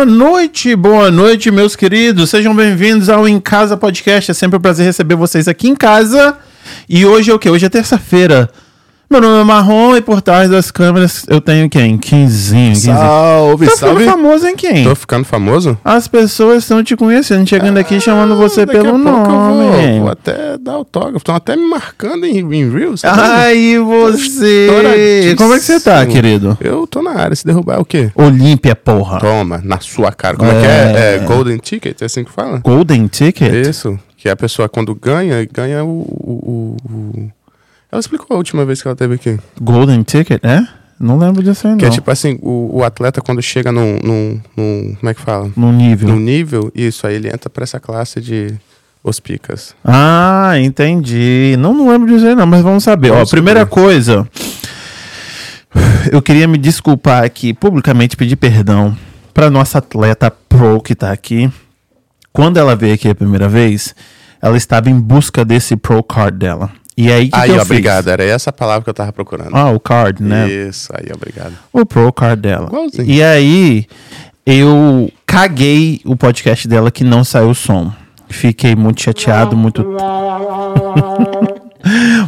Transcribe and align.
Boa 0.00 0.10
noite, 0.10 0.74
boa 0.74 1.10
noite, 1.10 1.50
meus 1.50 1.76
queridos. 1.76 2.30
Sejam 2.30 2.56
bem-vindos 2.56 3.10
ao 3.10 3.28
Em 3.28 3.38
Casa 3.38 3.76
Podcast. 3.76 4.30
É 4.30 4.34
sempre 4.34 4.56
um 4.56 4.60
prazer 4.60 4.86
receber 4.86 5.14
vocês 5.14 5.46
aqui 5.46 5.68
em 5.68 5.76
casa. 5.76 6.38
E 6.88 7.04
hoje 7.04 7.30
é 7.30 7.34
o 7.34 7.38
quê? 7.38 7.50
Hoje 7.50 7.66
é 7.66 7.68
terça-feira. 7.68 8.48
Meu 9.12 9.20
nome 9.20 9.40
é 9.40 9.44
Marrom 9.44 9.96
e 9.96 10.00
por 10.00 10.22
trás 10.22 10.48
das 10.48 10.70
câmeras 10.70 11.24
eu 11.28 11.40
tenho 11.40 11.68
quem? 11.68 11.98
Quinzinho. 11.98 12.76
Salve, 12.76 13.66
Tá 13.66 13.72
ficando 13.72 13.88
salve. 13.90 14.04
famoso, 14.04 14.46
hein, 14.46 14.54
quem? 14.56 14.84
Tô 14.84 14.94
ficando 14.94 15.24
famoso? 15.24 15.76
As 15.84 16.06
pessoas 16.06 16.58
estão 16.62 16.80
te 16.84 16.94
conhecendo, 16.94 17.44
chegando 17.44 17.76
aqui 17.78 18.00
chamando 18.00 18.36
você 18.36 18.60
Ah, 18.62 18.66
pelo 18.68 18.84
pouco 18.84 18.98
eu 19.00 19.12
nome. 19.12 19.88
Vou, 19.94 20.00
vou 20.02 20.10
até 20.10 20.56
dar 20.58 20.74
autógrafo. 20.74 21.16
Estão 21.16 21.34
até 21.34 21.56
me 21.56 21.68
marcando 21.68 22.24
em, 22.24 22.38
em 22.38 22.70
Reels. 22.70 23.00
tá? 23.00 23.12
Ai, 23.12 23.78
você. 23.80 25.34
Como 25.36 25.54
é 25.54 25.58
que 25.58 25.64
você 25.64 25.80
tá, 25.80 26.06
querido? 26.06 26.56
Eu 26.60 26.86
tô 26.86 27.02
na 27.02 27.10
área. 27.10 27.34
Se 27.34 27.44
derrubar 27.44 27.78
é 27.78 27.80
o 27.80 27.84
quê? 27.84 28.12
Olímpia, 28.14 28.76
porra. 28.76 29.18
Toma, 29.18 29.60
na 29.64 29.80
sua 29.80 30.12
cara. 30.12 30.36
Como 30.36 30.52
é, 30.52 30.60
que 30.60 30.66
é? 30.66 31.14
É 31.16 31.18
Golden 31.26 31.56
Ticket? 31.58 32.00
É 32.00 32.04
assim 32.04 32.22
que 32.22 32.30
fala? 32.30 32.58
Golden 32.58 33.08
Ticket? 33.08 33.52
Isso. 33.66 33.98
Que 34.16 34.28
a 34.28 34.36
pessoa, 34.36 34.68
quando 34.68 34.94
ganha, 34.94 35.48
ganha 35.52 35.82
o- 35.82 35.88
o- 35.88 36.76
o- 36.88 37.30
Ela 37.90 38.00
explicou 38.00 38.34
a 38.34 38.38
última 38.38 38.64
vez 38.64 38.80
que 38.80 38.88
ela 38.88 38.96
teve 38.96 39.14
aqui. 39.14 39.38
Golden 39.60 40.02
Ticket, 40.02 40.40
é? 40.44 40.66
Não 40.98 41.18
lembro 41.18 41.42
disso 41.42 41.66
aí, 41.66 41.72
não. 41.72 41.78
Que 41.78 41.86
é 41.86 41.90
tipo 41.90 42.10
assim, 42.10 42.38
o, 42.42 42.78
o 42.78 42.84
atleta 42.84 43.20
quando 43.20 43.40
chega 43.42 43.72
num, 43.72 43.98
num, 44.04 44.40
num- 44.56 44.96
Como 45.00 45.10
é 45.10 45.14
que 45.14 45.20
fala? 45.20 45.50
No 45.56 45.72
nível. 45.72 46.08
Num 46.10 46.18
nível, 46.20 46.70
isso, 46.74 47.06
aí 47.06 47.14
ele 47.16 47.28
entra 47.28 47.48
pra 47.48 47.64
essa 47.64 47.80
classe 47.80 48.20
de 48.20 48.54
os 49.02 49.18
picas. 49.18 49.74
Ah, 49.82 50.52
entendi. 50.60 51.56
Não, 51.58 51.72
não 51.72 51.88
lembro 51.90 52.06
disso 52.12 52.26
aí, 52.26 52.34
não, 52.34 52.46
mas 52.46 52.62
vamos 52.62 52.84
saber. 52.84 53.10
Ó, 53.10 53.14
Vamos 53.14 53.30
primeira 53.30 53.60
saber. 53.60 53.70
coisa. 53.72 54.28
Eu 56.10 56.20
queria 56.20 56.46
me 56.48 56.58
desculpar 56.58 57.24
aqui, 57.24 57.54
publicamente 57.54 58.16
pedir 58.16 58.36
perdão 58.36 58.96
para 59.32 59.48
nossa 59.50 59.78
atleta 59.78 60.30
pro 60.30 60.80
que 60.80 60.94
tá 60.94 61.12
aqui. 61.12 61.50
Quando 62.32 62.56
ela 62.58 62.74
veio 62.76 62.94
aqui 62.94 63.08
a 63.08 63.14
primeira 63.14 63.48
vez, 63.48 63.94
ela 64.42 64.56
estava 64.56 64.90
em 64.90 64.98
busca 64.98 65.44
desse 65.44 65.76
pro 65.76 66.02
card 66.02 66.36
dela. 66.38 66.70
E 67.00 67.10
aí, 67.10 67.28
o 67.28 67.30
que, 67.30 67.38
aí, 67.38 67.48
que 67.48 67.50
eu 67.50 67.56
ó, 67.56 67.58
fiz? 67.60 67.70
obrigado. 67.70 68.08
Era 68.08 68.24
essa 68.24 68.52
palavra 68.52 68.84
que 68.84 68.90
eu 68.90 68.94
tava 68.94 69.10
procurando. 69.10 69.56
Ah, 69.56 69.70
o 69.70 69.80
card, 69.80 70.22
né? 70.22 70.50
Isso, 70.50 70.92
aí, 70.92 71.06
obrigado. 71.14 71.54
o 71.72 71.86
Pro 71.86 72.12
Card 72.12 72.42
dela. 72.42 72.66
Igualzinho. 72.66 73.10
E 73.10 73.22
aí, 73.22 73.86
eu 74.44 75.10
caguei 75.24 76.02
o 76.04 76.14
podcast 76.14 76.68
dela 76.68 76.90
que 76.90 77.02
não 77.02 77.24
saiu 77.24 77.54
som. 77.54 77.90
Fiquei 78.28 78.76
muito 78.76 79.00
chateado, 79.00 79.56
muito. 79.56 79.82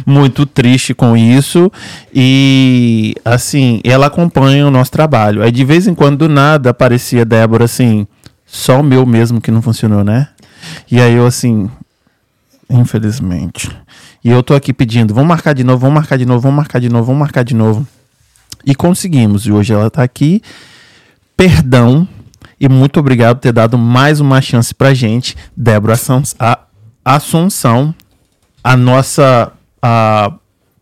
muito 0.07 0.43
triste 0.47 0.95
com 0.95 1.15
isso. 1.15 1.71
E, 2.11 3.13
assim, 3.23 3.79
ela 3.83 4.07
acompanha 4.07 4.65
o 4.65 4.71
nosso 4.71 4.89
trabalho. 4.89 5.43
Aí, 5.43 5.51
de 5.51 5.63
vez 5.63 5.85
em 5.85 5.93
quando, 5.93 6.17
do 6.17 6.29
nada, 6.29 6.71
aparecia 6.71 7.23
Débora 7.23 7.65
assim. 7.65 8.07
Só 8.43 8.79
o 8.79 8.83
meu 8.83 9.05
mesmo 9.05 9.39
que 9.39 9.51
não 9.51 9.61
funcionou, 9.61 10.03
né? 10.03 10.29
E 10.89 10.99
aí 10.99 11.13
eu, 11.13 11.27
assim. 11.27 11.69
Infelizmente. 12.73 13.69
E 14.23 14.29
eu 14.29 14.41
tô 14.41 14.55
aqui 14.55 14.73
pedindo, 14.73 15.13
vamos 15.13 15.29
marcar 15.29 15.53
de 15.53 15.63
novo, 15.63 15.79
vamos 15.79 15.95
marcar 15.95 16.17
de 16.17 16.25
novo, 16.25 16.41
vamos 16.41 16.57
marcar 16.57 16.79
de 16.79 16.89
novo, 16.89 17.05
vamos 17.05 17.19
marcar 17.19 17.43
de 17.43 17.53
novo. 17.53 17.87
E 18.65 18.73
conseguimos. 18.73 19.45
E 19.45 19.51
hoje 19.51 19.73
ela 19.73 19.91
tá 19.91 20.01
aqui. 20.01 20.41
Perdão. 21.37 22.07
E 22.59 22.67
muito 22.67 22.99
obrigado 22.99 23.37
por 23.37 23.41
ter 23.41 23.51
dado 23.51 23.77
mais 23.77 24.19
uma 24.19 24.41
chance 24.41 24.73
pra 24.73 24.93
gente. 24.93 25.35
Débora 25.55 25.95
Assunção, 27.05 27.93
a 28.63 28.77
nossa 28.77 29.51
a 29.81 30.33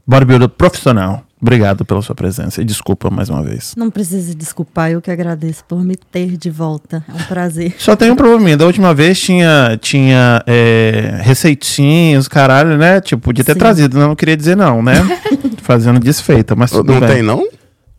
bodybuilder 0.05 0.49
profissional. 0.49 1.23
Obrigado 1.41 1.83
pela 1.83 2.01
sua 2.01 2.13
presença. 2.13 2.61
E 2.61 2.65
desculpa 2.65 3.09
mais 3.09 3.29
uma 3.29 3.41
vez. 3.41 3.73
Não 3.75 3.89
precisa 3.89 4.35
desculpar, 4.35 4.91
eu 4.91 5.01
que 5.01 5.09
agradeço 5.09 5.63
por 5.67 5.83
me 5.83 5.95
ter 5.95 6.37
de 6.37 6.49
volta. 6.51 7.03
É 7.09 7.13
um 7.13 7.25
prazer. 7.25 7.75
Só 7.79 7.95
tem 7.95 8.11
um 8.11 8.15
probleminha. 8.15 8.55
Da 8.55 8.65
última 8.65 8.93
vez 8.93 9.19
tinha, 9.19 9.77
tinha 9.81 10.43
é, 10.45 11.19
receitinhas, 11.21 12.27
caralho, 12.27 12.77
né? 12.77 13.01
Tipo, 13.01 13.23
podia 13.23 13.43
ter 13.43 13.53
Sim. 13.53 13.59
trazido, 13.59 13.97
não 13.99 14.15
queria 14.15 14.37
dizer 14.37 14.55
não, 14.55 14.83
né? 14.83 14.93
Fazendo 15.63 15.99
desfeita, 15.99 16.55
mas 16.55 16.69
tudo 16.69 16.93
Não 16.93 16.99
bem. 16.99 17.09
tem, 17.09 17.21
não? 17.23 17.43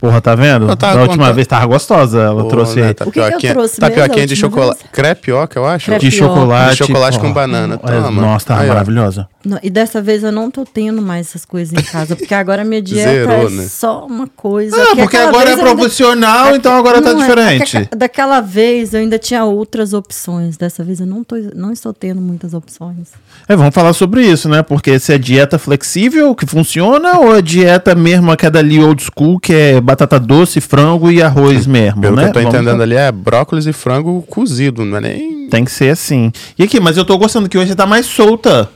Porra, 0.03 0.21
tá 0.21 0.35
vendo? 0.35 0.67
Da 0.75 0.95
última 0.95 1.07
contando. 1.07 1.35
vez 1.37 1.47
tava 1.47 1.65
gostosa. 1.67 2.21
Ela 2.23 2.43
Pô, 2.43 2.49
trouxe 2.49 2.81
né, 2.81 2.91
O 2.91 2.95
que 3.05 3.11
que 3.13 3.19
eu 3.21 3.23
tapioquinha- 3.23 3.53
trouxe 3.53 3.81
mesmo 3.81 3.95
Tapioquinha 3.95 4.27
de 4.27 4.33
última 4.35 4.51
chocolate. 4.51 4.79
vez? 4.81 4.91
Crepioca, 4.93 5.59
eu 5.61 5.65
acho. 5.65 5.87
Crepe- 5.87 6.01
de 6.01 6.11
chocolate. 6.11 6.71
De 6.73 6.77
chocolate 6.79 7.19
com 7.21 7.33
banana. 7.33 7.79
olha, 7.81 8.03
Toma. 8.03 8.21
Nossa, 8.21 8.47
tava 8.47 8.63
Aí, 8.63 8.69
maravilhosa. 8.69 9.29
Não, 9.45 9.59
e 9.63 9.71
dessa 9.71 10.03
vez 10.03 10.25
eu 10.25 10.33
não 10.33 10.51
tô 10.51 10.65
tendo 10.65 11.01
mais 11.01 11.29
essas 11.29 11.45
coisas 11.45 11.73
em 11.73 11.83
casa, 11.85 12.15
porque 12.17 12.35
agora 12.35 12.65
minha 12.65 12.83
dieta 12.83 13.11
Zerou, 13.11 13.47
é 13.47 13.51
né? 13.51 13.67
só 13.69 14.05
uma 14.07 14.27
coisa. 14.27 14.77
Ah, 14.77 14.87
que 14.95 15.03
porque 15.03 15.17
agora 15.17 15.51
é 15.51 15.53
eu 15.55 15.59
ainda- 15.59 15.75
profissional, 15.77 16.55
então 16.57 16.77
agora 16.77 17.01
tá 17.01 17.13
Não, 17.13 17.23
é- 17.23 17.27
diferente. 17.29 17.77
é 17.77 17.85
que 17.87 17.97
daquela 17.97 18.41
vez 18.41 18.95
eu 18.95 19.01
ainda 19.01 19.19
tinha 19.19 19.45
outras 19.45 19.93
opções. 19.93 20.57
Dessa 20.57 20.83
vez 20.83 20.99
eu 21.01 21.07
não, 21.07 21.23
tô, 21.25 21.37
não 21.55 21.73
estou 21.73 21.93
tendo 21.93 22.21
muitas 22.21 22.55
opções. 22.55 23.09
É, 23.49 23.55
vamos 23.57 23.75
falar 23.75 23.93
sobre 23.93 24.23
isso, 24.25 24.49
né? 24.49 24.63
Porque 24.63 24.99
se 24.99 25.13
é 25.13 25.19
dieta 25.19 25.59
flexível 25.59 26.35
que 26.35 26.47
funciona 26.47 27.19
ou 27.19 27.37
é 27.37 27.43
dieta 27.43 27.95
mesmo 27.95 28.31
aquela 28.33 28.59
ali 28.59 28.79
old 28.83 29.03
school, 29.03 29.39
que 29.41 29.53
é 29.53 29.81
batata 29.93 30.19
doce, 30.19 30.61
frango 30.61 31.11
e 31.11 31.23
arroz 31.23 31.67
mesmo, 31.67 32.01
Pelo 32.01 32.17
né? 32.17 32.23
que 32.25 32.29
eu 32.31 32.33
tô 32.33 32.41
Vamos- 32.41 32.55
entendendo 32.55 32.83
ali 32.83 32.95
é 32.97 33.13
brócolis 33.13 33.67
e 33.67 33.73
frango 33.73 34.23
cozido, 34.23 34.85
não 34.85 34.97
é 34.97 35.01
nem. 35.03 35.49
Tem 35.49 35.65
que 35.65 35.71
ser 35.71 35.91
assim. 35.91 36.33
E 36.59 36.63
aqui, 36.63 36.81
mas 36.81 36.97
eu 36.97 37.05
tô 37.05 37.17
gostando 37.19 37.49
que 37.49 37.59
hoje 37.59 37.69
você 37.69 37.75
tá 37.77 37.85
mais 37.87 38.07
solta. 38.07 38.71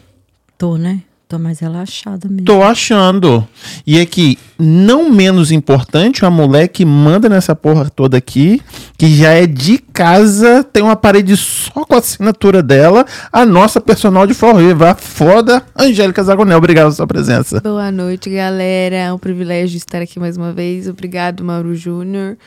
Tô, 0.59 0.77
né? 0.77 1.01
Tô 1.29 1.41
mais 1.41 1.59
relaxada 1.59 2.29
mesmo. 2.29 2.45
Tô 2.45 2.63
achando. 2.63 3.47
E 3.85 4.01
aqui, 4.01 4.39
não 4.57 5.11
menos 5.11 5.51
importante, 5.51 6.25
a 6.25 6.31
mulher 6.31 6.69
que 6.69 6.85
manda 6.85 7.29
nessa 7.29 7.53
porra 7.57 7.91
toda 7.91 8.17
aqui, 8.17 8.63
que 8.97 9.13
já 9.13 9.33
é 9.33 9.45
de 9.45 9.79
casa, 9.79 10.63
tem 10.63 10.85
uma 10.85 10.95
parede 10.95 11.37
só 11.37 11.85
com 11.85 11.97
a 11.97 11.99
assinatura 11.99 12.63
dela, 12.63 13.05
a 13.33 13.45
nossa 13.45 13.81
personal 13.81 14.25
de 14.25 14.35
forró, 14.35 14.61
a 14.89 14.95
foda 14.95 15.65
Angélica 15.77 16.23
Zagonel. 16.23 16.59
Obrigado 16.59 16.85
pela 16.85 16.95
sua 16.95 17.07
presença. 17.09 17.61
Boa 17.61 17.91
noite, 17.91 18.31
galera. 18.31 18.95
É 18.95 19.13
um 19.13 19.19
privilégio 19.19 19.77
estar 19.79 20.01
aqui 20.01 20.21
mais 20.21 20.37
uma 20.37 20.53
vez. 20.53 20.87
Obrigado, 20.87 21.43
Mauro 21.43 21.75
Júnior. 21.75 22.39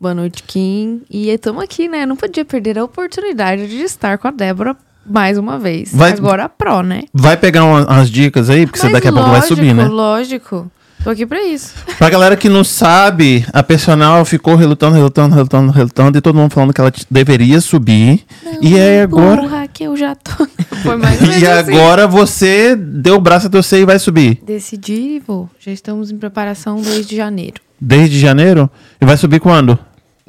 Boa 0.00 0.14
noite, 0.14 0.44
Kim. 0.44 1.02
E 1.10 1.28
estamos 1.28 1.60
aqui, 1.60 1.88
né? 1.88 2.06
Não 2.06 2.14
podia 2.14 2.44
perder 2.44 2.78
a 2.78 2.84
oportunidade 2.84 3.66
de 3.66 3.82
estar 3.82 4.16
com 4.16 4.28
a 4.28 4.30
Débora 4.30 4.76
mais 5.08 5.38
uma 5.38 5.58
vez. 5.58 5.90
Vai- 5.92 6.12
Agora 6.12 6.44
a 6.44 6.48
Pro, 6.48 6.82
né? 6.82 7.02
Vai 7.12 7.36
pegar 7.36 7.64
uma- 7.64 7.84
umas 7.86 8.10
dicas 8.10 8.48
aí, 8.50 8.66
porque 8.66 8.78
você 8.78 8.86
Mas 8.86 8.92
daqui 8.94 9.08
a 9.08 9.12
pouco 9.12 9.30
vai 9.30 9.42
subir, 9.42 9.74
né? 9.74 9.86
Lógico. 9.86 10.70
Tô 11.04 11.10
aqui 11.10 11.24
pra 11.24 11.40
isso. 11.44 11.74
Pra 11.96 12.10
galera 12.10 12.36
que 12.36 12.48
não 12.48 12.64
sabe, 12.64 13.46
a 13.52 13.62
personal 13.62 14.24
ficou 14.24 14.56
relutando, 14.56 14.96
relutando, 14.96 15.32
relutando, 15.32 15.70
relutando, 15.72 16.18
e 16.18 16.20
todo 16.20 16.34
mundo 16.34 16.50
falando 16.52 16.74
que 16.74 16.80
ela 16.80 16.92
deveria 17.08 17.60
subir. 17.60 18.24
e 18.60 18.74
aí 18.78 19.00
agora. 19.00 19.42
Porra, 19.42 19.68
que 19.68 19.84
eu 19.84 19.96
já 19.96 20.16
tô. 20.16 20.44
Foi 20.82 20.96
mais 20.96 21.20
E 21.20 21.46
assim. 21.46 21.72
agora 21.72 22.06
você 22.08 22.74
deu 22.74 23.14
o 23.14 23.20
braço 23.20 23.46
a 23.46 23.50
torcer 23.50 23.80
e 23.80 23.84
vai 23.84 23.98
subir. 24.00 24.40
Decidi 24.44 24.92
e 25.16 25.22
vou. 25.24 25.48
Já 25.60 25.70
estamos 25.70 26.10
em 26.10 26.18
preparação 26.18 26.82
desde 26.82 27.14
janeiro. 27.16 27.60
Desde 27.80 28.18
janeiro? 28.18 28.68
E 29.00 29.06
vai 29.06 29.16
subir 29.16 29.38
quando? 29.38 29.78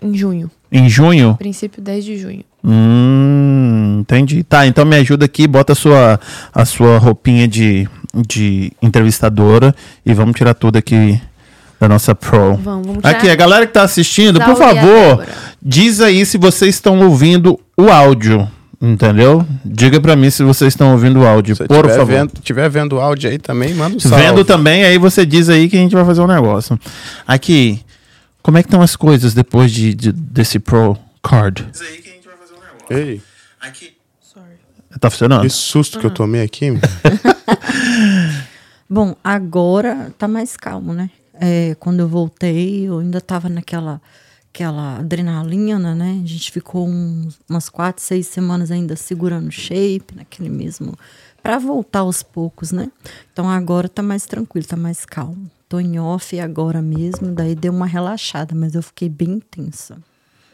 Em 0.01 0.13
junho. 0.15 0.51
Em 0.71 0.87
junho? 0.87 1.35
Princípio 1.39 1.81
10 1.81 2.05
de 2.05 2.15
junho. 2.17 2.43
Hum, 2.63 3.97
entendi. 4.01 4.43
Tá, 4.43 4.65
então 4.67 4.85
me 4.85 4.95
ajuda 4.95 5.25
aqui, 5.25 5.47
bota 5.47 5.73
a 5.73 5.75
sua, 5.75 6.19
a 6.53 6.65
sua 6.65 6.97
roupinha 6.97 7.47
de, 7.47 7.87
de 8.27 8.71
entrevistadora 8.81 9.73
e 10.05 10.13
vamos 10.13 10.35
tirar 10.35 10.53
tudo 10.53 10.77
aqui 10.77 11.19
da 11.79 11.87
nossa 11.87 12.13
pro. 12.13 12.55
Vamos, 12.55 12.85
vamos 12.87 12.97
tirar. 12.97 13.09
Aqui, 13.11 13.29
a 13.29 13.35
galera 13.35 13.65
que 13.67 13.73
tá 13.73 13.83
assistindo, 13.83 14.39
por 14.41 14.55
favor, 14.55 15.25
diz 15.61 16.01
aí 16.01 16.25
se 16.25 16.37
vocês 16.37 16.75
estão 16.75 16.99
ouvindo 17.07 17.57
o 17.77 17.89
áudio, 17.89 18.47
entendeu? 18.81 19.45
Diga 19.63 19.99
pra 20.01 20.15
mim 20.15 20.29
se 20.29 20.43
vocês 20.43 20.73
estão 20.73 20.91
ouvindo 20.91 21.21
o 21.21 21.27
áudio, 21.27 21.55
Se 21.55 21.63
por 21.65 21.87
favor. 21.89 22.05
Vendo, 22.05 22.33
tiver 22.43 22.69
vendo 22.69 22.93
o 22.97 22.99
áudio 22.99 23.29
aí 23.29 23.37
também, 23.37 23.73
manda 23.73 23.95
um 23.95 23.99
salve. 23.99 24.21
Vendo 24.23 24.43
também, 24.43 24.83
aí 24.83 24.97
você 24.97 25.25
diz 25.25 25.47
aí 25.49 25.69
que 25.69 25.77
a 25.77 25.79
gente 25.79 25.95
vai 25.95 26.03
fazer 26.03 26.21
um 26.21 26.27
negócio. 26.27 26.77
Aqui, 27.25 27.79
como 28.43 28.57
é 28.57 28.61
que 28.63 28.67
estão 28.67 28.81
as 28.81 28.95
coisas 28.97 29.33
depois 29.33 29.71
de, 29.71 29.93
de- 29.93 30.11
desse 30.11 30.59
Pro 30.59 30.97
Card? 31.23 31.65
Diz 31.71 31.81
aí 31.81 31.97
que 32.01 32.08
Ei, 32.89 33.21
Aqui. 33.59 33.95
Tá 34.99 35.09
funcionando? 35.09 35.41
que 35.41 35.49
susto 35.49 35.99
que 35.99 36.05
eu 36.05 36.13
tomei 36.13 36.41
aqui. 36.41 36.67
Bom, 38.89 39.15
agora 39.23 40.13
tá 40.17 40.27
mais 40.27 40.57
calmo, 40.57 40.93
né? 40.93 41.09
É, 41.33 41.75
quando 41.79 41.99
eu 41.99 42.07
voltei, 42.07 42.87
eu 42.87 42.99
ainda 42.99 43.21
tava 43.21 43.49
naquela 43.49 44.01
aquela 44.51 44.97
adrenalina, 44.97 45.93
né? 45.93 46.19
A 46.23 46.27
gente 46.27 46.51
ficou 46.51 46.87
uns- 46.87 47.39
umas 47.47 47.69
quatro, 47.69 48.03
seis 48.03 48.25
semanas 48.27 48.71
ainda 48.71 48.95
segurando 48.95 49.47
o 49.47 49.51
shape, 49.51 50.15
naquele 50.15 50.49
mesmo. 50.49 50.97
Pra 51.41 51.59
voltar 51.59 51.99
aos 51.99 52.23
poucos, 52.23 52.71
né? 52.71 52.91
Então 53.31 53.47
agora 53.47 53.87
tá 53.87 54.01
mais 54.01 54.25
tranquilo, 54.25 54.65
tá 54.65 54.75
mais 54.75 55.05
calmo. 55.05 55.49
Tô 55.69 55.79
em 55.79 55.99
off 55.99 56.37
agora 56.39 56.81
mesmo, 56.81 57.31
daí 57.31 57.53
deu 57.53 57.71
uma 57.71 57.85
relaxada, 57.85 58.55
mas 58.55 58.73
eu 58.73 58.81
fiquei 58.81 59.07
bem 59.07 59.39
tensa. 59.39 59.97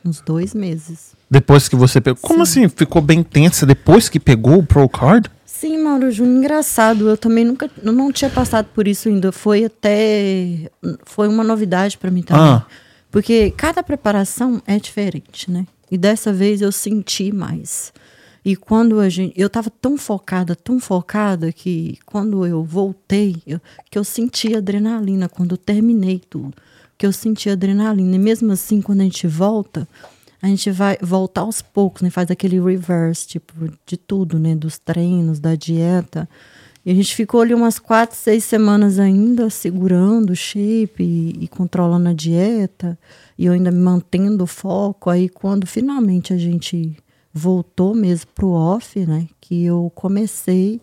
Uns 0.04 0.20
dois 0.20 0.54
meses. 0.54 1.15
Depois 1.30 1.68
que 1.68 1.76
você 1.76 2.00
pegou. 2.00 2.20
Como 2.22 2.44
assim? 2.44 2.68
Ficou 2.70 3.02
bem 3.02 3.24
tensa 3.24 3.66
depois 3.66 4.10
que 4.10 4.20
pegou 4.20 4.60
o 4.60 4.66
Pro 4.66 4.88
Card? 4.88 5.30
Sim, 5.46 5.80
Mauro 5.80 6.12
Júnior, 6.12 6.38
engraçado. 6.38 7.10
Eu 7.10 7.18
também 7.18 7.46
nunca, 7.46 7.70
eu 7.82 7.92
não 7.92 8.12
tinha 8.12 8.30
passado 8.30 8.68
por 8.74 8.88
isso 8.88 9.08
ainda. 9.08 9.32
Foi 9.32 9.66
até, 9.66 10.70
foi 11.06 11.28
uma 11.28 11.44
novidade 11.44 11.98
para 11.98 12.12
mim 12.12 12.22
também. 12.22 12.44
Ah. 12.44 12.66
Porque 13.10 13.52
cada 13.52 13.82
preparação 13.82 14.62
é 14.68 14.78
diferente, 14.78 15.50
né? 15.50 15.66
E 15.90 15.98
dessa 15.98 16.34
vez 16.34 16.62
eu 16.62 16.72
senti 16.72 17.32
mais. 17.32 17.94
E 18.44 18.56
quando 18.56 19.00
a 19.00 19.10
gente. 19.10 19.34
Eu 19.36 19.48
estava 19.48 19.70
tão 19.70 19.98
focada, 19.98 20.56
tão 20.56 20.80
focada, 20.80 21.52
que 21.52 21.98
quando 22.06 22.46
eu 22.46 22.64
voltei, 22.64 23.38
eu, 23.48 23.60
que 23.90 23.98
eu 23.98 24.04
senti 24.04 24.56
adrenalina 24.56 25.28
quando 25.28 25.54
eu 25.54 25.58
terminei 25.58 26.22
tudo. 26.30 26.54
Que 26.98 27.08
eu 27.08 27.12
senti 27.12 27.50
adrenalina. 27.50 28.16
E 28.16 28.20
mesmo 28.20 28.52
assim, 28.52 28.82
quando 28.82 29.02
a 29.02 29.04
gente 29.04 29.26
volta, 29.26 29.88
a 30.46 30.48
gente 30.48 30.70
vai 30.70 30.96
voltar 31.02 31.42
aos 31.42 31.60
poucos, 31.60 32.04
né? 32.04 32.12
Faz 32.12 32.30
aquele 32.30 32.62
reverse, 32.62 33.28
tipo, 33.28 33.52
de 33.84 33.98
tudo, 33.98 34.38
né? 34.38 34.56
Dos 34.56 34.78
treinos, 34.78 35.40
da 35.40 35.56
dieta. 35.56 36.30
E 36.86 36.92
a 36.92 36.94
gente 36.94 37.16
ficou 37.16 37.42
ali 37.42 37.52
umas 37.52 37.80
quatro, 37.80 38.16
seis 38.16 38.44
semanas 38.44 39.00
ainda 39.00 39.50
segurando 39.50 40.30
o 40.30 40.36
shape 40.36 41.02
e, 41.04 41.46
e 41.46 41.48
controlando 41.48 42.10
a 42.10 42.14
dieta. 42.14 42.96
E 43.36 43.48
eu 43.48 43.54
ainda 43.54 43.72
mantendo 43.72 44.44
o 44.44 44.48
foco. 44.48 45.10
Aí 45.10 45.28
quando 45.28 45.66
finalmente 45.66 46.32
a 46.32 46.38
gente 46.38 46.96
voltou 47.34 47.96
mesmo 47.96 48.28
pro 48.36 48.52
off, 48.52 49.04
né? 49.04 49.28
Que 49.42 49.66
eu 49.66 49.92
comecei 49.96 50.80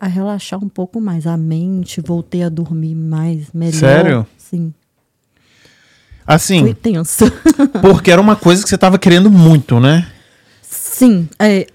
a 0.00 0.06
relaxar 0.06 0.64
um 0.64 0.68
pouco 0.68 0.98
mais 0.98 1.26
a 1.26 1.36
mente, 1.36 2.00
voltei 2.00 2.42
a 2.42 2.48
dormir 2.48 2.94
mais, 2.94 3.52
melhor. 3.52 3.74
Sério? 3.74 4.26
Sim. 4.38 4.72
Assim, 6.26 6.60
Foi 6.60 6.74
tenso. 6.74 7.24
porque 7.82 8.10
era 8.10 8.20
uma 8.20 8.36
coisa 8.36 8.62
que 8.62 8.68
você 8.68 8.78
tava 8.78 8.98
querendo 8.98 9.30
muito, 9.30 9.78
né? 9.78 10.06
Sim, 10.62 11.28
é, 11.38 11.66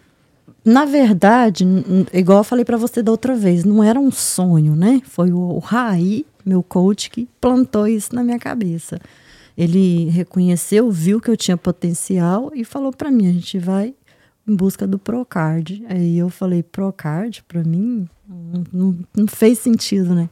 na 0.65 0.85
verdade, 0.85 1.65
igual 2.13 2.39
eu 2.39 2.43
falei 2.43 2.65
pra 2.65 2.77
você 2.77 3.01
da 3.03 3.11
outra 3.11 3.35
vez, 3.35 3.63
não 3.63 3.83
era 3.83 3.99
um 3.99 4.11
sonho, 4.11 4.75
né? 4.75 5.01
Foi 5.05 5.31
o, 5.31 5.37
o 5.39 5.59
Raí, 5.59 6.25
meu 6.45 6.63
coach, 6.63 7.09
que 7.09 7.27
plantou 7.39 7.87
isso 7.87 8.13
na 8.15 8.23
minha 8.23 8.39
cabeça. 8.39 8.99
Ele 9.57 10.09
reconheceu, 10.09 10.89
viu 10.89 11.19
que 11.19 11.29
eu 11.29 11.35
tinha 11.37 11.57
potencial 11.57 12.51
e 12.55 12.63
falou 12.63 12.91
pra 12.93 13.11
mim: 13.11 13.27
a 13.27 13.33
gente 13.33 13.59
vai 13.59 13.93
em 14.47 14.55
busca 14.55 14.87
do 14.87 14.97
Procard. 14.97 15.83
Aí 15.89 16.17
eu 16.17 16.29
falei: 16.29 16.63
Procard, 16.63 17.43
pra 17.47 17.61
mim, 17.63 18.07
não, 18.27 18.63
não- 18.71 18.97
não 19.17 19.27
fez 19.27 19.59
sentido, 19.59 20.15
né? 20.15 20.29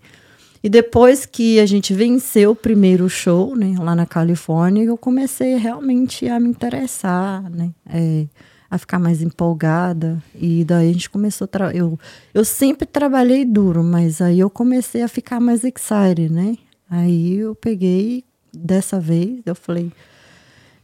E 0.68 0.70
depois 0.70 1.26
que 1.26 1.62
a 1.62 1.66
gente 1.66 1.94
venceu 1.94 2.52
o 2.52 2.56
primeiro 2.56 3.08
show, 3.08 3.56
né, 3.56 3.74
lá 3.80 3.96
na 3.96 4.06
Califórnia, 4.06 4.84
eu 4.84 4.98
comecei 4.98 5.56
realmente 5.56 6.28
a 6.28 6.42
me 6.42 6.50
interessar, 6.50 7.50
né, 7.50 7.72
é, 7.90 8.26
a 8.70 8.78
ficar 8.78 9.00
mais 9.00 9.22
empolgada. 9.22 10.22
E 10.36 10.66
daí 10.66 10.90
a 10.90 10.92
gente 10.92 11.10
começou 11.10 11.48
eu 11.74 11.98
Eu 12.34 12.44
sempre 12.44 12.86
trabalhei 12.86 13.46
duro, 13.46 13.82
mas 13.82 14.20
aí 14.20 14.42
eu 14.42 14.50
comecei 14.50 15.04
a 15.04 15.08
ficar 15.08 15.40
mais 15.40 15.64
excited, 15.64 16.30
né? 16.30 16.58
Aí 16.90 17.38
eu 17.38 17.56
peguei, 17.56 18.26
dessa 18.54 19.00
vez, 19.00 19.40
eu 19.46 19.56
falei: 19.56 19.90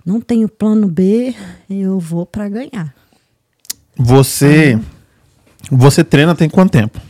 não 0.05 0.21
tenho 0.21 0.47
plano 0.47 0.87
B, 0.87 1.35
eu 1.69 1.99
vou 1.99 2.25
para 2.25 2.47
ganhar. 2.47 2.95
Você. 3.97 4.79
Você 5.69 6.05
treina 6.05 6.33
tem 6.33 6.49
quanto 6.49 6.71
tempo? 6.71 7.01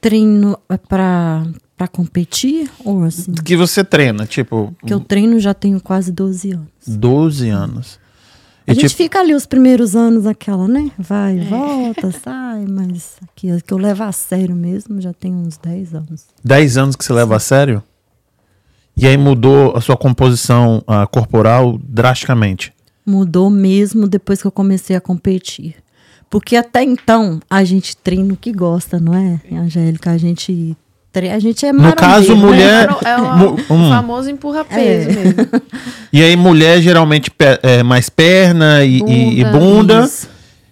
Treino 0.00 0.58
para 0.88 1.42
para 1.76 1.86
competir 1.86 2.70
ou 2.84 3.04
assim? 3.04 3.32
Que 3.32 3.56
você 3.56 3.84
treina, 3.84 4.26
tipo, 4.26 4.74
Que 4.84 4.92
eu 4.92 5.00
treino 5.00 5.38
já 5.38 5.52
tenho 5.52 5.80
quase 5.80 6.10
12 6.10 6.52
anos. 6.52 6.68
12 6.86 7.48
anos. 7.50 7.98
E 8.66 8.72
A 8.72 8.74
gente 8.74 8.88
tipo, 8.88 8.96
fica 8.96 9.20
ali 9.20 9.34
os 9.34 9.46
primeiros 9.46 9.94
anos 9.94 10.26
aquela, 10.26 10.66
né? 10.66 10.90
Vai, 10.98 11.38
volta, 11.40 12.10
sai, 12.10 12.66
mas 12.68 13.16
aqui, 13.22 13.48
que 13.62 13.72
eu 13.72 13.78
levo 13.78 14.02
a 14.02 14.10
sério 14.10 14.56
mesmo 14.56 15.00
já 15.00 15.12
tem 15.12 15.32
uns 15.32 15.56
10 15.56 15.94
anos. 15.94 16.24
10 16.42 16.76
anos 16.76 16.96
que 16.96 17.04
você 17.04 17.12
leva 17.12 17.36
a 17.36 17.40
sério? 17.40 17.82
E 18.96 19.06
aí 19.06 19.16
mudou 19.16 19.76
a 19.76 19.80
sua 19.80 19.96
composição 19.96 20.82
ah, 20.86 21.06
corporal 21.06 21.78
drasticamente. 21.78 22.72
Mudou 23.04 23.50
mesmo 23.50 24.08
depois 24.08 24.40
que 24.40 24.48
eu 24.48 24.52
comecei 24.52 24.96
a 24.96 25.00
competir. 25.00 25.76
Porque 26.28 26.56
até 26.56 26.82
então 26.82 27.40
a 27.48 27.62
gente 27.62 27.96
treina 27.96 28.32
o 28.32 28.36
que 28.36 28.50
gosta, 28.52 28.98
não 28.98 29.14
é, 29.14 29.40
Angélica? 29.54 30.10
A 30.10 30.18
gente, 30.18 30.76
a 31.18 31.38
gente 31.38 31.64
é 31.66 31.72
No 31.72 31.94
caso, 31.94 32.34
né? 32.34 32.40
mulher- 32.40 32.88
É, 33.04 33.16
o- 33.16 33.56
hum. 33.74 33.88
famoso 33.90 34.28
empurra-peso 34.30 35.10
É. 35.10 35.12
mesmo. 35.12 35.34
E 36.12 36.22
aí 36.22 36.34
mulher 36.36 36.80
geralmente 36.80 37.30
é 37.62 37.82
mais 37.82 38.08
perna 38.08 38.84
e 38.84 39.00
bunda. 39.00 39.12
E, 39.12 39.40
e 39.40 39.44
Bunda. 39.44 40.10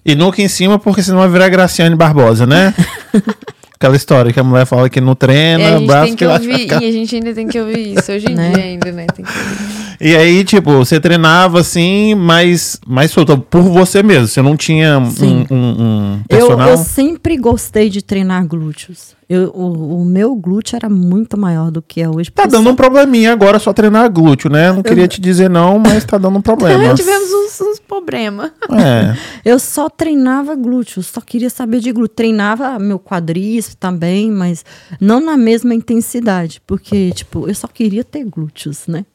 e 0.07 0.15
nunca 0.15 0.41
em 0.41 0.49
cima, 0.49 0.79
porque 0.79 1.03
senão 1.03 1.19
vai 1.19 1.29
virar 1.29 1.49
Graciane 1.51 1.95
Barbosa, 1.95 2.47
né? 2.47 2.73
Aquela 3.75 3.97
história 3.97 4.33
que 4.33 4.41
a 4.41 4.45
mulher 4.45 4.65
fala 4.65 4.89
que 4.89 5.01
não 5.01 5.15
treina, 5.15 5.63
E 5.63 5.67
a 5.67 5.79
gente 5.79 5.87
braço 5.87 6.05
tem 6.07 6.13
que 6.13 6.19
que 6.19 6.25
ela 6.25 6.35
ouvir, 6.35 6.67
e 6.71 6.75
a 6.75 6.93
gente 6.93 7.15
ainda 7.17 7.35
tem 7.35 7.47
que 7.47 7.61
ouvir 7.61 7.99
isso 7.99 8.13
hoje 8.13 8.27
em 8.31 8.35
Né? 8.35 8.53
dia 8.53 8.65
ainda, 8.65 8.93
né? 8.93 9.07
Tem 9.15 9.25
que 9.25 9.31
ouvir. 9.31 9.84
E 10.05 10.15
aí, 10.15 10.45
tipo, 10.45 10.71
você 10.71 11.01
treinava 11.01 11.61
assim, 11.61 12.15
mais 12.15 12.79
solta, 13.09 13.39
por 13.39 13.63
você 13.63 14.03
mesmo. 14.03 14.29
Você 14.29 14.43
não 14.43 14.55
tinha 14.55 14.99
um, 14.99 15.47
um, 15.51 15.83
um 15.83 16.21
Eu, 16.29 16.39
personal. 16.41 16.69
eu 16.69 16.77
sempre 16.77 17.39
gostei 17.39 17.89
de 17.89 18.03
treinar 18.03 18.47
glúteos. 18.47 19.17
Eu, 19.27 19.51
o, 19.55 20.03
o 20.03 20.05
meu 20.05 20.35
glúteo 20.37 20.77
era 20.77 20.91
muito 20.91 21.39
maior 21.39 21.71
do 21.71 21.81
que 21.81 22.03
é 22.03 22.09
hoje. 22.09 22.31
Tá 22.31 22.45
dando 22.45 22.69
um 22.69 22.77
probleminha 22.77 23.33
agora 23.33 23.59
só 23.59 23.73
treinar 23.73 24.11
glúteo, 24.13 24.51
né? 24.51 24.71
Não 24.71 24.83
queria 24.83 25.09
te 25.09 25.23
dizer 25.23 25.49
não, 25.49 25.79
mas 25.79 26.05
tá 26.05 26.19
dando 26.19 26.37
um 26.37 26.43
problema. 26.43 26.93
Tivemos 26.95 27.33
uns, 27.33 27.61
uns 27.63 27.79
problemas. 27.81 28.53
É. 28.73 29.17
Eu 29.43 29.59
só 29.59 29.89
treinava 29.89 30.55
glúteos, 30.55 31.07
só 31.07 31.23
queria 31.23 31.49
saber 31.49 31.81
de 31.81 31.91
glúteo. 31.91 32.15
Treinava 32.15 32.79
meu 32.79 32.99
quadríceps 32.99 33.75
também, 33.75 34.31
mas 34.31 34.63
não 35.01 35.19
na 35.19 35.39
mesma 35.39 35.75
intensidade, 35.75 36.61
porque, 36.67 37.11
tipo, 37.13 37.49
eu 37.49 37.55
só 37.55 37.67
queria 37.67 38.05
ter 38.05 38.25
glúteos, 38.25 38.87
né? 38.87 39.07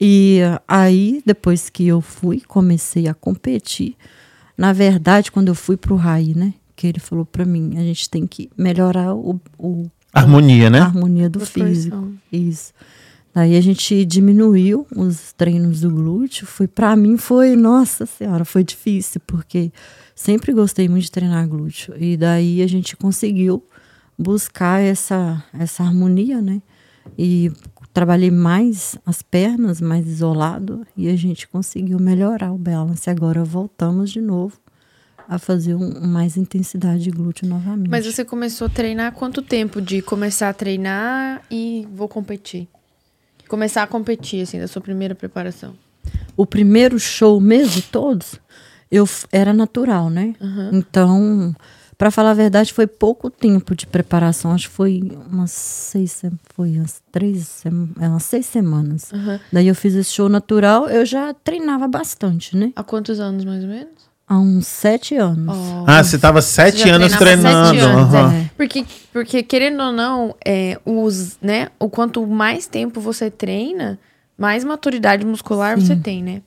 E 0.00 0.40
aí, 0.66 1.22
depois 1.24 1.70
que 1.70 1.86
eu 1.86 2.00
fui, 2.00 2.40
comecei 2.40 3.08
a 3.08 3.14
competir. 3.14 3.96
Na 4.56 4.72
verdade, 4.72 5.30
quando 5.30 5.48
eu 5.48 5.54
fui 5.54 5.76
pro 5.76 5.96
Raí, 5.96 6.34
né? 6.34 6.54
Que 6.76 6.86
ele 6.86 7.00
falou 7.00 7.24
pra 7.24 7.44
mim, 7.44 7.74
a 7.76 7.80
gente 7.80 8.10
tem 8.10 8.26
que 8.26 8.50
melhorar 8.56 9.14
o, 9.14 9.40
o 9.58 9.90
Harmonia, 10.12 10.70
né? 10.70 10.80
a 10.80 10.84
harmonia 10.84 11.28
do 11.28 11.40
físico. 11.40 12.12
Isso. 12.32 12.72
Daí 13.34 13.56
a 13.56 13.60
gente 13.60 14.04
diminuiu 14.04 14.86
os 14.94 15.32
treinos 15.32 15.80
do 15.80 15.90
glúteo. 15.90 16.46
Foi 16.46 16.68
para 16.68 16.94
mim 16.94 17.16
foi, 17.16 17.56
nossa 17.56 18.06
senhora, 18.06 18.44
foi 18.44 18.62
difícil 18.62 19.20
porque 19.26 19.72
sempre 20.14 20.52
gostei 20.52 20.88
muito 20.88 21.04
de 21.04 21.10
treinar 21.10 21.48
glúteo. 21.48 21.94
E 21.98 22.16
daí 22.16 22.62
a 22.62 22.66
gente 22.68 22.96
conseguiu 22.96 23.64
buscar 24.16 24.80
essa 24.80 25.42
essa 25.52 25.82
harmonia, 25.82 26.40
né? 26.40 26.62
E 27.18 27.50
trabalhei 27.94 28.30
mais 28.30 28.98
as 29.06 29.22
pernas, 29.22 29.80
mais 29.80 30.06
isolado 30.06 30.84
e 30.96 31.08
a 31.08 31.16
gente 31.16 31.46
conseguiu 31.46 31.98
melhorar 32.00 32.52
o 32.52 32.58
balance. 32.58 33.08
Agora 33.08 33.44
voltamos 33.44 34.10
de 34.10 34.20
novo 34.20 34.58
a 35.28 35.38
fazer 35.38 35.74
um, 35.74 36.06
mais 36.06 36.36
intensidade 36.36 37.04
de 37.04 37.10
glúteo 37.10 37.48
novamente. 37.48 37.88
Mas 37.88 38.04
você 38.04 38.24
começou 38.24 38.66
a 38.66 38.70
treinar 38.70 39.12
quanto 39.12 39.40
tempo 39.40 39.80
de 39.80 40.02
começar 40.02 40.48
a 40.48 40.52
treinar 40.52 41.42
e 41.50 41.88
vou 41.94 42.08
competir? 42.08 42.68
Começar 43.48 43.84
a 43.84 43.86
competir, 43.86 44.42
assim, 44.42 44.58
da 44.58 44.66
sua 44.66 44.82
primeira 44.82 45.14
preparação. 45.14 45.74
o 46.36 46.44
primeiro 46.44 46.98
show 46.98 47.40
mesmo, 47.40 47.80
todos, 47.92 48.40
eu 48.90 49.08
era 49.30 49.52
natural, 49.52 50.10
né? 50.10 50.34
Então, 50.72 51.54
para 51.96 52.10
falar 52.10 52.30
a 52.30 52.34
verdade, 52.34 52.72
foi 52.72 52.86
pouco 52.86 53.30
tempo 53.30 53.74
de 53.74 53.86
preparação. 53.86 54.52
Acho 54.52 54.68
que 54.68 54.74
foi 54.74 55.02
umas 55.30 55.50
seis, 55.50 56.12
se- 56.12 56.32
foi 56.54 56.76
umas 56.78 57.00
três, 57.12 57.62
é, 57.64 58.08
umas 58.08 58.22
seis 58.24 58.46
semanas. 58.46 59.12
Aham. 59.12 59.40
Daí 59.52 59.68
eu 59.68 59.74
fiz 59.74 59.94
esse 59.94 60.12
show 60.12 60.28
natural, 60.28 60.88
eu 60.88 61.04
já 61.06 61.32
treinava 61.34 61.86
bastante, 61.88 62.56
né? 62.56 62.72
Há 62.76 62.82
quantos 62.82 63.20
anos, 63.20 63.44
mais 63.44 63.62
ou 63.62 63.68
menos? 63.70 63.92
Há 64.26 64.38
uns 64.38 64.66
sete 64.66 65.14
anos. 65.16 65.54
Oh. 65.54 65.84
Ah, 65.86 66.02
você 66.02 66.18
tava 66.18 66.40
sete 66.40 66.80
Você 66.82 66.90
anos 66.90 67.12
treinando. 67.14 67.68
sete 67.68 67.78
anos, 67.84 68.14
aham. 68.14 68.32
é. 68.34 68.50
Porque, 68.56 68.84
porque 69.12 69.42
querendo 69.42 69.82
ou 69.82 69.92
não, 69.92 70.34
é, 70.44 70.80
os, 70.84 71.36
né, 71.42 71.68
o 71.78 71.90
quanto 71.90 72.26
mais 72.26 72.66
tempo 72.66 73.00
você 73.02 73.30
treina, 73.30 73.98
mais 74.36 74.64
maturidade 74.64 75.26
muscular 75.26 75.78
você 75.78 75.94
tem, 75.94 76.22
né? 76.22 76.40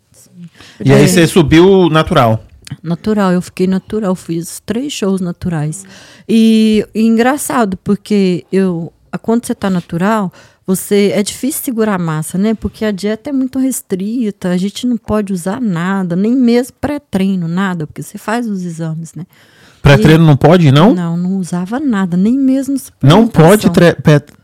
E 0.83 0.91
aí 0.91 1.07
você 1.07 1.27
subiu 1.27 1.87
natural. 1.89 2.43
Natural, 2.83 3.31
eu 3.31 3.41
fiquei 3.41 3.65
natural, 3.67 4.13
fiz 4.15 4.61
três 4.65 4.91
shows 4.93 5.21
naturais. 5.21 5.85
E, 6.27 6.85
e 6.93 7.01
engraçado, 7.05 7.77
porque 7.77 8.45
eu, 8.51 8.91
a- 9.11 9.17
quando 9.17 9.45
você 9.45 9.55
tá 9.55 9.69
natural, 9.69 10.31
você 10.65 11.11
é 11.15 11.23
difícil 11.23 11.63
segurar 11.63 11.95
a 11.95 11.97
massa, 11.97 12.37
né? 12.37 12.53
Porque 12.53 12.83
a 12.83 12.91
dieta 12.91 13.29
é 13.29 13.33
muito 13.33 13.57
restrita, 13.57 14.49
a 14.49 14.57
gente 14.57 14.85
não 14.85 14.97
pode 14.97 15.31
usar 15.31 15.61
nada, 15.61 16.15
nem 16.15 16.35
mesmo 16.35 16.75
pré-treino, 16.81 17.47
nada, 17.47 17.87
porque 17.87 18.03
você 18.03 18.17
faz 18.17 18.47
os 18.49 18.63
exames, 18.65 19.13
né? 19.15 19.25
Pré-treino 19.81 20.25
não 20.25 20.35
pode, 20.35 20.69
não? 20.69 20.93
Não, 20.93 21.15
não 21.15 21.37
usava 21.37 21.79
nada, 21.79 22.17
nem 22.17 22.37
mesmo 22.37 22.75
Não 23.01 23.25
pode 23.25 23.67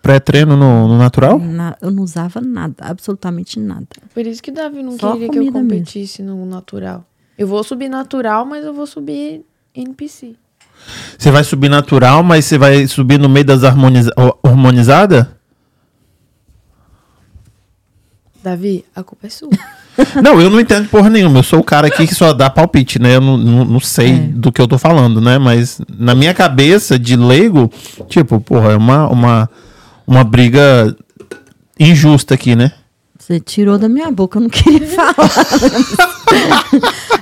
pré-treino 0.02 0.56
no, 0.56 0.88
no 0.88 0.98
natural? 0.98 1.38
Na- 1.40 1.76
eu 1.82 1.92
não 1.92 2.04
usava 2.04 2.40
nada, 2.40 2.76
absolutamente 2.80 3.60
nada. 3.60 3.88
Por 4.14 4.26
isso 4.26 4.42
que 4.42 4.52
Davi 4.52 4.82
não 4.82 4.98
Só 4.98 5.12
queria 5.12 5.28
que 5.30 5.38
eu 5.38 5.42
comida 5.44 5.62
mesmo. 5.62 5.80
competisse 5.80 6.24
no 6.24 6.46
natural. 6.46 7.06
Eu 7.38 7.48
vou 7.48 7.64
subir 7.64 7.90
natural, 7.90 8.46
mas 8.46 8.64
eu 8.64 8.74
vou 8.74 8.86
subir 8.86 9.42
NPC. 9.74 10.36
Você 11.18 11.32
vai 11.32 11.44
subir 11.44 11.70
natural, 11.70 12.22
mas 12.24 12.46
você 12.46 12.58
vai 12.58 12.86
subir 12.88 13.18
no 13.20 13.30
meio 13.30 13.46
das 13.46 13.64
harmoniza- 13.64 14.14
hormonizadas? 14.44 15.26
Davi, 18.44 18.84
a 18.96 19.02
culpa 19.04 19.28
é 19.28 19.30
sua. 19.30 19.50
Não, 20.22 20.42
eu 20.42 20.50
não 20.50 20.60
entendo 20.60 20.90
porra 20.90 21.08
nenhuma. 21.10 21.40
Eu 21.40 21.44
sou 21.44 21.60
o 21.60 21.64
cara 21.64 21.88
aqui 21.88 22.08
que 22.08 22.16
só 22.16 22.34
dá 22.34 22.50
palpite, 22.50 22.98
né? 23.00 23.16
Eu 23.16 23.22
não, 23.22 23.38
não, 23.38 23.64
não 23.64 23.80
sei 23.80 24.10
É. 24.12 24.18
do 24.18 24.52
que 24.52 24.60
eu 24.60 24.68
tô 24.68 24.76
falando, 24.78 25.22
né? 25.22 25.38
Mas 25.38 25.80
na 25.88 26.16
minha 26.16 26.34
cabeça 26.34 26.98
de 26.98 27.16
leigo, 27.16 27.72
tipo, 28.10 28.42
porra, 28.42 28.72
é 28.72 28.76
uma, 28.76 29.08
uma, 29.08 29.50
uma 30.08 30.24
briga 30.24 30.96
injusta 31.80 32.34
aqui, 32.34 32.56
né? 32.56 32.72
Você 33.26 33.40
tirou 33.40 33.78
da 33.78 33.88
minha 33.88 34.12
boca, 34.12 34.38
eu 34.38 34.42
não 34.42 34.50
queria 34.50 34.86
falar. 34.94 35.16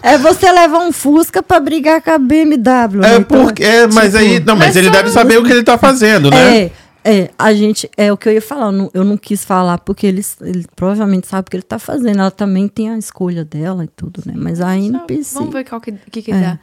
é 0.01 0.17
você 0.17 0.51
levar 0.51 0.79
um 0.79 0.91
Fusca 0.91 1.43
pra 1.43 1.60
brigar 1.60 2.01
com 2.01 2.10
a 2.12 2.17
BMW. 2.17 3.01
né? 3.01 3.13
É 3.13 3.17
Então, 3.17 3.46
porque. 3.46 3.63
É, 3.63 3.88
mas 3.88 4.13
tipo, 4.13 4.17
aí. 4.24 4.39
Não, 4.39 4.55
mas 4.55 4.75
é 4.75 4.79
ele 4.79 4.89
deve 4.89 5.10
saber 5.10 5.38
o 5.38 5.43
que 5.43 5.51
ele 5.51 5.63
tá 5.63 5.77
fazendo, 5.77 6.31
né? 6.31 6.58
É, 6.58 6.72
é, 7.03 7.29
a 7.38 7.53
gente, 7.53 7.89
é 7.96 8.12
o 8.12 8.17
que 8.17 8.29
eu 8.29 8.34
ia 8.34 8.41
falar, 8.41 8.67
eu 8.67 8.72
não, 8.72 8.91
eu 8.93 9.03
não 9.03 9.17
quis 9.17 9.43
falar 9.46 9.77
porque 9.79 10.08
ele, 10.08 10.24
ele 10.41 10.65
provavelmente 10.75 11.27
sabe 11.27 11.48
o 11.48 11.51
que 11.51 11.58
ele 11.58 11.63
tá 11.63 11.77
fazendo, 11.79 12.20
ela 12.20 12.31
também 12.31 12.67
tem 12.67 12.89
a 12.91 12.98
escolha 12.98 13.43
dela 13.46 13.84
e 13.84 13.88
tudo, 13.88 14.22
né, 14.25 14.34
mas 14.36 14.62
a 14.62 14.75
NPC, 14.77 15.34
Vamos 15.36 15.51
ver 15.53 15.63
qual 15.65 15.81
que, 15.81 15.93
que, 16.12 16.22
que 16.22 16.31
É. 16.31 16.39
dá. 16.39 16.60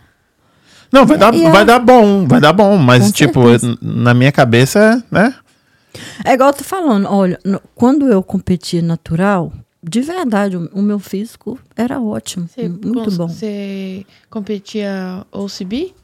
Não, 0.92 1.04
vai 1.04 1.18
dar, 1.18 1.34
E 1.34 1.44
a- 1.44 1.50
vai 1.50 1.64
dar 1.64 1.78
bom, 1.80 2.26
vai 2.26 2.40
dar 2.40 2.52
bom. 2.52 2.76
Mas, 2.78 3.04
Com 3.06 3.10
tipo, 3.12 3.42
certeza. 3.48 3.76
na 3.82 4.14
minha 4.14 4.32
cabeça, 4.32 5.04
né? 5.10 5.34
É 6.24 6.32
igual 6.34 6.50
eu 6.50 6.54
tô 6.56 6.64
falando, 6.64 7.06
olha, 7.08 7.38
no- 7.44 7.60
quando 7.74 8.06
eu 8.08 8.22
competi 8.22 8.80
natural, 8.82 9.52
de 9.82 10.00
verdade, 10.00 10.56
o, 10.56 10.68
o 10.72 10.82
meu 10.82 10.98
físico 10.98 11.58
era 11.76 12.00
ótimo, 12.00 12.48
Você, 12.48 12.68
muito 12.68 13.10
bom, 13.12 13.28
Você 13.28 14.04
competia 14.28 15.24
OCB? 15.32 15.94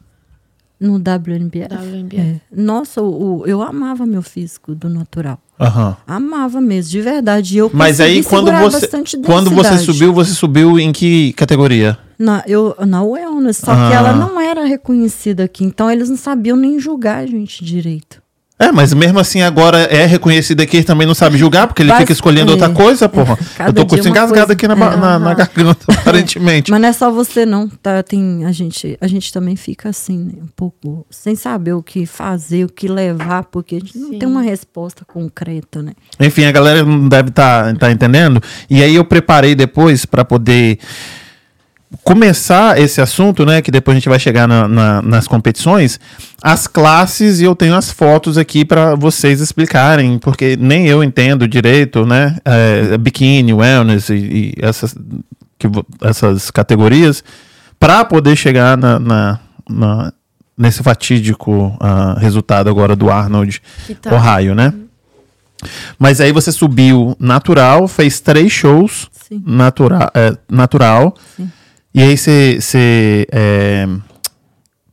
no 0.80 0.94
WNBF. 0.98 1.68
WNBF. 1.72 2.20
É. 2.20 2.40
Nossa, 2.54 3.00
o, 3.00 3.40
o- 3.40 3.46
eu 3.46 3.62
amava 3.62 4.04
meu 4.04 4.20
físico 4.22 4.74
do 4.74 4.88
natural. 4.88 5.38
Aham. 5.58 5.96
Amava 6.06 6.60
mesmo, 6.60 6.90
de 6.90 7.00
verdade. 7.00 7.56
Eu 7.56 7.70
Mas 7.72 8.00
aí, 8.00 8.22
quando 8.24 8.50
você, 8.52 8.88
quando 9.24 9.50
você 9.50 9.78
subiu, 9.78 10.12
você 10.12 10.32
subiu 10.32 10.78
em 10.78 10.92
que 10.92 11.32
categoria? 11.34 11.96
Na, 12.18 12.42
eu, 12.46 12.74
na 12.86 13.02
Wellness, 13.02 13.58
só 13.58 13.70
Ah. 13.72 13.88
que 13.88 13.94
ela 13.96 14.12
não 14.14 14.38
era 14.38 14.64
reconhecida 14.64 15.44
aqui, 15.44 15.64
então 15.64 15.90
eles 15.90 16.10
não 16.10 16.16
sabiam 16.16 16.56
nem 16.56 16.78
julgar 16.78 17.18
a 17.18 17.26
gente 17.26 17.64
direito. 17.64 18.20
É, 18.56 18.70
mas 18.70 18.94
mesmo 18.94 19.18
assim 19.18 19.42
agora 19.42 19.78
é 19.78 20.06
reconhecido 20.06 20.60
aqui, 20.60 20.76
ele 20.76 20.84
também 20.84 21.08
não 21.08 21.14
sabe 21.14 21.36
julgar, 21.36 21.66
porque 21.66 21.82
ele 21.82 21.92
fica 21.94 22.12
escolhendo 22.12 22.52
é, 22.52 22.54
outra 22.54 22.70
coisa, 22.70 23.08
porra. 23.08 23.36
cada 23.56 23.70
Eu 23.70 23.74
tô 23.74 23.84
com 23.84 23.96
isso 23.96 24.08
engasgado 24.08 24.46
coisa. 24.46 24.52
aqui 24.52 24.68
na, 24.68 24.74
É, 24.74 24.96
na, 24.96 25.18
na 25.18 25.34
garganta, 25.34 25.84
aparentemente. 25.90 26.70
Mas 26.70 26.80
não 26.80 26.88
é 26.88 26.92
só 26.92 27.10
você 27.10 27.44
não, 27.44 27.68
tá? 27.68 28.00
Tem 28.04 28.44
a 28.44 28.52
gente, 28.52 28.96
a 29.00 29.08
gente 29.08 29.32
também 29.32 29.56
fica 29.56 29.88
assim, 29.88 30.18
né, 30.18 30.34
um 30.40 30.48
pouco 30.54 31.04
sem 31.10 31.34
saber 31.34 31.72
o 31.72 31.82
que 31.82 32.06
fazer, 32.06 32.64
o 32.64 32.68
que 32.68 32.86
levar, 32.86 33.42
porque 33.44 33.74
a 33.74 33.80
gente 33.80 33.98
não 33.98 34.10
Sim. 34.10 34.18
tem 34.20 34.28
uma 34.28 34.42
resposta 34.42 35.04
concreta, 35.04 35.82
né? 35.82 35.92
Enfim, 36.20 36.44
a 36.44 36.52
galera 36.52 36.84
não 36.84 37.08
deve 37.08 37.30
estar 37.30 37.74
tá, 37.74 37.90
entendendo. 37.90 38.40
E 38.70 38.84
aí 38.84 38.94
eu 38.94 39.04
preparei 39.04 39.56
depois 39.56 40.06
para 40.06 40.24
poder 40.24 40.78
começar 42.02 42.78
esse 42.78 43.00
assunto, 43.00 43.44
né? 43.46 43.62
Que 43.62 43.70
depois 43.70 43.94
a 43.94 43.98
gente 43.98 44.08
vai 44.08 44.18
chegar 44.18 44.46
na- 44.48 44.66
na- 44.68 45.02
nas 45.02 45.26
competições, 45.28 45.98
as 46.42 46.66
classes 46.66 47.40
e 47.40 47.44
eu 47.44 47.54
tenho 47.54 47.74
as 47.74 47.90
fotos 47.90 48.36
aqui 48.38 48.64
para 48.64 48.94
vocês 48.94 49.40
explicarem, 49.40 50.18
porque 50.18 50.56
nem 50.58 50.86
eu 50.86 51.02
entendo 51.04 51.46
direito, 51.46 52.04
né? 52.04 52.36
É, 52.44 52.96
biquíni, 52.98 53.52
wellness 53.52 54.08
e, 54.10 54.14
e 54.14 54.54
essas, 54.60 54.94
que 55.58 55.68
essas 56.02 56.50
categorias, 56.50 57.22
para 57.78 58.04
poder 58.04 58.36
chegar 58.36 58.76
na, 58.76 58.98
na- 58.98 59.40
na- 59.68 60.12
nesse 60.56 60.82
fatídico 60.82 61.76
ah, 61.80 62.16
resultado 62.18 62.68
agora 62.70 62.94
do 62.94 63.10
Arnold 63.10 63.60
tá. 64.00 64.14
Ohio, 64.14 64.54
né? 64.54 64.72
Mas 65.98 66.20
aí 66.20 66.30
você 66.32 66.52
subiu 66.52 67.16
natural, 67.18 67.88
fez 67.88 68.20
três 68.20 68.52
shows 68.52 69.08
Sim. 69.28 69.42
natura, 69.46 70.10
é, 70.14 70.36
natural. 70.50 71.14
Sim. 71.36 71.50
E 71.94 72.02
aí 72.02 72.16
você 72.18 73.24
é, 73.30 73.86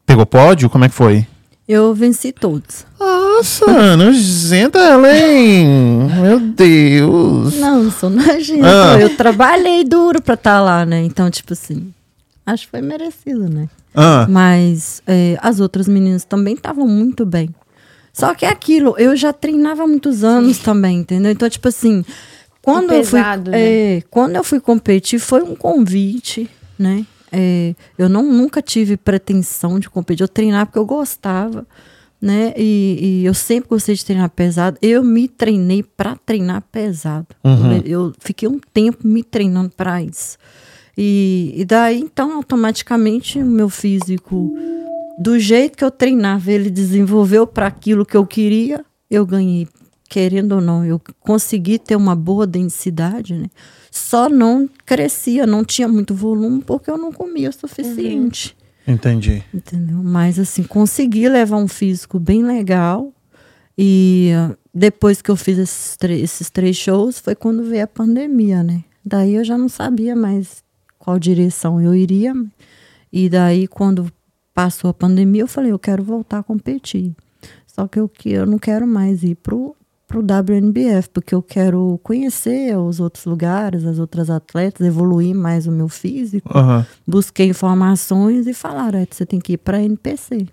pegou 0.06 0.24
pódio? 0.26 0.70
Como 0.70 0.86
é 0.86 0.90
que 0.90 0.94
foi? 0.94 1.26
Eu 1.68 1.96
venci 1.96 2.32
todos. 2.32 2.86
Nossa, 3.00 3.98
nojenta 3.98 4.78
ela, 4.78 5.18
hein? 5.18 5.66
Meu 6.22 6.40
Deus. 6.40 7.56
Não, 7.56 7.84
não 7.84 7.92
sou 7.92 8.10
nojenta. 8.10 8.94
Ah. 8.94 9.00
Eu 9.00 9.16
trabalhei 9.16 9.84
duro 9.84 10.22
pra 10.22 10.36
estar 10.36 10.62
lá, 10.62 10.86
né? 10.86 11.02
Então, 11.02 11.32
tipo 11.32 11.54
assim, 11.54 11.92
acho 12.46 12.66
que 12.66 12.72
foi 12.72 12.82
merecido, 12.82 13.50
né? 13.50 13.68
Ah, 13.96 14.28
Mas 14.30 15.02
é, 15.08 15.38
as 15.42 15.60
outras 15.60 15.88
meninas 15.88 16.24
também 16.24 16.54
estavam 16.54 16.88
muito 16.88 17.26
bem. 17.26 17.50
Só 18.14 18.36
que 18.36 18.46
é 18.46 18.50
aquilo, 18.50 18.94
eu 18.98 19.16
já 19.16 19.34
treinava 19.34 19.84
há 19.84 19.88
muitos 19.88 20.24
anos 20.24 20.60
também, 20.60 21.00
entendeu? 21.00 21.32
Então, 21.32 21.50
tipo 21.50 21.68
assim, 21.68 22.06
quando 22.62 22.92
eu 22.92 23.04
fui. 23.04 23.20
pesado, 23.20 23.50
né? 23.52 23.60
é, 23.98 24.04
quando 24.10 24.36
eu 24.36 24.44
fui 24.44 24.60
competir, 24.60 25.20
foi 25.20 25.42
um 25.42 25.56
convite, 25.56 26.50
né? 26.82 27.06
É, 27.32 27.74
eu 27.98 28.10
não, 28.10 28.24
nunca 28.24 28.62
tive 28.62 28.98
pretensão 28.98 29.80
de 29.80 29.90
competir. 29.90 30.24
Eu 30.24 30.28
treinava 30.28 30.66
porque 30.66 30.80
eu 30.80 30.86
gostava, 30.86 31.66
né? 32.20 32.54
E, 32.58 33.22
e 33.22 33.26
eu 33.26 33.34
sempre 33.34 33.70
gostei 33.70 33.96
de 33.96 34.04
treinar 34.04 34.30
pesado. 34.32 34.78
Eu 34.82 35.04
me 35.04 35.28
treinei 35.28 35.84
para 35.84 36.18
treinar 36.18 36.62
pesado. 36.72 37.28
Uhum. 37.44 37.78
Eu, 37.78 37.84
eu 37.86 38.14
fiquei 38.20 38.50
um 38.50 38.60
tempo 38.74 39.08
me 39.08 39.24
treinando 39.24 39.70
para 39.70 40.02
isso. 40.02 40.38
E, 40.98 41.54
e 41.56 41.64
daí, 41.64 42.00
então, 42.00 42.36
automaticamente, 42.36 43.40
o 43.40 43.46
meu 43.46 43.70
físico, 43.70 44.54
do 45.18 45.40
jeito 45.40 45.78
que 45.78 45.86
eu 45.86 45.92
treinava, 45.92 46.52
ele 46.52 46.70
desenvolveu 46.70 47.48
para 47.48 47.68
aquilo 47.68 48.06
que 48.06 48.18
eu 48.18 48.26
queria, 48.26 48.84
eu 49.10 49.26
ganhei. 49.26 49.68
Querendo 50.10 50.56
ou 50.56 50.62
não, 50.62 50.84
eu 50.84 51.00
consegui 51.22 51.80
ter 51.80 51.96
uma 51.96 52.14
boa 52.14 52.46
densidade, 52.46 53.34
né? 53.34 53.46
Só 53.92 54.30
não 54.30 54.70
crescia, 54.86 55.46
não 55.46 55.66
tinha 55.66 55.88
muito 55.88 56.16
volume, 56.16 56.64
porque 56.66 56.90
eu 56.90 56.98
não 56.98 57.12
comia 57.12 57.50
o 57.50 57.54
suficiente. 57.54 58.56
entendi. 58.88 59.44
Entendeu? 59.54 60.02
Mas 60.02 60.40
assim, 60.40 60.64
consegui 60.64 61.28
levar 61.28 61.58
um 61.58 61.68
físico 61.68 62.18
bem 62.18 62.42
legal. 62.42 63.14
E 63.78 64.32
depois 64.74 65.22
que 65.22 65.30
eu 65.30 65.36
fiz 65.36 65.58
esses, 65.58 65.98
esses 66.10 66.50
três 66.50 66.78
shows, 66.78 67.20
foi 67.20 67.36
quando 67.36 67.64
veio 67.64 67.84
a 67.84 67.88
pandemia, 67.88 68.64
né? 68.64 68.84
Daí 69.04 69.36
eu 69.36 69.44
já 69.44 69.58
não 69.58 69.68
sabia 69.68 70.16
mais 70.16 70.64
qual 70.98 71.20
direção 71.20 71.82
eu 71.82 71.94
iria. 71.94 72.34
E 73.12 73.28
daí, 73.28 73.68
quando 73.68 74.12
passou 74.54 74.90
a 74.90 74.94
pandemia, 74.94 75.42
eu 75.42 75.48
falei, 75.48 75.72
eu 75.72 75.80
quero 75.80 76.04
voltar 76.04 76.40
a 76.40 76.44
competir. 76.44 77.14
Só 77.68 77.88
que 77.88 78.00
eu, 78.00 78.08
que 78.08 78.30
eu 78.30 78.46
não 78.46 78.58
quero 78.58 78.88
mais 78.88 79.24
ir 79.24 79.36
pro, 79.36 79.76
pro 80.12 80.22
WNBF, 80.22 81.10
porque 81.14 81.34
eu 81.34 81.42
quero 81.42 82.00
conhecer 82.04 82.78
os 82.78 83.00
outros 83.00 83.24
lugares, 83.26 83.86
as 83.86 83.98
outras 83.98 84.30
atletas, 84.30 84.86
evoluir 84.86 85.34
mais 85.34 85.66
o 85.66 85.72
meu 85.72 85.88
físico 85.88 86.56
Aham. 86.56 86.86
busquei 87.08 87.48
informações 87.48 88.46
e 88.46 88.54
falaram, 88.54 89.00
é, 89.00 89.08
você 89.10 89.26
tem 89.26 89.40
que 89.40 89.54
ir 89.54 89.58
para 89.58 89.78
a 89.78 89.82
NPC. 89.82 90.48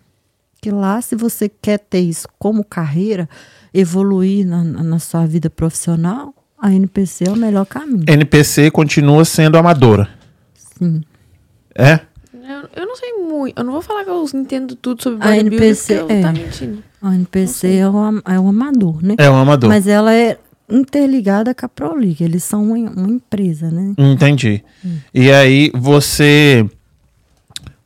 Que 0.61 0.71
lá, 0.71 1.01
se 1.01 1.15
você 1.17 1.49
quer 1.49 1.79
ter 1.79 2.01
isso 2.01 2.27
como 2.39 2.65
carreira, 2.65 3.29
evoluir 3.73 4.47
na 4.47 4.65
na 4.65 4.99
sua 4.99 5.27
vida 5.27 5.51
profissional, 5.51 6.35
a 6.61 6.73
NPC 6.73 7.29
é 7.29 7.31
o 7.31 7.37
melhor 7.37 7.67
caminho. 7.67 8.05
NPC 8.09 8.71
continua 8.71 9.25
sendo 9.25 9.57
amadora. 9.57 10.09
Sim. 10.79 11.03
É? 11.75 12.01
Eu, 12.49 12.69
eu 12.75 12.87
não 12.87 12.97
sei 12.97 13.13
muito. 13.15 13.59
Eu 13.59 13.65
não 13.65 13.73
vou 13.73 13.83
falar 13.83 14.05
que 14.05 14.11
eu 14.11 14.25
entendo 14.35 14.75
tudo 14.75 15.03
sobre 15.03 15.23
A 15.23 15.27
bodybuilding, 15.33 15.57
NPC 15.57 15.99
porque 15.99 16.13
eu 16.13 16.17
é. 16.17 16.23
tá 16.23 16.33
mentindo. 16.33 16.83
A 17.03 17.15
NPC 17.15 17.75
é 17.77 17.89
o, 17.89 17.97
am- 17.99 18.23
é 18.25 18.41
o 18.41 18.49
amador, 18.49 19.03
né? 19.03 19.15
É 19.19 19.29
um 19.31 19.37
amador. 19.37 19.69
Mas 19.69 19.87
ela 19.87 20.15
é 20.15 20.39
interligada 20.69 21.55
com 21.55 21.67
a 21.67 21.69
Pro 21.69 21.95
League. 21.95 22.25
Eles 22.25 22.43
são 22.45 22.65
uma, 22.73 22.91
uma 22.91 23.09
empresa, 23.09 23.71
né? 23.71 23.95
Entendi. 23.99 24.65
E 25.13 25.31
aí 25.31 25.71
você. 25.75 26.69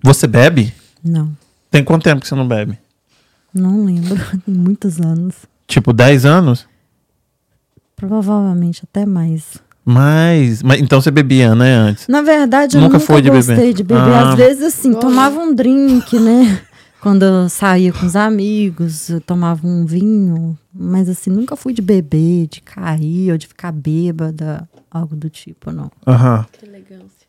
Você 0.05 0.27
bebe? 0.27 0.73
Não, 1.05 1.37
Tem 1.71 1.83
quanto 1.85 2.05
tempo 2.05 2.21
que 2.21 2.29
você 2.29 2.35
não 2.35 2.47
bebe? 2.47 2.79
não 3.55 3.85
lembro. 3.85 4.17
Tem 4.47 4.55
muitos 4.55 5.01
anos. 5.01 5.35
Tipo, 5.67 5.93
10 5.93 6.25
anos? 6.25 6.67
Provavelmente 7.97 8.83
até 8.85 9.05
mais. 9.07 9.59
Mas, 9.85 10.63
mas 10.63 10.81
então 10.81 11.01
você 11.01 11.11
bebia, 11.11 11.55
né, 11.55 11.75
antes? 11.75 12.07
Na 12.09 12.23
verdade, 12.23 12.77
eu 12.77 12.81
Nunca 12.81 12.95
nunca, 12.99 13.07
foi 13.07 13.21
de 13.21 13.31
gostei 13.31 13.57
beber? 13.57 13.75
de 13.75 13.83
beber. 13.83 14.01
Ah. 14.01 14.31
Às 14.31 14.35
vezes, 14.37 14.63
assim, 14.63 14.95
tomava 14.95 15.41
um 15.41 15.55
drink, 15.55 16.19
né? 16.19 16.61
Quando 17.01 17.25
eu 17.25 17.49
saía 17.49 17.93
com 17.93 18.07
os 18.07 18.15
amigos, 18.15 19.09
eu 19.11 19.21
tomava 19.21 19.67
um 19.67 19.85
vinho. 19.85 20.57
Mas, 20.73 21.09
assim, 21.09 21.31
nunca 21.31 21.57
fui 21.57 21.73
de 21.73 21.83
beber, 21.83 22.47
de 22.47 22.61
cair 22.61 23.33
ou 23.33 23.37
de 23.39 23.49
ficar 23.49 23.73
bêbada, 23.73 24.69
algo 24.89 25.17
do 25.17 25.29
tipo, 25.29 25.73
não. 25.73 25.91
Aham. 26.07 26.47
Que 26.53 26.65
elegância. 26.65 27.22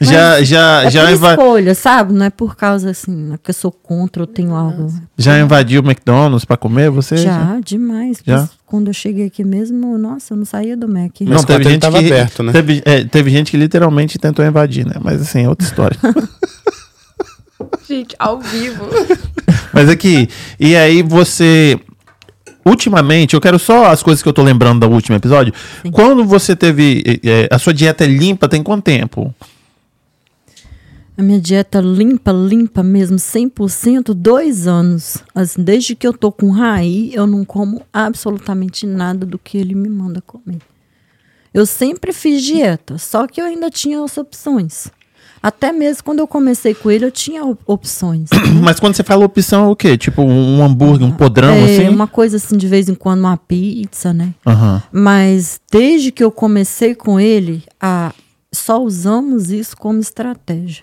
Já, 0.00 0.42
já, 0.42 0.84
É 0.84 0.90
já, 0.90 1.04
por 1.06 1.12
inva- 1.12 1.30
escolha, 1.30 1.74
sabe? 1.74 2.12
Não 2.12 2.26
é 2.26 2.30
por 2.30 2.56
causa, 2.56 2.90
assim, 2.90 3.32
é 3.32 3.38
que 3.38 3.50
eu 3.50 3.54
sou 3.54 3.70
contra 3.72 4.22
ou 4.22 4.26
tenho 4.26 4.54
algo. 4.54 4.92
já 5.16 5.38
invadiu 5.38 5.80
o 5.80 5.84
McDonald's 5.84 6.44
pra 6.44 6.56
comer, 6.56 6.90
você? 6.90 7.16
Já, 7.16 7.58
demais. 7.64 8.18
Já? 8.26 8.48
Quando 8.66 8.88
eu 8.88 8.94
cheguei 8.94 9.26
aqui 9.26 9.44
mesmo, 9.44 9.96
nossa, 9.96 10.34
eu 10.34 10.36
não 10.36 10.44
saía 10.44 10.76
do 10.76 10.88
Mac. 10.88 11.12
Mas 11.20 11.28
Não, 11.28 11.44
teve 11.44 11.64
gente 11.64 11.80
tava 11.80 12.00
que 12.00 12.06
aberto, 12.12 12.42
né? 12.42 12.52
Teve, 12.52 12.82
é, 12.84 13.04
teve 13.04 13.30
gente 13.30 13.50
que 13.50 13.56
literalmente 13.56 14.18
tentou 14.18 14.44
invadir, 14.44 14.84
né? 14.84 14.94
Mas 15.02 15.22
assim, 15.22 15.44
é 15.44 15.48
outra 15.48 15.66
história. 15.66 15.96
Gente, 17.86 18.16
ao 18.18 18.40
vivo. 18.40 18.86
Mas 19.72 19.90
aqui, 19.90 20.26
e 20.58 20.74
aí 20.74 21.02
você 21.02 21.78
ultimamente, 22.64 23.34
eu 23.34 23.40
quero 23.40 23.58
só 23.58 23.86
as 23.86 24.02
coisas 24.02 24.22
que 24.22 24.28
eu 24.28 24.32
tô 24.32 24.42
lembrando 24.42 24.86
do 24.86 24.92
último 24.92 25.16
episódio. 25.16 25.52
Sim. 25.82 25.90
Quando 25.90 26.24
você 26.24 26.56
teve. 26.56 27.20
eh, 27.24 27.48
a 27.50 27.58
sua 27.58 27.74
dieta 27.74 28.04
é 28.04 28.06
limpa, 28.06 28.48
tem 28.48 28.62
quanto 28.62 28.84
tempo? 28.84 29.34
A 31.16 31.22
minha 31.22 31.40
dieta 31.40 31.80
limpa, 31.80 32.32
limpa 32.32 32.82
mesmo, 32.82 33.16
100%, 33.18 34.12
dois 34.12 34.66
anos. 34.66 35.18
Assim, 35.32 35.62
desde 35.62 35.94
que 35.94 36.04
eu 36.04 36.12
tô 36.12 36.32
com 36.32 36.50
Raí, 36.50 37.14
eu 37.14 37.24
não 37.24 37.44
como 37.44 37.82
absolutamente 37.92 38.84
nada 38.84 39.24
do 39.24 39.38
que 39.38 39.56
ele 39.56 39.76
me 39.76 39.88
manda 39.88 40.20
comer. 40.20 40.58
Eu 41.52 41.66
sempre 41.66 42.12
fiz 42.12 42.42
dieta, 42.42 42.98
só 42.98 43.28
que 43.28 43.40
eu 43.40 43.44
ainda 43.44 43.70
tinha 43.70 44.02
as 44.02 44.18
opções. 44.18 44.88
Até 45.44 45.72
mesmo 45.72 46.02
quando 46.04 46.20
eu 46.20 46.26
comecei 46.26 46.72
com 46.72 46.90
ele, 46.90 47.04
eu 47.04 47.10
tinha 47.10 47.44
op- 47.44 47.60
opções. 47.66 48.30
Mas 48.64 48.80
quando 48.80 48.96
você 48.96 49.02
fala 49.02 49.26
opção, 49.26 49.66
é 49.66 49.68
o 49.68 49.76
quê? 49.76 49.94
Tipo 49.94 50.22
um 50.22 50.64
hambúrguer, 50.64 51.06
um 51.06 51.12
podrão, 51.12 51.52
é, 51.52 51.64
assim? 51.64 51.88
uma 51.90 52.06
coisa 52.06 52.38
assim, 52.38 52.56
de 52.56 52.66
vez 52.66 52.88
em 52.88 52.94
quando, 52.94 53.18
uma 53.20 53.36
pizza, 53.36 54.14
né? 54.14 54.32
Aham. 54.46 54.82
Mas 54.90 55.60
desde 55.70 56.10
que 56.10 56.24
eu 56.24 56.30
comecei 56.30 56.94
com 56.94 57.20
ele, 57.20 57.62
a, 57.78 58.14
só 58.50 58.82
usamos 58.82 59.50
isso 59.50 59.76
como 59.76 60.00
estratégia. 60.00 60.82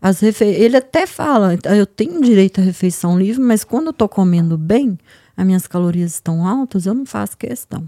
As 0.00 0.20
refe... 0.20 0.46
Ele 0.46 0.78
até 0.78 1.06
fala, 1.06 1.58
eu 1.76 1.84
tenho 1.84 2.22
direito 2.22 2.62
à 2.62 2.64
refeição 2.64 3.18
livre, 3.18 3.42
mas 3.42 3.62
quando 3.62 3.88
eu 3.88 3.92
tô 3.92 4.08
comendo 4.08 4.56
bem, 4.56 4.98
as 5.36 5.44
minhas 5.44 5.66
calorias 5.66 6.14
estão 6.14 6.46
altas, 6.46 6.86
eu 6.86 6.94
não 6.94 7.04
faço 7.04 7.36
questão. 7.36 7.84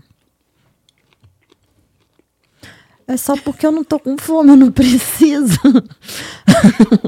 É 3.06 3.16
só 3.18 3.36
porque 3.36 3.66
eu 3.66 3.70
não 3.70 3.84
tô 3.84 3.98
com 3.98 4.16
fome, 4.16 4.50
eu 4.50 4.56
não 4.56 4.70
preciso. 4.72 5.58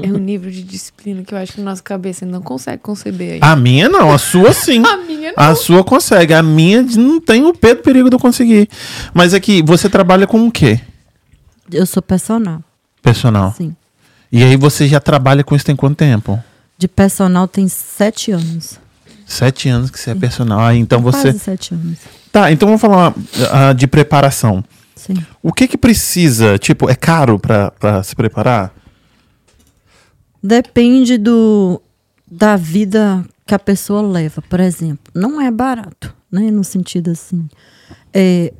É 0.03 0.07
um 0.07 0.17
nível 0.17 0.51
de 0.51 0.61
disciplina 0.61 1.23
que 1.23 1.33
eu 1.33 1.37
acho 1.37 1.53
que 1.53 1.61
nossa 1.61 1.81
cabeça 1.81 2.25
não 2.25 2.41
consegue 2.41 2.81
conceber 2.81 3.33
aí. 3.33 3.39
A 3.41 3.55
minha 3.55 3.89
não, 3.89 4.11
a 4.11 4.17
sua 4.17 4.53
sim. 4.53 4.83
A 4.85 4.97
minha 4.97 5.33
não. 5.35 5.43
A 5.43 5.55
sua 5.55 5.83
consegue, 5.83 6.33
a 6.33 6.43
minha 6.43 6.83
não 6.83 7.19
tem 7.19 7.43
o 7.43 7.53
pé 7.53 7.73
do 7.73 7.81
perigo 7.81 8.09
de 8.09 8.15
eu 8.15 8.19
conseguir. 8.19 8.69
Mas 9.13 9.33
aqui, 9.33 9.63
você 9.63 9.89
trabalha 9.89 10.27
com 10.27 10.45
o 10.45 10.51
quê? 10.51 10.79
Eu 11.71 11.85
sou 11.85 12.01
personal, 12.03 12.61
Personal. 13.01 13.53
sim. 13.57 13.75
E 14.31 14.43
aí 14.43 14.55
você 14.55 14.87
já 14.87 14.99
trabalha 14.99 15.43
com 15.43 15.55
isso 15.55 15.65
tem 15.65 15.75
quanto 15.75 15.95
tempo? 15.97 16.41
De 16.77 16.87
personal 16.87 17.47
tem 17.47 17.67
sete 17.67 18.31
anos. 18.31 18.79
Sete 19.25 19.67
anos 19.69 19.89
que 19.89 19.99
você 19.99 20.11
é 20.11 20.15
personal. 20.15 20.59
Ah, 20.59 20.75
então 20.75 21.01
você. 21.01 21.29
Quase 21.29 21.39
sete 21.39 21.73
anos. 21.73 21.97
Tá, 22.31 22.51
então 22.51 22.67
vamos 22.67 22.81
falar 22.81 23.13
ah, 23.51 23.73
de 23.73 23.87
preparação. 23.87 24.63
Sim. 25.07 25.25
O 25.41 25.51
que 25.53 25.67
que 25.67 25.77
precisa? 25.77 26.57
Tipo, 26.59 26.89
é 26.89 26.95
caro 26.95 27.39
pra, 27.39 27.71
pra 27.71 28.03
se 28.03 28.15
preparar? 28.15 28.73
Depende 30.43 31.17
do 31.17 31.81
da 32.29 32.55
vida 32.55 33.25
que 33.45 33.55
a 33.55 33.59
pessoa 33.59 34.01
leva, 34.01 34.41
por 34.41 34.59
exemplo. 34.59 35.11
Não 35.15 35.41
é 35.41 35.49
barato, 35.49 36.13
né? 36.31 36.51
No 36.51 36.63
sentido 36.63 37.11
assim. 37.11 37.47
É, 38.13 38.53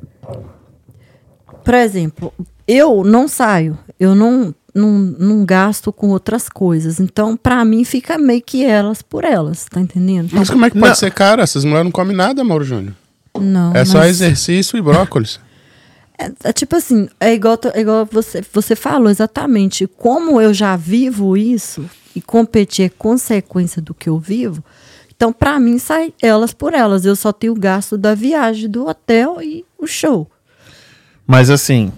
por 1.64 1.74
exemplo, 1.74 2.32
eu 2.66 3.04
não 3.04 3.28
saio, 3.28 3.78
eu 4.00 4.14
não, 4.14 4.54
não, 4.74 4.90
não 4.98 5.44
gasto 5.44 5.92
com 5.92 6.08
outras 6.08 6.48
coisas. 6.48 6.98
Então, 6.98 7.36
pra 7.36 7.64
mim, 7.64 7.84
fica 7.84 8.16
meio 8.18 8.42
que 8.42 8.64
elas 8.64 9.02
por 9.02 9.24
elas, 9.24 9.66
tá 9.66 9.80
entendendo? 9.80 10.30
Mas 10.32 10.48
como 10.50 10.64
é 10.64 10.70
que 10.70 10.78
pode 10.78 10.88
Não. 10.88 10.94
ser 10.96 11.12
caro? 11.12 11.42
Essas 11.42 11.64
mulheres 11.64 11.84
não 11.84 11.92
comem 11.92 12.16
nada, 12.16 12.42
Mauro 12.42 12.64
Júnior. 12.64 12.94
Não, 13.38 13.74
É 13.74 13.84
só 13.84 13.98
mas- 13.98 14.10
exercício 14.10 14.76
e 14.78 14.82
brócolis. 14.82 15.38
É, 16.18 16.32
é 16.44 16.52
tipo 16.52 16.74
assim, 16.74 17.08
é 17.20 17.32
igual, 17.32 17.58
é 17.72 17.80
igual 17.80 18.08
você, 18.10 18.42
você 18.52 18.74
falou 18.74 19.08
exatamente. 19.08 19.86
Como 19.86 20.40
eu 20.40 20.52
já 20.52 20.74
vivo 20.76 21.36
isso 21.36 21.88
e 22.14 22.20
competir 22.20 22.86
é 22.86 22.88
consequência 22.88 23.80
do 23.80 23.94
que 23.94 24.08
eu 24.08 24.18
vivo, 24.18 24.62
então 25.14 25.32
pra 25.32 25.60
mim 25.60 25.78
sai 25.78 26.12
elas 26.20 26.52
por 26.52 26.74
elas. 26.74 27.04
Eu 27.04 27.14
só 27.14 27.32
tenho 27.32 27.52
o 27.52 27.58
gasto 27.58 27.96
da 27.96 28.14
viagem, 28.14 28.68
do 28.68 28.86
hotel 28.86 29.40
e 29.40 29.64
o 29.78 29.86
show. 29.86 30.28
Mas 31.26 31.50
assim, 31.50 31.92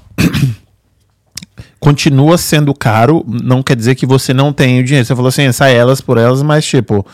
continua 1.80 2.36
sendo 2.36 2.74
caro, 2.74 3.24
não 3.26 3.62
quer 3.62 3.76
dizer 3.76 3.94
que 3.94 4.04
você 4.04 4.34
não 4.34 4.52
tem 4.52 4.80
o 4.80 4.84
dinheiro. 4.84 5.06
Você 5.06 5.14
falou 5.14 5.28
assim, 5.28 5.50
sai 5.52 5.74
elas 5.74 6.00
por 6.00 6.18
elas, 6.18 6.42
mas 6.42 6.64
tipo, 6.66 7.06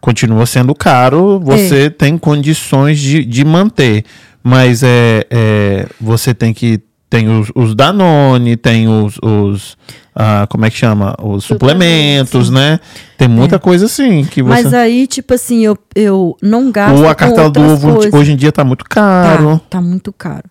continua 0.00 0.44
sendo 0.44 0.74
caro, 0.74 1.40
você 1.40 1.88
tem 1.88 2.18
condições 2.18 3.00
de, 3.00 3.24
de 3.24 3.44
manter. 3.44 4.04
Mas 4.44 4.82
é, 4.82 5.26
é, 5.30 5.86
você 5.98 6.34
tem 6.34 6.52
que. 6.52 6.78
Tem 7.08 7.28
os, 7.28 7.50
os 7.54 7.74
Danone, 7.74 8.56
tem 8.56 8.86
os. 8.86 9.16
os 9.22 9.76
ah, 10.14 10.46
como 10.48 10.66
é 10.66 10.70
que 10.70 10.76
chama? 10.76 11.16
Os 11.20 11.44
suplementos, 11.44 12.50
né? 12.50 12.78
Tem 13.16 13.26
muita 13.26 13.58
coisa 13.58 13.86
assim 13.86 14.24
que 14.24 14.42
você. 14.42 14.62
Mas 14.62 14.74
aí, 14.74 15.06
tipo 15.06 15.32
assim, 15.32 15.64
eu, 15.64 15.78
eu 15.94 16.36
não 16.42 16.70
gasto. 16.70 16.98
Ou 16.98 17.08
a 17.08 17.14
cartela 17.14 17.50
do 17.50 17.60
ovo 17.62 17.94
coisas. 17.94 18.12
hoje 18.12 18.32
em 18.32 18.36
dia 18.36 18.52
tá 18.52 18.62
muito 18.62 18.84
caro. 18.84 19.58
Tá, 19.58 19.64
tá 19.70 19.80
muito 19.80 20.12
caro. 20.12 20.44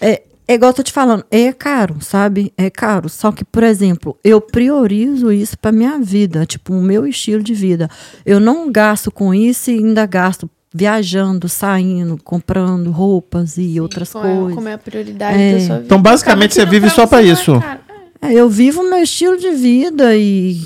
É, 0.00 0.22
é 0.48 0.54
igual 0.54 0.70
eu 0.70 0.74
tô 0.74 0.82
te 0.82 0.92
falando, 0.92 1.24
é 1.30 1.52
caro, 1.52 1.96
sabe? 2.00 2.52
É 2.56 2.68
caro. 2.68 3.08
Só 3.08 3.30
que, 3.30 3.44
por 3.44 3.62
exemplo, 3.62 4.18
eu 4.24 4.40
priorizo 4.40 5.32
isso 5.32 5.58
pra 5.58 5.72
minha 5.72 5.98
vida, 5.98 6.44
tipo, 6.44 6.74
o 6.74 6.82
meu 6.82 7.06
estilo 7.06 7.42
de 7.42 7.54
vida. 7.54 7.88
Eu 8.26 8.40
não 8.40 8.70
gasto 8.70 9.10
com 9.10 9.32
isso 9.34 9.70
e 9.70 9.74
ainda 9.74 10.06
gasto 10.06 10.50
viajando, 10.76 11.48
saindo, 11.48 12.18
comprando 12.22 12.90
roupas 12.90 13.56
e 13.56 13.80
outras 13.80 14.12
Como 14.12 14.26
é- 14.26 14.34
coisas. 14.36 14.54
Como 14.56 14.68
é 14.68 14.72
a 14.72 14.78
prioridade 14.78 15.38
É. 15.40 15.52
da 15.52 15.60
sua 15.60 15.74
vida. 15.76 15.84
Então, 15.86 16.02
basicamente, 16.02 16.54
você 16.54 16.66
vive 16.66 16.90
só 16.90 17.06
pra 17.06 17.22
você 17.22 17.28
isso. 17.32 17.52
não 17.52 17.62
é. 17.62 17.78
É. 17.80 17.84
É, 18.26 18.32
eu 18.32 18.48
vivo 18.48 18.80
o 18.80 18.88
meu 18.90 19.02
estilo 19.02 19.36
de 19.36 19.50
vida 19.50 20.16
e 20.16 20.58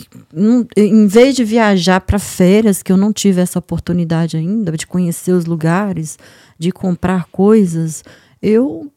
em 0.76 1.06
vez 1.08 1.34
de 1.34 1.42
viajar 1.44 2.00
para 2.00 2.18
férias, 2.18 2.84
que 2.84 2.92
eu 2.92 2.96
não 2.96 3.12
tive 3.12 3.40
essa 3.40 3.58
oportunidade 3.58 4.36
ainda, 4.36 4.72
de 4.76 4.86
conhecer 4.86 5.32
os 5.32 5.44
lugares, 5.44 6.16
de 6.56 6.70
comprar 6.70 7.24
coisas, 7.32 8.04
eu 8.40 8.90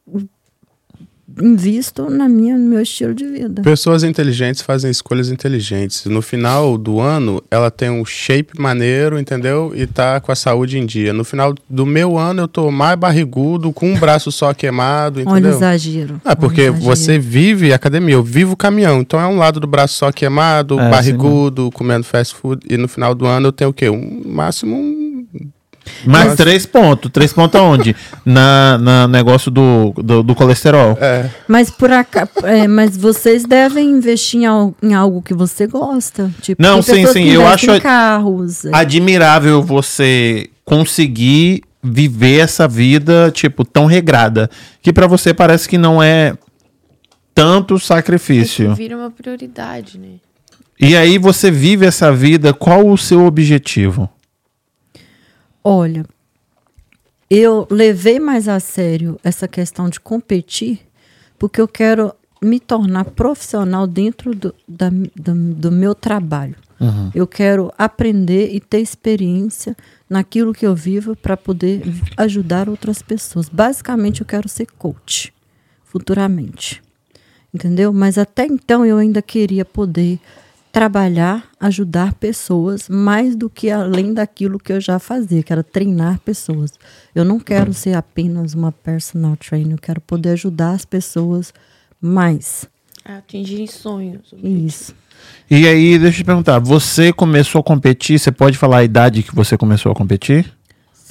invisto 1.39 2.10
na 2.10 2.28
minha, 2.28 2.58
no 2.58 2.65
meu 2.70 2.82
estilo 2.82 3.13
de 3.13 3.26
vida. 3.26 3.62
Pessoas 3.62 4.04
inteligentes 4.04 4.62
fazem 4.62 4.89
escolhas 4.89 5.30
inteligentes. 5.30 6.06
No 6.06 6.22
final 6.22 6.78
do 6.78 7.00
ano, 7.00 7.41
ela 7.52 7.70
tem 7.70 7.89
um 7.89 8.04
shape 8.06 8.60
maneiro, 8.60 9.20
entendeu? 9.20 9.72
E 9.76 9.86
tá 9.86 10.20
com 10.20 10.32
a 10.32 10.36
saúde 10.36 10.78
em 10.78 10.86
dia. 10.86 11.13
No 11.13 11.24
final 11.24 11.54
do 11.70 11.86
meu 11.86 12.17
ano, 12.17 12.44
eu 12.44 12.48
tô 12.48 12.72
mais 12.72 12.98
barrigudo, 12.98 13.72
com 13.72 13.91
um 13.94 14.00
braço 14.00 14.32
só 14.32 14.54
queimado, 14.54 15.20
Olha 15.22 15.28
o 15.28 15.32
entendeu? 15.38 15.52
exagero. 15.58 16.22
Ah, 16.26 16.36
porque 16.36 16.62
exagero. 16.62 16.84
você 16.84 17.20
vive 17.20 17.74
academia, 17.74 18.15
eu 18.15 18.24
vivo 18.24 18.56
caminhão. 18.56 19.00
Então 19.02 19.20
é 19.20 19.28
um 19.28 19.38
lado 19.38 19.60
do 19.60 19.67
braço 19.67 19.96
só 19.96 20.12
queimado, 20.12 20.80
É, 20.80 20.89
barrigudo, 20.89 21.70
comendo 21.72 22.04
fast 22.04 22.36
food. 22.36 22.65
E 22.70 22.78
no 22.78 22.88
final 22.88 23.13
do 23.15 23.26
ano 23.26 23.48
eu 23.48 23.52
tenho 23.52 23.70
o 23.70 23.74
quê? 23.74 23.89
Um 23.89 24.22
máximo 24.26 24.76
um. 24.76 25.01
Mas 26.06 26.36
três 26.36 26.66
pontos. 26.66 27.12
Três 27.12 27.32
pontos 27.34 27.60
aonde? 27.60 27.96
na, 28.26 28.78
na 28.78 29.08
negócio 29.08 29.50
do, 29.52 29.94
do, 29.98 30.24
do 30.24 30.36
colesterol. 30.36 30.98
É. 31.00 31.30
Mas 31.48 31.70
por 31.70 31.92
aca- 31.92 32.28
é, 32.44 32.68
mas 32.68 32.96
vocês 32.98 33.44
devem 33.46 33.90
investir 33.90 34.42
em 34.42 34.46
algo, 34.46 34.76
em 34.82 34.94
algo 34.94 35.22
que 35.22 35.34
você 35.34 35.68
gosta. 35.68 36.32
Tipo, 36.42 36.62
Não, 36.62 36.82
sim, 36.82 37.06
sim, 37.08 37.24
que 37.26 37.34
eu 37.34 37.46
acho 37.48 37.80
carros. 37.82 38.66
é. 38.66 38.72
Admirável 38.74 39.62
você 39.62 40.50
conseguir 40.66 41.62
viver 41.84 42.40
essa 42.40 42.68
vida, 42.68 43.32
tipo, 43.34 43.66
tão 43.66 43.86
regrada. 43.86 44.50
Que 44.82 44.94
pra 44.94 45.08
você 45.08 45.34
parece 45.34 45.68
que 45.68 45.78
não 45.78 46.02
é 46.02 46.34
tanto 47.34 47.76
É 47.76 47.80
sacrifício. 47.80 48.74
vira 48.76 48.96
uma 48.96 49.10
prioridade, 49.10 49.98
né? 49.98 50.16
E 50.80 50.96
aí 50.96 51.18
você 51.18 51.52
vive 51.52 51.86
essa 51.86 52.12
vida, 52.12 52.54
qual 52.54 52.88
o 52.88 52.98
seu 52.98 53.26
objetivo? 53.26 54.10
Olha, 55.63 56.06
eu 57.30 57.67
levei 57.69 58.19
mais 58.19 58.47
a 58.47 58.60
sério 58.60 59.19
essa 59.24 59.47
questão 59.47 59.89
de 59.89 60.00
competir 60.00 60.80
porque 61.39 61.60
eu 61.62 61.67
quero 61.67 62.13
me 62.41 62.60
tornar 62.60 63.06
profissional 63.06 63.86
dentro 63.88 64.34
do, 64.36 64.54
da- 64.67 64.89
do, 64.89 65.34
do 65.56 65.71
meu 65.71 65.93
trabalho. 65.95 66.56
Eu 67.13 67.28
quero 67.28 67.71
aprender 67.78 68.50
e 68.56 68.60
ter 68.60 68.80
experiência 68.80 69.78
naquilo 70.10 70.52
que 70.52 70.65
eu 70.65 70.74
vivo 70.74 71.15
para 71.15 71.38
poder 71.38 71.84
ajudar 72.17 72.67
outras 72.67 73.04
pessoas. 73.04 73.47
Basicamente, 73.47 74.21
eu 74.21 74.26
quero 74.26 74.50
ser 74.50 74.65
coach 74.80 75.32
futuramente. 75.84 76.82
Entendeu? 77.54 77.93
Mas 77.93 78.17
até 78.17 78.47
então 78.47 78.84
eu 78.84 78.97
ainda 78.97 79.21
queria 79.21 79.63
poder 79.63 80.19
trabalhar, 80.72 81.44
ajudar 81.60 82.14
pessoas 82.14 82.88
mais 82.88 83.36
do 83.36 83.50
que 83.50 83.70
além 83.70 84.14
daquilo 84.14 84.58
que 84.58 84.72
eu 84.72 84.80
já 84.80 85.00
fazia, 85.00 85.44
que 85.44 85.52
era 85.52 85.64
treinar 85.64 86.20
pessoas. 86.20 86.72
Eu 87.14 87.26
não 87.26 87.40
quero 87.40 87.74
ser 87.74 87.94
apenas 87.94 88.54
uma 88.54 88.72
personal 88.72 89.36
trainer, 89.36 89.74
eu 89.74 89.78
quero 89.78 90.00
poder 90.00 90.30
ajudar 90.30 90.72
as 90.72 90.86
pessoas 90.86 91.54
mais. 92.00 92.66
A 93.04 93.18
atingir 93.18 93.68
sonhos. 93.68 94.34
Isso. 94.42 94.96
E 95.50 95.68
aí, 95.68 96.00
deixa 96.00 96.20
eu 96.20 96.24
te 96.24 96.26
perguntar, 96.26 96.60
você 96.60 97.12
começou 97.12 97.60
a 97.60 97.64
competir, 97.64 98.18
você 98.18 98.32
pode 98.32 98.58
falar 98.58 98.78
a 98.78 98.84
idade 98.84 99.24
que 99.24 99.36
você 99.36 99.58
começou 99.58 99.92
a 99.92 99.96
competir? 99.96 100.52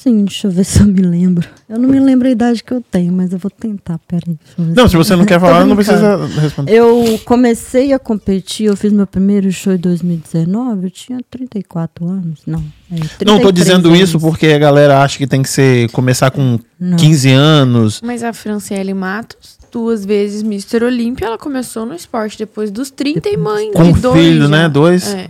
Sim, 0.02 0.24
deixa 0.24 0.46
eu 0.46 0.50
ver 0.50 0.64
se 0.64 0.80
eu 0.80 0.86
me 0.86 1.02
lembro. 1.02 1.46
Eu 1.68 1.78
não 1.78 1.86
me 1.86 2.00
lembro 2.00 2.26
a 2.26 2.30
idade 2.30 2.64
que 2.64 2.72
eu 2.72 2.80
tenho, 2.80 3.12
mas 3.12 3.32
eu 3.34 3.38
vou 3.38 3.50
tentar, 3.50 3.98
peraí. 4.08 4.22
deixa 4.42 4.54
eu 4.58 4.64
ver 4.64 4.74
Não, 4.74 4.88
se 4.88 4.96
você 4.96 5.14
não 5.14 5.26
quer 5.26 5.38
falar, 5.40 5.66
não 5.66 5.76
precisa 5.76 6.16
responder. 6.40 6.72
Eu 6.72 7.20
comecei 7.26 7.92
a 7.92 7.98
competir, 7.98 8.66
eu 8.66 8.76
fiz 8.78 8.92
meu 8.92 9.06
primeiro 9.06 9.52
show 9.52 9.74
em 9.74 9.76
2019, 9.76 10.84
eu 10.86 10.90
tinha 10.90 11.18
34 11.30 12.08
anos. 12.08 12.40
Não, 12.46 12.60
é, 12.90 12.94
Não, 13.26 13.38
tô 13.38 13.52
33 13.52 13.54
dizendo 13.54 13.88
anos. 13.88 14.00
isso 14.00 14.18
porque 14.18 14.46
a 14.46 14.58
galera 14.58 15.02
acha 15.02 15.18
que 15.18 15.26
tem 15.26 15.42
que 15.42 15.50
ser 15.50 15.90
começar 15.90 16.30
com 16.30 16.58
Não. 16.78 16.96
15 16.96 17.28
anos. 17.30 18.00
Mas 18.02 18.22
a 18.22 18.32
Franciele 18.32 18.94
Matos, 18.94 19.58
duas 19.70 20.04
vezes 20.04 20.42
Mr. 20.42 20.82
Olímpia, 20.82 21.26
ela 21.26 21.36
começou 21.38 21.84
no 21.84 21.94
esporte 21.94 22.38
depois 22.38 22.70
dos 22.70 22.90
30 22.90 23.28
e 23.28 23.36
mãe 23.36 23.70
Com 23.72 23.92
de 23.92 24.00
dois. 24.00 24.18
filho, 24.18 24.42
já. 24.44 24.48
né? 24.48 24.68
Dois. 24.70 25.12
É. 25.14 25.28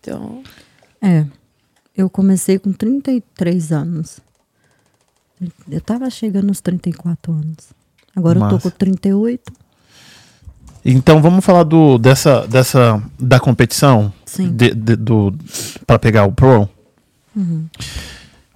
Então, 0.00 0.42
É, 1.02 1.24
eu 2.00 2.10
comecei 2.10 2.58
com 2.58 2.72
33 2.72 3.72
anos. 3.72 4.20
Eu 5.70 5.80
tava 5.80 6.08
chegando 6.10 6.48
nos 6.48 6.60
34 6.60 7.32
anos. 7.32 7.70
Agora 8.14 8.38
eu 8.38 8.40
Massa. 8.40 8.56
tô 8.56 8.62
com 8.62 8.70
38. 8.76 9.52
Então 10.84 11.20
vamos 11.20 11.44
falar 11.44 11.62
do 11.64 11.98
dessa 11.98 12.46
dessa 12.46 13.02
da 13.18 13.38
competição 13.38 14.12
Sim. 14.24 14.54
de, 14.56 14.74
de- 14.74 14.96
do 14.96 15.34
para 15.86 15.98
pegar 15.98 16.24
o 16.24 16.32
pro. 16.32 16.68
Uhum. 17.36 17.66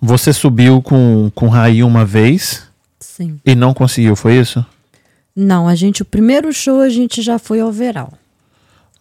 Você 0.01 0.33
subiu 0.33 0.81
com 0.83 1.31
com 1.35 1.49
Raí 1.49 1.83
uma 1.83 2.05
vez 2.05 2.63
Sim. 2.99 3.39
e 3.45 3.55
não 3.55 3.73
conseguiu, 3.75 4.17
foi 4.17 4.37
isso? 4.39 4.65
Não, 5.37 5.67
a 5.67 5.75
gente, 5.75 6.01
o 6.03 6.05
primeiro 6.05 6.53
show 6.53 6.81
a 6.81 6.89
gente 6.89 7.21
já 7.21 7.39
foi 7.39 7.61
ao 7.61 7.73
Veral. 7.73 8.13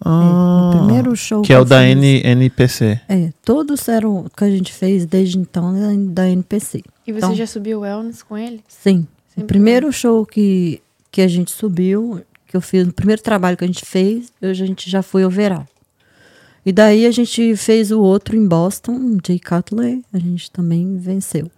Ah, 0.01 0.71
o 0.73 0.77
primeiro 0.77 1.15
show 1.15 1.41
que 1.41 1.53
é 1.53 1.58
o 1.58 1.62
eu 1.62 1.65
da 1.65 1.79
fiz- 1.82 1.91
N, 1.95 2.21
NPC. 2.23 2.99
É, 3.08 3.32
todos 3.43 3.88
eram 3.88 4.25
que 4.36 4.43
a 4.43 4.49
gente 4.49 4.71
fez 4.73 5.06
desde 5.06 5.38
então 5.38 5.75
é 5.75 5.95
da 6.12 6.29
NPC. 6.29 6.82
e 7.08 7.12
você 7.12 7.17
Então- 7.19 7.36
já 7.36 7.47
subiu 7.47 7.82
wellness 7.82 8.21
com 8.23 8.38
ele? 8.38 8.62
Sim. 8.67 9.08
O 9.29 9.34
Sempre 9.36 9.47
primeiro 9.47 9.91
show 9.91 10.25
que, 10.25 10.82
que 11.12 11.21
a 11.21 11.27
gente 11.27 11.51
subiu, 11.51 12.21
que 12.47 12.56
eu 12.56 12.62
fiz, 12.62 12.88
o 12.88 12.93
primeiro 12.93 13.21
trabalho 13.21 13.58
que 13.58 13.63
a 13.63 13.67
gente 13.67 13.86
fez, 13.86 14.32
eu- 14.41 14.49
a 14.49 14.53
gente 14.53 14.89
já 14.89 15.01
foi 15.01 15.23
ao 15.23 15.29
Veral. 15.29 15.65
E 16.65 16.71
daí 16.71 17.06
a 17.06 17.12
gente 17.12 17.56
fez 17.58 17.91
o 17.91 17.99
outro 17.99 18.36
em 18.38 18.47
Boston, 18.47 19.17
Jay 19.25 19.38
Cutler, 19.39 19.99
a 20.13 20.19
gente 20.19 20.49
também 20.51 20.97
venceu. 20.97 21.51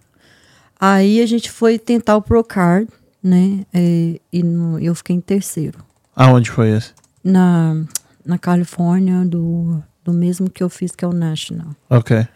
Aí 0.80 1.20
a 1.20 1.26
gente 1.26 1.50
foi 1.50 1.78
tentar 1.78 2.16
o 2.16 2.22
Procard, 2.22 2.88
né? 3.22 3.64
é, 3.72 4.18
e 4.32 4.42
no- 4.42 4.78
eu 4.78 4.94
fiquei 4.94 5.14
em 5.16 5.20
terceiro. 5.20 5.78
Aonde 6.14 6.50
foi 6.50 6.70
esse? 6.70 6.92
Na, 7.22 7.76
na 8.26 8.38
Califórnia, 8.38 9.24
do, 9.24 9.82
do 10.04 10.12
mesmo 10.12 10.50
que 10.50 10.62
eu 10.62 10.68
fiz, 10.68 10.94
que 10.94 11.04
é 11.04 11.08
o 11.08 11.12
National. 11.12 11.68
Ok. 11.88 12.26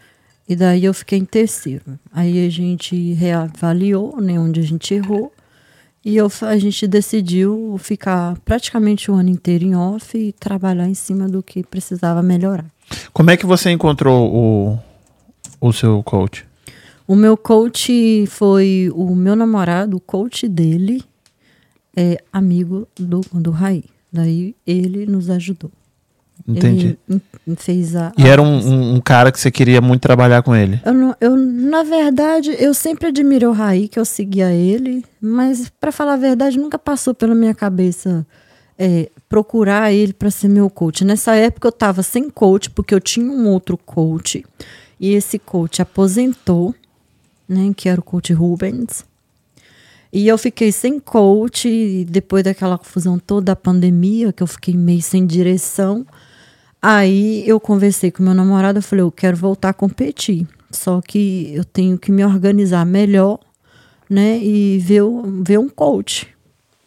E 0.47 0.55
daí 0.55 0.85
eu 0.85 0.93
fiquei 0.93 1.19
em 1.19 1.25
terceiro. 1.25 1.99
Aí 2.11 2.45
a 2.45 2.49
gente 2.49 3.13
reavaliou, 3.13 4.19
né, 4.19 4.39
onde 4.39 4.59
a 4.59 4.63
gente 4.63 4.93
errou. 4.93 5.31
E 6.03 6.17
eu, 6.17 6.31
a 6.41 6.57
gente 6.57 6.87
decidiu 6.87 7.77
ficar 7.77 8.35
praticamente 8.43 9.11
o 9.11 9.13
ano 9.13 9.29
inteiro 9.29 9.65
em 9.65 9.75
off 9.75 10.17
e 10.17 10.31
trabalhar 10.33 10.87
em 10.87 10.95
cima 10.95 11.29
do 11.29 11.43
que 11.43 11.63
precisava 11.63 12.23
melhorar. 12.23 12.65
Como 13.13 13.29
é 13.29 13.37
que 13.37 13.45
você 13.45 13.69
encontrou 13.69 14.33
o 14.33 14.79
o 15.61 15.71
seu 15.71 16.01
coach? 16.01 16.45
O 17.07 17.15
meu 17.15 17.37
coach 17.37 18.25
foi 18.27 18.89
o 18.93 19.15
meu 19.15 19.35
namorado, 19.35 19.97
o 19.97 19.99
coach 19.99 20.47
dele 20.47 21.03
é 21.95 22.17
amigo 22.33 22.87
do, 22.95 23.21
do 23.33 23.51
Raí. 23.51 23.83
Daí 24.11 24.55
ele 24.65 25.05
nos 25.05 25.29
ajudou. 25.29 25.71
Entendi. 26.47 26.97
Ele 27.09 27.21
em- 27.47 27.55
fez 27.55 27.95
a. 27.95 28.11
E 28.17 28.27
era 28.27 28.41
um, 28.41 28.57
um, 28.57 28.93
um 28.95 28.99
cara 29.01 29.31
que 29.31 29.39
você 29.39 29.51
queria 29.51 29.81
muito 29.81 30.01
trabalhar 30.01 30.41
com 30.43 30.55
ele. 30.55 30.79
Eu, 30.85 30.93
não- 30.93 31.15
eu, 31.19 31.35
na 31.35 31.83
verdade, 31.83 32.55
eu 32.59 32.73
sempre 32.73 33.07
admirei 33.07 33.47
o 33.47 33.51
Raí, 33.51 33.87
que 33.87 33.99
eu 33.99 34.05
seguia 34.05 34.51
ele, 34.51 35.03
mas, 35.21 35.71
para 35.79 35.91
falar 35.91 36.13
a 36.13 36.17
verdade, 36.17 36.57
nunca 36.59 36.77
passou 36.79 37.13
pela 37.13 37.35
minha 37.35 37.53
cabeça 37.53 38.25
é, 38.77 39.09
procurar 39.29 39.91
ele 39.93 40.11
para 40.13 40.31
ser 40.31 40.47
meu 40.47 40.69
coach. 40.69 41.05
Nessa 41.05 41.35
época 41.35 41.67
eu 41.67 41.71
estava 41.71 42.01
sem 42.01 42.29
coach, 42.29 42.69
porque 42.71 42.93
eu 42.95 42.99
tinha 42.99 43.31
um 43.31 43.47
outro 43.47 43.77
coach, 43.77 44.43
e 44.99 45.13
esse 45.13 45.37
coach 45.37 45.81
aposentou, 45.81 46.73
né, 47.47 47.71
que 47.75 47.87
era 47.87 47.99
o 47.99 48.03
coach 48.03 48.33
Rubens. 48.33 49.05
E 50.13 50.27
eu 50.27 50.37
fiquei 50.37 50.71
sem 50.71 50.99
coach, 50.99 51.69
e 51.69 52.03
depois 52.05 52.43
daquela 52.43 52.77
confusão 52.77 53.17
toda 53.17 53.45
da 53.47 53.55
pandemia, 53.55 54.33
que 54.33 54.43
eu 54.43 54.47
fiquei 54.47 54.73
meio 54.75 55.01
sem 55.01 55.25
direção. 55.25 56.05
Aí 56.81 57.47
eu 57.47 57.59
conversei 57.59 58.09
com 58.11 58.23
meu 58.23 58.33
namorado, 58.33 58.79
eu 58.79 58.83
falei, 58.83 59.03
eu 59.03 59.11
quero 59.11 59.37
voltar 59.37 59.69
a 59.69 59.73
competir. 59.73 60.47
Só 60.71 61.01
que 61.01 61.51
eu 61.53 61.63
tenho 61.63 61.97
que 61.97 62.11
me 62.11 62.23
organizar 62.25 62.85
melhor, 62.85 63.39
né? 64.09 64.39
E 64.39 64.79
ver, 64.79 65.03
ver 65.43 65.59
um 65.59 65.69
coach. 65.69 66.27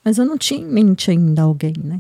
Mas 0.04 0.18
eu 0.18 0.24
não 0.24 0.36
tinha 0.36 0.60
em 0.60 0.64
mente 0.64 1.10
ainda 1.10 1.42
alguém, 1.42 1.74
né? 1.82 1.98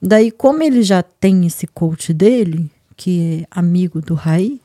Daí, 0.00 0.30
como 0.30 0.62
ele 0.62 0.82
já 0.82 1.02
tem 1.02 1.46
esse 1.46 1.66
coach 1.66 2.12
dele, 2.12 2.70
que 2.96 3.42
é 3.42 3.46
amigo 3.50 4.00
do 4.00 4.14
Raí, 4.14 4.60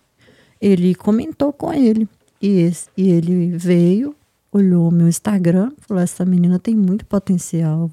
ele 0.61 0.93
comentou 0.95 1.51
com 1.53 1.73
ele. 1.73 2.07
E, 2.41 2.47
esse- 2.61 2.89
e 2.95 3.09
ele 3.09 3.57
veio, 3.57 4.15
olhou 4.51 4.87
o 4.87 4.91
meu 4.91 5.07
Instagram, 5.07 5.71
falou: 5.87 6.01
essa 6.03 6.23
menina 6.25 6.59
tem 6.59 6.75
muito 6.75 7.05
potencial. 7.05 7.89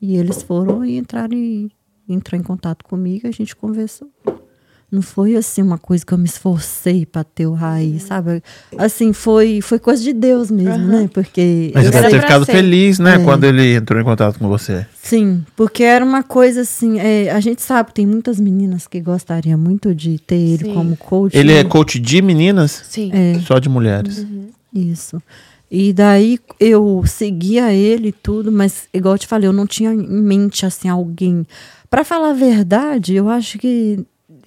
E 0.00 0.16
eles 0.16 0.42
foram 0.42 0.84
e 0.84 0.96
entraram 0.96 1.36
em, 1.36 1.70
entrou 2.12 2.38
em 2.38 2.42
contato 2.42 2.84
comigo, 2.84 3.26
a 3.26 3.30
gente 3.30 3.54
conversou. 3.54 4.08
Não 4.90 5.02
foi 5.02 5.36
assim 5.36 5.62
uma 5.62 5.78
coisa 5.78 6.04
que 6.04 6.12
eu 6.12 6.18
me 6.18 6.24
esforcei 6.24 7.06
para 7.06 7.22
ter 7.22 7.46
o 7.46 7.52
raiz, 7.52 8.02
sabe? 8.02 8.42
Assim, 8.76 9.12
foi, 9.12 9.60
foi 9.60 9.78
coisa 9.78 10.02
de 10.02 10.12
Deus 10.12 10.50
mesmo, 10.50 10.84
né? 10.84 11.08
Porque 11.14 11.70
Mas 11.72 11.86
eu 11.86 11.92
você 11.92 12.00
deve 12.00 12.14
ter 12.14 12.20
ficado 12.22 12.44
ser. 12.44 12.52
feliz, 12.52 12.98
né? 12.98 13.14
É. 13.14 13.18
Quando 13.20 13.44
ele 13.44 13.76
entrou 13.76 14.00
em 14.00 14.04
contato 14.04 14.40
com 14.40 14.48
você. 14.48 14.84
Sim, 15.00 15.44
porque 15.54 15.84
era 15.84 16.04
uma 16.04 16.24
coisa 16.24 16.62
assim. 16.62 16.98
é, 16.98 17.30
a 17.30 17.38
gente 17.38 17.62
sabe, 17.62 17.94
tem 17.94 18.04
muitas 18.04 18.40
meninas 18.40 18.88
que 18.88 19.00
gostariam 19.00 19.56
muito 19.56 19.94
de 19.94 20.18
ter 20.18 20.34
ele 20.34 20.64
Sim. 20.64 20.74
como 20.74 20.96
coach. 20.96 21.36
Ele 21.36 21.52
é 21.52 21.62
né? 21.62 21.70
coach 21.70 22.00
de 22.00 22.20
meninas? 22.20 22.82
Sim. 22.88 23.12
É. 23.14 23.38
Só 23.46 23.60
de 23.60 23.68
mulheres. 23.68 24.26
Isso. 24.74 25.22
E 25.70 25.92
daí 25.92 26.36
eu 26.58 27.04
seguia 27.06 27.72
ele 27.72 28.08
e 28.08 28.12
tudo, 28.12 28.50
mas 28.50 28.88
igual 28.92 29.14
eu 29.14 29.18
te 29.20 29.28
falei, 29.28 29.46
eu 29.46 29.52
não 29.52 29.68
tinha 29.68 29.94
em 29.94 30.20
mente 30.20 30.66
assim 30.66 30.88
alguém. 30.88 31.46
Pra 31.90 32.04
falar 32.04 32.30
a 32.30 32.34
verdade, 32.34 33.16
eu 33.16 33.28
acho 33.28 33.58
que 33.58 33.98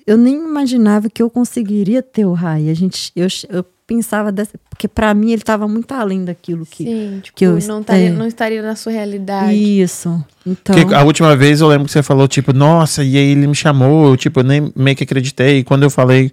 eu 0.07 0.17
nem 0.17 0.33
imaginava 0.35 1.09
que 1.09 1.21
eu 1.21 1.29
conseguiria 1.29 2.01
ter 2.01 2.25
o 2.25 2.31
Rai. 2.33 2.69
A 2.69 2.73
gente, 2.73 3.11
eu, 3.15 3.27
eu 3.49 3.65
pensava 3.85 4.31
dessa, 4.31 4.57
porque 4.69 4.87
pra 4.87 5.13
mim 5.13 5.31
ele 5.31 5.41
tava 5.41 5.67
muito 5.67 5.91
além 5.93 6.23
daquilo 6.23 6.65
que. 6.65 6.85
Sim, 6.85 7.19
tipo, 7.21 7.37
que 7.37 7.45
eu- 7.45 7.59
não, 7.67 7.81
estaria, 7.81 8.07
é. 8.07 8.11
não 8.11 8.25
estaria 8.25 8.61
na 8.61 8.75
sua 8.75 8.91
realidade. 8.93 9.53
Isso. 9.53 10.23
Então. 10.45 10.75
Porque 10.75 10.93
a 10.93 11.03
última 11.03 11.35
vez 11.35 11.61
eu 11.61 11.67
lembro 11.67 11.85
que 11.85 11.91
você 11.91 12.01
falou, 12.01 12.27
tipo, 12.27 12.53
nossa, 12.53 13.03
e 13.03 13.17
aí 13.17 13.31
ele 13.31 13.47
me 13.47 13.55
chamou, 13.55 14.07
eu, 14.09 14.17
tipo, 14.17 14.39
eu 14.39 14.43
nem 14.43 14.71
meio 14.75 14.95
que 14.95 15.03
acreditei. 15.03 15.59
E 15.59 15.63
quando 15.63 15.83
eu 15.83 15.89
falei 15.89 16.31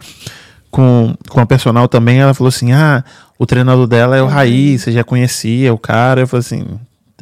com, 0.71 1.15
com 1.29 1.41
a 1.41 1.47
personal 1.47 1.89
também, 1.89 2.21
ela 2.21 2.35
falou 2.35 2.49
assim: 2.49 2.73
ah, 2.73 3.05
o 3.39 3.47
treinador 3.47 3.87
dela 3.87 4.17
é 4.17 4.23
o 4.23 4.27
Raí, 4.27 4.79
você 4.79 4.93
já 4.93 5.03
conhecia 5.05 5.75
o 5.75 5.79
cara. 5.79 6.21
Eu 6.21 6.29
falei 6.29 6.41
assim, 6.41 6.67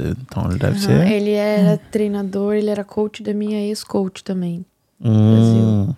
então 0.02 0.50
ele 0.50 0.58
deve 0.58 0.76
Aham, 0.78 0.78
ser. 0.80 1.10
Ele 1.12 1.30
era 1.32 1.76
treinador, 1.90 2.54
ele 2.54 2.70
era 2.70 2.84
coach 2.84 3.22
da 3.22 3.32
minha 3.34 3.60
ex-coach 3.60 4.22
também. 4.24 4.64
Hum, 5.00 5.92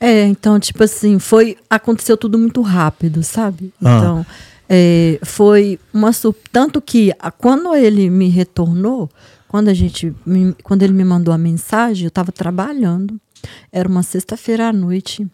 É, 0.00 0.24
então, 0.26 0.58
tipo 0.58 0.82
assim, 0.82 1.18
foi. 1.18 1.56
Aconteceu 1.70 2.16
tudo 2.16 2.36
muito 2.38 2.60
rápido, 2.60 3.22
sabe? 3.22 3.72
Ah. 3.84 3.96
Então, 3.98 4.26
é, 4.68 5.18
foi 5.22 5.78
uma. 5.94 6.10
Tanto 6.50 6.80
que 6.80 7.12
a- 7.20 7.30
quando 7.30 7.74
ele 7.74 8.10
me 8.10 8.28
retornou, 8.28 9.08
quando 9.46 9.68
a 9.68 9.74
gente. 9.74 10.12
me- 10.26 10.54
quando 10.64 10.82
ele 10.82 10.92
me 10.92 11.04
mandou 11.04 11.32
a 11.32 11.38
mensagem, 11.38 12.04
eu 12.06 12.10
tava 12.10 12.32
trabalhando. 12.32 13.20
Era 13.70 13.88
uma 13.88 14.02
sexta-feira 14.02 14.68
à 14.68 14.72
noite. 14.72 15.26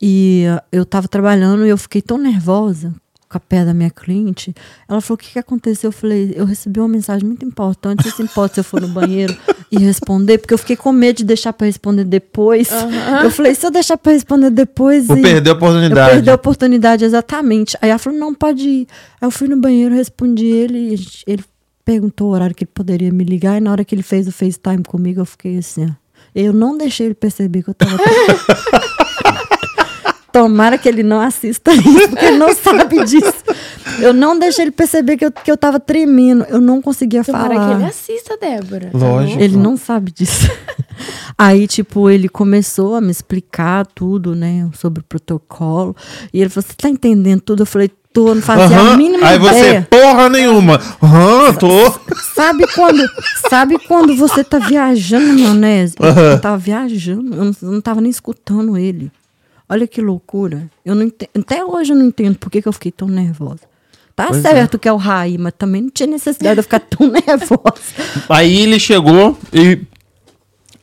E 0.00 0.44
ah, 0.48 0.62
eu 0.70 0.84
tava 0.84 1.08
trabalhando 1.08 1.64
e 1.66 1.70
eu 1.70 1.78
fiquei 1.78 2.02
tão 2.02 2.18
nervosa 2.18 2.92
com 3.34 3.38
a 3.38 3.40
pé 3.40 3.64
da 3.64 3.74
minha 3.74 3.90
cliente. 3.90 4.54
Ela 4.88 5.00
falou: 5.00 5.16
o 5.16 5.18
que, 5.18 5.32
que 5.32 5.38
aconteceu? 5.38 5.88
Eu 5.88 5.92
falei, 5.92 6.32
eu 6.36 6.44
recebi 6.44 6.78
uma 6.78 6.88
mensagem 6.88 7.26
muito 7.26 7.44
importante. 7.44 8.04
Você 8.04 8.10
se 8.12 8.22
importa 8.22 8.54
se 8.54 8.60
eu 8.60 8.64
for 8.64 8.80
no 8.80 8.88
banheiro 8.88 9.36
e 9.70 9.78
responder? 9.78 10.38
Porque 10.38 10.54
eu 10.54 10.58
fiquei 10.58 10.76
com 10.76 10.92
medo 10.92 11.16
de 11.16 11.24
deixar 11.24 11.52
para 11.52 11.66
responder 11.66 12.04
depois. 12.04 12.70
Eu 13.22 13.30
falei, 13.30 13.54
se 13.54 13.66
eu 13.66 13.70
deixar 13.70 13.96
para 13.96 14.12
responder 14.12 14.50
depois. 14.50 15.06
vou 15.06 15.18
e- 15.18 15.22
perder 15.22 15.50
a 15.50 15.52
eu 15.52 15.56
oportunidade. 15.56 16.10
perdi 16.12 16.30
a 16.30 16.34
oportunidade, 16.34 17.04
exatamente. 17.04 17.76
Aí 17.82 17.90
ela 17.90 17.98
falou, 17.98 18.18
não, 18.18 18.32
pode 18.34 18.68
ir. 18.68 18.86
Aí 19.20 19.26
eu 19.26 19.30
fui 19.30 19.48
no 19.48 19.56
banheiro, 19.56 19.94
respondi 19.94 20.46
ele, 20.46 20.94
e 20.94 21.08
ele 21.26 21.44
perguntou 21.84 22.28
o 22.28 22.30
horário 22.32 22.54
que 22.54 22.64
ele 22.64 22.70
poderia 22.72 23.10
me 23.12 23.24
ligar, 23.24 23.58
e 23.58 23.60
na 23.60 23.70
hora 23.72 23.84
que 23.84 23.94
ele 23.94 24.02
fez 24.02 24.26
o 24.28 24.32
FaceTime 24.32 24.82
comigo, 24.84 25.20
eu 25.20 25.26
fiquei 25.26 25.58
assim, 25.58 25.86
ó. 25.86 25.90
Eu 26.34 26.52
não 26.52 26.76
deixei 26.76 27.06
ele 27.06 27.14
perceber 27.14 27.62
que 27.62 27.70
eu 27.70 27.74
tava... 27.74 27.96
Tomara 30.34 30.76
que 30.76 30.88
ele 30.88 31.04
não 31.04 31.20
assista 31.20 31.72
isso, 31.74 32.08
porque 32.08 32.24
ele 32.24 32.38
não 32.38 32.52
sabe 32.52 33.04
disso. 33.04 33.32
Eu 34.00 34.12
não 34.12 34.36
deixei 34.36 34.64
ele 34.64 34.72
perceber 34.72 35.16
que 35.16 35.24
eu, 35.24 35.30
que 35.30 35.48
eu 35.48 35.56
tava 35.56 35.78
tremendo. 35.78 36.44
Eu 36.48 36.60
não 36.60 36.82
conseguia 36.82 37.22
Tomara 37.22 37.54
falar. 37.54 37.68
que 37.68 37.74
ele 37.76 37.84
assista, 37.84 38.36
Débora. 38.36 38.90
tá 38.90 38.98
Lógico. 38.98 39.40
Ele 39.40 39.56
não 39.56 39.76
sabe 39.76 40.10
disso. 40.10 40.50
Aí, 41.38 41.68
tipo, 41.68 42.10
ele 42.10 42.28
começou 42.28 42.96
a 42.96 43.00
me 43.00 43.12
explicar 43.12 43.86
tudo, 43.86 44.34
né, 44.34 44.68
sobre 44.74 45.00
o 45.02 45.04
protocolo. 45.04 45.94
E 46.32 46.40
ele 46.40 46.50
falou: 46.50 46.66
Você 46.68 46.74
tá 46.76 46.88
entendendo 46.88 47.40
tudo? 47.40 47.62
Eu 47.62 47.66
falei: 47.66 47.88
tô, 48.12 48.34
não 48.34 48.42
fazia 48.42 48.76
a 48.76 48.80
Aham. 48.80 48.96
mínima 48.96 49.26
Aí 49.28 49.38
você, 49.38 49.58
ideia. 49.58 49.88
porra 49.88 50.28
nenhuma. 50.28 50.80
Aham, 51.00 51.54
tô. 51.54 51.92
Sabe 52.34 52.66
quando, 52.74 53.04
sabe 53.48 53.78
quando 53.86 54.16
você 54.16 54.42
tá 54.42 54.58
viajando 54.58 55.32
maionese? 55.32 55.94
Aham. 56.00 56.20
Eu 56.32 56.40
tava 56.40 56.58
viajando, 56.58 57.34
eu 57.36 57.44
não, 57.44 57.52
eu 57.62 57.70
não 57.70 57.80
tava 57.80 58.00
nem 58.00 58.10
escutando 58.10 58.76
ele. 58.76 59.12
Olha 59.68 59.86
que 59.86 60.00
loucura. 60.00 60.68
Eu 60.84 60.94
não 60.94 61.02
ente- 61.04 61.28
até 61.36 61.64
hoje 61.64 61.92
eu 61.92 61.96
não 61.96 62.06
entendo 62.06 62.36
por 62.38 62.50
que, 62.50 62.60
que 62.62 62.68
eu 62.68 62.72
fiquei 62.72 62.92
tão 62.92 63.08
nervosa. 63.08 63.60
Tá 64.14 64.26
Pois 64.28 64.42
certo 64.42 64.78
que 64.78 64.86
é 64.88 64.92
o 64.92 64.96
Raí, 64.96 65.36
mas 65.38 65.52
também 65.58 65.82
não 65.82 65.90
tinha 65.90 66.06
necessidade 66.06 66.54
de 66.54 66.58
eu 66.60 66.62
ficar 66.62 66.78
tão 66.88 67.08
nervosa. 67.08 67.82
Aí 68.28 68.58
ele 68.60 68.78
chegou 68.78 69.36
e 69.52 69.80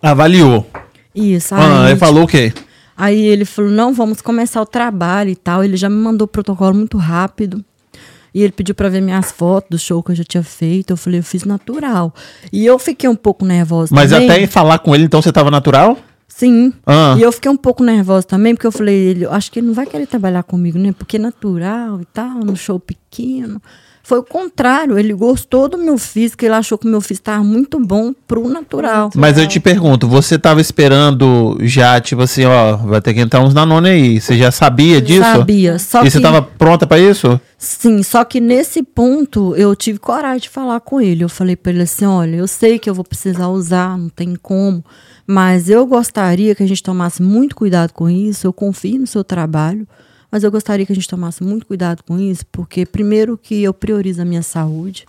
avaliou. 0.01 0.65
Isso, 1.13 1.53
aí, 1.55 1.61
Ah, 1.61 1.89
ele 1.89 1.99
falou 1.99 2.23
o 2.23 2.27
quê? 2.27 2.53
aí 2.97 3.19
ele 3.21 3.45
falou, 3.45 3.71
não, 3.71 3.93
vamos 3.93 4.21
começar 4.21 4.61
o 4.61 4.65
trabalho 4.65 5.29
e 5.29 5.35
tal. 5.35 5.63
Ele 5.63 5.77
já 5.77 5.89
me 5.89 5.95
mandou 5.95 6.25
o 6.25 6.27
protocolo 6.27 6.73
muito 6.75 6.97
rápido. 6.97 7.63
E 8.33 8.41
ele 8.41 8.51
pediu 8.53 8.73
pra 8.73 8.87
ver 8.87 9.01
minhas 9.01 9.29
fotos 9.31 9.69
do 9.71 9.77
show 9.79 10.01
que 10.01 10.11
eu 10.11 10.15
já 10.15 10.23
tinha 10.23 10.43
feito. 10.43 10.91
Eu 10.91 10.97
falei, 10.97 11.19
eu 11.19 11.23
fiz 11.23 11.43
natural. 11.43 12.13
E 12.51 12.65
eu 12.65 12.79
fiquei 12.79 13.09
um 13.09 13.15
pouco 13.15 13.43
nervosa 13.45 13.93
Mas 13.93 14.11
também. 14.11 14.29
até 14.29 14.47
falar 14.47 14.79
com 14.79 14.95
ele, 14.95 15.03
então 15.03 15.21
você 15.21 15.31
tava 15.33 15.51
natural? 15.51 15.97
Sim. 16.35 16.73
Ah. 16.85 17.15
E 17.17 17.21
eu 17.21 17.31
fiquei 17.31 17.51
um 17.51 17.57
pouco 17.57 17.83
nervosa 17.83 18.25
também, 18.25 18.55
porque 18.55 18.67
eu 18.67 18.71
falei, 18.71 18.95
ele, 18.95 19.25
acho 19.25 19.51
que 19.51 19.59
ele 19.59 19.67
não 19.67 19.73
vai 19.73 19.85
querer 19.85 20.07
trabalhar 20.07 20.43
comigo, 20.43 20.79
né? 20.79 20.91
Porque 20.91 21.17
é 21.17 21.19
natural 21.19 22.01
e 22.01 22.05
tal, 22.05 22.39
no 22.39 22.55
show 22.55 22.79
pequeno. 22.79 23.61
Foi 24.03 24.17
o 24.17 24.23
contrário, 24.23 24.97
ele 24.97 25.13
gostou 25.13 25.69
do 25.69 25.77
meu 25.77 25.97
físico, 25.97 26.43
ele 26.43 26.55
achou 26.55 26.77
que 26.77 26.87
o 26.87 26.89
meu 26.89 26.99
físico 27.01 27.21
estava 27.21 27.43
muito 27.43 27.79
bom 27.79 28.13
pro 28.27 28.49
natural. 28.49 29.11
Mas 29.15 29.37
eu 29.37 29.47
te 29.47 29.59
pergunto, 29.59 30.07
você 30.07 30.39
tava 30.39 30.59
esperando 30.59 31.57
já, 31.61 31.99
tipo 32.01 32.23
assim, 32.23 32.45
ó, 32.45 32.77
vai 32.77 32.99
ter 32.99 33.13
que 33.13 33.19
entrar 33.19 33.41
uns 33.41 33.53
Danone 33.53 33.89
aí. 33.89 34.19
Você 34.19 34.35
já 34.37 34.51
sabia 34.51 34.99
disso? 34.99 35.21
Sabia, 35.21 35.77
só 35.77 36.01
e 36.01 36.03
que... 36.05 36.11
você 36.11 36.19
tava 36.19 36.41
pronta 36.41 36.87
pra 36.87 36.97
isso? 36.97 37.39
Sim, 37.57 38.01
só 38.01 38.23
que 38.23 38.41
nesse 38.41 38.81
ponto 38.81 39.55
eu 39.55 39.75
tive 39.75 39.99
coragem 39.99 40.41
de 40.41 40.49
falar 40.49 40.79
com 40.79 40.99
ele. 40.99 41.23
Eu 41.23 41.29
falei 41.29 41.55
para 41.55 41.71
ele 41.71 41.83
assim: 41.83 42.05
olha, 42.05 42.37
eu 42.37 42.47
sei 42.47 42.79
que 42.79 42.89
eu 42.89 42.95
vou 42.95 43.05
precisar 43.05 43.49
usar, 43.49 43.97
não 43.97 44.09
tem 44.09 44.35
como, 44.35 44.83
mas 45.31 45.69
eu 45.69 45.85
gostaria 45.85 46.53
que 46.53 46.61
a 46.61 46.67
gente 46.67 46.83
tomasse 46.83 47.21
muito 47.21 47.55
cuidado 47.55 47.93
com 47.93 48.09
isso. 48.09 48.45
Eu 48.45 48.51
confio 48.53 48.99
no 48.99 49.07
seu 49.07 49.23
trabalho, 49.23 49.87
mas 50.31 50.43
eu 50.43 50.51
gostaria 50.51 50.85
que 50.85 50.91
a 50.91 50.95
gente 50.95 51.07
tomasse 51.07 51.41
muito 51.43 51.65
cuidado 51.65 52.03
com 52.03 52.19
isso, 52.19 52.45
porque, 52.51 52.85
primeiro, 52.85 53.37
que 53.37 53.63
eu 53.63 53.73
priorizo 53.73 54.21
a 54.21 54.25
minha 54.25 54.41
saúde, 54.41 55.05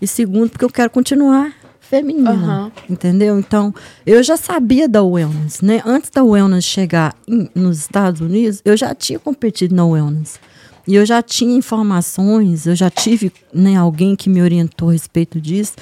e 0.00 0.06
segundo, 0.06 0.50
porque 0.50 0.64
eu 0.64 0.70
quero 0.70 0.90
continuar 0.90 1.52
feminina, 1.80 2.30
Aham. 2.32 2.72
entendeu? 2.90 3.38
Então, 3.38 3.72
eu 4.04 4.22
já 4.22 4.36
sabia 4.36 4.88
da 4.88 5.02
wellness, 5.04 5.60
né? 5.60 5.80
Antes 5.84 6.10
da 6.10 6.24
wellness 6.24 6.64
chegar 6.64 7.14
em- 7.28 7.48
nos 7.54 7.78
Estados 7.78 8.20
Unidos, 8.20 8.60
eu 8.64 8.76
já 8.76 8.94
tinha 8.94 9.18
competido 9.18 9.74
na 9.74 9.86
wellness. 9.86 10.40
E 10.88 10.94
eu 10.94 11.04
já 11.06 11.20
tinha 11.22 11.56
informações, 11.56 12.66
eu 12.66 12.74
já 12.74 12.88
tive 12.90 13.30
né, 13.52 13.76
alguém 13.76 14.16
que 14.16 14.28
me 14.30 14.40
orientou 14.42 14.88
a 14.88 14.92
respeito 14.92 15.40
disso. 15.40 15.74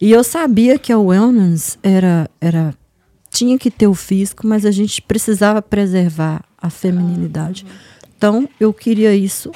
E 0.00 0.10
eu 0.10 0.22
sabia 0.24 0.78
que 0.78 0.92
a 0.92 0.98
wellness 0.98 1.78
era, 1.82 2.28
era 2.40 2.74
tinha 3.36 3.58
que 3.58 3.70
ter 3.70 3.86
o 3.86 3.94
físico, 3.94 4.46
mas 4.46 4.64
a 4.64 4.70
gente 4.70 5.02
precisava 5.02 5.60
preservar 5.60 6.42
a 6.56 6.70
feminilidade. 6.70 7.66
Então, 8.16 8.48
eu 8.58 8.72
queria 8.72 9.14
isso 9.14 9.52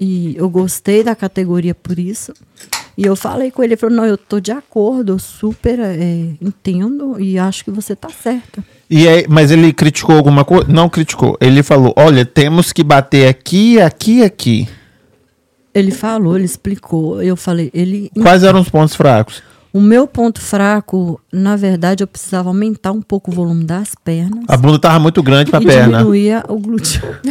e 0.00 0.34
eu 0.34 0.48
gostei 0.48 1.04
da 1.04 1.14
categoria 1.14 1.74
por 1.74 1.98
isso. 1.98 2.32
E 2.96 3.04
eu 3.04 3.14
falei 3.14 3.50
com 3.50 3.62
ele, 3.62 3.74
ele 3.74 3.80
falou, 3.80 3.96
não, 3.96 4.06
eu 4.06 4.16
tô 4.16 4.40
de 4.40 4.50
acordo, 4.50 5.12
eu 5.12 5.18
super 5.18 5.78
é, 5.78 6.30
entendo 6.40 7.20
e 7.20 7.38
acho 7.38 7.64
que 7.64 7.70
você 7.70 7.94
tá 7.94 8.08
certa. 8.08 8.64
E 8.88 9.06
aí, 9.06 9.26
mas 9.28 9.50
ele 9.50 9.74
criticou 9.74 10.16
alguma 10.16 10.42
coisa? 10.42 10.66
Não 10.66 10.88
criticou. 10.88 11.36
Ele 11.38 11.62
falou: 11.62 11.92
olha, 11.94 12.24
temos 12.24 12.72
que 12.72 12.82
bater 12.82 13.28
aqui, 13.28 13.78
aqui, 13.78 14.24
aqui. 14.24 14.66
Ele 15.74 15.90
falou, 15.90 16.36
ele 16.36 16.46
explicou, 16.46 17.22
eu 17.22 17.36
falei, 17.36 17.70
ele 17.74 18.10
Quais 18.20 18.42
eram 18.42 18.60
os 18.60 18.70
pontos 18.70 18.96
fracos? 18.96 19.42
O 19.78 19.80
meu 19.80 20.08
ponto 20.08 20.40
fraco, 20.40 21.20
na 21.32 21.54
verdade, 21.54 22.02
eu 22.02 22.08
precisava 22.08 22.48
aumentar 22.48 22.90
um 22.90 23.00
pouco 23.00 23.30
o 23.30 23.34
volume 23.34 23.62
das 23.62 23.94
pernas 23.94 24.42
A 24.48 24.56
bunda 24.56 24.76
tava 24.76 24.98
muito 24.98 25.22
grande 25.22 25.52
pra 25.52 25.62
e 25.62 25.66
perna. 25.66 25.98
diminuir 25.98 26.42
o 26.48 26.58
glúteo. 26.58 27.00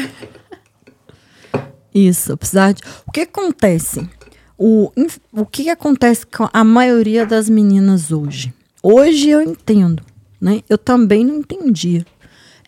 Isso, 1.93 2.31
eu 2.31 2.37
precisava 2.37 2.73
de... 2.73 2.81
O 3.05 3.11
que 3.11 3.19
acontece? 3.19 4.09
O, 4.57 4.89
o 5.33 5.45
que 5.45 5.65
que 5.65 5.69
acontece 5.69 6.25
com 6.25 6.47
a 6.53 6.63
maioria 6.63 7.25
das 7.25 7.49
meninas 7.49 8.13
hoje? 8.13 8.53
Hoje 8.81 9.27
eu 9.27 9.41
entendo, 9.41 10.01
né? 10.39 10.61
Eu 10.69 10.77
também 10.77 11.25
não 11.25 11.39
entendia. 11.39 12.05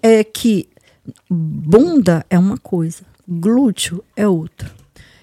É 0.03 0.25
que 0.25 0.67
bunda 1.29 2.25
é 2.29 2.37
uma 2.37 2.57
coisa, 2.57 3.03
glúteo 3.25 4.03
é 4.13 4.27
outra. 4.27 4.69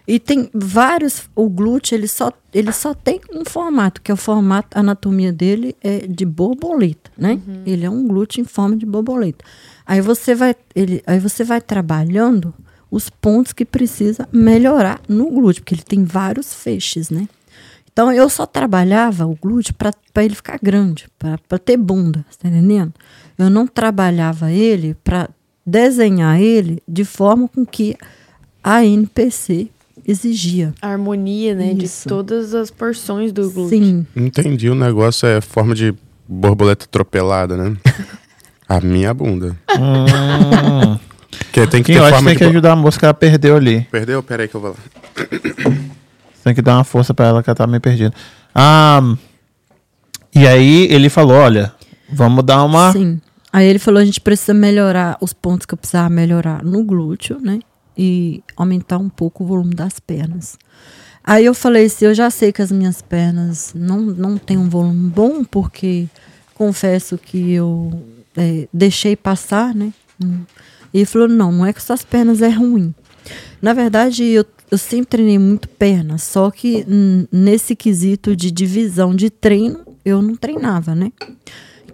E 0.06 0.20
tem 0.20 0.48
vários. 0.54 1.28
O 1.34 1.48
glúteo 1.48 1.96
ele 1.96 2.06
só, 2.06 2.32
ele 2.54 2.70
só 2.72 2.94
tem 2.94 3.20
um 3.32 3.44
formato, 3.44 4.00
que 4.00 4.10
é 4.10 4.14
o 4.14 4.16
formato, 4.16 4.76
a 4.76 4.80
anatomia 4.80 5.32
dele 5.32 5.74
é 5.82 6.06
de 6.06 6.24
borboleta, 6.24 7.10
né? 7.18 7.40
Ele 7.66 7.84
é 7.84 7.90
um 7.90 8.06
glúteo 8.06 8.40
em 8.40 8.44
forma 8.44 8.76
de 8.76 8.86
borboleta. 8.86 9.44
Aí 9.84 10.00
você 10.00 10.34
vai, 10.34 10.54
ele, 10.74 11.02
aí 11.06 11.18
você 11.18 11.42
vai 11.42 11.60
trabalhando 11.60 12.54
os 12.90 13.10
pontos 13.10 13.52
que 13.52 13.64
precisa 13.64 14.28
melhorar 14.32 15.00
no 15.08 15.28
glúteo, 15.30 15.62
porque 15.62 15.74
ele 15.74 15.82
tem 15.82 16.04
vários 16.04 16.54
feixes, 16.54 17.10
né? 17.10 17.28
Então 17.92 18.12
eu 18.12 18.28
só 18.28 18.46
trabalhava 18.46 19.26
o 19.26 19.34
glúteo 19.34 19.74
para 19.74 20.24
ele 20.24 20.34
ficar 20.34 20.58
grande, 20.62 21.08
para 21.18 21.58
ter 21.58 21.76
bunda, 21.76 22.24
tá 22.40 22.48
entendendo? 22.48 22.92
Eu 23.36 23.50
não 23.50 23.66
trabalhava 23.66 24.52
ele 24.52 24.94
para 25.02 25.28
desenhar 25.64 26.40
ele 26.40 26.82
de 26.86 27.04
forma 27.04 27.48
com 27.48 27.66
que 27.66 27.96
a 28.62 28.84
NPC 28.84 29.70
exigia. 30.06 30.72
A 30.80 30.88
harmonia, 30.88 31.54
né? 31.54 31.72
Isso. 31.72 32.04
De 32.04 32.08
todas 32.08 32.54
as 32.54 32.70
porções 32.70 33.32
do 33.32 33.50
glúteo. 33.50 33.78
Sim, 33.78 34.06
Entendi, 34.14 34.70
o 34.70 34.74
negócio 34.74 35.26
é 35.26 35.40
forma 35.40 35.74
de 35.74 35.94
borboleta 36.28 36.84
atropelada, 36.84 37.56
né? 37.56 37.76
a 38.68 38.80
minha 38.80 39.12
bunda. 39.12 39.56
Hum. 39.78 40.98
Que 41.52 41.66
tem 41.66 41.82
que 41.82 41.92
Quem 41.92 41.96
ter 41.96 42.00
eu 42.00 42.04
acho 42.04 42.12
que 42.12 42.16
forma 42.16 42.30
tem 42.30 42.34
de... 42.34 42.38
que 42.38 42.44
ajudar 42.44 42.72
a 42.72 42.76
moça 42.76 42.98
que 42.98 43.04
ela 43.04 43.14
perdeu 43.14 43.56
ali. 43.56 43.86
Perdeu? 43.90 44.22
Pera 44.22 44.42
aí 44.42 44.48
que 44.48 44.54
eu 44.54 44.60
vou 44.60 44.70
lá. 44.70 44.76
Tem 46.42 46.54
que 46.54 46.62
dar 46.62 46.76
uma 46.76 46.84
força 46.84 47.12
pra 47.12 47.26
ela 47.26 47.42
que 47.42 47.50
ela 47.50 47.56
tá 47.56 47.66
meio 47.66 47.80
perdida. 47.80 48.14
Ah, 48.54 49.16
e 50.34 50.46
aí 50.46 50.86
ele 50.90 51.08
falou: 51.08 51.36
olha, 51.36 51.72
vamos 52.10 52.44
dar 52.44 52.62
uma. 52.64 52.92
sim. 52.92 53.20
Aí 53.52 53.66
ele 53.66 53.78
falou: 53.78 54.00
a 54.00 54.04
gente 54.04 54.20
precisa 54.20 54.54
melhorar 54.54 55.16
os 55.20 55.32
pontos 55.32 55.66
que 55.66 55.74
eu 55.74 55.78
precisava 55.78 56.08
melhorar 56.10 56.62
no 56.62 56.84
glúteo, 56.84 57.38
né? 57.40 57.58
E 57.96 58.42
aumentar 58.56 58.98
um 58.98 59.08
pouco 59.08 59.42
o 59.42 59.46
volume 59.46 59.74
das 59.74 59.98
pernas. 59.98 60.58
Aí 61.24 61.44
eu 61.44 61.54
falei 61.54 61.86
assim: 61.86 62.04
eu 62.04 62.14
já 62.14 62.30
sei 62.30 62.52
que 62.52 62.62
as 62.62 62.70
minhas 62.70 63.02
pernas 63.02 63.72
não, 63.74 64.00
não 64.00 64.38
têm 64.38 64.56
um 64.56 64.68
volume 64.68 65.10
bom, 65.10 65.42
porque 65.42 66.06
confesso 66.54 67.18
que 67.18 67.52
eu 67.52 67.90
é, 68.36 68.68
deixei 68.72 69.16
passar, 69.16 69.74
né? 69.74 69.92
E 70.94 70.98
ele 70.98 71.04
falou: 71.04 71.26
não, 71.26 71.50
não 71.50 71.66
é 71.66 71.72
que 71.72 71.82
suas 71.82 72.04
pernas 72.04 72.42
é 72.42 72.48
ruim. 72.48 72.94
Na 73.60 73.72
verdade, 73.72 74.24
eu, 74.24 74.44
eu 74.70 74.78
sempre 74.78 75.06
treinei 75.06 75.38
muito 75.38 75.68
perna, 75.68 76.16
só 76.16 76.50
que 76.50 76.86
nesse 77.32 77.74
quesito 77.74 78.36
de 78.36 78.50
divisão 78.52 79.14
de 79.14 79.28
treino, 79.28 79.80
eu 80.04 80.22
não 80.22 80.36
treinava, 80.36 80.94
né? 80.94 81.10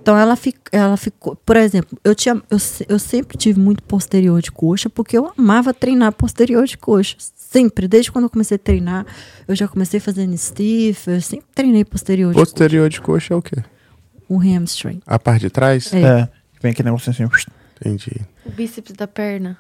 Então 0.03 0.19
ela, 0.19 0.37
ela 0.73 0.97
ficou, 0.97 1.37
por 1.37 1.57
exemplo, 1.57 1.97
eu, 2.03 2.13
tinha, 2.13 2.35
eu, 2.51 2.59
eu 2.89 2.99
sempre 2.99 3.39
tive 3.39 3.61
muito 3.61 3.85
posterior 3.85 4.43
de 4.43 4.51
coxa, 4.51 4.91
porque 4.91 5.17
eu 5.17 5.33
amava 5.39 5.73
treinar 5.73 6.13
posterior 6.13 6.67
de 6.67 6.77
coxa. 6.77 7.17
Sempre, 7.19 7.87
desde 7.87 8.11
quando 8.11 8.25
eu 8.25 8.31
comecei 8.31 8.57
a 8.57 8.59
treinar, 8.59 9.07
eu 9.47 9.55
já 9.55 9.69
comecei 9.69 10.01
fazendo 10.01 10.37
stiff, 10.37 11.09
eu 11.09 11.21
sempre 11.21 11.47
treinei 11.55 11.85
posterior 11.85 12.33
de 12.33 12.39
Posterior 12.39 12.89
de 12.89 13.01
coxa 13.01 13.33
é 13.33 13.37
o 13.37 13.43
quê? 13.43 13.57
coxa, 13.57 13.71
o 14.29 14.39
hamstring. 14.39 15.01
A 15.07 15.21
parte 15.21 15.43
de 15.43 15.51
trás? 15.51 15.93
É. 15.95 16.01
É, 16.01 16.29
vem 16.61 16.73
aquele 16.73 16.87
negócio 16.87 17.11
assim. 17.11 17.25
Entendi. 17.81 18.23
O 18.45 18.51
bíceps 18.51 18.97
da 18.97 19.07
perna. 19.07 19.57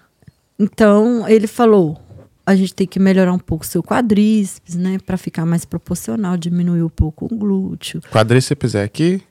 Então, 0.58 1.28
ele 1.28 1.46
falou: 1.46 2.00
a 2.44 2.56
gente 2.56 2.74
tem 2.74 2.86
que 2.86 2.98
melhorar 2.98 3.32
um 3.32 3.38
pouco 3.38 3.64
o 3.64 3.66
seu 3.66 3.82
quadríceps, 3.82 4.74
né? 4.74 4.98
Pra 5.06 5.16
ficar 5.16 5.46
mais 5.46 5.64
proporcional, 5.64 6.36
diminuir 6.36 6.82
um 6.82 6.88
pouco 6.88 7.26
o 7.26 7.36
glúteo. 7.36 8.00
Quadríceps 8.10 8.74
é 8.74 8.82
aqui? 8.82 9.22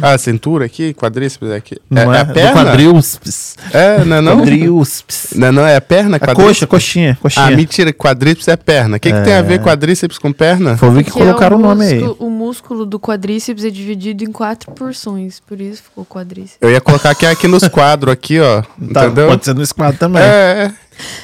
Ah, 0.00 0.16
cintura 0.18 0.64
aqui? 0.66 0.94
Quadríceps 0.94 1.50
é 1.50 1.56
aqui? 1.56 1.76
Não 1.90 2.12
é, 2.12 2.18
é 2.18 2.20
a 2.20 2.22
Do 2.24 2.34
perna? 2.34 2.64
quadríceps. 2.64 3.56
É, 3.72 4.04
não 4.04 4.16
é 4.16 4.20
não? 4.20 4.38
Quadríceps. 4.38 5.28
Não, 5.34 5.48
é 5.48 5.52
não 5.52 5.66
é 5.66 5.76
a 5.76 5.80
perna? 5.80 6.16
A 6.16 6.20
quadríceps? 6.20 6.46
coxa, 6.46 6.66
coxinha, 6.66 7.18
coxinha. 7.20 7.46
Ah, 7.46 7.50
mentira, 7.50 7.92
quadríceps 7.92 8.48
é 8.48 8.56
perna. 8.56 8.96
O 8.96 9.00
que, 9.00 9.12
que 9.12 9.20
tem 9.22 9.34
a 9.34 9.42
ver 9.42 9.60
quadríceps 9.60 10.18
com 10.18 10.32
perna? 10.32 10.76
Foi 10.76 10.90
ver 10.90 11.04
que 11.04 11.10
Que 11.10 11.18
colocaram 11.18 11.56
é 11.56 11.58
o 11.58 11.62
nome 11.62 11.86
aí. 11.86 12.02
O 12.18 12.30
músculo 12.30 12.86
do 12.86 13.00
quadríceps 13.00 13.64
é 13.64 13.70
dividido 13.70 14.22
em 14.22 14.30
quatro 14.30 14.70
porções. 14.72 15.40
Por 15.40 15.60
isso 15.60 15.82
ficou 15.82 16.04
quadríceps. 16.04 16.58
Eu 16.60 16.70
ia 16.70 16.80
colocar 16.80 17.10
aqui, 17.10 17.26
aqui 17.26 17.48
nos 17.48 17.66
quadros, 17.68 18.12
aqui, 18.12 18.38
ó. 18.40 18.62
Tá, 18.92 19.06
entendeu? 19.06 19.28
pode 19.28 19.44
ser 19.44 19.54
no 19.54 19.62
esquadro 19.62 19.98
também. 19.98 20.22
É, 20.22 20.26
é. 20.70 20.72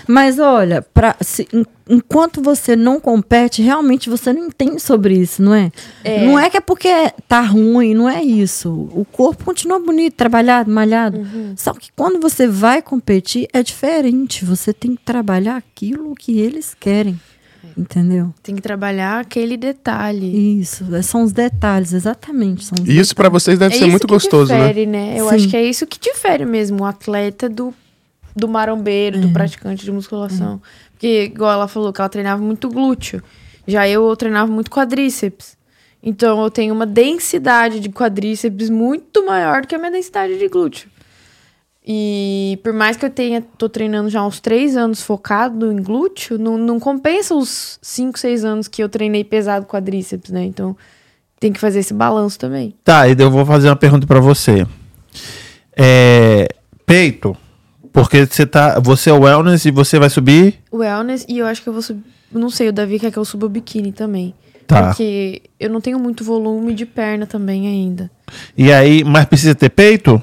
Mas 0.07 0.39
olha, 0.39 0.83
pra, 0.83 1.17
se- 1.21 1.47
en- 1.53 1.65
enquanto 1.89 2.43
você 2.43 2.75
não 2.77 2.99
compete, 3.01 3.63
realmente 3.63 4.09
você 4.11 4.33
não 4.33 4.47
entende 4.47 4.81
sobre 4.81 5.15
isso, 5.19 5.43
não 5.43 5.55
é? 5.55 5.71
É. 6.05 6.25
Não 6.25 6.39
é 6.39 6.49
que 6.51 6.57
é 6.57 6.61
porque 6.61 6.89
tá 7.29 7.41
ruim, 7.41 7.95
não 7.95 8.09
é 8.09 8.23
isso. 8.23 8.71
O 8.95 9.05
corpo 9.11 9.45
continua 9.45 9.79
bonito, 9.79 10.15
trabalhado, 10.15 10.71
malhado. 10.71 11.27
Só 11.57 11.73
que 11.73 11.91
quando 11.97 12.21
você 12.21 12.47
vai 12.47 12.83
competir, 12.83 13.49
é 13.53 13.63
diferente. 13.63 14.45
Você 14.45 14.73
tem 14.73 14.95
que 14.97 15.03
trabalhar 15.05 15.57
aquilo 15.57 16.15
que 16.15 16.39
eles 16.41 16.75
querem. 16.79 17.19
Entendeu? 17.77 18.35
Tem 18.43 18.55
que 18.57 18.61
trabalhar 18.63 19.21
aquele 19.21 19.57
detalhe. 19.57 20.61
Isso. 20.61 20.85
é- 20.95 21.03
São 21.03 21.23
os 21.23 21.33
detalhes, 21.33 21.93
exatamente. 21.93 22.65
São 22.65 22.77
os 22.83 22.89
E 22.89 22.99
isso 22.99 23.15
pra 23.15 23.29
vocês 23.29 23.59
deve 23.59 23.75
é 23.75 23.79
ser 23.79 23.85
isso 23.85 23.91
muito 23.91 24.07
que 24.07 24.13
gostoso, 24.13 24.53
né? 24.53 24.61
difere, 24.69 24.87
né? 24.87 25.15
Eu 25.17 25.29
Sim. 25.29 25.35
acho 25.37 25.49
que 25.49 25.57
é 25.57 25.65
isso 25.65 25.87
que 25.87 25.99
difere 25.99 26.45
mesmo 26.45 26.83
o 26.83 26.85
atleta 26.85 27.49
do, 27.49 27.73
do 28.35 28.49
marombeiro, 28.49 29.19
É. 29.19 29.21
do 29.21 29.31
praticante 29.31 29.85
de 29.85 29.93
musculação. 29.93 30.61
Porque, 30.93 31.25
igual 31.25 31.53
ela 31.53 31.69
falou, 31.69 31.93
que 31.93 32.01
ela 32.01 32.09
treinava 32.09 32.43
muito 32.43 32.69
glúteo. 32.69 33.23
Já 33.67 33.89
eu, 33.89 34.09
eu 34.09 34.17
treinava 34.17 34.51
muito 34.51 34.71
quadríceps. 34.71 35.57
Então, 36.03 36.43
eu 36.43 36.51
tenho 36.51 36.75
uma 36.75 36.87
densidade 36.87 37.79
de 37.81 37.89
quadríceps 37.91 38.71
muito 38.71 39.25
maior 39.27 39.63
do 39.63 39.69
que 39.69 39.75
a 39.75 39.79
minha 39.79 39.91
densidade 39.91 40.39
de 40.39 40.49
glúteo. 40.49 40.89
E 41.87 42.59
por 42.63 42.73
mais 42.73 42.97
que 42.97 43.05
eu 43.05 43.11
tenha, 43.11 43.43
tô 43.59 43.69
treinando 43.69 44.09
já 44.11 44.21
há 44.21 44.27
uns 44.27 44.39
três 44.41 44.77
anos 44.77 45.03
focado 45.03 45.73
em 45.73 45.83
glúteo, 45.83 46.39
não, 46.39 46.57
não 46.59 46.79
compensa 46.79 47.35
os 47.35 47.79
cinco, 47.83 48.19
seis 48.19 48.45
anos 48.45 48.69
que 48.69 48.83
eu 48.83 48.89
treinei 48.89 49.25
pesado 49.25 49.67
quadríceps, 49.67 50.31
né? 50.31 50.45
Então, 50.45 50.77
tem 51.39 51.53
que 51.53 51.59
fazer 51.59 51.81
esse 51.81 51.95
balanço 51.95 52.39
também. 52.39 52.75
Tá, 52.85 53.09
e 53.09 53.17
eu 53.19 53.31
vou 53.31 53.45
fazer 53.47 53.69
uma 53.69 53.77
pergunta 53.77 54.07
pra 54.07 54.21
você. 54.21 54.67
É, 55.77 56.49
peito, 56.85 57.37
porque 57.93 58.27
você 58.27 58.47
tá, 58.47 58.79
você 58.81 59.11
é 59.11 59.13
wellness 59.13 59.65
e 59.65 59.71
você 59.71 59.99
vai 59.99 60.11
subir? 60.11 60.59
Wellness, 60.73 61.25
e 61.29 61.39
eu 61.39 61.47
acho 61.47 61.63
que 61.63 61.69
eu 61.69 61.73
vou 61.73 61.83
subir. 61.83 62.03
Não 62.33 62.49
sei, 62.51 62.69
o 62.69 62.73
Davi 62.73 62.99
quer 62.99 63.11
que 63.11 63.19
eu 63.19 63.25
suba 63.25 63.47
o 63.47 63.49
biquíni 63.49 63.91
também. 63.93 64.35
Tá. 64.67 64.87
Porque 64.89 65.43
eu 65.59 65.69
não 65.69 65.81
tenho 65.81 65.99
muito 65.99 66.23
volume 66.23 66.73
de 66.75 66.87
perna 66.87 67.27
também 67.27 67.67
ainda. 67.67 68.09
E 68.57 68.73
aí, 68.73 69.03
mas 69.03 69.25
precisa 69.25 69.55
ter 69.55 69.69
peito? 69.71 70.23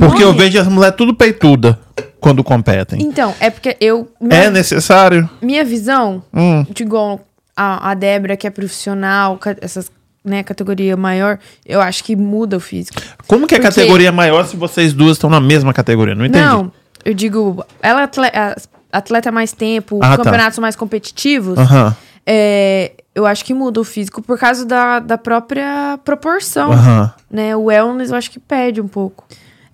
Porque 0.00 0.24
eu 0.24 0.32
vejo 0.32 0.58
as 0.60 0.66
mulheres 0.66 0.96
tudo 0.96 1.14
peituda 1.14 1.78
quando 2.18 2.42
competem. 2.42 3.00
Então, 3.00 3.32
é 3.38 3.48
porque 3.48 3.76
eu. 3.80 4.10
É 4.20 4.24
Minha, 4.24 4.50
necessário? 4.50 5.30
minha 5.40 5.64
visão, 5.64 6.24
Hum. 6.34 6.66
de 6.68 6.82
igual 6.82 7.20
a, 7.56 7.90
a 7.90 7.94
Débora, 7.94 8.36
que 8.36 8.46
é 8.46 8.50
profissional, 8.50 9.38
essas, 9.60 9.88
né, 10.24 10.42
categoria 10.42 10.96
maior, 10.96 11.38
eu 11.64 11.80
acho 11.80 12.02
que 12.04 12.14
muda 12.16 12.56
o 12.56 12.60
físico. 12.60 13.00
Como 13.26 13.46
que 13.46 13.54
é 13.54 13.58
Porque- 13.58 13.74
categoria 13.80 14.12
maior 14.12 14.44
se 14.46 14.56
vocês 14.56 14.92
duas 14.92 15.12
estão 15.12 15.30
na 15.30 15.40
mesma 15.40 15.72
categoria? 15.72 16.14
Não 16.14 16.26
entendi. 16.26 16.44
Não, 16.44 16.72
eu 17.04 17.14
digo, 17.14 17.64
ela 17.82 18.00
é 18.00 18.04
atleta, 18.04 18.56
atleta 18.92 19.28
há 19.28 19.32
mais 19.32 19.52
tempo, 19.52 19.98
Ah, 20.02 20.10
tá. 20.16 20.24
campeonatos 20.24 20.58
mais 20.58 20.76
competitivos. 20.76 21.58
É, 22.26 22.92
eu 23.14 23.24
acho 23.26 23.44
que 23.44 23.54
muda 23.54 23.80
o 23.80 23.84
físico 23.84 24.20
por 24.20 24.38
causa 24.38 24.64
da, 24.66 24.98
da 24.98 25.16
própria 25.16 25.98
proporção. 26.04 26.70
Né? 27.30 27.56
O 27.56 27.64
wellness 27.64 28.10
eu 28.10 28.16
acho 28.16 28.30
que 28.30 28.38
perde 28.38 28.80
um 28.80 28.88
pouco. 28.88 29.24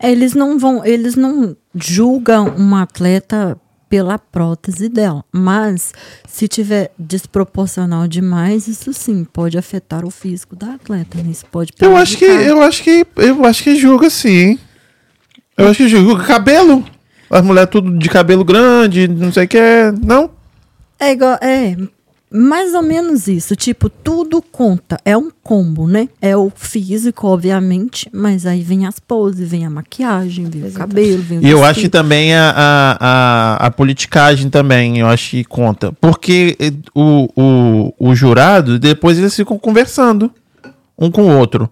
Eles 0.02 0.34
não 0.34 0.58
vão, 0.58 0.84
eles 0.84 1.16
não 1.16 1.56
julgam 1.74 2.48
uma 2.56 2.82
atleta 2.82 3.56
pela 3.94 4.18
prótese 4.18 4.88
dela, 4.88 5.24
mas 5.30 5.92
se 6.26 6.48
tiver 6.48 6.90
desproporcional 6.98 8.08
demais, 8.08 8.66
isso 8.66 8.92
sim 8.92 9.22
pode 9.22 9.56
afetar 9.56 10.04
o 10.04 10.10
físico 10.10 10.56
da 10.56 10.74
atleta, 10.74 11.18
né? 11.18 11.30
Isso 11.30 11.46
pode 11.46 11.72
Eu 11.80 11.96
acho 11.96 12.18
que, 12.18 12.24
prejudicar. 12.24 12.50
eu 12.50 12.62
acho 12.64 12.82
que, 12.82 13.06
eu 13.18 13.44
acho 13.44 13.62
que 13.62 13.76
julga 13.76 14.10
sim. 14.10 14.58
Eu 15.56 15.68
acho 15.68 15.76
que 15.76 15.88
julga 15.88 16.24
cabelo. 16.24 16.84
As 17.30 17.42
mulheres 17.42 17.70
tudo 17.70 17.96
de 17.96 18.08
cabelo 18.08 18.44
grande, 18.44 19.06
não 19.06 19.32
sei 19.32 19.44
o 19.44 19.48
que, 19.48 19.60
não? 20.04 20.28
É 20.98 21.12
igual, 21.12 21.38
é 21.40 21.76
mais 22.36 22.74
ou 22.74 22.82
menos 22.82 23.28
isso, 23.28 23.54
tipo, 23.54 23.88
tudo 23.88 24.42
conta, 24.42 24.98
é 25.04 25.16
um 25.16 25.30
combo, 25.40 25.86
né? 25.86 26.08
É 26.20 26.36
o 26.36 26.50
físico, 26.52 27.28
obviamente, 27.28 28.10
mas 28.12 28.44
aí 28.44 28.60
vem 28.60 28.86
as 28.86 28.98
poses, 28.98 29.48
vem 29.48 29.64
a 29.64 29.70
maquiagem, 29.70 30.46
vem 30.46 30.64
o 30.64 30.72
cabelo, 30.72 31.22
vem 31.22 31.38
o 31.38 31.46
E 31.46 31.48
eu 31.48 31.64
acho 31.64 31.82
que 31.82 31.88
também 31.88 32.34
a, 32.34 32.50
a, 32.50 32.96
a, 33.00 33.66
a 33.66 33.70
politicagem 33.70 34.50
também, 34.50 34.98
eu 34.98 35.06
acho 35.06 35.30
que 35.30 35.44
conta. 35.44 35.92
Porque 36.00 36.56
eh, 36.58 36.72
o, 36.92 37.28
o, 37.36 37.94
o 38.10 38.14
jurado, 38.16 38.80
depois 38.80 39.16
eles 39.16 39.36
ficam 39.36 39.56
conversando 39.56 40.28
um 40.98 41.12
com 41.12 41.22
o 41.22 41.38
outro. 41.38 41.70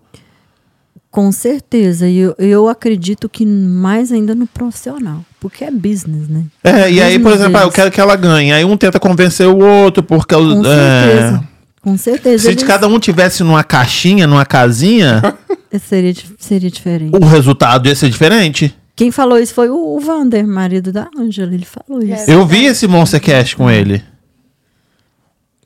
Com 1.12 1.30
certeza, 1.30 2.08
e 2.08 2.16
eu, 2.16 2.34
eu 2.38 2.68
acredito 2.68 3.28
que 3.28 3.44
mais 3.44 4.10
ainda 4.10 4.34
no 4.34 4.46
profissional, 4.46 5.22
porque 5.38 5.62
é 5.62 5.70
business, 5.70 6.26
né? 6.26 6.46
É, 6.64 6.90
e 6.90 7.02
aí, 7.02 7.18
por 7.18 7.32
exemplo, 7.32 7.58
ah, 7.58 7.64
eu 7.64 7.70
quero 7.70 7.90
que 7.90 8.00
ela 8.00 8.16
ganhe. 8.16 8.50
Aí 8.50 8.64
um 8.64 8.78
tenta 8.78 8.98
convencer 8.98 9.46
o 9.46 9.58
outro, 9.58 10.02
porque... 10.02 10.34
Com 10.34 10.64
é, 10.64 11.04
certeza. 11.04 11.48
Com 11.82 11.98
certeza. 11.98 12.44
se 12.44 12.48
eles- 12.48 12.62
cada 12.62 12.88
um 12.88 12.98
tivesse 12.98 13.44
numa 13.44 13.62
caixinha, 13.62 14.26
numa 14.26 14.46
casinha, 14.46 15.20
seria, 15.86 16.14
seria 16.38 16.70
diferente. 16.70 17.14
o 17.14 17.26
resultado 17.26 17.88
ia 17.88 17.94
ser 17.94 18.08
diferente. 18.08 18.74
Quem 18.96 19.10
falou 19.10 19.38
isso 19.38 19.52
foi 19.52 19.68
o, 19.68 19.96
o 19.96 20.00
Vander, 20.00 20.46
marido 20.46 20.92
da 20.92 21.10
Ângela. 21.18 21.52
Ele 21.52 21.66
falou 21.66 22.02
isso. 22.02 22.30
Eu 22.30 22.46
vi 22.46 22.64
esse 22.64 22.86
Monster 22.86 23.20
Cash 23.20 23.52
com 23.52 23.70
ele. 23.70 24.02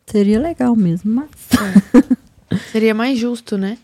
Seria 0.06 0.40
legal 0.40 0.74
mesmo, 0.74 1.12
mas. 1.14 1.28
Seria 2.72 2.94
mais 2.94 3.16
justo, 3.16 3.56
né? 3.56 3.78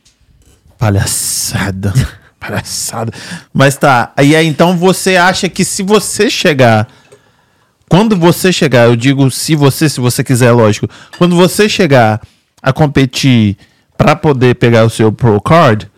Palhaçada. 0.83 1.93
Palhaçada. 2.41 3.13
Mas 3.55 3.77
tá. 3.77 4.13
E 4.21 4.35
aí, 4.35 4.49
então 4.49 4.77
você 4.77 5.15
acha 5.15 5.49
que 5.49 5.65
se 5.65 5.81
você 5.81 6.29
chegar. 6.29 6.89
Quando 7.89 8.17
você 8.17 8.53
chegar, 8.53 8.89
eu 8.89 8.97
digo 8.97 9.31
se 9.31 9.55
você, 9.55 9.89
se 9.89 10.01
você 10.01 10.25
quiser, 10.25 10.51
lógico. 10.51 10.89
Quando 11.17 11.37
você 11.37 11.69
chegar 11.69 12.21
a 12.61 12.73
competir 12.73 13.57
pra 13.97 14.17
poder 14.17 14.57
pegar 14.57 14.85
o 14.85 14.91
seu 14.91 15.13
Pro 15.13 15.41
Card, 15.41 15.89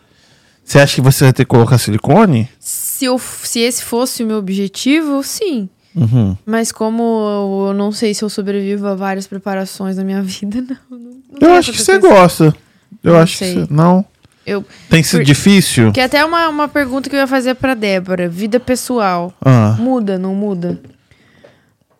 você 0.62 0.78
acha 0.78 0.96
que 0.96 1.00
você 1.00 1.24
vai 1.24 1.32
ter 1.32 1.44
que 1.44 1.50
colocar 1.50 1.78
silicone? 1.78 2.46
Se, 2.58 3.06
eu, 3.06 3.18
se 3.18 3.60
esse 3.60 3.82
fosse 3.82 4.22
o 4.22 4.26
meu 4.26 4.36
objetivo, 4.36 5.22
sim. 5.22 5.66
Uhum. 5.96 6.36
Mas 6.44 6.70
como 6.72 7.68
eu, 7.70 7.72
não 7.72 7.90
sei 7.90 8.12
se 8.12 8.22
eu 8.22 8.28
sobrevivo 8.28 8.86
a 8.88 8.94
várias 8.94 9.26
preparações 9.26 9.96
na 9.96 10.04
minha 10.04 10.20
vida, 10.22 10.60
não. 10.60 10.98
não, 10.98 11.10
não 11.40 11.48
Eu 11.48 11.54
acho 11.54 11.72
que 11.72 11.80
você 11.80 11.96
gosta. 11.98 12.54
Eu 13.02 13.14
Não 13.14 13.20
acho 13.20 13.38
sei. 13.38 13.54
que 13.54 13.60
você. 13.60 13.72
Não. 13.72 14.04
Eu, 14.46 14.64
Tem 14.90 15.02
sido 15.02 15.20
Por- 15.20 15.24
difícil? 15.24 15.90
que 15.92 16.00
é 16.00 16.04
até 16.04 16.24
uma, 16.24 16.48
uma 16.48 16.68
pergunta 16.68 17.08
que 17.08 17.16
eu 17.16 17.20
ia 17.20 17.26
fazer 17.26 17.54
pra 17.54 17.74
Débora. 17.74 18.28
Vida 18.28 18.60
pessoal. 18.60 19.32
Ah. 19.44 19.74
Muda, 19.78 20.18
não 20.18 20.34
muda? 20.34 20.78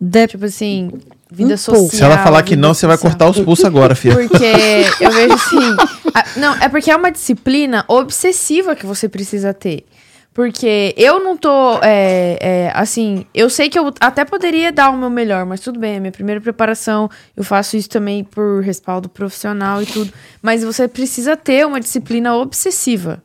De- 0.01 0.27
Tipo 0.27 0.45
assim, 0.45 0.91
vida 1.31 1.55
Um 1.55 1.57
social. 1.57 1.77
pouco. 1.83 1.97
Se 1.97 2.03
ela 2.03 2.19
falar 2.19 2.43
que 2.43 2.55
não, 2.57 2.75
você 2.75 2.87
vai 2.87 2.99
cortar 2.99 3.29
os 3.31 3.41
pulsos 3.41 3.65
agora, 3.65 3.95
filha. 3.95 4.15
Porque 4.15 4.45
eu 5.01 5.11
vejo 5.11 5.35
assim. 5.35 5.77
a- 6.15 6.25
não, 6.39 6.55
é 6.57 6.69
porque 6.69 6.91
é 6.91 6.97
uma 6.97 7.11
disciplina 7.11 7.85
obsessiva 7.89 8.77
que 8.77 8.85
você 8.85 9.09
precisa 9.09 9.55
ter. 9.55 9.87
Porque 10.35 10.93
eu 10.99 11.21
não 11.23 11.37
tô. 11.37 11.79
é, 11.81 12.37
é, 12.41 12.73
assim, 12.75 13.25
eu 13.33 13.49
sei 13.49 13.71
que 13.71 13.79
eu 13.79 13.95
até 14.01 14.25
poderia 14.25 14.73
dar 14.73 14.91
o 14.91 14.97
meu 14.99 15.09
melhor, 15.09 15.47
mas 15.47 15.61
tudo 15.61 15.79
bem, 15.79 15.95
é 15.95 16.01
minha 16.01 16.11
primeira 16.11 16.41
preparação. 16.41 17.09
Eu 17.37 17.45
faço 17.45 17.77
isso 17.77 17.89
também 17.89 18.25
por 18.25 18.61
respaldo 18.61 19.09
profissional 19.09 19.81
e 19.81 19.87
tudo. 19.87 20.13
Mas 20.43 20.65
você 20.65 20.89
precisa 20.89 21.37
ter 21.37 21.65
uma 21.65 21.79
disciplina 21.79 22.35
obsessiva 22.37 23.23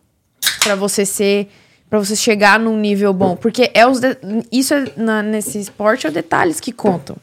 pra 0.64 0.76
você 0.76 1.04
ser. 1.04 1.50
Pra 1.90 1.98
você 1.98 2.16
chegar 2.16 2.60
num 2.60 2.78
nível 2.78 3.12
bom. 3.12 3.36
Porque 3.36 3.72
é 3.74 3.88
os 3.88 4.00
de- 4.00 4.16
isso 4.52 4.76
é 4.76 4.86
na- 4.96 5.24
nesse 5.24 5.58
esporte 5.60 6.06
é 6.06 6.10
os 6.10 6.14
detalhes 6.14 6.60
que 6.60 6.72
contam. 6.72 7.18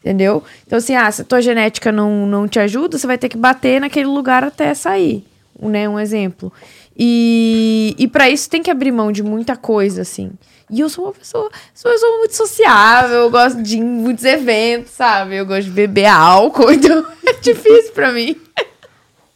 Entendeu? 0.00 0.44
Então, 0.64 0.78
assim, 0.78 0.94
ah, 0.94 1.10
se 1.10 1.22
a 1.22 1.24
tua 1.24 1.42
genética 1.42 1.90
não, 1.90 2.24
não 2.26 2.46
te 2.46 2.60
ajuda, 2.60 2.96
você 2.96 3.06
vai 3.08 3.18
ter 3.18 3.28
que 3.28 3.36
bater 3.36 3.80
naquele 3.80 4.06
lugar 4.06 4.44
até 4.44 4.72
sair. 4.74 5.24
Né, 5.60 5.88
um 5.88 5.98
exemplo. 5.98 6.52
E, 6.96 7.94
e 7.98 8.06
para 8.08 8.28
isso 8.28 8.48
tem 8.50 8.62
que 8.62 8.70
abrir 8.70 8.92
mão 8.92 9.10
de 9.12 9.22
muita 9.22 9.56
coisa, 9.56 10.02
assim. 10.02 10.30
E 10.70 10.80
eu 10.80 10.88
sou 10.88 11.04
uma 11.06 11.12
pessoa, 11.12 11.50
sou 11.74 11.90
uma 11.90 11.94
pessoa 11.94 12.18
muito 12.18 12.34
sociável, 12.36 13.16
eu 13.18 13.30
gosto 13.30 13.62
de 13.62 13.76
ir 13.76 13.80
em 13.80 13.84
muitos 13.84 14.24
eventos, 14.24 14.92
sabe? 14.92 15.36
Eu 15.36 15.44
gosto 15.46 15.64
de 15.64 15.70
beber 15.70 16.06
álcool, 16.06 16.70
então 16.72 17.06
é 17.26 17.32
difícil 17.34 17.92
pra 17.92 18.10
mim. 18.12 18.36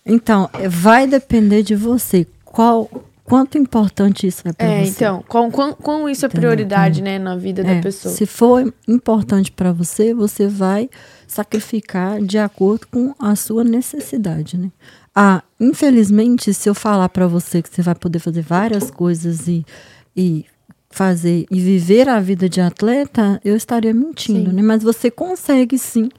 Então, 0.05 0.49
vai 0.71 1.07
depender 1.07 1.63
de 1.63 1.75
você. 1.75 2.27
Qual, 2.45 2.89
quanto 3.25 3.59
importante 3.59 4.27
isso 4.27 4.47
é 4.47 4.53
pra 4.53 4.67
É, 4.67 4.85
você. 4.85 4.91
então, 4.91 5.25
com, 5.29 5.51
com, 5.51 5.73
com 5.75 6.09
isso 6.09 6.25
é 6.25 6.29
Entendeu? 6.29 6.41
prioridade, 6.49 7.03
né, 7.03 7.19
na 7.19 7.37
vida 7.37 7.63
É, 7.63 7.75
da 7.75 7.83
pessoa. 7.83 8.15
Se 8.15 8.25
for 8.25 8.73
importante 8.89 9.51
para 9.51 9.73
você, 9.73 10.15
você 10.15 10.47
vai 10.47 10.89
sacrificar 11.27 12.23
de 12.23 12.39
acordo 12.39 12.87
com 12.91 13.15
a 13.19 13.35
sua 13.37 13.63
necessidade, 13.65 14.57
né? 14.57 14.71
Ah, 15.19 15.43
infelizmente, 15.59 16.53
se 16.53 16.69
eu 16.69 16.75
falar 16.75 17.09
para 17.09 17.27
você 17.27 17.63
que 17.63 17.71
você 17.71 17.81
vai 17.81 17.95
poder 17.95 18.19
fazer 18.19 18.43
várias 18.43 18.91
coisas 18.91 19.49
e, 19.49 19.65
e 20.15 20.45
fazer 20.91 21.47
e 21.51 21.59
viver 21.59 22.07
a 22.07 22.21
vida 22.21 22.51
de 22.51 22.61
atleta, 22.61 23.41
eu 23.43 23.57
estaria 23.57 23.95
mentindo, 23.95 24.51
Sim. 24.51 24.57
né? 24.57 24.63
Mas 24.63 24.83
você 24.83 25.11
consegue 25.11 25.79
sim 25.79 26.11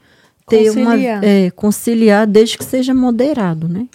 ter 0.48 0.64
Conciliar. 0.66 1.18
uma 1.20 1.24
é, 1.24 1.50
conciliar 1.52 2.26
desde 2.26 2.58
que 2.58 2.64
seja 2.64 2.92
moderado, 2.92 3.68
né? 3.68 3.86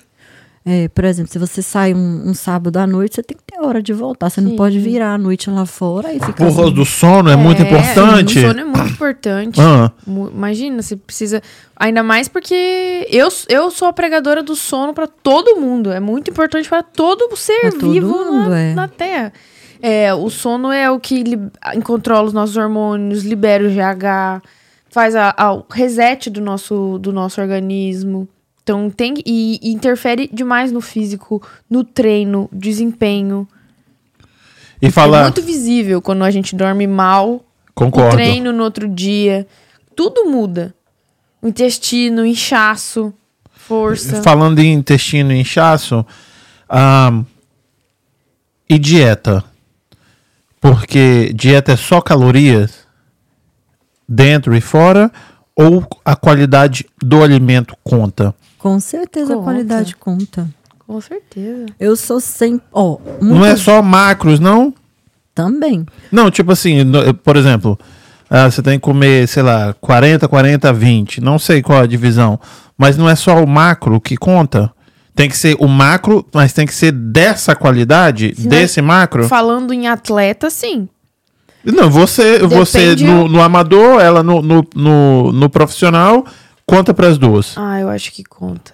É, 0.65 0.87
por 0.87 1.03
exemplo, 1.03 1.29
se 1.29 1.37
você 1.37 1.61
sai 1.61 1.93
um, 1.93 2.29
um 2.29 2.33
sábado 2.33 2.77
à 2.77 2.87
noite, 2.87 3.15
você 3.15 3.23
tem 3.23 3.35
que 3.35 3.43
ter 3.43 3.59
hora 3.61 3.83
de 3.83 3.91
voltar. 3.91 4.29
Você 4.29 4.39
não 4.39 4.51
Sim. 4.51 4.55
pode 4.55 4.79
virar 4.79 5.13
a 5.13 5.17
noite 5.17 5.49
lá 5.49 5.65
fora 5.65 6.09
e 6.11 6.13
ficar. 6.13 6.27
Por 6.27 6.37
causa 6.37 6.63
assim. 6.63 6.73
do 6.73 6.85
sono 6.85 7.29
é, 7.29 7.35
muito 7.35 7.61
importante. 7.61 8.39
O 8.39 8.41
sono 8.47 8.59
é 8.61 8.63
muito 8.63 8.89
importante. 8.93 9.59
Ah, 9.59 9.91
Imagina, 10.07 10.81
você 10.81 10.95
precisa. 10.95 11.41
Ainda 11.75 12.01
mais 12.01 12.29
porque 12.29 13.05
eu, 13.11 13.27
eu 13.49 13.71
sou 13.71 13.89
a 13.89 13.93
pregadora 13.93 14.41
do 14.41 14.55
sono 14.55 14.93
pra 14.93 15.05
todo 15.05 15.59
mundo. 15.59 15.91
É 15.91 15.99
muito 15.99 16.31
importante 16.31 16.69
para 16.69 16.81
todo 16.81 17.35
ser 17.35 17.59
Pra 17.59 17.71
todo 17.71 17.91
vivo 17.91 18.07
mundo, 18.07 18.49
na, 18.49 18.59
é. 18.59 18.73
na 18.73 18.87
Terra. 18.87 19.33
É, 19.81 20.13
o 20.13 20.29
sono 20.29 20.71
é 20.71 20.89
o 20.89 20.97
que 20.97 21.23
li- 21.23 21.51
controla 21.83 22.25
os 22.25 22.31
nossos 22.31 22.55
hormônios, 22.55 23.23
libera 23.25 23.65
o 23.65 23.69
GH, 23.69 24.41
faz 24.89 25.13
a, 25.13 25.33
a- 25.35 25.53
o 25.55 25.65
reset 25.69 26.29
do 26.29 26.39
nosso, 26.39 26.97
do 26.99 27.11
nosso 27.11 27.41
organismo. 27.41 28.29
Então 28.63 28.89
tem. 28.89 29.13
E, 29.25 29.59
e 29.61 29.71
interfere 29.73 30.29
demais 30.31 30.71
no 30.71 30.81
físico, 30.81 31.45
no 31.69 31.83
treino, 31.83 32.49
desempenho. 32.51 33.47
e 34.81 34.87
É 34.87 34.91
falar. 34.91 35.23
muito 35.23 35.41
visível 35.41 36.01
quando 36.01 36.23
a 36.23 36.31
gente 36.31 36.55
dorme 36.55 36.87
mal, 36.87 37.35
o 37.35 37.43
Concordo. 37.73 38.15
treino 38.15 38.51
no 38.53 38.63
outro 38.63 38.87
dia. 38.87 39.45
Tudo 39.95 40.25
muda. 40.25 40.73
O 41.41 41.47
intestino, 41.47 42.25
inchaço, 42.25 43.13
força. 43.51 44.23
Falando 44.23 44.59
em 44.59 44.73
intestino 44.73 45.33
e 45.33 45.41
inchaço, 45.41 46.05
ah, 46.69 47.21
e 48.69 48.79
dieta? 48.79 49.43
Porque 50.61 51.33
dieta 51.35 51.73
é 51.73 51.75
só 51.75 51.99
calorias 51.99 52.87
dentro 54.07 54.55
e 54.55 54.61
fora 54.61 55.11
ou 55.53 55.85
a 56.05 56.15
qualidade 56.15 56.85
do 57.01 57.21
alimento 57.21 57.75
conta? 57.83 58.33
Com 58.63 58.79
certeza 58.79 59.33
Conta. 59.35 59.39
a 59.41 59.43
qualidade 59.43 59.95
conta. 59.97 60.47
Com 60.87 61.01
certeza. 61.01 61.65
Eu 61.77 61.97
sou 61.97 62.19
sempre. 62.21 62.65
Ó, 62.71 62.97
Não 63.21 63.45
é 63.45 63.57
só 63.57 63.81
macros, 63.81 64.39
não? 64.39 64.73
Também. 65.35 65.85
Não, 66.09 66.31
tipo 66.31 66.51
assim, 66.53 66.83
no- 66.85 67.13
por 67.13 67.35
exemplo, 67.35 67.77
ah, 68.29 68.49
você 68.49 68.61
tem 68.61 68.79
que 68.79 68.83
comer, 68.83 69.27
sei 69.27 69.43
lá, 69.43 69.75
40, 69.81 70.27
40, 70.29 70.71
20. 70.71 71.19
Não 71.19 71.37
sei 71.37 71.61
qual 71.61 71.81
a 71.81 71.85
divisão. 71.85 72.39
Mas 72.77 72.95
não 72.95 73.09
é 73.09 73.15
só 73.15 73.43
o 73.43 73.47
macro 73.47 73.99
que 73.99 74.15
conta. 74.15 74.71
Tem 75.13 75.29
que 75.29 75.37
ser 75.37 75.57
o 75.59 75.67
macro, 75.67 76.25
mas 76.33 76.53
tem 76.53 76.65
que 76.65 76.73
ser 76.73 76.91
dessa 76.93 77.55
qualidade, 77.55 78.33
Se 78.35 78.47
desse 78.47 78.81
macro. 78.81 79.27
Falando 79.27 79.73
em 79.73 79.87
atleta, 79.87 80.49
sim. 80.49 80.87
Não, 81.65 81.89
você, 81.89 82.39
você 82.39 82.95
Depende- 82.95 83.05
no, 83.05 83.27
no 83.27 83.41
amador, 83.41 84.01
ela 84.01 84.23
no, 84.23 84.41
no, 84.41 84.65
no, 84.75 85.31
no 85.31 85.49
profissional, 85.49 86.25
conta 86.75 86.93
para 86.93 87.07
as 87.07 87.17
duas. 87.17 87.53
Ah, 87.57 87.79
eu 87.79 87.89
acho 87.89 88.11
que 88.11 88.23
conta. 88.23 88.73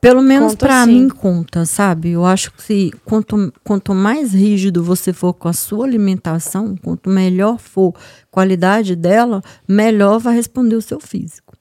Pelo 0.00 0.20
menos 0.20 0.54
sim. 0.84 0.92
mim 0.92 1.08
conta, 1.08 1.64
sabe? 1.64 2.10
Eu 2.10 2.26
acho 2.26 2.52
que 2.52 2.62
se, 2.62 2.94
quanto, 3.06 3.50
quanto 3.62 3.94
mais 3.94 4.34
rígido 4.34 4.84
você 4.84 5.14
for 5.14 5.32
com 5.32 5.48
a 5.48 5.52
sua 5.54 5.86
alimentação, 5.86 6.76
quanto 6.76 7.08
melhor 7.08 7.58
for 7.58 7.94
a 7.96 8.26
qualidade 8.30 8.94
dela, 8.94 9.42
melhor 9.66 10.18
vai 10.18 10.34
responder 10.34 10.76
o 10.76 10.82
seu 10.82 11.00
físico. 11.00 11.54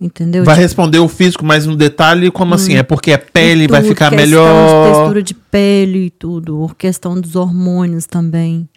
Entendeu? 0.00 0.44
Vai 0.44 0.56
Tipo, 0.56 0.62
responder 0.62 0.98
o 0.98 1.08
físico, 1.08 1.44
mas 1.44 1.66
no 1.66 1.76
detalhe, 1.76 2.30
como 2.30 2.54
assim? 2.54 2.76
É 2.76 2.82
porque 2.82 3.12
a 3.12 3.18
pele 3.18 3.68
vai 3.68 3.80
tudo, 3.80 3.88
ficar 3.90 4.10
questão 4.10 4.24
de 4.24 4.30
melhor. 4.30 4.88
textura 4.88 5.22
de 5.22 5.34
pele 5.34 6.06
e 6.06 6.10
tudo, 6.10 6.58
ou 6.58 6.68
questão 6.70 7.20
dos 7.20 7.36
hormônios 7.36 8.06
também. 8.06 8.68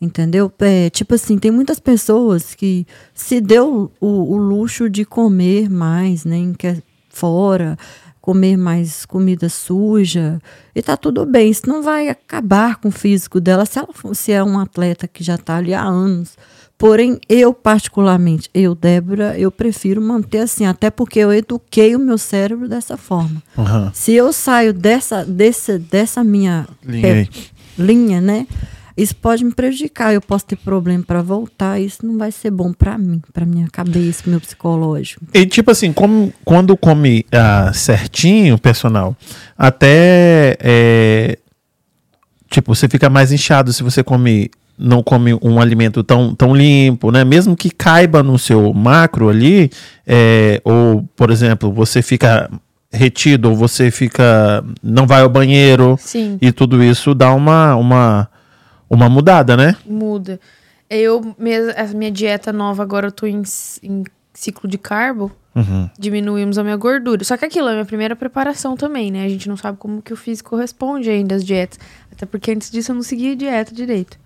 Entendeu? 0.00 0.52
É, 0.60 0.90
tipo 0.90 1.14
assim, 1.14 1.38
tem 1.38 1.50
muitas 1.50 1.80
pessoas 1.80 2.54
que 2.54 2.86
se 3.14 3.40
deu 3.40 3.90
o, 3.98 4.06
o 4.06 4.36
luxo 4.36 4.90
de 4.90 5.04
comer 5.06 5.70
mais, 5.70 6.24
né? 6.24 6.52
Quer 6.58 6.82
fora, 7.08 7.78
comer 8.20 8.58
mais 8.58 9.06
comida 9.06 9.48
suja. 9.48 10.38
E 10.74 10.82
tá 10.82 10.96
tudo 10.98 11.24
bem. 11.24 11.50
Isso 11.50 11.66
não 11.66 11.82
vai 11.82 12.08
acabar 12.08 12.76
com 12.76 12.88
o 12.88 12.92
físico 12.92 13.40
dela 13.40 13.64
se 13.64 13.78
ela 13.78 13.88
se 14.12 14.32
é 14.32 14.44
um 14.44 14.58
atleta 14.58 15.08
que 15.08 15.24
já 15.24 15.38
tá 15.38 15.56
ali 15.56 15.72
há 15.72 15.82
anos. 15.82 16.36
Porém, 16.76 17.18
eu, 17.26 17.54
particularmente, 17.54 18.50
eu, 18.52 18.74
Débora, 18.74 19.38
eu 19.38 19.50
prefiro 19.50 19.98
manter 20.02 20.40
assim, 20.40 20.66
até 20.66 20.90
porque 20.90 21.18
eu 21.18 21.32
eduquei 21.32 21.96
o 21.96 21.98
meu 21.98 22.18
cérebro 22.18 22.68
dessa 22.68 22.98
forma. 22.98 23.42
Aham. 23.56 23.90
Se 23.94 24.12
eu 24.12 24.30
saio 24.30 24.74
dessa, 24.74 25.24
desse, 25.24 25.78
dessa 25.78 26.22
minha 26.22 26.68
Linha 26.84 27.14
aí. 27.14 27.28
linha, 27.78 28.20
né? 28.20 28.46
Isso 28.96 29.14
pode 29.14 29.44
me 29.44 29.52
prejudicar. 29.52 30.14
Eu 30.14 30.20
posso 30.20 30.46
ter 30.46 30.56
problema 30.56 31.04
para 31.06 31.20
voltar. 31.20 31.80
Isso 31.80 32.04
não 32.04 32.16
vai 32.16 32.32
ser 32.32 32.50
bom 32.50 32.72
para 32.72 32.96
mim, 32.96 33.20
para 33.32 33.44
minha 33.44 33.68
cabeça, 33.70 34.22
pro 34.22 34.30
meu 34.30 34.40
psicológico. 34.40 35.24
E 35.34 35.44
tipo 35.44 35.70
assim, 35.70 35.92
como, 35.92 36.32
quando 36.44 36.76
come 36.76 37.26
ah, 37.30 37.72
certinho, 37.74 38.58
personal, 38.58 39.14
até 39.56 40.56
é, 40.60 41.38
tipo, 42.50 42.74
você 42.74 42.88
fica 42.88 43.10
mais 43.10 43.32
inchado 43.32 43.72
se 43.72 43.82
você 43.82 44.02
come 44.02 44.50
não 44.78 45.02
come 45.02 45.32
um 45.42 45.60
alimento 45.60 46.02
tão, 46.02 46.34
tão 46.34 46.54
limpo, 46.54 47.10
né? 47.10 47.24
Mesmo 47.24 47.56
que 47.56 47.70
caiba 47.70 48.22
no 48.22 48.38
seu 48.38 48.72
macro 48.74 49.28
ali, 49.28 49.70
é, 50.06 50.60
ou, 50.64 51.02
por 51.16 51.30
exemplo, 51.30 51.72
você 51.72 52.02
fica 52.02 52.50
retido, 52.92 53.50
ou 53.50 53.56
você 53.56 53.90
fica. 53.90 54.64
não 54.82 55.06
vai 55.06 55.22
ao 55.22 55.28
banheiro, 55.28 55.96
Sim, 55.98 56.38
e 56.40 56.52
tudo 56.52 56.82
isso 56.82 57.14
dá 57.14 57.32
uma, 57.32 57.74
uma, 57.74 58.28
uma 58.88 59.08
mudada, 59.08 59.56
né? 59.56 59.76
muda. 59.84 60.40
Eu, 60.88 61.34
mes- 61.38 61.74
a 61.76 61.84
minha 61.96 62.10
dieta 62.10 62.52
nova, 62.52 62.82
agora 62.82 63.08
eu 63.08 63.12
tô 63.12 63.26
em, 63.26 63.42
em 63.82 64.04
ciclo 64.32 64.68
de 64.68 64.78
carbo. 64.78 65.30
Uhum. 65.56 65.88
diminuímos 65.98 66.58
a 66.58 66.62
minha 66.62 66.76
gordura. 66.76 67.24
Só 67.24 67.34
que 67.34 67.46
aquilo 67.46 67.68
é 67.68 67.70
a 67.70 67.74
minha 67.76 67.84
primeira 67.86 68.14
preparação 68.14 68.76
também, 68.76 69.10
né? 69.10 69.24
A 69.24 69.28
gente 69.30 69.48
não 69.48 69.56
sabe 69.56 69.78
como 69.78 70.02
que 70.02 70.12
o 70.12 70.16
físico 70.16 70.54
responde 70.54 71.08
ainda 71.08 71.34
às 71.34 71.42
dietas. 71.42 71.78
Até 72.12 72.26
porque 72.26 72.50
antes 72.50 72.70
disso 72.70 72.90
eu 72.92 72.94
não 72.94 73.02
seguia 73.02 73.34
dieta 73.34 73.74
direito. 73.74 74.18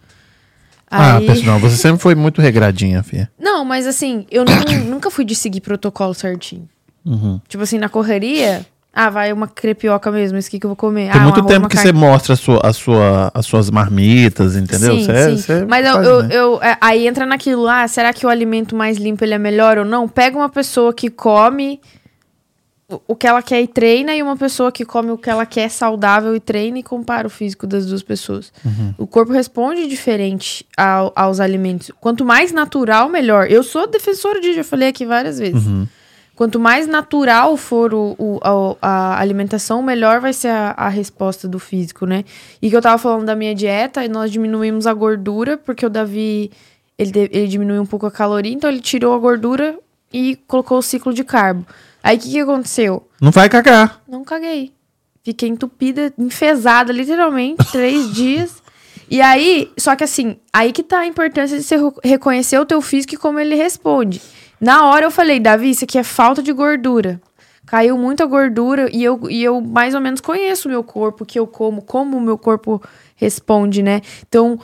Ah, 0.90 1.18
Aí- 1.18 1.26
pessoal, 1.28 1.61
você 1.61 1.76
sempre 1.76 2.00
foi 2.02 2.16
muito 2.16 2.40
regradinha, 2.42 3.00
filha. 3.04 3.30
Não, 3.38 3.64
mas 3.64 3.86
assim, 3.86 4.26
eu 4.28 4.44
nu- 4.44 4.50
nunca 4.90 5.08
fui 5.08 5.24
de 5.24 5.36
seguir 5.36 5.61
protocolo 5.61 6.14
certinho. 6.14 6.68
Uhum. 7.06 7.40
Tipo 7.46 7.62
assim, 7.62 7.78
na 7.78 7.88
correria, 7.88 8.66
ah, 8.93 9.09
vai 9.09 9.32
uma 9.32 9.47
crepioca 9.47 10.11
mesmo, 10.11 10.36
isso 10.38 10.49
aqui 10.49 10.59
que 10.59 10.66
eu 10.66 10.70
vou 10.70 10.76
comer. 10.76 11.11
Tem 11.12 11.20
ah, 11.20 11.22
um 11.22 11.24
muito 11.26 11.41
arroz, 11.41 11.55
tempo 11.55 11.68
que 11.68 11.76
carne. 11.76 11.91
você 11.91 11.97
mostra 11.97 12.34
a 12.34 12.36
sua, 12.36 12.61
a 12.62 12.72
sua, 12.72 13.30
as 13.34 13.47
suas 13.47 13.70
marmitas, 13.70 14.57
entendeu? 14.57 14.97
Sim, 14.97 15.05
Você- 15.05 15.30
sim. 15.30 15.36
você 15.38 15.64
Mas 15.66 15.86
eu, 15.86 15.93
faz, 15.95 16.07
eu, 16.07 16.22
né? 16.22 16.28
eu- 16.36 16.62
é, 16.62 16.76
aí 16.80 17.07
entra 17.07 17.24
naquilo, 17.24 17.68
ah, 17.68 17.86
será 17.86 18.12
que 18.12 18.26
o 18.26 18.28
alimento 18.28 18.74
mais 18.74 18.97
limpo 18.99 19.24
ele 19.24 19.34
é 19.34 19.38
melhor 19.38 19.78
ou 19.78 19.84
não? 19.84 20.09
Pega 20.09 20.36
uma 20.36 20.49
pessoa 20.49 20.93
que 20.93 21.09
come 21.09 21.80
o- 22.88 23.01
o 23.09 23.14
que 23.14 23.28
ela 23.28 23.41
quer 23.41 23.62
e 23.62 23.68
treina 23.68 24.12
e 24.16 24.20
uma 24.20 24.36
pessoa 24.36 24.72
que 24.72 24.84
come 24.84 25.12
o 25.12 25.16
que 25.16 25.30
ela 25.30 25.47
quer 25.47 25.70
saudável 25.70 26.34
e 26.34 26.41
treina 26.41 26.80
e 26.80 26.82
compara 26.82 27.24
o 27.28 27.30
físico 27.30 27.64
das 27.68 27.86
duas 27.86 28.03
pessoas. 28.03 28.53
Uhum. 28.64 28.93
O 28.99 29.07
corpo 29.07 29.32
responde 29.32 29.86
diferente 29.86 30.66
ao- 30.76 31.12
aos 31.14 31.38
alimentos. 31.38 31.93
Quanto 32.01 32.24
mais 32.24 32.51
natural, 32.51 33.09
melhor. 33.09 33.49
Eu 33.49 33.62
sou 33.62 33.86
defensora 33.88 34.41
disso, 34.41 34.55
já 34.57 34.64
falei 34.64 34.88
aqui 34.88 35.07
várias 35.07 35.38
vezes. 35.38 35.64
Uhum. 35.64 35.86
Quanto 36.41 36.59
mais 36.59 36.86
natural 36.86 37.55
for 37.59 37.93
o, 37.93 38.16
o- 38.18 38.38
a, 38.41 38.78
a 38.80 39.20
alimentação, 39.20 39.82
melhor 39.82 40.20
vai 40.20 40.32
ser 40.32 40.49
a, 40.49 40.70
a 40.70 40.88
resposta 40.88 41.47
do 41.47 41.59
físico, 41.59 42.07
né? 42.07 42.24
E 42.62 42.70
que 42.70 42.74
eu 42.74 42.80
tava 42.80 42.97
falando 42.97 43.26
da 43.26 43.36
minha 43.36 43.55
dieta, 43.55 44.03
e 44.03 44.09
nós 44.09 44.30
diminuímos 44.32 44.86
a 44.86 44.95
gordura, 44.95 45.59
porque 45.59 45.84
o 45.84 45.91
Davi, 45.91 46.51
ele, 46.99 47.28
ele 47.30 47.47
diminuiu 47.47 47.82
um 47.82 47.84
pouco 47.84 48.07
a 48.07 48.11
caloria, 48.11 48.51
então 48.55 48.70
ele 48.70 48.80
tirou 48.80 49.14
a 49.14 49.18
gordura 49.18 49.78
e 50.11 50.34
colocou 50.49 50.78
o 50.78 50.82
ciclo 50.82 51.12
de 51.12 51.24
carbo. 51.24 51.66
Aí 52.03 52.16
o 52.16 52.20
que, 52.20 52.30
que 52.30 52.41
aconteceu? 52.41 53.07
Não 53.20 53.30
vai 53.30 53.47
cagar. 53.51 54.01
Não 54.09 54.24
caguei. 54.24 54.72
Fiquei 55.22 55.51
entupida, 55.51 56.11
enfesada, 56.16 56.91
literalmente, 56.91 57.62
três 57.70 58.14
dias. 58.14 58.62
E 59.11 59.20
aí, 59.20 59.70
só 59.76 59.95
que 59.95 60.05
assim, 60.05 60.38
aí 60.51 60.72
que 60.72 60.82
tá 60.82 61.01
a 61.01 61.07
importância 61.07 61.59
de 61.59 61.64
você 61.64 61.76
reconhecer 62.03 62.59
o 62.59 62.64
teu 62.64 62.80
físico 62.80 63.12
e 63.14 63.18
como 63.18 63.38
ele 63.38 63.57
responde. 63.57 64.22
Na 64.61 64.86
hora 64.86 65.06
eu 65.06 65.11
falei, 65.11 65.40
Davi, 65.40 65.70
isso 65.70 65.84
aqui 65.84 65.96
é 65.96 66.02
falta 66.02 66.42
de 66.42 66.52
gordura. 66.52 67.20
Caiu 67.66 67.96
muita 67.96 68.26
gordura 68.26 68.88
e 68.92 69.02
eu, 69.02 69.30
e 69.30 69.42
eu 69.42 69.61
mais 69.61 69.94
ou 69.94 70.00
menos 70.00 70.20
conheço 70.20 70.68
o 70.68 70.70
meu 70.70 70.82
corpo, 70.82 71.24
o 71.24 71.26
que 71.26 71.38
eu 71.38 71.46
como, 71.46 71.80
como 71.80 72.16
o 72.16 72.20
meu 72.20 72.36
corpo 72.36 72.82
responde, 73.16 73.82
né? 73.82 74.02
Então, 74.28 74.58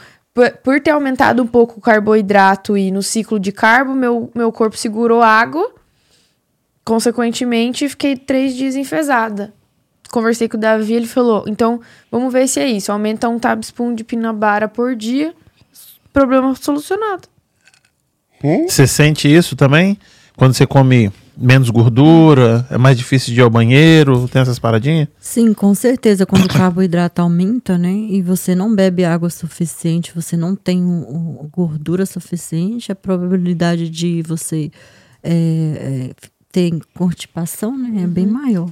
por, 0.62 0.80
ter 0.80 0.90
aumentado 0.90 1.42
um 1.42 1.46
pouco 1.46 1.78
o 1.78 1.80
carboidrato 1.80 2.76
e 2.76 2.90
no 2.90 3.02
ciclo 3.02 3.38
de 3.38 3.52
carbo, 3.52 3.94
meu, 3.94 4.30
meu 4.34 4.52
corpo 4.52 4.76
segurou 4.76 5.22
água. 5.22 5.72
Consequentemente, 6.84 7.88
fiquei 7.88 8.16
três 8.16 8.54
dias 8.54 8.76
enfesada. 8.76 9.54
Conversei 10.10 10.48
com 10.48 10.56
o 10.56 10.60
Davi, 10.60 10.94
ele 10.94 11.06
falou: 11.06 11.44
então 11.46 11.80
vamos 12.10 12.32
ver 12.32 12.46
se 12.48 12.60
é 12.60 12.68
isso. 12.68 12.92
Aumenta 12.92 13.28
um 13.28 13.38
tablespoon 13.38 13.94
de 13.94 14.04
pinabara 14.04 14.68
por 14.68 14.94
dia, 14.94 15.34
problema 16.12 16.54
solucionado. 16.54 17.28
Você 18.68 18.86
sente 18.86 19.28
isso 19.32 19.56
também? 19.56 19.98
Quando 20.36 20.54
você 20.54 20.66
come 20.66 21.10
menos 21.36 21.68
gordura, 21.70 22.66
é 22.70 22.78
mais 22.78 22.96
difícil 22.96 23.32
de 23.34 23.40
ir 23.40 23.42
ao 23.42 23.50
banheiro, 23.50 24.26
tem 24.28 24.40
essas 24.40 24.58
paradinhas? 24.58 25.08
Sim, 25.20 25.52
com 25.52 25.74
certeza. 25.74 26.24
Quando 26.26 26.44
o 26.44 26.48
carboidrato 26.48 27.20
aumenta, 27.20 27.76
né? 27.76 27.92
E 27.92 28.22
você 28.22 28.54
não 28.54 28.74
bebe 28.74 29.04
água 29.04 29.28
suficiente, 29.30 30.12
você 30.14 30.36
não 30.36 30.54
tem 30.56 30.82
o- 30.82 31.40
o- 31.42 31.48
gordura 31.52 32.06
suficiente, 32.06 32.90
a 32.90 32.94
probabilidade 32.94 33.88
de 33.90 34.22
você 34.22 34.70
é, 35.22 35.32
é, 35.32 36.10
ter 36.52 36.70
constipação 36.94 37.76
né, 37.76 38.02
é 38.04 38.06
bem 38.06 38.26
maior. 38.26 38.70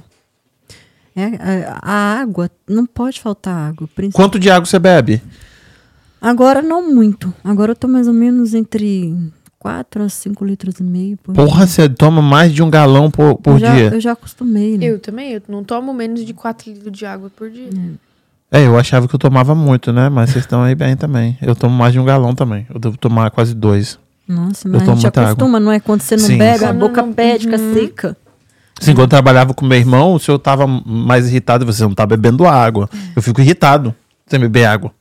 É, 1.15 1.21
é, 1.23 1.67
a 1.81 2.19
água, 2.19 2.49
não 2.67 2.85
pode 2.85 3.19
faltar 3.19 3.53
água. 3.69 3.87
principalmente- 3.93 4.15
Quanto 4.15 4.39
de 4.39 4.49
água 4.49 4.65
você 4.65 4.79
bebe? 4.79 5.21
Agora 6.21 6.61
não 6.61 6.91
muito. 6.93 7.33
Agora 7.43 7.71
eu 7.71 7.75
tô 7.75 7.87
mais 7.87 8.07
ou 8.07 8.13
menos 8.13 8.53
entre 8.53 9.13
4 9.65 10.03
a 10.03 10.09
5 10.09 10.45
litros 10.45 10.75
e 10.79 10.83
meio 10.83 11.17
por 11.17 11.33
Porra, 11.33 11.65
você 11.65 11.89
toma 11.89 12.21
mais 12.21 12.53
de 12.53 12.61
um 12.61 12.69
galão 12.69 13.09
por, 13.09 13.35
por 13.37 13.53
eu 13.53 13.59
já, 13.59 13.73
dia. 13.73 13.89
Eu 13.95 13.99
já 13.99 14.11
acostumei, 14.11 14.77
né? 14.77 14.85
Eu 14.85 14.99
também, 14.99 15.31
eu 15.31 15.41
não 15.49 15.63
tomo 15.63 15.91
menos 15.91 16.23
de 16.23 16.35
4 16.35 16.71
litros 16.71 16.91
de 16.95 17.03
água 17.03 17.31
por 17.35 17.49
dia. 17.49 17.69
É, 18.51 18.67
eu 18.67 18.77
achava 18.77 19.07
que 19.07 19.15
eu 19.15 19.17
tomava 19.19 19.55
muito, 19.55 19.91
né? 19.91 20.07
Mas 20.07 20.29
vocês 20.29 20.43
estão 20.45 20.61
aí 20.61 20.75
bem 20.75 20.95
também. 20.95 21.35
Eu 21.41 21.55
tomo 21.55 21.75
mais 21.75 21.93
de 21.93 21.99
um 21.99 22.05
galão 22.05 22.35
também. 22.35 22.67
Eu 22.71 22.79
devo 22.79 22.95
tomar 22.95 23.31
quase 23.31 23.55
dois. 23.55 23.97
Nossa, 24.27 24.67
Eu 24.67 24.73
mas 24.73 24.81
a 24.83 24.85
tomo 24.85 24.97
gente 24.97 25.05
muita 25.05 25.21
acostuma, 25.23 25.59
não 25.59 25.71
é? 25.71 25.79
Quando 25.79 26.01
você 26.01 26.15
não 26.15 26.27
Sim. 26.27 26.37
bebe, 26.37 26.63
a 26.65 26.71
boca 26.71 27.01
não- 27.01 27.11
pede, 27.11 27.45
fica 27.45 27.57
Uhum. 27.59 27.73
seca. 27.73 28.15
Assim, 28.79 28.91
quando 28.93 28.99
eu 29.01 29.07
trabalhava 29.07 29.55
com 29.55 29.65
meu 29.65 29.79
irmão, 29.79 30.13
o 30.13 30.19
senhor 30.19 30.37
tava 30.37 30.67
mais 30.67 31.27
irritado 31.27 31.63
e 31.63 31.65
você 31.65 31.81
não 31.81 31.95
tá 31.95 32.05
bebendo 32.05 32.45
água. 32.45 32.87
Eu 33.15 33.21
fico 33.23 33.41
irritado 33.41 33.95
sem 34.27 34.39
beber 34.39 34.65
água. 34.65 34.91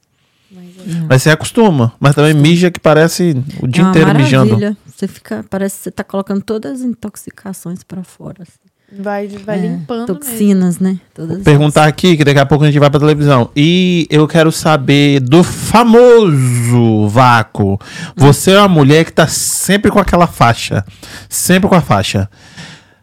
Mas 1.09 1.23
você 1.23 1.31
acostuma. 1.31 1.93
Mas 2.01 2.15
também 2.15 2.35
mija 2.35 2.71
que 2.71 2.79
parece 2.81 3.37
o 3.63 3.67
dia 3.67 3.83
é 3.83 3.85
uma 3.87 3.91
inteiro 3.91 4.15
mijando. 4.15 4.47
maravilha. 4.55 4.77
Você 4.87 5.09
fica, 5.09 5.45
parece 5.51 5.77
que 5.79 5.83
você 5.85 5.91
tá 5.91 6.05
colocando 6.05 6.43
todas 6.43 6.81
as 6.81 6.81
intoxicações 6.83 7.83
pra 7.83 8.03
fora. 8.05 8.43
assim. 8.43 8.59
Vai, 9.03 9.27
vai 9.27 9.59
É, 9.59 9.63
limpando 9.63 10.01
mesmo. 10.09 10.15
Toxinas, 10.21 10.79
né? 10.79 11.01
Todas 11.13 11.43
Perguntar 11.43 11.87
aqui, 11.87 12.17
que 12.17 12.23
daqui 12.25 12.39
a 12.39 12.47
pouco 12.47 12.63
a 12.63 12.67
gente 12.69 12.79
vai 12.79 12.89
pra 12.89 13.01
televisão. 13.01 13.51
E 13.57 14.07
eu 14.09 14.29
quero 14.29 14.53
saber 14.53 15.19
do 15.21 15.43
famoso 15.43 17.09
vácuo. 17.09 17.79
Você 18.17 18.53
é 18.53 18.59
uma 18.59 18.69
mulher 18.69 19.05
que 19.05 19.13
tá 19.13 19.27
sempre 19.27 19.91
com 19.91 19.99
aquela 19.99 20.27
faixa. 20.27 20.85
Sempre 21.29 21.69
com 21.69 21.75
a 21.75 21.81
faixa. 21.81 22.29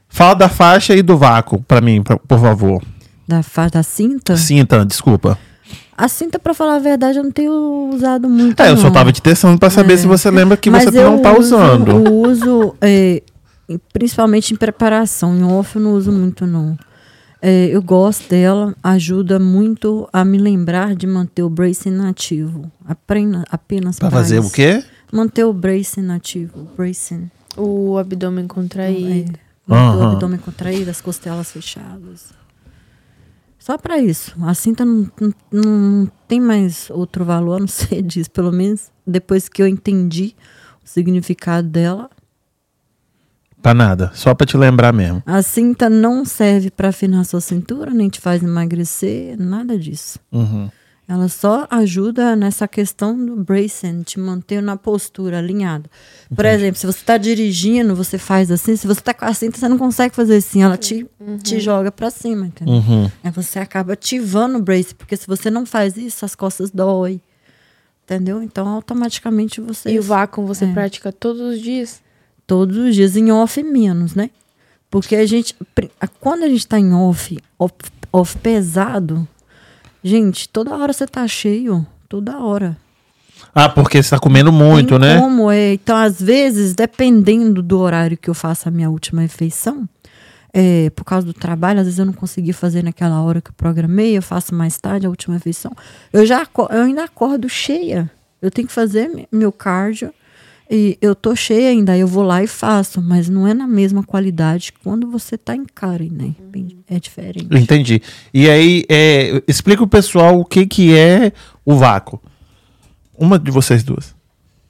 Fala 0.07 0.33
da 0.35 0.49
faixa 0.49 0.93
e 0.95 1.01
do 1.01 1.17
vácuo 1.17 1.61
pra 1.63 1.81
mim, 1.81 2.01
pra- 2.01 2.17
por 2.17 2.39
favor. 2.39 2.81
Da, 3.27 3.41
fa- 3.43 3.67
da 3.69 3.81
cinta? 3.83 4.35
Cinta, 4.37 4.85
desculpa. 4.85 5.37
A 6.03 6.07
cinta, 6.07 6.39
pra 6.39 6.53
falar 6.53 6.75
a 6.75 6.79
verdade, 6.79 7.19
eu 7.19 7.23
não 7.23 7.31
tenho 7.31 7.89
usado 7.93 8.27
muito. 8.27 8.59
É, 8.59 8.71
eu 8.71 8.77
só 8.77 8.85
não. 8.85 8.91
tava 8.91 9.11
te 9.11 9.21
testando 9.21 9.59
pra 9.59 9.69
saber 9.69 9.93
É. 9.93 9.97
se 9.97 10.07
você 10.07 10.31
lembra 10.31 10.57
que 10.57 10.69
Mas 10.69 10.85
você 10.85 11.03
não 11.03 11.19
tá 11.21 11.31
uso- 11.37 11.55
usando. 11.55 11.91
Eu 11.91 12.13
uso, 12.13 12.75
é, 12.81 13.21
principalmente 13.93 14.53
em 14.53 14.57
preparação. 14.57 15.35
Em 15.37 15.43
off 15.43 15.75
eu 15.75 15.81
não 15.81 15.93
uso 15.93 16.11
muito, 16.11 16.47
não. 16.47 16.75
É, 17.41 17.67
eu 17.67 17.81
gosto 17.81 18.27
dela, 18.29 18.75
ajuda 18.83 19.39
muito 19.39 20.07
a 20.13 20.23
me 20.25 20.37
lembrar 20.37 20.95
de 20.95 21.05
manter 21.07 21.43
o 21.43 21.49
bracing 21.49 21.91
nativo. 21.91 22.71
Aprenda, 22.85 23.43
apenas 23.51 23.97
Pra 23.99 24.09
fazer 24.11 24.39
isso. 24.39 24.47
o 24.49 24.51
quê? 24.51 24.83
Manter 25.11 25.43
o 25.43 25.53
bracing 25.53 26.01
nativo. 26.01 26.51
o 26.61 26.75
Bracing. 26.77 27.29
O 27.57 27.97
abdômen 27.97 28.47
contraído. 28.47 29.33
É, 29.33 29.71
manter 29.71 29.97
o 29.97 30.01
Aham. 30.01 30.11
abdômen 30.13 30.39
contraído, 30.39 30.89
as 30.89 31.01
costelas 31.01 31.51
fechadas. 31.51 32.31
Só 33.61 33.77
pra 33.77 33.99
isso. 33.99 34.35
A 34.43 34.55
cinta 34.55 34.83
não, 34.83 35.07
não, 35.21 35.33
não 35.51 36.11
tem 36.27 36.41
mais 36.41 36.89
outro 36.89 37.23
valor, 37.23 37.57
a 37.57 37.59
não 37.59 37.67
ser 37.67 38.01
disso. 38.01 38.31
Pelo 38.31 38.51
menos 38.51 38.91
depois 39.05 39.47
que 39.47 39.61
eu 39.61 39.67
entendi 39.67 40.35
o 40.83 40.89
significado 40.89 41.67
dela, 41.67 42.09
Pra 43.61 43.75
nada. 43.75 44.09
Só 44.15 44.33
pra 44.33 44.47
te 44.47 44.57
lembrar 44.57 44.91
mesmo. 44.91 45.21
A 45.23 45.39
cinta 45.43 45.87
não 45.87 46.25
serve 46.25 46.71
para 46.71 46.89
afinar 46.89 47.23
sua 47.25 47.39
cintura, 47.39 47.91
nem 47.91 48.09
te 48.09 48.19
faz 48.19 48.41
emagrecer, 48.41 49.39
nada 49.39 49.77
disso. 49.77 50.17
Uhum. 50.31 50.67
Ela 51.07 51.27
só 51.27 51.67
ajuda 51.69 52.35
nessa 52.37 52.67
questão 52.67 53.17
do 53.25 53.35
bracing, 53.35 54.01
te 54.03 54.17
manter 54.17 54.61
na 54.61 54.77
postura 54.77 55.39
alinhada. 55.39 55.89
Por 56.33 56.45
exemplo, 56.45 56.79
se 56.79 56.85
você 56.85 56.99
está 56.99 57.17
dirigindo, 57.17 57.93
você 57.95 58.17
faz 58.17 58.49
assim. 58.49 58.77
Se 58.77 58.87
você 58.87 59.01
está 59.01 59.13
com 59.13 59.25
a 59.25 59.33
cinta, 59.33 59.57
você 59.57 59.67
não 59.67 59.77
consegue 59.77 60.15
fazer 60.15 60.37
assim. 60.37 60.63
Ela 60.63 60.77
te, 60.77 61.05
te 61.43 61.59
joga 61.59 61.91
para 61.91 62.09
cima, 62.09 62.47
entendeu? 62.47 62.75
Uhum. 62.75 63.11
Aí 63.23 63.31
você 63.31 63.59
acaba 63.59 63.93
ativando 63.93 64.57
o 64.57 64.61
brace, 64.61 64.95
porque 64.95 65.17
se 65.17 65.27
você 65.27 65.49
não 65.51 65.65
faz 65.65 65.97
isso, 65.97 66.23
as 66.23 66.33
costas 66.33 66.71
doem. 66.71 67.19
Entendeu? 68.05 68.41
Então, 68.41 68.67
automaticamente 68.67 69.59
você. 69.59 69.91
E 69.91 69.99
o 69.99 70.03
vácuo 70.03 70.45
você 70.45 70.65
É. 70.65 70.71
pratica 70.73 71.11
todos 71.11 71.41
os 71.41 71.61
dias? 71.61 72.01
todos 72.47 72.75
os 72.75 72.93
dias, 72.95 73.15
em 73.15 73.31
off 73.31 73.63
menos, 73.63 74.13
né? 74.13 74.29
Porque 74.89 75.15
a 75.15 75.25
gente, 75.25 75.55
quando 76.19 76.43
a 76.43 76.49
gente 76.49 76.67
tá 76.67 76.77
em 76.77 76.93
off, 76.93 77.37
off, 77.57 77.73
off 78.11 78.37
pesado, 78.39 79.25
gente, 80.03 80.47
toda 80.49 80.75
hora 80.75 80.93
você 80.93 81.05
tá 81.07 81.27
cheio, 81.27 81.85
toda 82.09 82.39
hora. 82.39 82.77
Ah, 83.53 83.67
porque 83.67 84.01
você 84.01 84.09
tá 84.11 84.19
comendo 84.19 84.51
muito, 84.51 84.97
né? 84.99 85.19
Como 85.19 85.49
é? 85.51 85.73
Então, 85.73 85.97
às 85.97 86.21
vezes, 86.21 86.73
dependendo 86.73 87.61
do 87.61 87.79
horário 87.79 88.17
que 88.17 88.29
eu 88.29 88.33
faço 88.33 88.67
a 88.69 88.71
minha 88.71 88.89
última 88.89 89.21
refeição, 89.21 89.87
é, 90.53 90.89
por 90.91 91.03
causa 91.03 91.25
do 91.25 91.33
trabalho, 91.33 91.79
às 91.79 91.85
vezes 91.85 91.99
eu 91.99 92.05
não 92.05 92.13
consegui 92.13 92.53
fazer 92.53 92.83
naquela 92.83 93.21
hora 93.21 93.41
que 93.41 93.49
eu 93.49 93.53
programei, 93.55 94.17
eu 94.17 94.21
faço 94.21 94.53
mais 94.53 94.77
tarde 94.77 95.05
a 95.05 95.09
última 95.09 95.35
refeição. 95.35 95.71
Eu 96.13 96.25
já 96.25 96.47
eu 96.69 96.81
ainda 96.83 97.03
acordo 97.03 97.49
cheia. 97.49 98.09
Eu 98.41 98.51
tenho 98.51 98.67
que 98.67 98.73
fazer 98.73 99.07
me- 99.09 99.27
meu 99.31 99.51
cardio 99.51 100.13
e 100.73 100.97
eu 101.01 101.13
tô 101.13 101.35
cheia 101.35 101.69
ainda, 101.69 101.97
eu 101.97 102.07
vou 102.07 102.23
lá 102.23 102.41
e 102.41 102.47
faço, 102.47 103.01
mas 103.01 103.27
não 103.27 103.45
é 103.45 103.53
na 103.53 103.67
mesma 103.67 104.03
qualidade 104.03 104.71
quando 104.81 105.05
você 105.11 105.37
tá 105.37 105.53
em 105.53 105.65
Karen, 105.65 106.07
né? 106.09 106.33
É 106.89 106.97
diferente. 106.97 107.49
Entendi. 107.51 108.01
E 108.33 108.49
aí, 108.49 108.85
é, 108.87 109.43
explica 109.45 109.83
o 109.83 109.87
pessoal 109.87 110.39
o 110.39 110.45
que, 110.45 110.65
que 110.65 110.95
é 110.95 111.33
o 111.65 111.75
vácuo. 111.75 112.21
Uma 113.19 113.37
de 113.37 113.51
vocês 113.51 113.83
duas. 113.83 114.15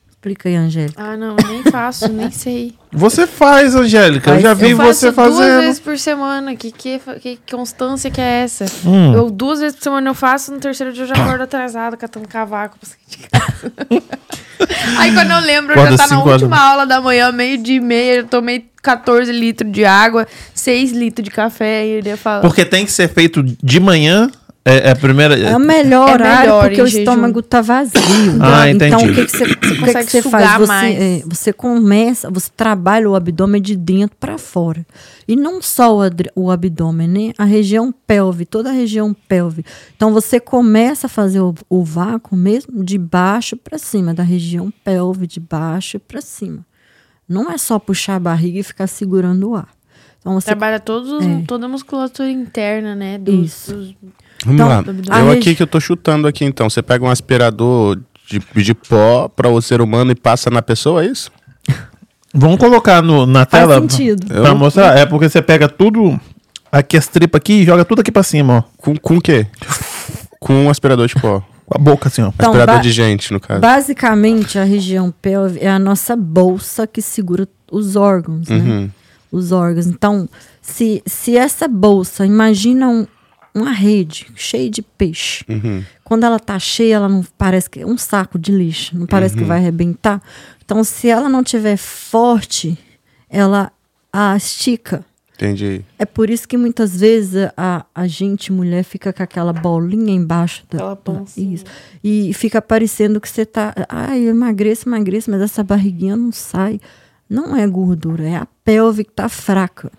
Explica 0.10 0.50
aí, 0.50 0.56
Angélica. 0.56 1.02
Ah, 1.04 1.16
não, 1.16 1.36
eu 1.38 1.48
nem 1.48 1.64
faço, 1.64 2.08
nem 2.14 2.32
sei. 2.32 2.74
Você 2.92 3.28
faz, 3.28 3.76
Angélica. 3.76 4.32
Eu 4.32 4.34
Faz 4.34 4.44
já 4.44 4.56
sim. 4.56 4.66
vi 4.66 4.72
eu 4.72 4.78
faço 4.78 4.94
você 4.94 5.12
duas 5.12 5.16
fazendo. 5.16 5.62
vezes 5.62 5.80
por 5.80 5.98
semana. 6.00 6.56
Que, 6.56 6.72
que, 6.72 7.00
que 7.20 7.40
constância 7.52 8.10
que 8.10 8.22
é 8.22 8.44
essa? 8.44 8.66
Hum. 8.86 9.14
Eu 9.14 9.30
duas 9.30 9.60
vezes 9.60 9.76
por 9.76 9.84
semana 9.84 10.10
eu 10.10 10.14
faço, 10.16 10.52
no 10.52 10.60
terceiro 10.60 10.92
dia 10.94 11.04
eu 11.04 11.08
já 11.08 11.14
acordo 11.24 11.44
atrasado, 11.44 11.96
catando 11.96 12.28
cavaco 12.28 12.78
pra 12.80 12.90
sair 12.90 13.00
de 13.08 13.18
casa. 13.30 13.74
Aí 14.98 15.14
quando 15.14 15.32
eu 15.32 15.40
lembro, 15.40 15.74
Acorda 15.74 15.92
já 15.92 15.98
tá 15.98 16.08
na 16.08 16.22
horas 16.22 16.42
última 16.42 16.60
aula 16.60 16.86
da 16.86 17.02
manhã, 17.02 17.32
meio 17.32 17.58
dia 17.58 17.78
e 17.78 17.80
meia, 17.80 18.16
eu 18.18 18.28
tomei 18.28 18.66
14 18.82 19.32
litros 19.32 19.72
de 19.72 19.86
água, 19.86 20.28
6 20.54 20.92
litros 20.92 21.24
de 21.24 21.32
café, 21.32 21.86
e 21.86 21.90
ele 21.90 22.18
fala. 22.18 22.42
Porque 22.42 22.66
tem 22.66 22.86
que 22.86 22.92
ser 22.92 23.08
feito 23.08 23.44
de 23.44 23.80
manhã. 23.80 24.30
É, 24.64 24.90
é 24.90 24.92
a 24.92 24.96
primeira. 24.96 25.36
É 25.40 25.56
o 25.56 25.60
melhor 25.60 26.08
É 26.10 26.14
horário 26.14 26.40
melhor 26.42 26.64
porque 26.68 26.82
o 26.84 26.86
jejum. 26.86 27.00
estômago 27.00 27.42
tá 27.42 27.62
vazio. 27.62 28.00
Ah, 28.40 28.70
Então, 28.70 28.88
entendi. 28.88 29.10
o 29.12 29.16
que, 29.16 29.26
que 29.26 29.32
você, 29.32 29.44
o 29.44 29.48
que 29.58 29.70
que 29.74 29.80
consegue 29.80 30.12
você 30.12 30.22
sugar 30.22 30.42
faz? 30.42 30.60
Você, 30.60 30.68
mais. 30.68 31.02
é, 31.02 31.24
você 31.26 31.52
começa, 31.54 32.30
você 32.30 32.52
trabalha 32.56 33.10
o 33.10 33.16
abdômen 33.16 33.60
de 33.60 33.76
dentro 33.76 34.16
para 34.20 34.38
fora. 34.38 34.86
E 35.28 35.36
não 35.36 35.64
só 35.64 35.98
o, 35.98 36.02
o 36.36 36.52
abdômen, 36.52 37.08
né? 37.08 37.34
A 37.40 37.44
região 37.44 37.92
pelve, 38.06 38.46
toda 38.46 38.70
a 38.70 38.74
região 38.74 39.16
pelve. 39.28 39.66
Então, 39.96 40.14
você 40.14 40.40
começa 40.40 41.08
a 41.08 41.10
fazer 41.10 41.40
o, 41.40 41.56
o 41.68 41.84
vácuo 41.84 42.36
mesmo 42.38 42.84
de 42.84 43.00
baixo 43.00 43.58
para 43.58 43.80
cima, 43.80 44.14
da 44.14 44.22
região 44.24 44.72
pelve, 44.84 45.26
de 45.26 45.40
baixo 45.40 46.00
para 46.00 46.22
cima. 46.22 46.64
Não 47.28 47.50
é 47.50 47.58
só 47.58 47.80
puxar 47.80 48.18
a 48.18 48.20
barriga 48.20 48.60
e 48.60 48.64
ficar 48.64 48.86
segurando 48.86 49.50
o 49.50 49.56
ar. 49.56 49.70
Então, 50.20 50.34
você 50.36 50.46
Trabalha 50.46 50.80
todos, 50.80 51.10
os- 51.12 51.26
É. 51.26 51.42
toda 51.48 51.66
a 51.66 51.70
musculatura 51.70 52.30
interna, 52.30 52.94
né? 52.96 53.18
Dos, 53.18 53.44
Isso. 53.46 53.74
dos- 53.74 53.96
Vamos 54.46 54.62
Então, 54.62 54.68
lá. 54.68 55.20
Eu 55.20 55.32
aqui 55.32 55.54
que 55.56 55.62
eu 55.64 55.68
tô 55.68 55.80
chutando 55.80 56.28
aqui 56.28 56.44
então. 56.46 56.70
Você 56.70 56.82
pega 56.82 57.04
um 57.06 57.10
aspirador 57.10 58.00
de, 58.28 58.40
de 58.64 58.74
pó 58.74 59.28
para 59.28 59.48
o 59.50 59.62
ser 59.62 59.82
humano 59.82 60.12
e 60.12 60.16
passa 60.16 60.50
na 60.50 60.62
pessoa, 60.62 61.04
é 61.04 61.08
isso? 61.08 61.32
Vamos 62.34 62.58
colocar 62.58 63.02
no, 63.02 63.26
na 63.26 63.46
faz 63.46 63.68
tela 63.68 63.80
sentido. 63.82 64.28
pra 64.28 64.50
Eu- 64.50 64.56
mostrar. 64.56 64.98
É 64.98 65.06
porque 65.06 65.28
você 65.30 65.42
pega 65.42 65.68
tudo, 65.68 66.20
aqui 66.72 66.96
as 66.98 67.08
tripas 67.08 67.38
aqui 67.40 67.54
e 67.62 67.66
joga 67.66 67.84
tudo 67.86 68.00
aqui 68.00 68.12
pra 68.12 68.24
cima, 68.24 68.58
ó. 68.60 68.64
Com, 68.78 68.96
com 68.96 69.18
o 69.18 69.22
quê? 69.22 69.46
Com 70.40 70.66
um 70.66 70.70
aspirador 70.70 71.08
de 71.08 71.16
pó. 71.16 71.42
Com 71.66 71.78
a 71.78 71.82
boca 71.82 72.08
assim, 72.08 72.22
ó. 72.22 72.30
Então, 72.34 72.50
aspirador 72.52 72.82
de 72.82 72.92
gente, 72.92 73.32
no 73.34 73.40
caso. 73.40 73.60
Basicamente, 73.62 74.58
a 74.58 74.64
região 74.64 75.14
pelve 75.22 75.60
é 75.62 75.70
a 75.70 75.78
nossa 75.80 76.16
bolsa 76.16 76.88
que 76.88 77.02
segura 77.02 77.48
os 77.72 77.96
órgãos, 77.96 78.48
né? 78.48 78.58
Uhum. 78.58 78.90
Os 79.32 79.52
órgãos. 79.52 79.86
Então, 79.88 80.28
se, 80.62 81.02
se 81.06 81.38
essa 81.38 81.68
bolsa, 81.68 82.26
imagina 82.26 82.88
um- 82.90 83.08
uma 83.54 83.72
rede 83.72 84.28
cheia 84.36 84.70
de 84.70 84.82
peixe. 84.82 85.44
Uhum. 85.48 85.84
Quando 86.04 86.26
ela 86.26 86.40
tá 86.40 86.58
cheia, 86.58 86.96
ela 86.96 87.10
não 87.10 87.24
parece 87.38 87.70
que 87.70 87.82
é 87.82 87.86
um 87.86 87.98
saco 87.98 88.40
de 88.40 88.52
lixo, 88.52 88.98
não 88.98 89.06
parece 89.06 89.36
que 89.36 89.44
vai 89.44 89.58
arrebentar. 89.58 90.22
Então, 90.64 90.84
se 90.84 91.10
ela 91.10 91.28
não 91.28 91.44
tiver 91.44 91.78
forte, 91.78 92.78
ela 93.30 93.72
a 94.12 94.36
estica. 94.36 95.06
Entendi. 95.36 95.84
É 95.98 96.06
por 96.06 96.30
isso 96.30 96.48
que 96.48 96.56
muitas 96.56 97.00
vezes 97.00 97.50
a, 97.58 97.84
a 97.96 98.06
gente, 98.06 98.52
mulher, 98.52 98.84
fica 98.84 99.12
com 99.12 99.24
aquela 99.24 99.52
bolinha 99.52 100.14
embaixo 100.14 100.64
da. 100.70 100.96
Pancinha. 100.96 101.56
isso. 101.56 101.66
E 102.04 102.32
fica 102.34 102.62
parecendo 102.62 103.20
que 103.20 103.28
você 103.28 103.44
tá. 103.46 103.74
Ai, 103.90 104.22
eu 104.22 104.30
emagreço, 104.30 104.88
emagreço, 104.88 105.32
mas 105.32 105.42
essa 105.42 105.64
barriguinha 105.64 106.16
não 106.16 106.32
sai. 106.32 106.80
Não 107.28 107.56
é 107.56 107.66
gordura, 107.66 108.28
é 108.28 108.36
a 108.36 108.48
pelve 108.64 109.04
que 109.04 109.14
tá 109.14 109.28
fraca. 109.28 109.92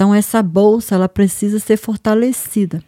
Então, 0.00 0.14
essa 0.14 0.42
bolsa, 0.42 0.94
ela 0.94 1.10
precisa 1.10 1.58
ser 1.58 1.76
fortalecida. 1.76 2.82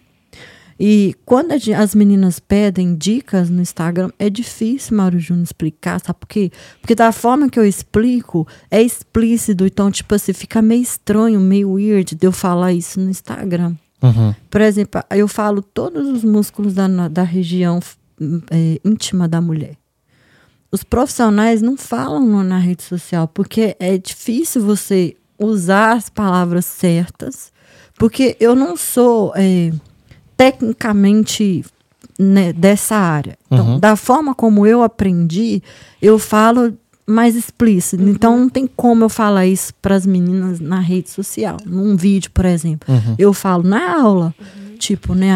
E 0.80 1.14
quando 1.26 1.52
as 1.52 1.94
meninas 1.94 2.40
pedem 2.40 2.96
dicas 2.96 3.50
no 3.50 3.60
Instagram, 3.60 4.10
é 4.18 4.30
difícil, 4.30 4.96
Mauro 4.96 5.18
Júnior, 5.18 5.44
explicar, 5.44 6.00
sabe 6.00 6.20
por 6.20 6.26
quê? 6.26 6.50
Porque 6.80 6.94
da 6.94 7.12
forma 7.12 7.50
que 7.50 7.58
eu 7.58 7.66
explico, 7.66 8.48
é 8.70 8.80
explícito, 8.80 9.66
então, 9.66 9.90
tipo 9.90 10.14
assim, 10.14 10.32
fica 10.32 10.62
meio 10.62 10.80
estranho, 10.80 11.38
meio 11.38 11.72
weird 11.72 12.14
de 12.14 12.26
eu 12.26 12.32
falar 12.32 12.72
isso 12.72 12.98
no 12.98 13.10
Instagram. 13.10 13.76
Uhum. 14.02 14.34
Por 14.48 14.62
exemplo, 14.62 15.02
eu 15.10 15.28
falo 15.28 15.60
todos 15.60 16.08
os 16.08 16.24
músculos 16.24 16.72
da, 16.72 16.88
da 17.08 17.24
região 17.24 17.78
é, 18.50 18.80
íntima 18.82 19.28
da 19.28 19.42
mulher. 19.42 19.76
Os 20.72 20.82
profissionais 20.82 21.60
não 21.60 21.76
falam 21.76 22.42
na 22.42 22.56
rede 22.56 22.84
social, 22.84 23.28
porque 23.28 23.76
é 23.78 23.98
difícil 23.98 24.64
você 24.64 25.14
usar 25.46 25.96
as 25.96 26.08
palavras 26.08 26.64
certas, 26.64 27.52
porque 27.98 28.36
eu 28.40 28.54
não 28.54 28.76
sou 28.76 29.32
é, 29.36 29.72
tecnicamente 30.36 31.64
né, 32.18 32.52
dessa 32.52 32.96
área. 32.96 33.36
Então, 33.50 33.78
da 33.78 33.96
forma 33.96 34.34
como 34.34 34.66
eu 34.66 34.82
aprendi, 34.82 35.62
eu 36.00 36.18
falo 36.18 36.76
mais 37.06 37.36
explícito. 37.36 38.02
Então, 38.02 38.38
não 38.38 38.48
tem 38.48 38.66
como 38.66 39.04
eu 39.04 39.08
falar 39.08 39.46
isso 39.46 39.74
para 39.80 39.94
as 39.94 40.06
meninas 40.06 40.60
na 40.60 40.80
rede 40.80 41.10
social, 41.10 41.56
num 41.66 41.96
vídeo, 41.96 42.30
por 42.32 42.44
exemplo. 42.44 42.88
Eu 43.18 43.32
falo 43.32 43.62
na 43.62 44.00
aula, 44.00 44.34
tipo, 44.78 45.14
né, 45.14 45.30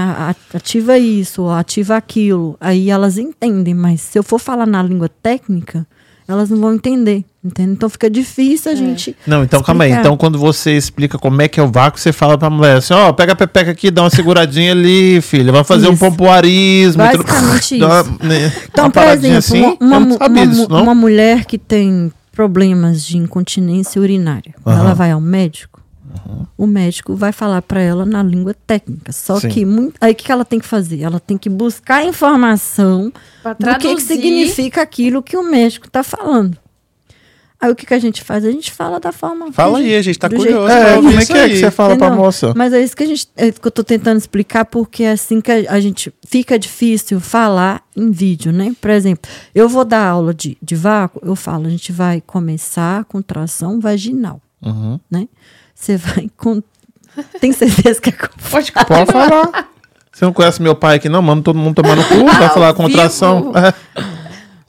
ativa 0.55 0.99
isso, 0.99 1.43
ou 1.43 1.51
ativa 1.51 1.97
aquilo. 1.97 2.57
Aí 2.61 2.91
elas 2.91 3.19
entendem, 3.19 3.75
mas 3.75 4.01
se 4.01 4.19
eu 4.19 4.23
for 4.23 4.39
falar 4.39 4.67
na 4.67 4.83
língua 4.83 5.09
técnica, 5.09 5.87
elas 6.29 6.51
não 6.51 6.59
vão 6.59 6.74
entender, 6.74 7.24
entende? 7.45 7.70
Então 7.72 7.89
fica 7.89 8.11
difícil 8.11 8.72
a 8.72 8.74
gente 8.74 9.16
Não, 9.27 9.45
então 9.45 9.62
calma 9.62 9.85
aí. 9.85 9.91
explicar. 9.91 10.07
Então, 10.09 10.16
quando 10.16 10.39
você 10.39 10.77
explica 10.77 11.18
como 11.18 11.41
é 11.43 11.49
que 11.49 11.61
é 11.61 11.62
o 11.62 11.68
vácuo, 11.70 12.01
você 12.01 12.12
fala 12.12 12.37
pra 12.37 12.51
mulher 12.51 12.77
assim: 12.79 12.95
ó, 12.95 13.12
pega 13.12 13.33
a 13.33 13.37
pepeca 13.37 13.70
aqui, 13.70 13.91
dá 13.91 14.03
uma 14.03 14.11
seguradinha 14.11 14.72
ali, 14.72 15.20
filha. 15.20 15.53
Vai 15.53 15.64
fazer 15.64 15.89
um 15.89 15.93
Isso. 15.93 16.01
pompoarismo. 16.01 17.03
e 17.03 17.11
tudo. 17.12 17.24
Basicamente 17.24 17.79
Dá 17.79 18.01
isso. 18.01 18.11
uma- 18.20 18.29
né, 18.29 18.53
Então, 18.70 18.85
uma 18.87 18.91
por 18.91 19.03
exemplo, 19.05 19.39
assim, 19.39 19.61
uma, 19.81 19.99
uma, 19.99 20.16
uma- 20.27 20.47
disso, 20.47 20.66
uma 20.68 20.95
mulher 20.95 21.45
que 21.45 21.59
tem 21.59 22.12
problemas 22.33 23.05
de 23.05 23.16
incontinência 23.16 24.01
urinária, 24.01 24.55
Aham. 24.66 24.79
ela 24.81 24.95
vai 24.95 25.11
ao 25.11 25.20
médico, 25.20 25.81
o 26.57 26.67
médico 26.67 27.15
vai 27.15 27.33
falar 27.33 27.63
para 27.63 27.81
ela 27.81 28.05
na 28.07 28.23
língua 28.23 28.55
técnica. 28.67 29.13
Só 29.13 29.39
Sim. 29.41 29.49
que 29.49 29.65
mui- 29.65 29.93
aí 30.01 30.13
o 30.13 30.15
que 30.15 30.31
ela 30.33 30.45
tem 30.45 30.59
que 30.59 30.67
fazer? 30.67 31.01
Ela 31.03 31.21
tem 31.21 31.37
que 31.39 31.49
buscar 31.49 32.05
informação 32.05 33.13
Pra 33.43 33.53
do 33.53 33.79
que, 33.79 33.95
que 33.95 34.03
significa 34.03 34.83
aquilo 34.83 35.23
que 35.23 35.37
o 35.37 35.43
médico 35.43 35.87
está 35.87 36.03
falando. 36.03 36.57
Aí 37.59 37.71
o 37.71 37.75
que, 37.75 37.87
que 37.87 37.95
a 37.95 37.99
gente 37.99 38.23
faz? 38.23 38.45
A 38.45 38.51
gente 38.51 38.71
fala 38.71 39.01
da 39.01 39.11
forma. 39.13 39.51
Fala 39.51 39.79
que 39.81 39.87
aí, 39.87 39.97
a 39.97 40.03
gente 40.03 40.19
tá 40.19 40.29
curioso. 40.29 40.69
É, 40.71 40.85
pra 40.85 40.95
como 40.97 41.11
é 41.11 41.15
isso 41.15 41.33
que 41.33 41.39
é 41.39 41.43
aí. 41.43 41.51
que 41.53 41.57
você 41.59 41.71
fala 41.71 41.97
pra 41.97 42.07
Entendeu? 42.09 42.25
moça? 42.25 42.53
Mas 42.55 42.73
é 42.75 42.83
isso 42.83 42.95
que 42.95 43.03
a 43.03 43.07
gente 43.07 43.29
é 43.35 43.51
que 43.51 43.67
eu 43.67 43.71
tô 43.71 43.83
tentando 43.83 44.19
explicar, 44.19 44.67
porque 44.67 45.05
é 45.05 45.13
assim 45.13 45.41
que 45.41 45.51
a, 45.51 45.73
a 45.73 45.81
gente 45.81 46.13
fica 46.29 46.59
difícil 46.59 47.19
falar 47.19 47.83
em 47.97 48.11
vídeo, 48.11 48.53
né? 48.53 48.75
Por 48.79 48.91
exemplo, 48.91 49.31
eu 49.55 49.71
vou 49.71 49.87
dar 49.87 50.07
aula 50.07 50.35
de, 50.35 50.59
de 50.63 50.75
vácuo, 50.77 51.19
eu 51.25 51.35
falo, 51.35 51.67
a 51.67 51.71
gente 51.71 51.93
vai 51.93 52.21
começar 52.21 53.01
a 53.01 53.05
contração 53.05 53.81
vaginal, 53.81 54.39
Uhum. 54.67 55.01
né? 55.11 55.29
Você 55.75 55.97
vai 55.97 56.29
com. 56.37 56.62
Tem 57.41 57.53
certeza 57.53 58.01
que 58.01 58.11
é 58.11 58.12
Pode 58.51 58.73
Pode 58.73 59.12
falar. 59.12 59.69
Você 60.12 60.25
não 60.25 60.33
conhece 60.33 60.62
meu 60.62 60.75
pai 60.75 60.97
aqui, 60.97 61.09
não? 61.09 61.21
Manda 61.21 61.43
todo 61.43 61.59
mundo 61.59 61.75
tomar 61.75 61.95
no 61.95 62.05
cu, 62.05 62.25
vai 62.39 62.49
falar 62.51 62.75
contração. 62.75 63.53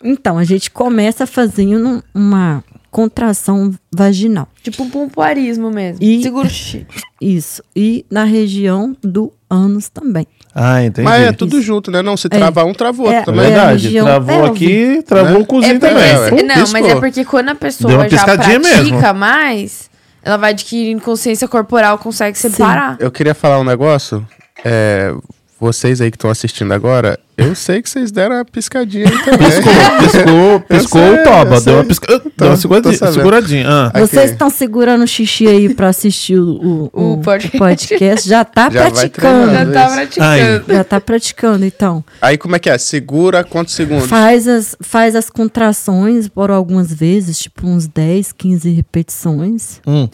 Então, 0.03 0.37
a 0.37 0.43
gente 0.43 0.69
começa 0.69 1.25
fazendo 1.25 2.03
uma 2.13 2.63
contração 2.91 3.73
vaginal. 3.93 4.47
Tipo 4.63 4.83
um 4.83 4.89
pompoarismo 4.89 5.69
mesmo. 5.71 6.03
E- 6.03 6.21
Segura 6.21 6.47
o 6.47 6.49
xixi. 6.49 6.85
Isso. 7.21 7.61
E 7.75 8.05
na 8.09 8.23
região 8.23 8.95
do 9.03 9.31
ânus 9.49 9.89
também. 9.89 10.25
Ah, 10.53 10.83
entendi. 10.83 11.03
Mas 11.05 11.23
é 11.23 11.31
tudo 11.31 11.61
junto, 11.61 11.91
né? 11.91 12.01
Não, 12.01 12.17
se 12.17 12.27
travar 12.29 12.65
um, 12.65 12.73
trava 12.73 12.97
o 13.01 13.05
outro 13.05 13.15
É, 13.17 13.21
É 13.21 13.23
também. 13.25 13.45
a 13.45 13.49
verdade. 13.49 13.83
região 13.83 14.05
Travou 14.05 14.27
pélvica. 14.41 14.51
aqui, 14.65 15.01
travou 15.03 15.33
Né? 15.33 15.39
o 15.39 15.45
cozinho 15.45 15.75
É 15.75 15.79
também. 15.79 15.95
ué. 16.17 16.29
não, 16.43 16.55
mas 16.57 16.71
Piscou. 16.71 16.89
é 16.89 16.95
porque 16.95 17.25
quando 17.25 17.49
a 17.49 17.55
pessoa 17.55 17.93
uma 17.93 18.09
já 18.09 18.23
pratica 18.23 18.59
mesmo. 18.59 19.13
mais, 19.13 19.89
ela 20.23 20.37
vai 20.37 20.51
adquirindo 20.51 21.01
consciência 21.01 21.47
corporal, 21.47 21.97
consegue 21.99 22.37
separar. 22.37 22.97
Eu 22.99 23.11
queria 23.11 23.35
falar 23.35 23.59
um 23.59 23.63
negócio. 23.63 24.25
É, 24.65 25.13
vocês 25.59 26.01
aí 26.01 26.11
que 26.11 26.17
estão 26.17 26.29
assistindo 26.29 26.71
agora, 26.73 27.19
eu 27.37 27.55
sei 27.55 27.81
que 27.81 27.89
vocês 27.89 28.11
deram 28.11 28.39
a 28.39 28.45
piscadinha 28.45 29.05
aí 29.07 29.23
também. 29.25 29.47
Piscou, 29.49 29.73
piscou, 29.99 30.59
piscou 30.61 31.01
sei, 31.01 31.13
o 31.19 31.23
toba. 31.23 31.55
eu 31.55 31.61
Deu 31.61 31.73
uma, 31.75 31.83
pisca... 31.85 32.07
deu 32.07 32.19
Tô- 32.19 32.45
uma 32.45 32.51
tô 32.55 32.57
seguradinha. 32.57 33.11
seguradinha. 33.11 33.65
Ah. 33.67 33.99
Vocês 33.99 34.31
estão 34.31 34.49
segurando 34.49 35.03
o 35.03 35.07
xixi 35.07 35.47
aí 35.47 35.73
pra 35.73 35.89
assistir 35.89 36.37
o, 36.39 36.49
o, 36.51 36.89
O 36.93 37.13
o 37.13 37.17
podcast. 37.21 37.57
podcast. 37.57 38.29
Já 38.29 38.43
tá 38.45 38.69
Já 38.69 38.89
praticando. 38.91 39.51
Já 39.53 39.65
tá 39.65 39.89
praticando. 39.89 40.73
Já 40.73 40.83
tá 40.83 41.01
praticando, 41.01 41.65
então. 41.65 42.03
Aí 42.21 42.37
como 42.37 42.55
é 42.55 42.59
que 42.59 42.69
é? 42.69 42.77
Segura 42.77 43.43
quantos 43.43 43.73
segundos? 43.73 44.07
Faz 44.07 44.47
as, 44.47 44.75
faz 44.81 45.15
as 45.15 45.29
contrações 45.29 46.27
por 46.27 46.49
algumas 46.51 46.93
vezes, 46.93 47.39
tipo 47.39 47.67
uns 47.67 47.87
10, 47.87 48.31
15 48.31 48.69
repetições. 48.71 49.81
Hum. 49.85 50.07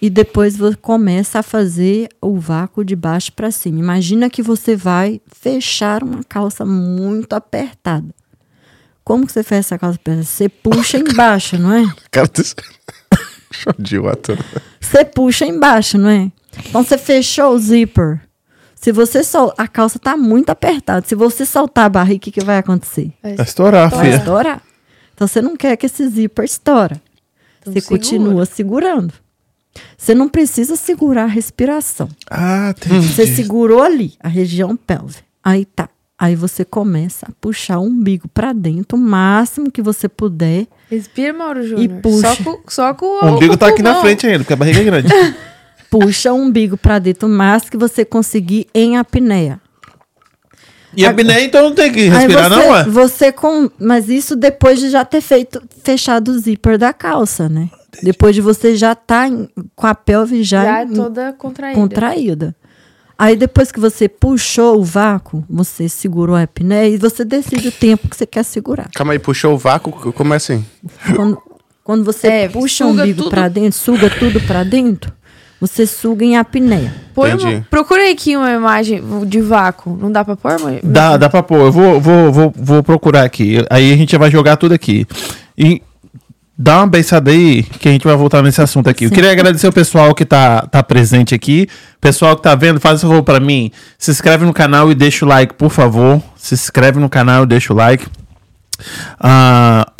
E 0.00 0.08
depois 0.08 0.56
você 0.56 0.76
começa 0.76 1.40
a 1.40 1.42
fazer 1.42 2.08
o 2.22 2.38
vácuo 2.38 2.84
de 2.84 2.96
baixo 2.96 3.32
para 3.32 3.50
cima. 3.50 3.78
Imagina 3.78 4.30
que 4.30 4.42
você 4.42 4.74
vai 4.74 5.20
fechar 5.26 6.02
uma 6.02 6.24
calça 6.24 6.64
muito 6.64 7.34
apertada. 7.34 8.14
Como 9.04 9.26
que 9.26 9.32
você 9.32 9.42
fecha 9.42 9.60
essa 9.60 9.78
calça 9.78 9.96
apertada? 9.96 10.24
Você 10.24 10.48
puxa 10.48 10.96
embaixo, 11.00 11.58
não 11.58 11.72
é? 11.72 11.84
Cara. 12.10 12.30
Show 13.52 13.74
de. 13.78 13.96
Você 14.80 15.04
puxa 15.04 15.44
embaixo, 15.44 15.98
não 15.98 16.08
é? 16.08 16.32
Então 16.66 16.82
você 16.82 16.96
fechou 16.96 17.52
o 17.52 17.58
zíper. 17.58 18.20
Se 18.74 18.92
você 18.92 19.22
sol... 19.22 19.52
a 19.58 19.68
calça 19.68 19.98
tá 19.98 20.16
muito 20.16 20.48
apertada. 20.48 21.06
Se 21.06 21.14
você 21.14 21.44
soltar 21.44 21.84
a 21.84 21.88
barriga, 21.90 22.16
o 22.16 22.20
que, 22.20 22.30
que 22.30 22.44
vai 22.44 22.58
acontecer? 22.58 23.12
Vai 23.22 23.34
estourar, 23.34 23.90
Vai 23.90 24.06
filha. 24.06 24.16
estourar. 24.16 24.62
Então 25.14 25.28
você 25.28 25.42
não 25.42 25.54
quer 25.56 25.76
que 25.76 25.84
esse 25.84 26.08
zíper 26.08 26.46
estoura. 26.46 27.02
Então 27.60 27.72
você 27.72 27.80
segura. 27.80 27.98
continua 27.98 28.46
segurando. 28.46 29.12
Você 29.96 30.14
não 30.14 30.28
precisa 30.28 30.76
segurar 30.76 31.24
a 31.24 31.26
respiração. 31.26 32.08
Ah, 32.30 32.74
entendi. 32.76 33.06
Você 33.06 33.26
segurou 33.26 33.82
ali, 33.82 34.14
a 34.20 34.28
região 34.28 34.76
pélvica. 34.76 35.22
Aí 35.42 35.64
tá. 35.64 35.88
Aí 36.18 36.36
você 36.36 36.66
começa 36.66 37.26
a 37.26 37.32
puxar 37.40 37.78
o 37.78 37.84
umbigo 37.84 38.28
para 38.28 38.52
dentro, 38.52 38.98
o 38.98 39.00
máximo 39.00 39.70
que 39.70 39.80
você 39.80 40.06
puder. 40.06 40.66
Respira, 40.90 41.32
Mauro 41.32 41.66
Júnior. 41.66 42.00
puxa. 42.02 42.34
Só 42.34 42.44
com, 42.44 42.60
só 42.68 42.94
com 42.94 43.06
O 43.24 43.36
umbigo 43.36 43.56
tá 43.56 43.68
aqui 43.68 43.82
na 43.82 44.00
frente 44.02 44.26
ainda, 44.26 44.40
porque 44.40 44.52
a 44.52 44.56
barriga 44.56 44.80
é 44.80 44.84
grande. 44.84 45.08
Puxa 45.90 46.32
o 46.32 46.36
umbigo 46.36 46.76
para 46.76 46.98
dentro 46.98 47.26
o 47.26 47.30
máximo 47.30 47.72
que 47.72 47.76
você 47.76 48.04
conseguir 48.04 48.68
em 48.74 48.96
apneia. 48.96 49.60
E 50.96 51.06
a 51.06 51.10
apneia, 51.10 51.44
então 51.44 51.62
não 51.62 51.74
tem 51.74 51.92
que 51.92 52.08
respirar, 52.08 52.50
você, 52.50 52.56
não, 52.56 52.76
é? 52.76 52.84
Você 52.84 53.32
com, 53.32 53.70
mas 53.78 54.08
isso 54.08 54.36
depois 54.36 54.78
de 54.80 54.90
já 54.90 55.04
ter 55.04 55.20
feito 55.20 55.62
fechado 55.82 56.32
o 56.32 56.38
zíper 56.38 56.76
da 56.78 56.92
calça, 56.92 57.48
né? 57.48 57.70
Depois 58.02 58.34
de 58.34 58.40
você 58.40 58.76
já 58.76 58.94
tá 58.94 59.28
em- 59.28 59.48
com 59.74 59.86
a 59.86 59.94
pelve 59.94 60.42
já, 60.42 60.64
Já 60.64 60.80
é 60.82 60.86
toda 60.86 61.32
contraída. 61.32 61.80
contraída. 61.80 62.56
Aí 63.18 63.36
depois 63.36 63.70
que 63.70 63.78
você 63.78 64.08
puxou 64.08 64.78
o 64.78 64.84
vácuo, 64.84 65.44
você 65.48 65.88
segurou 65.88 66.34
a 66.36 66.42
apneia 66.42 66.88
e 66.88 66.96
você 66.96 67.24
decide 67.24 67.68
o 67.68 67.72
tempo 67.72 68.08
que 68.08 68.16
você 68.16 68.24
quer 68.26 68.42
segurar. 68.44 68.88
Calma 68.94 69.12
aí, 69.12 69.18
puxou 69.18 69.52
o 69.54 69.58
vácuo, 69.58 69.92
como 70.12 70.32
é 70.32 70.36
assim? 70.38 70.64
Quando, 71.14 71.38
quando 71.84 72.02
você 72.04 72.26
É, 72.28 72.48
puxa 72.48 72.86
o 72.86 72.90
umbigo 72.90 73.28
para 73.28 73.48
dentro, 73.48 73.78
suga 73.78 74.08
tudo 74.08 74.40
para 74.40 74.64
dentro, 74.64 75.12
você 75.60 75.86
suga 75.86 76.24
em 76.24 76.38
apneia. 76.38 76.94
Põe 77.14 77.32
Entendi. 77.32 77.56
uma, 77.56 77.66
procurei 77.68 78.10
aqui 78.12 78.34
uma 78.38 78.50
imagem 78.52 79.02
de 79.26 79.42
vácuo. 79.42 79.94
Não 80.00 80.10
dá 80.10 80.24
pra 80.24 80.34
pôr, 80.34 80.58
mãe? 80.58 80.80
Dá, 80.82 81.18
dá 81.18 81.28
pra 81.28 81.42
pôr. 81.42 81.58
Eu 81.58 81.72
vou, 81.72 82.00
vou, 82.00 82.32
vou, 82.32 82.54
vou 82.56 82.82
procurar 82.82 83.24
aqui. 83.24 83.58
Aí 83.68 83.92
a 83.92 83.96
gente 83.98 84.16
vai 84.16 84.30
jogar 84.30 84.56
tudo 84.56 84.72
aqui. 84.72 85.06
E 85.58 85.82
dá 86.62 86.80
uma 86.80 86.86
beijada 86.86 87.30
aí 87.30 87.62
que 87.62 87.88
a 87.88 87.92
gente 87.92 88.04
vai 88.04 88.14
voltar 88.14 88.42
nesse 88.42 88.60
assunto 88.60 88.90
aqui. 88.90 89.06
Eu 89.06 89.10
queria 89.10 89.32
agradecer 89.32 89.66
o 89.66 89.72
pessoal 89.72 90.14
que 90.14 90.26
tá, 90.26 90.66
tá 90.70 90.82
presente 90.82 91.34
aqui. 91.34 91.66
Pessoal 91.98 92.36
que 92.36 92.42
tá 92.42 92.54
vendo, 92.54 92.78
faz 92.78 93.02
um 93.02 93.08
favor 93.08 93.22
pra 93.22 93.40
mim. 93.40 93.72
Se 93.98 94.10
inscreve 94.10 94.44
no 94.44 94.52
canal 94.52 94.90
e 94.90 94.94
deixa 94.94 95.24
o 95.24 95.28
like, 95.28 95.54
por 95.54 95.70
favor. 95.70 96.22
Se 96.36 96.52
inscreve 96.52 97.00
no 97.00 97.08
canal 97.08 97.44
e 97.44 97.46
deixa 97.46 97.72
o 97.72 97.76
like. 97.76 98.06
Ah, 99.18 99.90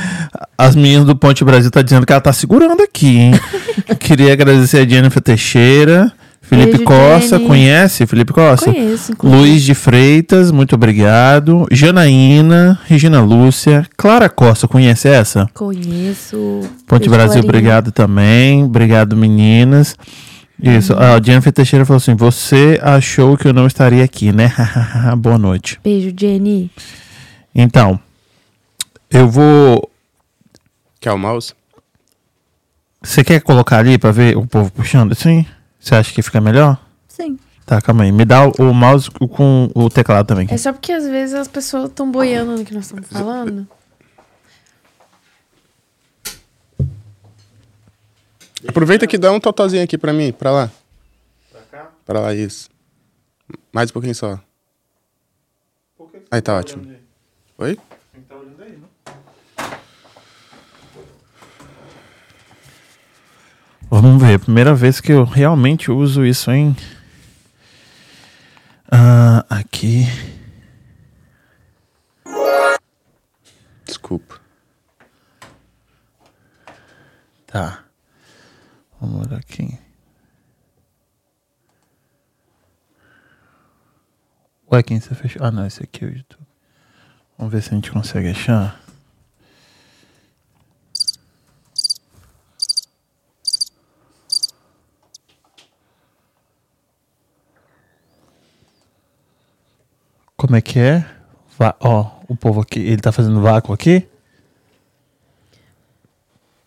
as 0.58 0.76
meninas 0.76 1.06
do 1.06 1.16
Ponte 1.16 1.42
Brasil 1.44 1.70
tá 1.70 1.80
dizendo 1.80 2.04
que 2.04 2.12
ela 2.12 2.20
tá 2.20 2.32
segurando 2.32 2.82
aqui, 2.82 3.16
hein? 3.16 3.32
Queria 3.98 4.34
agradecer 4.34 4.80
a 4.80 4.88
Jennifer 4.88 5.22
Teixeira, 5.22 6.12
Felipe 6.52 6.72
Beijo, 6.72 6.84
Costa, 6.84 7.36
Jenny. 7.38 7.48
conhece 7.48 8.06
Felipe 8.06 8.32
Costa? 8.32 8.70
Conheço, 8.70 9.12
inclusive. 9.12 9.40
Luiz 9.40 9.62
de 9.62 9.74
Freitas, 9.74 10.50
muito 10.50 10.74
obrigado. 10.74 11.66
Janaína, 11.70 12.78
Regina 12.84 13.22
Lúcia, 13.22 13.86
Clara 13.96 14.28
Costa, 14.28 14.68
conhece 14.68 15.08
essa? 15.08 15.48
Conheço. 15.54 16.60
Ponte 16.86 17.08
Beijo, 17.08 17.10
Brasil, 17.10 17.32
Clarinha. 17.42 17.48
obrigado 17.48 17.90
também. 17.90 18.64
Obrigado, 18.64 19.16
meninas. 19.16 19.96
Isso, 20.62 20.92
a 20.94 21.18
Jennifer 21.22 21.50
Teixeira 21.52 21.86
falou 21.86 21.96
assim: 21.96 22.14
Você 22.14 22.78
achou 22.82 23.36
que 23.38 23.48
eu 23.48 23.54
não 23.54 23.66
estaria 23.66 24.04
aqui, 24.04 24.30
né? 24.30 24.52
Boa 25.16 25.38
noite. 25.38 25.80
Beijo, 25.82 26.12
Jenny. 26.14 26.70
Então, 27.54 27.98
eu 29.10 29.26
vou. 29.28 29.90
Quer 31.00 31.12
o 31.12 31.18
mouse? 31.18 31.54
Você 33.02 33.24
quer 33.24 33.40
colocar 33.40 33.78
ali 33.78 33.96
pra 33.96 34.12
ver 34.12 34.36
o 34.36 34.46
povo 34.46 34.70
puxando 34.70 35.12
assim? 35.12 35.44
Você 35.82 35.96
acha 35.96 36.14
que 36.14 36.22
fica 36.22 36.40
melhor? 36.40 36.80
Sim. 37.08 37.36
Tá, 37.66 37.80
calma 37.80 38.04
aí. 38.04 38.12
Me 38.12 38.24
dá 38.24 38.46
o, 38.46 38.52
o 38.70 38.72
mouse 38.72 39.10
com 39.10 39.68
o 39.74 39.90
teclado 39.90 40.26
também. 40.28 40.46
É 40.48 40.56
só 40.56 40.72
porque 40.72 40.92
às 40.92 41.04
vezes 41.04 41.34
as 41.34 41.48
pessoas 41.48 41.90
estão 41.90 42.08
boiando 42.10 42.56
no 42.56 42.64
que 42.64 42.72
nós 42.72 42.84
estamos 42.84 43.08
falando. 43.08 43.66
Aproveita 48.66 49.08
que 49.08 49.18
dá 49.18 49.32
um 49.32 49.40
totozinho 49.40 49.82
aqui 49.82 49.98
pra 49.98 50.12
mim, 50.12 50.32
pra 50.32 50.52
lá. 50.52 50.70
Pra 51.50 51.60
cá? 51.62 51.90
Pra 52.06 52.20
lá, 52.20 52.34
isso. 52.34 52.70
Mais 53.72 53.90
um 53.90 53.92
pouquinho 53.92 54.14
só. 54.14 54.38
Aí 56.30 56.40
tá 56.40 56.56
ótimo. 56.56 56.86
Oi? 57.58 57.76
Vamos 63.94 64.22
ver, 64.22 64.38
primeira 64.38 64.74
vez 64.74 65.02
que 65.02 65.12
eu 65.12 65.22
realmente 65.22 65.90
uso 65.90 66.24
isso, 66.24 66.50
hein? 66.50 66.74
Ah, 68.90 69.44
aqui. 69.50 70.06
Desculpa. 73.84 74.40
Tá. 77.46 77.84
Vamos 78.98 79.26
olhar 79.26 79.38
aqui. 79.38 79.78
Ué, 84.72 84.82
quem 84.82 85.00
você 85.00 85.14
fechou? 85.14 85.44
Ah, 85.44 85.50
não, 85.50 85.66
esse 85.66 85.82
aqui 85.82 86.02
é 86.02 86.08
o 86.08 86.16
YouTube. 86.16 86.46
Vamos 87.36 87.52
ver 87.52 87.62
se 87.62 87.68
a 87.68 87.74
gente 87.74 87.92
consegue 87.92 88.30
achar. 88.30 88.81
Como 100.42 100.56
é 100.56 100.60
que 100.60 100.76
é? 100.76 101.04
Va- 101.56 101.76
Ó, 101.78 102.04
o 102.28 102.34
povo 102.34 102.60
aqui, 102.62 102.80
ele 102.80 102.96
tá 102.96 103.12
fazendo 103.12 103.40
vácuo 103.40 103.72
aqui? 103.72 104.02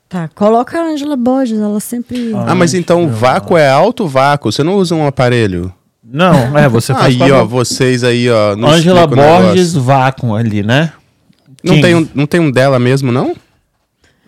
Tá, 0.07 0.29
coloca 0.33 0.79
a 0.79 0.83
Angela 0.85 1.17
Borges, 1.17 1.59
ela 1.59 1.81
sempre. 1.81 2.31
Ah, 2.47 2.55
mas 2.55 2.73
então 2.73 3.09
vácuo 3.09 3.57
é 3.57 3.69
alto 3.69 4.07
vácuo? 4.07 4.49
Você 4.49 4.63
não 4.63 4.75
usa 4.75 4.95
um 4.95 5.05
aparelho? 5.05 5.73
Não, 6.01 6.57
é, 6.57 6.69
você 6.69 6.93
faz 6.93 7.19
aí, 7.21 7.31
ó, 7.33 7.43
vocês 7.43 8.01
aí, 8.01 8.29
ó. 8.29 8.55
não 8.55 8.69
Angela 8.69 9.03
o. 9.03 9.07
Borges 9.07 9.73
vácuo 9.73 10.33
ali, 10.35 10.63
né? 10.63 10.93
Não 11.61 11.81
tem, 11.81 11.95
um, 11.95 12.07
não 12.15 12.25
tem 12.25 12.39
um 12.39 12.49
dela 12.49 12.79
mesmo, 12.79 13.11
não? 13.11 13.35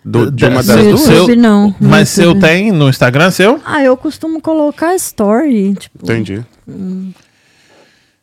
Do- 0.04 0.30
de 0.30 0.44
uma 0.44 0.62
Da- 0.62 0.74
das 0.76 0.84
No 0.84 0.90
duas? 0.90 1.06
YouTube, 1.08 1.36
não. 1.36 1.74
No 1.80 1.88
Mas 1.88 2.10
seu 2.10 2.24
YouTube. 2.32 2.40
tem 2.42 2.70
no 2.70 2.90
Instagram 2.90 3.30
seu? 3.30 3.58
Ah, 3.64 3.82
eu 3.82 3.96
costumo 3.96 4.42
colocar 4.42 4.94
story, 4.96 5.74
tipo. 5.74 6.04
Entendi. 6.04 6.44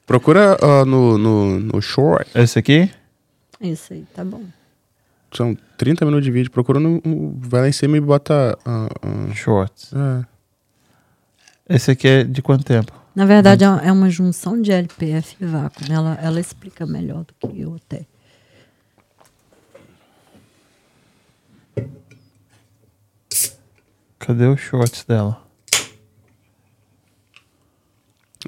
Procura 0.06 0.58
ó, 0.62 0.86
no, 0.86 1.18
no, 1.18 1.60
no 1.60 1.82
short. 1.82 2.30
Esse 2.36 2.60
aqui? 2.60 2.92
Isso 3.60 3.94
aí, 3.94 4.06
tá 4.14 4.24
bom. 4.24 4.44
São 5.34 5.56
30 5.78 6.06
minutos 6.06 6.26
de 6.26 6.32
vídeo. 6.32 6.52
Procura 6.52 6.80
no. 6.80 7.02
no- 7.04 7.36
vai 7.40 7.62
lá 7.62 7.68
em 7.70 7.72
cima 7.72 7.98
e 7.98 8.02
bota. 8.02 8.58
ah, 8.66 8.88
ah, 9.02 9.34
Shorts. 9.34 9.92
é. 9.94 10.26
Esse 11.68 11.92
aqui 11.92 12.08
é 12.08 12.24
de 12.24 12.42
quanto 12.44 12.64
tempo? 12.64 12.92
Na 13.16 13.26
verdade, 13.26 13.64
é 13.64 13.68
é 13.88 13.92
uma 13.92 14.10
junção 14.10 14.62
de 14.62 14.72
LPF 14.72 15.36
e 15.42 15.46
vácuo. 15.46 15.82
né? 15.90 15.96
Ela, 15.96 16.20
ela 16.22 16.40
explica 16.40 16.86
melhor 16.86 17.24
do 17.26 17.34
que 17.50 17.60
eu 17.62 17.76
até. 17.76 18.06
Cadê 24.20 24.48
os 24.48 24.60
shorts 24.60 25.04
dela? 25.04 25.45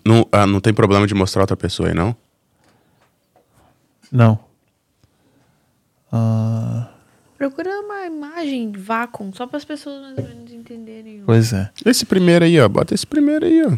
Não, 0.07 0.25
ah, 0.31 0.47
não 0.47 0.61
tem 0.61 0.73
problema 0.73 1.05
de 1.05 1.13
mostrar 1.13 1.41
outra 1.41 1.57
pessoa 1.57 1.89
aí, 1.89 1.93
não? 1.93 2.15
Não. 4.11 4.39
Ah, 6.11 6.89
Procura 7.37 7.69
uma 7.81 8.05
imagem 8.05 8.71
de 8.71 8.79
vácuo, 8.79 9.29
só 9.35 9.45
para 9.45 9.57
as 9.57 9.65
pessoas 9.65 10.01
mais 10.01 10.17
ou 10.17 10.23
menos 10.23 10.51
entenderem. 10.53 11.23
pois 11.25 11.51
é. 11.53 11.69
Esse 11.85 12.05
primeiro 12.05 12.45
aí, 12.45 12.59
ó. 12.59 12.67
Bota 12.69 12.93
esse 12.95 13.05
primeiro 13.05 13.45
aí, 13.45 13.63
ó. 13.65 13.77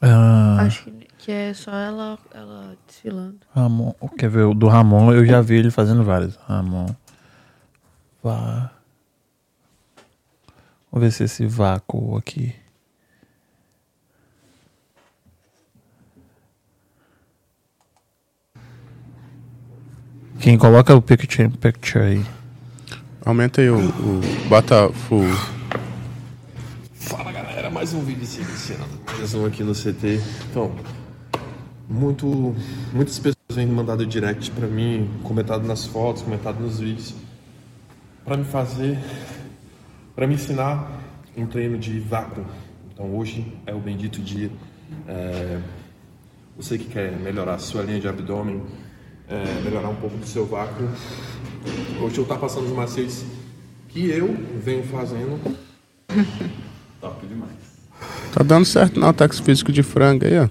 Ah, 0.00 0.62
Acho 0.62 0.82
que, 0.84 0.90
que 1.18 1.30
é 1.32 1.54
só 1.54 1.70
ela, 1.72 2.18
ela 2.34 2.76
desfilando. 2.86 3.38
Ramon. 3.54 3.92
Quer 4.18 4.28
ver? 4.28 4.42
O 4.42 4.52
do 4.54 4.66
Ramon 4.66 5.12
eu 5.12 5.24
já 5.24 5.40
vi 5.40 5.54
ele 5.56 5.70
fazendo 5.70 6.02
vários. 6.02 6.34
Ramon. 6.48 6.86
Vá. 8.22 8.72
Vamos 10.90 11.06
ver 11.06 11.12
se 11.12 11.22
esse 11.24 11.46
vácuo 11.46 12.16
aqui. 12.16 12.52
Quem 20.42 20.58
coloca 20.58 20.92
o 20.92 21.00
picture 21.00 21.46
in 21.46 21.50
picture 21.50 22.04
aí? 22.04 22.24
Aumenta 23.24 23.60
aí 23.60 23.70
o. 23.70 23.78
o 23.78 24.20
bota 24.48 24.88
full. 24.88 25.22
Fala 26.94 27.30
galera, 27.30 27.70
mais 27.70 27.94
um 27.94 28.00
vídeo 28.00 28.24
iniciando. 28.24 29.00
Mais 29.16 29.32
um 29.34 29.46
aqui 29.46 29.62
no 29.62 29.72
CT. 29.72 30.20
Então, 30.50 30.74
muito, 31.88 32.56
muitas 32.92 33.20
pessoas 33.20 33.36
vêm 33.52 33.68
mandado 33.68 34.04
direct 34.04 34.50
pra 34.50 34.66
mim, 34.66 35.08
comentado 35.22 35.64
nas 35.64 35.86
fotos, 35.86 36.22
comentado 36.22 36.58
nos 36.58 36.80
vídeos, 36.80 37.14
pra 38.24 38.36
me 38.36 38.44
fazer, 38.44 38.98
pra 40.16 40.26
me 40.26 40.34
ensinar 40.34 40.90
um 41.36 41.46
treino 41.46 41.78
de 41.78 42.00
vácuo. 42.00 42.44
Então 42.92 43.16
hoje 43.16 43.46
é 43.64 43.72
o 43.72 43.78
bendito 43.78 44.20
dia. 44.20 44.50
É, 45.06 45.60
você 46.56 46.76
que 46.76 46.86
quer 46.86 47.12
melhorar 47.12 47.54
a 47.54 47.58
sua 47.60 47.82
linha 47.82 48.00
de 48.00 48.08
abdômen, 48.08 48.60
é, 49.32 49.62
melhorar 49.62 49.88
um 49.88 49.94
pouco 49.94 50.16
do 50.18 50.26
seu 50.26 50.44
vácuo. 50.44 50.86
Hoje 52.00 52.18
eu 52.18 52.22
estou 52.22 52.36
passando 52.36 52.66
os 52.66 52.72
macetes 52.72 53.24
que 53.88 54.10
eu 54.10 54.36
venho 54.62 54.84
fazendo. 54.84 55.40
Top 57.00 57.26
demais. 57.26 57.50
Tá 58.32 58.42
dando 58.42 58.66
certo 58.66 59.00
não, 59.00 59.12
táxi 59.12 59.40
físico 59.42 59.72
de 59.72 59.82
frango 59.82 60.26
aí, 60.26 60.38
ó. 60.38 60.48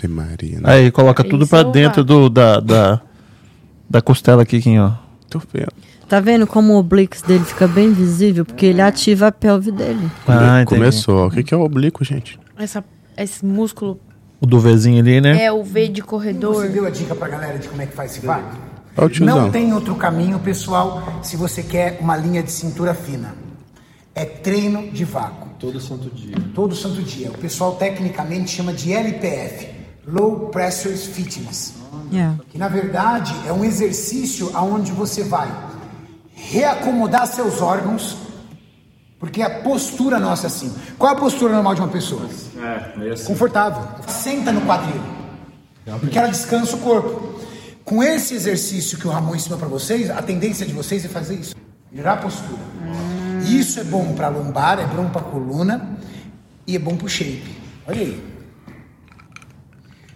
Tem 0.00 0.08
Maria, 0.08 0.60
né? 0.60 0.70
Aí, 0.70 0.90
coloca 0.90 1.24
tudo 1.24 1.46
pra 1.46 1.62
seu 1.62 1.72
dentro 1.72 2.04
do, 2.04 2.28
da, 2.28 2.60
da, 2.60 3.00
da 3.88 4.02
costela 4.02 4.42
aqui, 4.42 4.60
Kim, 4.60 4.78
ó. 4.78 4.92
Tô 5.28 5.40
vendo. 5.52 5.72
Tá 6.08 6.20
vendo 6.20 6.46
como 6.46 6.74
o 6.74 6.76
oblix 6.76 7.22
dele 7.22 7.44
fica 7.44 7.66
bem 7.66 7.92
visível? 7.92 8.44
Porque 8.44 8.66
ele 8.66 8.80
ativa 8.80 9.28
a 9.28 9.32
pelve 9.32 9.72
dele. 9.72 10.10
Ah, 10.28 10.60
entendi. 10.62 10.78
Começou. 10.78 11.26
O 11.26 11.30
que, 11.30 11.42
que 11.42 11.54
é 11.54 11.56
o 11.56 11.62
oblíquo, 11.62 12.04
gente? 12.04 12.38
Essa, 12.56 12.84
esse 13.16 13.44
músculo 13.44 13.98
O 14.44 14.46
do 14.46 14.60
Vzinho 14.60 15.00
ali, 15.00 15.22
né? 15.22 15.42
é 15.42 15.50
o 15.50 15.64
V 15.64 15.88
de 15.88 16.02
corredor. 16.02 16.56
Você 16.56 16.68
deu 16.68 16.84
a 16.86 16.90
dica 16.90 17.14
pra 17.14 17.28
galera 17.28 17.58
de 17.58 17.66
como 17.66 17.80
é 17.80 17.86
que 17.86 17.94
faz 17.94 18.12
esse 18.12 18.26
o 18.96 19.08
tiozão. 19.08 19.42
Não 19.42 19.50
tem 19.50 19.72
outro 19.72 19.94
caminho, 19.94 20.38
pessoal, 20.38 21.02
se 21.22 21.34
você 21.34 21.62
quer 21.62 21.98
uma 21.98 22.14
linha 22.14 22.42
de 22.42 22.52
cintura 22.52 22.92
fina. 22.92 23.34
É 24.14 24.26
treino 24.26 24.90
de 24.92 25.02
vácuo. 25.02 25.48
Todo 25.58 25.80
santo 25.80 26.10
dia. 26.10 26.36
Todo 26.54 26.76
santo 26.76 27.02
dia. 27.02 27.30
O 27.30 27.38
pessoal 27.38 27.76
tecnicamente 27.76 28.50
chama 28.50 28.74
de 28.74 28.92
LPF, 28.92 29.66
Low 30.06 30.50
Pressure 30.50 30.94
Fitness. 30.94 31.74
Yeah. 32.12 32.38
Que 32.50 32.58
na 32.58 32.68
verdade 32.68 33.34
é 33.46 33.52
um 33.52 33.64
exercício 33.64 34.50
aonde 34.52 34.92
você 34.92 35.24
vai 35.24 35.48
reacomodar 36.34 37.26
seus 37.26 37.62
órgãos, 37.62 38.18
porque 39.24 39.40
a 39.40 39.48
postura 39.48 40.20
nossa 40.20 40.46
é 40.46 40.48
assim. 40.48 40.70
Qual 40.98 41.10
a 41.10 41.16
postura 41.16 41.54
normal 41.54 41.74
de 41.74 41.80
uma 41.80 41.88
pessoa? 41.88 42.28
É, 42.58 42.98
meio 42.98 43.14
assim. 43.14 43.24
confortável. 43.24 43.82
Senta 44.06 44.52
no 44.52 44.60
quadril. 44.60 45.00
Porque 45.98 46.18
ela 46.18 46.28
descansa 46.28 46.76
o 46.76 46.80
corpo. 46.80 47.40
Com 47.86 48.02
esse 48.02 48.34
exercício 48.34 48.98
que 48.98 49.08
o 49.08 49.10
Ramon 49.10 49.34
ensinou 49.34 49.58
para 49.58 49.66
vocês, 49.66 50.10
a 50.10 50.20
tendência 50.20 50.66
de 50.66 50.74
vocês 50.74 51.06
é 51.06 51.08
fazer 51.08 51.36
isso. 51.36 51.56
Melhorar 51.90 52.12
a 52.12 52.16
postura. 52.18 52.60
E 53.46 53.58
Isso 53.58 53.80
é 53.80 53.84
bom 53.84 54.12
para 54.12 54.28
lombar, 54.28 54.78
é 54.78 54.86
bom 54.86 55.08
para 55.08 55.22
coluna 55.22 55.96
e 56.66 56.76
é 56.76 56.78
bom 56.78 56.94
para 56.94 57.06
o 57.06 57.08
shape. 57.08 57.56
Olha 57.86 58.00
aí. 58.02 58.22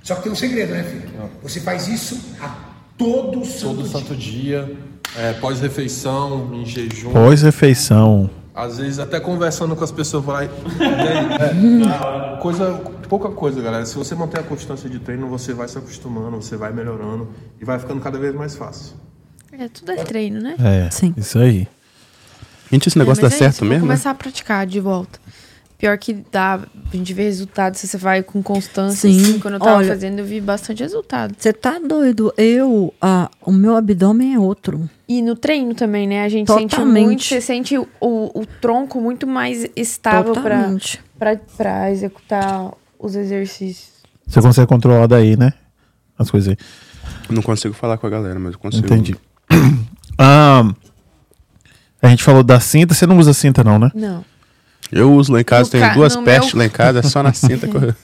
Só 0.03 0.17
que 0.17 0.23
tem 0.25 0.33
um 0.33 0.37
segredo, 0.37 0.75
né, 0.75 0.83
filho? 0.85 1.31
Você 1.43 1.61
faz 1.61 1.89
isso 1.89 2.19
a 2.43 2.55
todo 2.99 3.43
santo 3.47 3.77
Todo 3.77 3.83
dia. 3.85 3.91
santo 3.91 4.17
dia, 4.17 4.77
é, 5.17 5.33
pós-refeição, 5.35 6.51
em 6.53 6.67
jejum. 6.67 7.11
Pós-refeição. 7.13 8.29
Às 8.59 8.79
vezes 8.79 8.99
até 8.99 9.21
conversando 9.21 9.77
com 9.77 9.85
as 9.85 9.93
pessoas, 9.93 10.25
vai. 10.25 10.51
É, 10.81 12.41
coisa, 12.41 12.73
pouca 13.09 13.29
coisa, 13.31 13.61
galera. 13.63 13.87
Se 13.87 13.97
você 13.97 14.15
manter 14.15 14.41
a 14.41 14.43
constância 14.43 14.89
de 14.91 14.99
treino, 14.99 15.29
você 15.29 15.53
vai 15.55 15.69
se 15.69 15.79
acostumando, 15.79 16.37
você 16.43 16.57
vai 16.57 16.73
melhorando 16.73 17.29
e 17.61 17.65
vai 17.65 17.79
ficando 17.79 18.01
cada 18.01 18.19
vez 18.19 18.35
mais 18.35 18.57
fácil. 18.57 18.97
É, 19.53 19.69
tudo 19.69 19.93
é 19.93 19.97
treino, 20.05 20.41
né? 20.41 20.57
É, 20.59 20.91
Sim. 20.91 21.15
isso 21.17 21.39
aí. 21.39 21.69
Gente, 22.71 22.89
esse 22.89 22.99
negócio 22.99 23.25
É, 23.25 23.29
dá 23.29 23.35
é 23.35 23.39
certo 23.39 23.53
isso, 23.55 23.61
vou 23.61 23.69
mesmo? 23.69 23.87
né? 23.87 23.93
começar 23.95 24.11
a 24.11 24.15
praticar 24.15 24.67
de 24.67 24.81
volta. 24.81 25.19
Pior 25.79 25.97
que 25.97 26.13
dá, 26.33 26.55
a 26.93 26.97
gente 26.97 27.15
vê 27.15 27.23
resultado 27.23 27.77
se 27.77 27.87
você 27.87 27.97
vai 27.97 28.21
com 28.23 28.43
constância. 28.43 29.09
Sim, 29.09 29.21
assim. 29.21 29.39
Quando 29.39 29.55
eu 29.55 29.61
tava 29.61 29.77
olha- 29.77 29.89
fazendo, 29.89 30.19
eu 30.19 30.25
vi 30.25 30.41
bastante 30.41 30.83
resultado. 30.83 31.35
Você 31.39 31.53
tá 31.53 31.79
doido? 31.79 32.35
Eu, 32.37 32.93
ah, 33.01 33.31
o 33.41 33.53
meu 33.53 33.77
abdômen 33.77 34.35
é 34.35 34.39
outro. 34.41 34.91
E 35.09 35.23
no 35.23 35.37
treino 35.37 35.75
também, 35.75 36.07
né? 36.09 36.25
A 36.25 36.29
gente 36.29 36.53
sente 36.53 36.75
Totalmente. 36.75 37.05
muito, 37.07 37.23
você 37.25 37.41
sente 37.41 37.79
o, 37.79 37.87
o 38.01 38.45
tronco 38.61 39.01
muito 39.01 39.25
mais 39.25 39.67
estável 39.77 40.33
pra, 40.33 40.43
Totalmente. 40.43 41.01
pra, 41.17 41.37
pra 41.57 41.91
executar 41.93 42.73
os 42.99 43.15
exercícios. 43.15 43.91
Você 44.27 44.43
consegue 44.43 44.67
controlar 44.67 45.07
daí, 45.07 45.37
né? 45.37 45.53
As 46.19 46.29
coisas 46.29 46.49
aí. 46.49 46.57
Não 47.31 47.41
consigo 47.41 47.73
falar 47.73 47.97
com 47.99 48.07
a 48.09 48.11
galera, 48.11 48.39
mas 48.41 48.55
eu 48.55 48.59
consigo. 48.59 48.85
Entendi. 48.85 49.17
Ah, 50.21 50.65
a 52.03 52.09
gente 52.09 52.25
falou 52.25 52.43
da 52.43 52.59
cinta. 52.59 52.93
Você 52.93 53.07
não 53.07 53.19
usa 53.19 53.33
cinta, 53.33 53.63
não, 53.63 53.79
né? 53.79 53.89
Não. 53.95 54.25
Eu 54.91 55.13
uso 55.13 55.33
lá 55.33 55.41
em 55.41 55.45
casa, 55.45 55.65
No 55.65 55.71
tenho 55.71 55.85
ca- 55.85 55.95
duas 55.95 56.17
no 56.17 56.23
pestes 56.23 56.55
meu- 56.55 56.61
lá 56.61 56.67
em 56.67 56.71
casa, 56.71 56.99
é 57.01 57.03
só 57.03 57.23
na 57.23 57.33
cinta. 57.35 57.67
que 57.69 57.77
eu- 57.77 57.95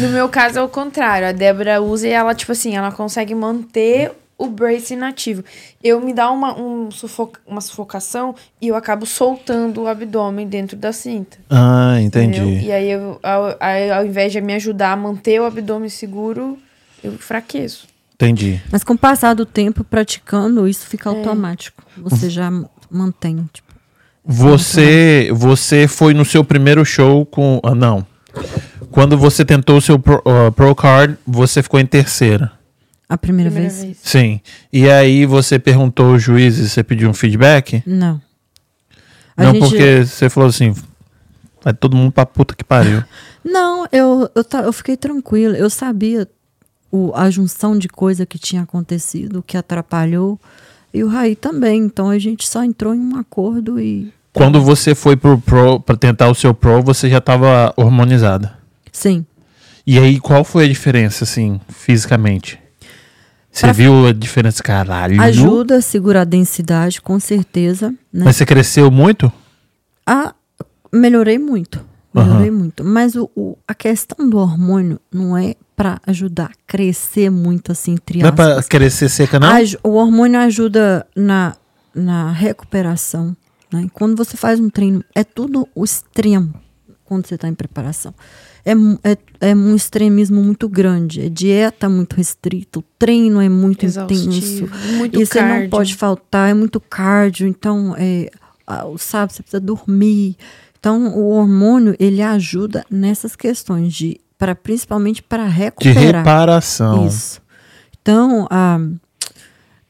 No 0.00 0.08
meu 0.08 0.28
caso 0.28 0.58
é 0.58 0.62
o 0.62 0.68
contrário. 0.68 1.28
A 1.28 1.32
Débora 1.32 1.80
usa 1.80 2.08
e 2.08 2.10
ela, 2.10 2.34
tipo 2.34 2.50
assim, 2.52 2.74
ela 2.76 2.90
consegue 2.90 3.34
manter 3.34 4.10
o 4.36 4.48
brace 4.48 4.94
inativo. 4.94 5.44
Eu 5.82 6.00
me 6.00 6.12
dá 6.12 6.28
uma, 6.32 6.58
um 6.60 6.90
sufo- 6.90 7.30
uma 7.46 7.60
sufocação 7.60 8.34
e 8.60 8.66
eu 8.66 8.74
acabo 8.74 9.06
soltando 9.06 9.82
o 9.82 9.86
abdômen 9.86 10.48
dentro 10.48 10.76
da 10.76 10.92
cinta. 10.92 11.38
Ah, 11.48 12.00
entendi. 12.00 12.40
entendeu? 12.40 12.60
E 12.60 12.72
aí, 12.72 12.90
eu, 12.90 13.20
ao, 13.22 13.56
aí, 13.60 13.90
ao 13.92 14.04
invés 14.04 14.32
de 14.32 14.40
me 14.40 14.54
ajudar 14.54 14.90
a 14.92 14.96
manter 14.96 15.40
o 15.40 15.44
abdômen 15.44 15.88
seguro, 15.88 16.58
eu 17.04 17.12
fraqueço. 17.12 17.86
Entendi. 18.16 18.60
Mas 18.72 18.82
com 18.82 18.94
o 18.94 18.98
passar 18.98 19.34
do 19.34 19.46
tempo 19.46 19.84
praticando, 19.84 20.66
isso 20.66 20.86
fica 20.86 21.08
automático. 21.10 21.84
Você 21.98 22.28
já 22.28 22.50
mantém. 22.90 23.48
Tipo, 23.52 23.63
Você, 24.24 25.28
você 25.32 25.86
foi 25.86 26.14
no 26.14 26.24
seu 26.24 26.42
primeiro 26.42 26.84
show 26.84 27.26
com. 27.26 27.60
Ah, 27.62 27.74
não. 27.74 28.06
Quando 28.90 29.18
você 29.18 29.44
tentou 29.44 29.76
o 29.76 29.80
seu 29.80 29.98
Pro, 29.98 30.22
ah, 30.24 30.50
Pro 30.52 30.74
Card, 30.74 31.16
você 31.26 31.62
ficou 31.62 31.78
em 31.78 31.86
terceira. 31.86 32.50
a 33.08 33.18
primeira, 33.18 33.50
Primeira 33.50 33.72
vez? 33.74 33.84
vez. 33.84 33.98
Sim. 34.02 34.40
E 34.72 34.88
aí 34.90 35.26
você 35.26 35.58
perguntou 35.58 36.12
aos 36.12 36.22
juízes, 36.22 36.72
você 36.72 36.82
pediu 36.82 37.10
um 37.10 37.14
feedback? 37.14 37.82
Não. 37.86 38.20
A 39.36 39.44
não, 39.44 39.52
gente- 39.52 39.60
porque 39.68 40.04
você 40.06 40.30
falou 40.30 40.48
assim. 40.48 40.74
Vai 41.62 41.72
todo 41.74 41.96
mundo 41.96 42.12
pra 42.12 42.26
puta 42.26 42.54
que 42.54 42.62
pariu. 42.64 43.02
Não, 43.42 43.86
eu, 43.92 44.28
eu, 44.34 44.42
ta- 44.44 44.62
eu 44.62 44.72
fiquei 44.72 44.96
tranquila. 44.98 45.54
Eu 45.56 45.68
sabia 45.68 46.26
o, 46.90 47.12
a 47.14 47.28
junção 47.30 47.78
de 47.78 47.88
coisa 47.88 48.24
que 48.26 48.38
tinha 48.38 48.62
acontecido, 48.62 49.38
o 49.38 49.42
que 49.42 49.56
atrapalhou. 49.56 50.38
E 50.94 51.02
o 51.02 51.08
Raí 51.08 51.34
também. 51.34 51.80
Então 51.82 52.08
a 52.08 52.18
gente 52.18 52.46
só 52.48 52.62
entrou 52.64 52.94
em 52.94 53.00
um 53.00 53.16
acordo 53.18 53.80
e. 53.80 54.12
Quando 54.32 54.60
você 54.62 54.94
foi 54.94 55.16
pro 55.16 55.38
Pro 55.38 55.80
pra 55.80 55.96
tentar 55.96 56.28
o 56.30 56.34
seu 56.34 56.54
Pro, 56.54 56.82
você 56.82 57.10
já 57.10 57.20
tava 57.20 57.74
hormonizada. 57.76 58.56
Sim. 58.92 59.26
E 59.86 59.98
aí, 59.98 60.18
qual 60.18 60.42
foi 60.44 60.64
a 60.64 60.68
diferença, 60.68 61.24
assim, 61.24 61.60
fisicamente? 61.68 62.58
Você 63.52 63.66
Pra- 63.66 63.72
viu 63.72 64.06
a 64.06 64.12
diferença, 64.12 64.62
caralho? 64.62 65.20
Ajuda 65.20 65.76
a 65.76 65.80
segurar 65.82 66.22
a 66.22 66.24
densidade, 66.24 67.00
com 67.02 67.20
certeza. 67.20 67.90
Né? 68.12 68.22
Mas 68.24 68.36
você 68.36 68.46
cresceu 68.46 68.90
muito? 68.90 69.30
Ah, 70.06 70.34
melhorei 70.92 71.38
muito. 71.38 71.84
Melhorei 72.14 72.48
Aham. 72.48 72.56
muito. 72.58 72.82
Mas 72.84 73.14
o, 73.14 73.30
o- 73.36 73.58
a 73.68 73.74
questão 73.74 74.28
do 74.28 74.38
hormônio 74.38 74.98
não 75.12 75.36
é 75.36 75.54
para 75.76 76.00
ajudar 76.06 76.46
a 76.46 76.54
crescer 76.66 77.30
muito, 77.30 77.72
assim, 77.72 77.92
entre 77.92 78.20
Não 78.20 78.28
é 78.28 78.32
aspas. 78.32 78.68
crescer 78.68 79.08
seca, 79.08 79.38
não? 79.40 79.48
O 79.82 79.94
hormônio 79.94 80.38
ajuda 80.40 81.06
na, 81.16 81.56
na 81.94 82.30
recuperação. 82.30 83.36
Né? 83.72 83.88
Quando 83.92 84.16
você 84.16 84.36
faz 84.36 84.60
um 84.60 84.70
treino, 84.70 85.04
é 85.14 85.24
tudo 85.24 85.68
o 85.74 85.84
extremo 85.84 86.54
quando 87.04 87.26
você 87.26 87.34
está 87.34 87.48
em 87.48 87.54
preparação. 87.54 88.14
É, 88.64 88.72
é, 89.10 89.50
é 89.50 89.54
um 89.54 89.74
extremismo 89.74 90.42
muito 90.42 90.68
grande. 90.68 91.20
É 91.20 91.28
dieta 91.28 91.88
muito 91.88 92.14
restrita, 92.14 92.78
o 92.78 92.84
treino 92.98 93.40
é 93.40 93.48
muito 93.48 93.84
intenso. 93.84 94.00
Exaustivo. 94.12 94.76
Muito 94.96 95.20
E 95.20 95.26
você 95.26 95.40
não 95.40 95.48
cardio. 95.48 95.70
pode 95.70 95.94
faltar, 95.96 96.50
é 96.50 96.54
muito 96.54 96.80
cardio. 96.80 97.46
Então, 97.46 97.94
é, 97.98 98.30
o 98.86 98.96
sábado 98.96 99.32
você 99.32 99.42
precisa 99.42 99.60
dormir. 99.60 100.36
Então, 100.78 101.14
o 101.14 101.30
hormônio, 101.30 101.94
ele 101.98 102.22
ajuda 102.22 102.84
nessas 102.90 103.36
questões, 103.36 103.92
de, 103.92 104.20
pra, 104.38 104.54
principalmente 104.54 105.22
para 105.22 105.44
De 105.44 105.50
recuperar. 105.50 106.24
reparação. 106.24 107.06
Isso. 107.06 107.40
Então, 108.00 108.46
ah, 108.50 108.78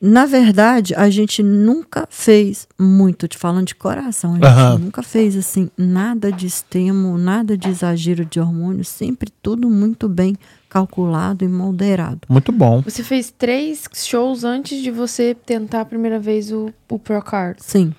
na 0.00 0.26
verdade, 0.26 0.94
a 0.94 1.08
gente 1.08 1.42
nunca 1.42 2.06
fez 2.10 2.68
muito, 2.78 3.26
te 3.26 3.38
falando 3.38 3.66
de 3.68 3.74
coração, 3.74 4.32
a 4.32 4.34
gente 4.34 4.44
Aham. 4.44 4.78
nunca 4.78 5.02
fez 5.02 5.34
assim 5.36 5.70
nada 5.78 6.30
de 6.30 6.46
extremo, 6.46 7.16
nada 7.16 7.56
de 7.56 7.68
exagero 7.70 8.24
de 8.24 8.38
hormônio, 8.38 8.84
sempre 8.84 9.32
tudo 9.42 9.70
muito 9.70 10.08
bem 10.08 10.36
calculado 10.68 11.44
e 11.44 11.48
moderado. 11.48 12.20
Muito 12.28 12.52
bom. 12.52 12.82
Você 12.82 13.02
fez 13.02 13.30
três 13.36 13.84
shows 13.94 14.44
antes 14.44 14.82
de 14.82 14.90
você 14.90 15.34
tentar 15.34 15.80
a 15.82 15.84
primeira 15.84 16.18
vez 16.20 16.52
o, 16.52 16.70
o 16.88 16.98
Pro 16.98 17.22
Card. 17.22 17.56
Sim. 17.62 17.94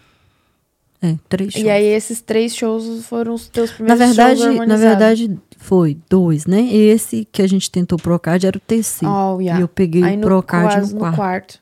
É, 1.01 1.15
três 1.27 1.53
shows. 1.53 1.65
E 1.65 1.69
aí 1.69 1.85
esses 1.85 2.21
três 2.21 2.55
shows 2.55 3.05
foram 3.05 3.33
os 3.33 3.47
teus 3.47 3.71
na 3.71 3.75
primeiros 3.77 3.99
verdade, 4.15 4.41
shows 4.41 4.67
na 4.67 4.77
verdade 4.77 5.37
foi 5.65 5.97
dois, 6.07 6.45
né? 6.45 6.61
Esse 6.61 7.25
que 7.31 7.41
a 7.41 7.47
gente 7.47 7.71
tentou 7.71 7.97
Procard 7.97 8.45
era 8.45 8.55
o 8.55 8.59
terceiro. 8.59 9.11
Oh, 9.11 9.41
yeah. 9.41 9.59
E 9.59 9.63
eu 9.63 9.67
peguei 9.67 10.03
Aí 10.03 10.15
o 10.15 10.19
no, 10.19 10.27
Procard 10.27 10.81
no 10.81 10.93
no 10.93 10.99
quarto. 10.99 11.15
quarto. 11.15 11.59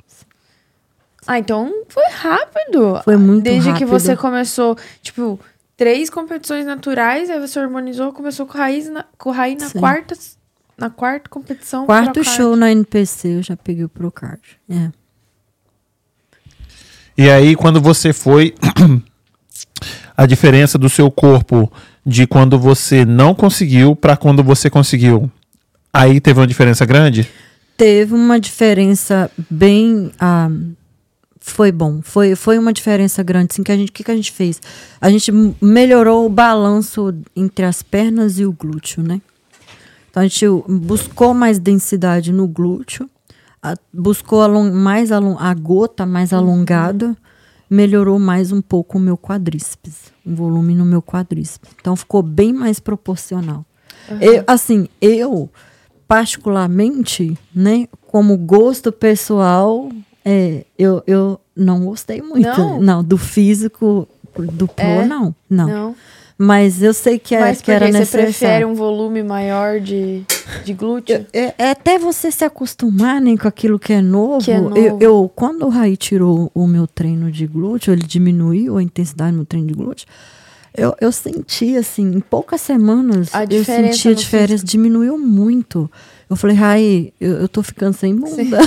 Ah, 1.26 1.40
então 1.40 1.72
foi 1.88 2.04
rápido. 2.12 3.02
Foi 3.06 3.16
muito 3.16 3.44
Desde 3.44 3.70
que 3.70 3.86
rápido. 3.86 3.88
você 3.90 4.18
começou, 4.18 4.78
tipo, 5.02 5.40
três 5.78 6.10
competições 6.10 6.66
naturais, 6.66 7.30
aí 7.30 7.40
você 7.40 7.60
harmonizou, 7.60 8.12
começou 8.12 8.46
com 8.46 8.58
raiz 8.58 8.90
na, 8.90 9.06
com 9.18 9.32
raiz 9.32 9.62
na 9.62 9.70
Sim. 9.70 9.80
quarta, 9.80 10.16
na 10.78 10.90
quarta 10.90 11.30
competição. 11.30 11.86
Quarto 11.86 12.14
Procard. 12.14 12.36
show 12.36 12.56
na 12.58 12.72
NPC, 12.72 13.38
eu 13.38 13.42
já 13.42 13.56
peguei 13.56 13.86
o 13.86 13.90
Procard. 13.90 14.42
É. 14.70 14.92
E 17.18 17.30
aí, 17.30 17.56
quando 17.56 17.80
você 17.80 18.12
foi, 18.12 18.54
a 20.18 20.26
diferença 20.26 20.78
do 20.78 20.90
seu 20.90 21.10
corpo 21.10 21.72
de 22.06 22.28
quando 22.28 22.60
você 22.60 23.06
não 23.06 23.34
conseguiu 23.34 23.96
para 23.96 24.18
quando 24.18 24.44
você 24.44 24.70
conseguiu, 24.70 25.32
aí 25.92 26.20
teve 26.20 26.40
uma 26.40 26.48
diferença 26.48 26.86
grande? 26.86 27.28
Teve 27.78 28.14
uma 28.14 28.40
diferença 28.40 29.32
bem. 29.50 30.12
ah, 30.20 30.50
foi 31.40 31.72
bom. 31.72 32.02
Foi, 32.02 32.36
foi 32.36 32.58
uma 32.58 32.72
diferença 32.72 33.22
grande. 33.22 33.50
Assim, 33.52 33.64
que 33.64 33.72
a 33.72 33.76
gente, 33.78 33.92
que, 33.92 34.04
que 34.04 34.12
a 34.12 34.16
gente 34.16 34.32
fez? 34.32 34.62
A 35.02 35.10
gente 35.10 35.30
melhorou 35.62 36.26
o 36.26 36.30
balanço 36.30 37.14
entre 37.36 37.66
as 37.66 37.82
pernas 37.84 38.40
e 38.40 38.46
o 38.46 38.54
glúteo, 38.54 39.04
né? 39.04 39.20
Então 40.10 40.22
a 40.24 40.28
gente 40.28 40.46
buscou 40.70 41.34
mais 41.34 41.58
densidade 41.60 42.32
no 42.32 42.48
glúteo, 42.48 43.10
a- 43.62 43.76
buscou 43.92 44.48
mais 44.72 45.12
alon- 45.12 45.38
a 45.40 45.54
gota 45.54 46.06
mais 46.06 46.32
alongada, 46.32 47.16
melhorou 47.74 48.20
mais 48.20 48.52
um 48.52 48.62
pouco 48.62 49.00
o 49.00 49.02
meu 49.02 49.18
quadríceps, 49.18 50.14
o 50.24 50.36
volume 50.36 50.76
no 50.76 50.86
meu 50.86 51.02
quadríceps. 51.02 51.72
Então 51.82 51.96
ficou 51.96 52.22
bem 52.22 52.54
mais 52.54 52.80
proporcional. 52.80 53.66
Eu, 54.22 54.44
assim, 54.46 54.88
eu 55.02 55.50
particularmente, 56.08 57.36
né, 57.54 57.88
como 58.06 58.38
gosto 58.38 58.92
pessoal, 58.92 59.90
é, 60.24 60.66
eu, 60.78 61.02
eu 61.08 61.40
não 61.56 61.86
gostei 61.86 62.22
muito, 62.22 62.48
Não? 62.80 63.04
do 63.04 63.18
físico 63.18 64.08
do 64.38 64.68
pro, 64.68 64.86
É? 64.86 65.08
não, 65.08 65.34
não, 65.50 65.68
Não. 65.68 65.96
Mas 66.38 66.82
eu 66.82 66.94
sei 66.94 67.20
que, 67.20 67.36
é, 67.36 67.40
Mas 67.40 67.62
que 67.62 67.72
era 67.72 67.86
porque 67.86 67.92
você 67.94 68.00
necessário. 68.00 68.26
prefere 68.28 68.66
um 68.66 68.74
volume 68.74 69.22
maior 69.24 69.80
de, 69.80 70.24
de 70.66 70.74
glúteo? 70.74 71.26
É, 71.32 71.54
é 71.58 71.70
até 71.72 72.00
você 72.00 72.32
se 72.32 72.44
acostumar 72.44 73.22
né, 73.22 73.38
com 73.38 73.48
aquilo 73.48 73.78
que 73.78 73.94
é 73.94 74.02
novo. 74.02 74.44
Que 74.44 74.52
é 74.52 74.60
novo. 74.60 74.78
Eu, 74.78 74.98
eu- 75.00 75.32
quando 75.36 75.64
o 75.66 75.70
Raí 75.70 75.96
tirou 75.96 76.52
o 76.54 76.66
meu 76.68 76.88
treino 76.88 77.32
de 77.32 77.46
glúteo, 77.46 77.94
ele 77.94 78.02
diminuiu 78.04 78.78
a 78.78 78.84
intensidade 78.84 79.32
do 79.32 79.36
meu 79.38 79.46
treino 79.46 79.68
de 79.68 79.74
glúteo. 79.74 80.08
Eu, 80.76 80.96
eu 81.00 81.12
senti, 81.12 81.78
assim, 81.78 82.16
em 82.16 82.20
poucas 82.20 82.60
semanas, 82.60 83.30
A 83.34 83.44
eu 83.44 83.64
senti 83.64 84.10
a 84.10 84.14
diferença, 84.14 84.66
diminuiu 84.66 85.20
muito. 85.20 85.90
Eu 86.30 86.36
falei, 86.36 86.56
Raí, 86.56 87.14
eu, 87.20 87.34
eu 87.34 87.48
tô 87.48 87.62
ficando 87.62 87.94
sem 87.94 88.16
bunda. 88.16 88.58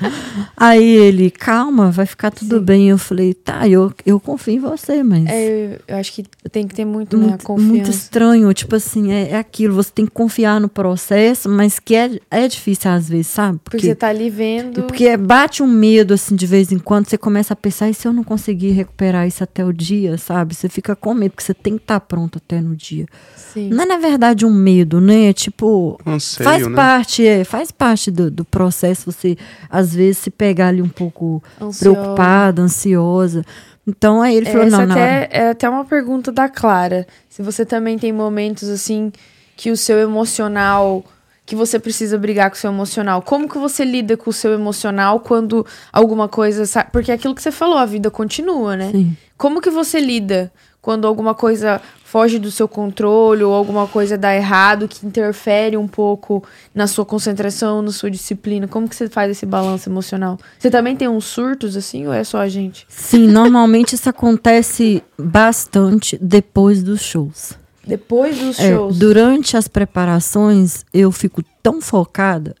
Aí 0.56 0.84
ele, 0.96 1.30
calma, 1.30 1.90
vai 1.90 2.06
ficar 2.06 2.30
tudo 2.30 2.58
Sim. 2.58 2.64
bem. 2.64 2.88
Eu 2.88 2.98
falei, 2.98 3.34
tá, 3.34 3.66
eu, 3.68 3.92
eu 4.06 4.18
confio 4.20 4.54
em 4.54 4.58
você, 4.58 5.02
mas. 5.02 5.26
É, 5.26 5.74
eu, 5.74 5.80
eu 5.88 5.96
acho 5.96 6.12
que 6.12 6.24
tem 6.50 6.66
que 6.66 6.74
ter 6.74 6.84
muito, 6.84 7.16
né, 7.16 7.24
a 7.24 7.28
Muito, 7.30 7.44
confiança. 7.44 7.72
muito 7.72 7.90
estranho, 7.90 8.52
tipo 8.54 8.76
assim, 8.76 9.12
é, 9.12 9.30
é 9.30 9.38
aquilo, 9.38 9.74
você 9.74 9.90
tem 9.92 10.04
que 10.06 10.12
confiar 10.12 10.60
no 10.60 10.68
processo, 10.68 11.48
mas 11.48 11.78
que 11.78 11.94
é, 11.94 12.18
é 12.30 12.48
difícil 12.48 12.90
às 12.90 13.08
vezes, 13.08 13.26
sabe? 13.28 13.58
Porque 13.64 13.80
você 13.86 13.94
tá 13.94 14.08
ali 14.08 14.30
vendo. 14.30 14.82
porque 14.84 15.16
bate 15.16 15.62
um 15.62 15.66
medo, 15.66 16.14
assim, 16.14 16.34
de 16.36 16.46
vez 16.46 16.72
em 16.72 16.78
quando, 16.78 17.08
você 17.08 17.18
começa 17.18 17.52
a 17.52 17.56
pensar, 17.56 17.88
e 17.90 17.94
se 17.94 18.06
eu 18.06 18.12
não 18.12 18.24
conseguir 18.24 18.70
recuperar 18.70 19.26
isso 19.26 19.42
até 19.44 19.64
o 19.64 19.72
dia, 19.72 20.16
sabe? 20.18 20.54
Você 20.54 20.68
fica 20.68 20.94
com 20.96 21.14
medo, 21.14 21.32
porque 21.32 21.44
você 21.44 21.54
tem 21.54 21.76
que 21.76 21.82
estar 21.82 22.00
pronto 22.00 22.38
até 22.38 22.60
no 22.60 22.74
dia. 22.76 23.06
Sim. 23.36 23.68
Não 23.70 23.82
é, 23.82 23.86
na 23.86 23.98
verdade, 23.98 24.44
um 24.46 24.52
medo, 24.52 25.00
né? 25.00 25.28
É 25.28 25.32
tipo, 25.32 25.98
Anseio, 26.06 26.44
faz 26.48 26.66
né? 26.66 26.74
parte, 26.74 27.09
é, 27.26 27.44
faz 27.44 27.70
parte 27.70 28.10
do, 28.10 28.30
do 28.30 28.44
processo, 28.44 29.10
você, 29.10 29.36
às 29.68 29.94
vezes, 29.94 30.18
se 30.18 30.30
pegar 30.30 30.68
ali 30.68 30.80
um 30.82 30.88
pouco 30.88 31.42
Ansiosa. 31.60 31.78
preocupada, 31.80 32.62
ansiosa. 32.62 33.44
Então, 33.86 34.20
aí 34.22 34.36
ele 34.36 34.46
falou, 34.46 34.66
Essa 34.66 34.78
não, 34.78 34.86
não. 34.86 34.92
até, 34.94 35.28
é 35.32 35.48
até 35.50 35.68
uma 35.68 35.84
pergunta 35.84 36.30
da 36.30 36.48
Clara. 36.48 37.06
Se 37.28 37.42
você 37.42 37.64
também 37.64 37.98
tem 37.98 38.12
momentos 38.12 38.68
assim 38.68 39.10
que 39.56 39.70
o 39.70 39.76
seu 39.76 39.98
emocional. 39.98 41.04
Que 41.46 41.56
você 41.56 41.80
precisa 41.80 42.16
brigar 42.16 42.48
com 42.48 42.54
o 42.54 42.58
seu 42.60 42.70
emocional. 42.70 43.22
Como 43.22 43.48
que 43.48 43.58
você 43.58 43.84
lida 43.84 44.16
com 44.16 44.30
o 44.30 44.32
seu 44.32 44.52
emocional 44.52 45.18
quando 45.18 45.66
alguma 45.92 46.28
coisa. 46.28 46.64
sa- 46.64 46.84
Porque 46.84 47.10
é 47.10 47.14
aquilo 47.14 47.34
que 47.34 47.42
você 47.42 47.50
falou, 47.50 47.76
a 47.76 47.84
vida 47.86 48.08
continua, 48.08 48.76
né? 48.76 48.90
Sim. 48.92 49.16
Como 49.36 49.60
que 49.60 49.68
você 49.70 49.98
lida 49.98 50.52
quando 50.82 51.06
alguma 51.06 51.34
coisa 51.34 51.80
foge 52.04 52.38
do 52.38 52.50
seu 52.50 52.66
controle 52.66 53.42
ou 53.44 53.52
alguma 53.54 53.86
coisa 53.86 54.16
dá 54.18 54.34
errado 54.34 54.88
que 54.88 55.06
interfere 55.06 55.76
um 55.76 55.86
pouco 55.86 56.42
na 56.74 56.86
sua 56.86 57.04
concentração, 57.04 57.82
na 57.82 57.92
sua 57.92 58.10
disciplina? 58.10 58.66
Como 58.66 58.88
que 58.88 58.96
você 58.96 59.08
faz 59.08 59.30
esse 59.30 59.46
balanço 59.46 59.88
emocional? 59.88 60.38
Você 60.58 60.70
também 60.70 60.96
tem 60.96 61.06
uns 61.08 61.26
surtos 61.26 61.76
assim 61.76 62.06
ou 62.06 62.12
é 62.12 62.24
só 62.24 62.38
a 62.38 62.48
gente? 62.48 62.86
Sim, 62.88 63.26
normalmente 63.28 63.94
isso 63.94 64.08
acontece 64.08 65.02
bastante 65.18 66.18
depois 66.20 66.82
dos 66.82 67.00
shows. 67.02 67.52
Depois 67.86 68.38
dos 68.38 68.58
É, 68.58 68.72
shows. 68.74 68.98
durante 68.98 69.56
as 69.56 69.66
preparações, 69.68 70.84
eu 70.92 71.10
fico 71.12 71.42
tão 71.62 71.80
focada 71.80 72.54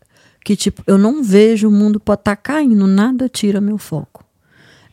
que, 0.44 0.56
tipo, 0.56 0.82
eu 0.86 0.96
não 0.96 1.22
vejo 1.22 1.68
o 1.68 1.70
mundo 1.70 2.00
pode 2.00 2.22
estar 2.22 2.36
caindo, 2.36 2.86
nada 2.86 3.28
tira 3.28 3.60
meu 3.60 3.76
foco. 3.78 4.24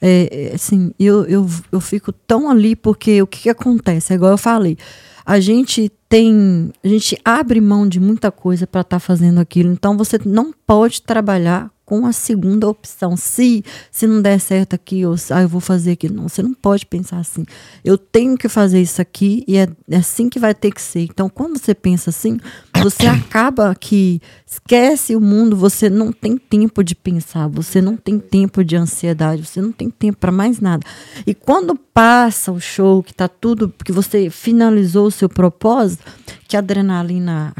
É, 0.02 0.50
é, 0.52 0.56
assim, 0.56 0.94
eu, 1.00 1.26
eu, 1.26 1.48
eu 1.72 1.82
fico 1.82 2.12
tão 2.12 2.50
ali 2.50 2.76
porque 2.76 3.22
o 3.22 3.28
que, 3.28 3.44
que 3.44 3.50
acontece? 3.50 4.14
É 4.14 4.16
igual 4.16 4.32
eu 4.32 4.38
falei, 4.38 4.78
a 5.26 5.40
gente 5.40 5.92
tem, 6.08 6.72
a 6.84 6.88
gente 6.88 7.20
abre 7.26 7.60
mão 7.60 7.88
de 7.88 8.00
muita 8.00 8.32
coisa 8.32 8.68
para 8.68 8.82
estar 8.82 9.00
fazendo 9.00 9.40
aquilo, 9.40 9.72
então 9.72 9.98
você 9.98 10.20
não 10.24 10.54
pode 10.66 11.02
trabalhar 11.02 11.72
com 11.88 12.06
a 12.06 12.12
segunda 12.12 12.68
opção. 12.68 13.16
Se 13.16 13.64
se 13.90 14.06
não 14.06 14.22
der 14.22 14.42
certo 14.42 14.74
aqui, 14.74 15.06
ou 15.06 15.16
ah, 15.32 15.42
eu 15.42 15.48
vou 15.48 15.62
fazer 15.62 15.92
aquilo. 15.94 16.16
Não, 16.16 16.28
você 16.28 16.44
não 16.44 16.54
pode 16.54 16.86
pensar 16.86 17.18
assim. 17.18 17.46
Eu 17.82 17.98
tenho 17.98 18.38
que 18.38 18.50
fazer 18.50 18.82
isso 18.82 19.02
aqui 19.02 19.46
e 19.48 19.56
é, 19.56 19.70
é 19.90 19.96
assim 19.96 20.28
que 20.28 20.38
vai 20.38 20.54
ter 20.54 20.72
que 20.72 20.82
ser. 20.82 21.04
Então, 21.04 21.30
quando 21.30 21.58
você 21.58 21.74
pensa 21.74 22.10
assim, 22.10 22.42
você 22.84 23.08
acaba 23.08 23.74
que 23.74 24.22
esquece 24.46 25.16
o 25.16 25.22
mundo, 25.22 25.56
você 25.56 25.90
não 25.90 26.12
tem 26.12 26.38
tempo 26.38 26.84
de 26.84 26.94
pensar, 26.94 27.48
você 27.48 27.82
não 27.82 27.96
tem 27.96 28.20
tempo 28.20 28.66
de 28.66 28.76
ansiedade, 28.76 29.46
você 29.46 29.62
não 29.62 29.72
tem 29.72 29.90
tempo 29.90 30.18
para 30.18 30.32
mais 30.32 30.60
nada. 30.60 30.86
E 31.26 31.34
quando 31.34 31.74
passa 31.74 32.52
o 32.52 32.60
show, 32.60 33.02
que 33.02 33.14
tá 33.14 33.30
tudo, 33.30 33.74
que 33.86 33.94
você 33.94 34.30
finalizou 34.30 35.08
o 35.08 35.12
seu 35.12 35.30
propósito, 35.30 36.04
que 36.50 36.58
a 36.58 36.60
adrenalina 36.60 37.54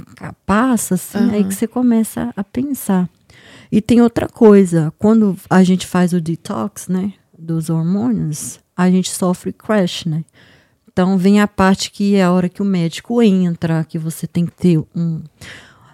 passa, 0.46 0.96
assim, 0.96 1.32
aí 1.32 1.46
que 1.46 1.56
você 1.56 1.66
começa 1.66 2.34
a 2.36 2.44
pensar. 2.44 3.10
E 3.72 3.82
tem 3.82 4.02
outra 4.02 4.28
coisa, 4.28 4.94
quando 4.98 5.36
a 5.50 5.64
gente 5.64 5.86
faz 5.86 6.14
o 6.14 6.22
detox, 6.22 6.88
né, 6.88 7.14
dos 7.38 7.70
hormônios, 7.70 8.60
a 8.76 8.90
gente 8.90 9.10
sofre 9.10 9.52
crash, 9.52 10.06
né? 10.06 10.24
Então 10.92 11.18
vem 11.18 11.40
a 11.40 11.48
parte 11.48 11.92
que 11.92 12.16
é 12.16 12.24
a 12.24 12.32
hora 12.32 12.50
que 12.50 12.62
o 12.62 12.66
médico 12.66 13.22
entra, 13.22 13.84
que 13.84 14.00
você 14.00 14.26
tem 14.26 14.46
que 14.46 14.54
ter 14.54 14.80
um. 14.96 15.22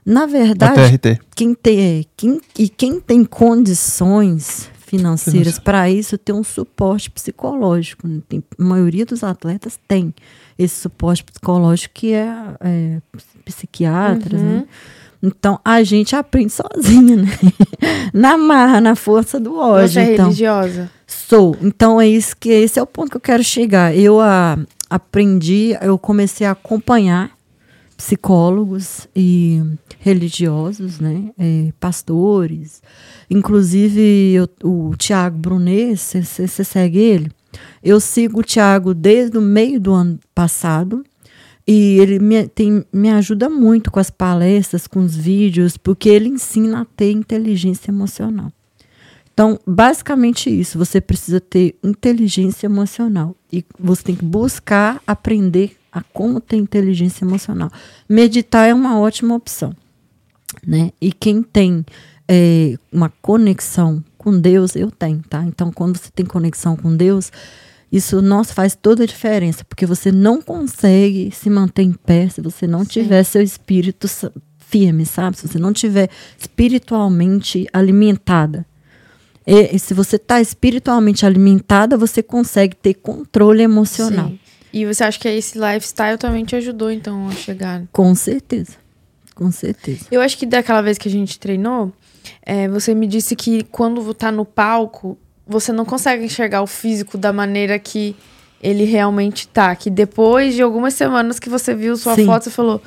Na 0.05 0.24
A 0.24 0.28
verdade, 0.28 0.97
TRT. 0.97 1.19
quem 1.36 1.53
tem, 1.53 2.05
quem, 2.15 2.41
e 2.57 2.69
quem 2.69 2.99
tem 2.99 3.24
condições 3.24 4.69
financeiras 4.86 5.57
para 5.59 5.89
isso 5.89 6.17
tem 6.17 6.36
um 6.36 6.43
suporte 6.43 7.09
psicológico. 7.09 8.07
né? 8.07 8.21
Tem, 8.30 8.43
a 8.59 8.63
maioria 8.63 9.05
dos 9.05 9.24
atletas 9.24 9.80
tem 9.88 10.13
esse 10.57 10.76
suporte 10.82 11.24
psicológico 11.24 11.95
que 11.95 12.13
é, 12.13 12.30
é 12.61 13.01
psiquiatras, 13.43 14.41
né? 14.41 14.65
Então 15.26 15.57
a 15.63 15.82
gente 15.84 16.15
aprende 16.17 16.51
sozinha, 16.51 17.15
né? 17.15 17.30
na 18.13 18.38
marra, 18.38 18.82
na 18.82 18.93
força 18.93 19.39
do 19.39 19.57
ódio. 19.57 19.88
Você 19.93 19.99
é 20.01 20.13
então. 20.13 20.26
religiosa? 20.26 20.91
Sou. 21.07 21.55
Então 21.61 22.01
é 22.01 22.07
isso 22.07 22.36
que 22.38 22.49
esse 22.49 22.78
é 22.78 22.84
o 22.84 22.86
ponto 22.86 23.09
que 23.11 23.15
eu 23.15 23.21
quero 23.21 23.41
chegar. 23.43 23.95
Eu 23.97 24.19
a, 24.19 24.57
aprendi, 24.89 25.78
eu 25.82 25.97
comecei 25.97 26.45
a 26.45 26.51
acompanhar 26.51 27.32
psicólogos 27.95 29.07
e 29.15 29.61
religiosos, 29.99 30.99
né, 30.99 31.30
é, 31.39 31.71
pastores. 31.80 32.82
Inclusive 33.30 34.34
eu- 34.34 34.49
o 34.63 34.93
Tiago 34.97 35.38
Brunet, 35.38 35.95
você 35.97 36.47
segue 36.65 36.99
ele? 36.99 37.32
Eu 37.82 37.99
sigo 37.99 38.41
o 38.41 38.43
Tiago 38.43 38.93
desde 38.93 39.38
o 39.38 39.41
meio 39.41 39.80
do 39.80 39.93
ano 39.93 40.19
passado. 40.36 41.03
E 41.66 41.97
ele 41.99 42.20
me, 42.20 42.47
tem, 42.47 42.86
me 42.91 43.09
ajuda 43.09 43.49
muito 43.49 43.89
com 43.89 43.99
as 43.99 44.09
palestras, 44.09 44.86
com 44.86 44.99
os 44.99 45.16
vídeos, 45.16 45.78
porque 45.78 46.09
ele 46.09 46.28
ensina 46.28 46.82
a 46.82 46.86
ter 46.86 47.11
inteligência 47.11 47.89
emocional. 47.89 48.51
Então, 49.34 49.59
basicamente 49.66 50.49
isso, 50.49 50.78
você 50.78 51.01
precisa 51.01 51.39
ter 51.39 51.76
inteligência 51.84 52.68
emocional 52.68 53.36
e 53.51 53.66
você 53.80 54.03
tem 54.03 54.16
que 54.16 54.26
buscar 54.26 55.01
aprender 55.07 55.76
a 55.91 56.01
como 56.01 56.39
ter 56.39 56.57
inteligência 56.57 57.26
emocional. 57.26 57.72
Meditar 58.07 58.70
é 58.70 58.74
uma 58.74 58.99
ótima 58.99 59.34
opção, 59.34 59.76
né? 60.66 60.91
E 61.01 61.11
quem 61.11 61.41
tem 61.41 61.84
é, 62.28 62.78
uma 62.91 63.11
conexão 63.22 64.03
com 64.18 64.39
Deus, 64.39 64.76
eu 64.76 64.91
tenho, 64.91 65.22
tá? 65.28 65.43
Então, 65.43 65.72
quando 65.72 65.97
você 65.97 66.11
tem 66.14 66.26
conexão 66.26 66.76
com 66.76 66.95
Deus, 66.95 67.32
isso 67.94 68.24
nossa, 68.24 68.56
faz 68.56 68.76
toda 68.76 69.04
a 69.04 69.06
diferença, 69.06 69.64
porque 69.64 69.86
você 69.86 70.12
não 70.12 70.41
consegue 70.41 71.30
se 71.32 71.48
manter 71.48 71.84
em 71.84 71.94
pé 71.94 72.28
se 72.28 72.41
você 72.41 72.66
não 72.66 72.84
tiver 72.84 73.24
seu 73.24 73.44
espírito 73.44 74.08
firme, 74.58 75.06
sabe? 75.06 75.38
Se 75.38 75.48
você 75.48 75.60
não 75.60 75.72
tiver 75.72 76.10
espiritualmente 76.36 77.68
alimentada. 77.72 78.66
E, 79.46 79.76
e 79.76 79.78
se 79.78 79.94
você 79.94 80.16
está 80.16 80.41
espiritualmente 80.41 81.24
alimentada, 81.24 81.96
você 81.96 82.24
consegue 82.24 82.76
ter 82.76 82.96
controle 82.96 83.62
emocional. 83.62 84.30
Sim. 84.30 84.39
E 84.74 84.88
você 84.88 85.04
acha 85.04 85.20
que 85.20 85.28
esse 85.28 85.60
lifestyle 85.60 86.18
também 86.18 86.44
te 86.44 86.56
ajudou, 86.56 86.89
então, 86.89 87.28
a 87.28 87.32
chegar? 87.34 87.84
Com 87.91 88.16
certeza. 88.16 88.74
Com 89.36 89.52
certeza. 89.52 90.06
Eu 90.10 90.20
acho 90.20 90.36
que 90.36 90.48
daquela 90.48 90.82
vez 90.82 90.98
que 90.98 91.08
a 91.08 91.12
gente 91.12 91.38
treinou, 91.38 91.94
é, 92.41 92.68
você 92.68 92.96
me 92.96 93.06
disse 93.06 93.36
que 93.36 93.64
quando 93.66 94.12
tá 94.16 94.32
no 94.32 94.46
palco, 94.46 95.16
você 95.48 95.72
não 95.72 95.86
consegue 95.86 96.26
enxergar 96.26 96.62
o 96.62 96.68
físico 96.68 97.18
da 97.18 97.34
maneira 97.34 97.78
que 97.78 98.16
ele 98.62 98.86
realmente 98.86 99.48
tá. 99.48 99.76
Que 99.76 99.89
depois 99.89 100.56
de 100.56 100.62
algumas 100.62 100.94
semanas 100.94 101.39
que 101.39 101.50
você 101.50 101.76
viu 101.76 101.98
sua 101.98 102.16
Sim. 102.16 102.26
foto, 102.26 102.44
você 102.44 102.52
falou: 102.52 102.82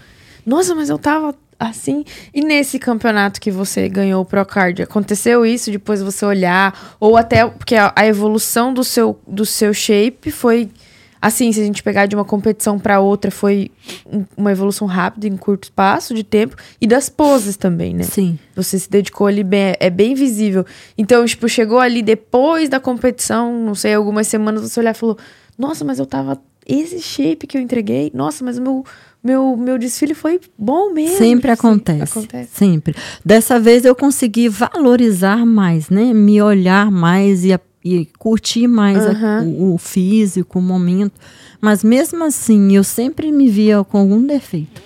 Nossa, 0.44 0.74
mas 0.74 0.88
eu 0.88 0.98
tava 0.98 1.34
assim. 1.58 2.04
E 2.32 2.42
nesse 2.42 2.78
campeonato 2.78 3.40
que 3.40 3.50
você 3.50 3.88
ganhou 3.88 4.22
o 4.22 4.24
Procard, 4.24 4.82
aconteceu 4.82 5.44
isso 5.44 5.70
depois 5.70 6.02
você 6.02 6.24
olhar? 6.24 6.96
Ou 6.98 7.16
até 7.16 7.46
porque 7.46 7.74
a, 7.74 7.92
a 7.94 8.06
evolução 8.06 8.72
do 8.72 8.84
seu, 8.84 9.18
do 9.26 9.44
seu 9.44 9.72
shape 9.74 10.30
foi. 10.30 10.70
Assim, 11.20 11.52
se 11.52 11.60
a 11.60 11.64
gente 11.64 11.82
pegar 11.82 12.06
de 12.06 12.14
uma 12.14 12.24
competição 12.24 12.78
para 12.78 13.00
outra, 13.00 13.30
foi 13.30 13.70
um- 14.10 14.24
uma 14.36 14.52
evolução 14.52 14.86
rápida 14.86 15.26
em 15.26 15.36
curto 15.36 15.64
espaço 15.64 16.14
de 16.14 16.22
tempo. 16.22 16.56
E 16.80 16.86
das 16.86 17.08
poses 17.08 17.56
também, 17.56 17.94
né? 17.94 18.02
Sim. 18.04 18.38
Você 18.54 18.78
se 18.78 18.88
dedicou 18.90 19.26
ali 19.26 19.42
bem, 19.42 19.74
é 19.80 19.90
bem 19.90 20.14
visível. 20.14 20.64
Então, 20.96 21.24
tipo, 21.24 21.48
chegou 21.48 21.78
ali 21.78 22.02
depois 22.02 22.68
da 22.68 22.78
competição, 22.80 23.58
não 23.64 23.74
sei, 23.74 23.94
algumas 23.94 24.26
semanas, 24.26 24.62
você 24.62 24.78
olhar 24.80 24.94
e 24.94 24.98
falou: 24.98 25.16
Nossa, 25.58 25.84
mas 25.84 25.98
eu 25.98 26.06
tava. 26.06 26.40
Esse 26.68 27.00
shape 27.00 27.46
que 27.46 27.56
eu 27.56 27.60
entreguei, 27.62 28.10
nossa, 28.12 28.44
mas 28.44 28.58
o 28.58 28.60
meu, 28.62 28.84
meu, 29.22 29.56
meu 29.56 29.78
desfile 29.78 30.14
foi 30.14 30.40
bom 30.58 30.92
mesmo. 30.92 31.16
Sempre 31.16 31.52
acontece. 31.52 32.02
Acontece. 32.18 32.50
Sempre. 32.52 32.94
Dessa 33.24 33.60
vez 33.60 33.84
eu 33.84 33.94
consegui 33.94 34.48
valorizar 34.48 35.46
mais, 35.46 35.88
né? 35.88 36.12
Me 36.12 36.42
olhar 36.42 36.90
mais 36.90 37.44
e, 37.44 37.56
e 37.94 38.08
curtir 38.18 38.66
mais 38.66 39.04
a- 39.06 39.10
Aham. 39.10 39.44
o, 39.44 39.74
o 39.74 39.78
físico, 39.78 40.58
o 40.58 40.62
momento. 40.62 41.12
Mas 41.60 41.82
mesmo 41.84 42.22
assim, 42.24 42.74
eu 42.76 42.84
sempre 42.84 43.30
me 43.32 43.48
via 43.48 43.82
com 43.84 43.98
algum 43.98 44.26
defeito. 44.26 44.82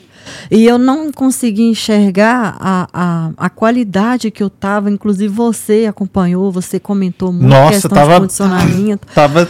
E 0.50 0.64
eu 0.66 0.78
não 0.78 1.10
conseguia 1.10 1.68
enxergar 1.68 2.56
a, 2.60 2.88
a, 2.92 3.30
a 3.36 3.50
qualidade 3.50 4.30
que 4.30 4.42
eu 4.42 4.50
tava. 4.50 4.90
Inclusive, 4.90 5.32
você 5.32 5.86
acompanhou, 5.88 6.52
você 6.52 6.78
comentou 6.78 7.32
muito 7.32 7.48
Nossa, 7.48 7.72
questão 7.72 7.90
tava- 7.90 8.14
de 8.14 8.20
condicionamento. 8.20 9.06
Tava. 9.14 9.48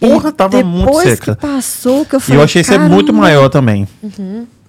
Porra, 0.00 0.28
E 0.28 0.32
tava 0.32 0.62
muito 0.62 0.86
depois 0.86 1.08
seca. 1.08 1.34
que 1.36 1.40
passou, 1.40 2.04
que 2.04 2.14
eu 2.14 2.18
E 2.18 2.22
falei, 2.22 2.38
eu 2.40 2.44
achei 2.44 2.62
ser 2.64 2.78
muito 2.78 3.06
"Caramba". 3.06 3.22
maior 3.22 3.48
também. 3.48 3.86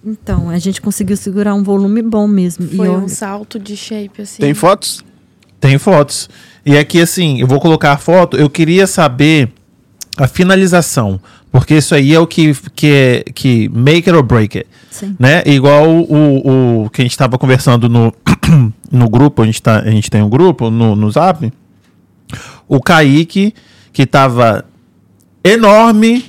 Então, 0.04 0.50
a 0.50 0.58
gente 0.60 0.82
conseguiu 0.82 1.18
segurar 1.18 1.54
um 1.56 1.64
volume 1.64 2.02
bom 2.02 2.28
mesmo. 2.28 2.68
Foi 2.70 2.88
e 2.88 2.90
um 2.90 3.08
salto 3.08 3.58
de 3.60 3.76
shape, 3.76 4.22
assim. 4.22 4.40
Tem 4.42 4.54
fotos? 4.54 5.04
Tem 5.60 5.78
fotos. 5.78 6.30
E 6.66 6.78
aqui, 6.78 7.00
assim, 7.00 7.40
eu 7.40 7.48
vou 7.48 7.60
colocar 7.60 7.92
a 7.92 7.98
foto. 7.98 8.36
Eu 8.36 8.50
queria 8.50 8.88
saber 8.88 9.52
a 10.18 10.28
finalização. 10.28 11.20
Porque 11.52 11.76
isso 11.76 11.96
aí 11.96 12.14
é 12.14 12.20
o 12.20 12.28
que, 12.28 12.54
que, 12.76 12.88
é, 12.88 13.24
que 13.34 13.70
make 13.70 14.10
it 14.10 14.12
or 14.12 14.24
break 14.24 14.58
it. 14.58 14.70
Sim. 14.90 15.16
Né? 15.18 15.42
Igual 15.46 15.90
o, 15.90 16.86
o 16.86 16.90
que 16.90 17.02
a 17.02 17.06
gente 17.06 17.12
estava 17.12 17.38
conversando 17.38 17.88
no, 17.88 18.14
no 18.92 19.10
grupo, 19.10 19.42
a 19.42 19.46
gente, 19.46 19.62
tá, 19.62 19.80
a 19.80 19.90
gente 19.90 20.10
tem 20.10 20.22
um 20.22 20.30
grupo 20.30 20.70
no, 20.70 20.96
no 20.96 21.10
Zap. 21.10 21.52
O 22.68 22.82
Kaique, 22.82 23.54
que 23.94 24.06
tava 24.06 24.66
enorme, 25.44 26.26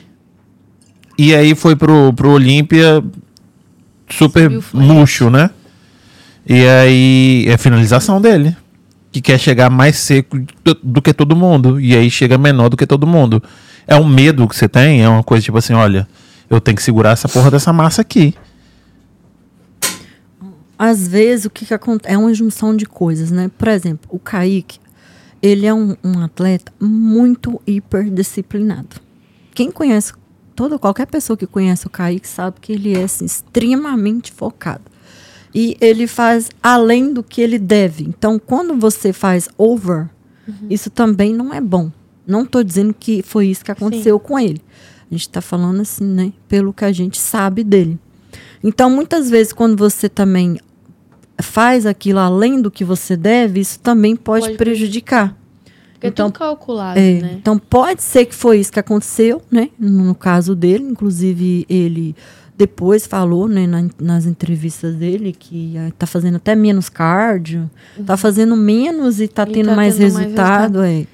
e 1.18 1.34
aí 1.34 1.54
foi 1.54 1.74
pro, 1.74 2.12
pro 2.12 2.30
Olímpia 2.30 3.02
super 4.08 4.50
murcho, 4.72 5.30
né? 5.30 5.50
E 6.46 6.64
aí 6.66 7.44
é 7.48 7.54
a 7.54 7.58
finalização 7.58 8.20
dele. 8.20 8.56
Que 9.16 9.22
quer 9.22 9.40
chegar 9.40 9.70
mais 9.70 9.96
seco 9.96 10.38
do, 10.82 11.00
que 11.00 11.14
todo 11.14 11.34
mundo. 11.34 11.80
E 11.80 11.96
aí 11.96 12.10
chega 12.10 12.36
menor 12.36 12.68
do 12.68 12.76
que 12.76 12.86
todo 12.86 13.06
mundo. 13.06 13.42
É 13.86 13.96
um 13.96 14.06
medo 14.06 14.46
que 14.46 14.54
você 14.54 14.68
tem? 14.68 15.02
É 15.02 15.08
uma 15.08 15.22
coisa 15.22 15.42
tipo 15.42 15.56
assim: 15.56 15.72
olha, 15.72 16.06
eu 16.50 16.60
tenho 16.60 16.76
que 16.76 16.82
segurar 16.82 17.12
essa 17.12 17.26
porra 17.26 17.50
dessa 17.50 17.72
massa 17.72 18.02
aqui. 18.02 18.34
às 20.78 21.08
vezes 21.08 21.46
o 21.46 21.50
que, 21.50 21.64
que 21.64 21.72
acontece 21.72 22.14
é 22.14 22.18
uma 22.18 22.34
junção 22.34 22.76
de 22.76 22.84
coisas, 22.84 23.30
né? 23.30 23.50
Por 23.56 23.68
exemplo, 23.68 24.06
o 24.10 24.18
Kaique, 24.18 24.78
ele 25.40 25.64
é 25.64 25.72
um, 25.72 25.96
um 26.04 26.22
atleta 26.22 26.70
muito 26.78 27.58
hiperdisciplinado. 27.66 29.00
Quem 29.54 29.70
conhece 29.70 30.12
toda 30.54 30.78
qualquer 30.78 31.06
pessoa 31.06 31.38
que 31.38 31.46
conhece 31.46 31.86
o 31.86 31.90
Kaique 31.90 32.28
sabe 32.28 32.58
que 32.60 32.74
ele 32.74 32.94
é 32.94 33.04
assim, 33.04 33.24
extremamente 33.24 34.30
focado. 34.30 34.82
E 35.58 35.74
ele 35.80 36.06
faz 36.06 36.50
além 36.62 37.14
do 37.14 37.22
que 37.22 37.40
ele 37.40 37.58
deve. 37.58 38.04
Então, 38.04 38.38
quando 38.38 38.76
você 38.76 39.10
faz 39.10 39.48
over, 39.56 40.06
isso 40.68 40.90
também 40.90 41.32
não 41.32 41.54
é 41.54 41.62
bom. 41.62 41.90
Não 42.26 42.42
estou 42.42 42.62
dizendo 42.62 42.92
que 42.92 43.22
foi 43.22 43.46
isso 43.46 43.64
que 43.64 43.70
aconteceu 43.72 44.20
com 44.20 44.38
ele. 44.38 44.60
A 45.10 45.14
gente 45.14 45.22
está 45.22 45.40
falando 45.40 45.80
assim, 45.80 46.04
né? 46.04 46.30
Pelo 46.46 46.74
que 46.74 46.84
a 46.84 46.92
gente 46.92 47.18
sabe 47.18 47.64
dele. 47.64 47.98
Então, 48.62 48.90
muitas 48.90 49.30
vezes, 49.30 49.50
quando 49.54 49.78
você 49.78 50.10
também 50.10 50.58
faz 51.40 51.86
aquilo 51.86 52.18
além 52.18 52.60
do 52.60 52.70
que 52.70 52.84
você 52.84 53.16
deve, 53.16 53.60
isso 53.60 53.80
também 53.80 54.14
pode, 54.14 54.46
Pode 54.46 54.58
prejudicar. 54.58 55.34
Porque 55.94 56.08
Então, 56.08 56.26
é 56.26 56.30
tudo 56.30 56.38
calculado, 56.38 56.98
É, 56.98 57.20
né? 57.20 57.36
Então 57.40 57.58
pode 57.58 58.02
ser 58.02 58.26
que 58.26 58.34
foi 58.34 58.58
isso 58.58 58.70
que 58.70 58.78
aconteceu, 58.78 59.40
né? 59.50 59.70
No 59.78 60.14
caso 60.14 60.54
dele, 60.54 60.84
inclusive 60.84 61.64
ele 61.66 62.14
depois 62.58 63.06
falou, 63.06 63.46
né, 63.48 63.66
na- 63.66 63.88
nas 64.00 64.24
entrevistas 64.26 64.94
dele 64.96 65.32
que 65.38 65.76
ah, 65.76 65.92
tá 65.98 66.06
fazendo 66.06 66.36
até 66.36 66.54
menos 66.54 66.88
cardio, 66.88 67.70
tá 68.06 68.16
fazendo 68.16 68.56
menos 68.56 69.20
e 69.20 69.28
tá 69.28 69.42
Uhum. 69.44 69.50
E 69.50 69.52
tendo 69.54 69.66
tá 69.68 69.76
mais 69.76 69.96
tendo 69.96 70.12
mais 70.14 70.24
resultado, 70.26 70.82
é. 70.82 71.06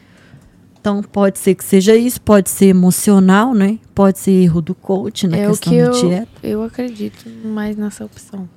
Então 0.80 1.00
pode 1.02 1.38
ser 1.38 1.54
que 1.54 1.64
seja 1.64 1.94
isso, 1.96 2.20
pode 2.20 2.50
ser 2.50 2.66
emocional, 2.66 3.54
né? 3.54 3.78
Pode 3.94 4.18
ser 4.18 4.32
erro 4.32 4.60
do 4.60 4.74
coach 4.74 5.26
na 5.28 5.36
é 5.36 5.46
o 5.46 5.50
questão 5.50 5.72
que 5.72 5.78
da 5.78 5.84
eu, 5.86 5.92
dieta. 5.92 6.28
eu 6.42 6.62
acredito 6.62 7.28
mais 7.44 7.76
nessa 7.76 8.04
opção. 8.04 8.48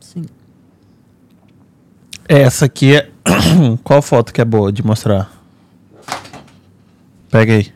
Sim. 0.00 0.24
Essa 2.28 2.66
aqui 2.66 2.94
é. 2.96 3.10
Qual 3.82 4.00
foto 4.00 4.32
que 4.32 4.40
é 4.40 4.44
boa 4.44 4.70
de 4.72 4.84
mostrar? 4.84 5.30
Pega 7.30 7.52
aí. 7.54 7.72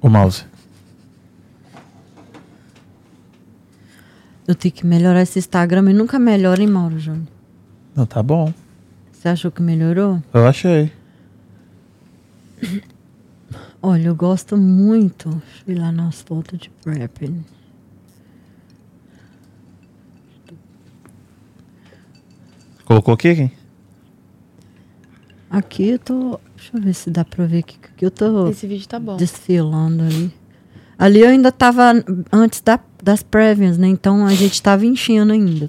O 0.00 0.08
mouse. 0.08 0.44
Eu 4.46 4.54
tenho 4.54 4.72
que 4.74 4.86
melhorar 4.86 5.22
esse 5.22 5.38
Instagram 5.38 5.90
e 5.90 5.94
nunca 5.94 6.18
melhora, 6.18 6.60
hein, 6.60 6.68
Mauro 6.68 6.98
Júnior? 6.98 7.26
Não, 7.96 8.04
tá 8.06 8.22
bom. 8.22 8.52
Você 9.12 9.28
achou 9.28 9.50
que 9.50 9.62
melhorou? 9.62 10.22
Eu 10.32 10.46
achei. 10.46 10.92
Olha, 13.80 14.08
eu 14.08 14.14
gosto 14.14 14.56
muito. 14.56 15.28
Deixa 15.30 15.64
eu 15.66 15.74
ir 15.74 15.78
lá 15.78 15.90
nas 15.92 16.20
fotos 16.22 16.58
de 16.58 16.70
prepping. 16.82 17.44
Colocou 22.84 23.14
aqui? 23.14 23.34
Kim? 23.34 23.50
Aqui 25.50 25.88
eu 25.90 25.98
tô. 25.98 26.40
Deixa 26.56 26.76
eu 26.76 26.80
ver 26.82 26.94
se 26.94 27.10
dá 27.10 27.24
pra 27.24 27.46
ver 27.46 27.58
aqui. 27.58 27.76
Aqui 27.82 28.04
eu 28.04 28.10
tô 28.10 28.48
Esse 28.48 28.66
vídeo 28.66 28.86
tá 28.88 28.98
bom. 28.98 29.16
desfilando 29.16 30.02
ali. 30.02 30.32
Ali 30.98 31.20
eu 31.20 31.28
ainda 31.28 31.50
tava 31.50 31.92
antes 32.32 32.60
da- 32.60 32.80
das 33.04 33.22
prévias, 33.22 33.76
né? 33.76 33.86
Então 33.86 34.26
a 34.26 34.32
gente 34.32 34.60
tava 34.62 34.86
enchendo 34.86 35.32
ainda. 35.32 35.68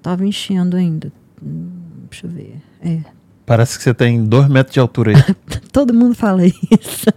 Tava 0.00 0.24
enchendo 0.24 0.76
ainda. 0.76 1.12
Hum, 1.42 1.68
Deixa 2.08 2.26
eu 2.26 2.30
ver. 2.30 2.56
É. 2.80 2.98
Parece 3.44 3.76
que 3.76 3.82
você 3.82 3.92
tem 3.92 4.24
dois 4.24 4.48
metros 4.48 4.72
de 4.72 4.78
altura 4.80 5.12
aí. 5.16 5.34
Todo 5.72 5.92
mundo 5.92 6.14
fala 6.14 6.46
isso. 6.46 7.10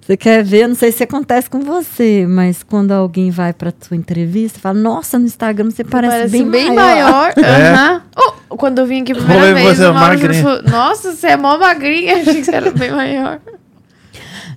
Você 0.00 0.16
quer 0.16 0.44
ver? 0.44 0.68
Não 0.68 0.74
sei 0.76 0.92
se 0.92 1.02
acontece 1.02 1.48
com 1.48 1.60
você, 1.60 2.26
mas 2.28 2.62
quando 2.62 2.92
alguém 2.92 3.30
vai 3.30 3.52
pra 3.52 3.72
sua 3.80 3.96
entrevista, 3.96 4.60
fala: 4.60 4.78
Nossa, 4.78 5.18
no 5.18 5.24
Instagram 5.24 5.70
você 5.70 5.82
parece, 5.82 6.44
bem, 6.44 6.72
maior. 6.72 7.32
maior. 7.32 7.34
É. 7.42 8.00
Oh, 8.50 8.56
quando 8.56 8.78
eu 8.78 8.86
vim 8.86 9.00
aqui 9.02 9.12
a 9.12 9.14
Vou 9.16 9.24
primeira 9.24 9.54
ver 9.54 9.62
vez, 9.64 9.78
você 9.78 9.84
é 9.84 9.88
o 9.88 9.94
Mauro 9.94 10.18
falou, 10.18 10.62
Nossa, 10.62 11.12
você 11.12 11.28
é 11.28 11.36
mó 11.36 11.58
magrinha. 11.58 12.18
Achei 12.22 12.34
que 12.34 12.44
você 12.44 12.54
era 12.54 12.70
bem 12.70 12.92
maior. 12.92 13.40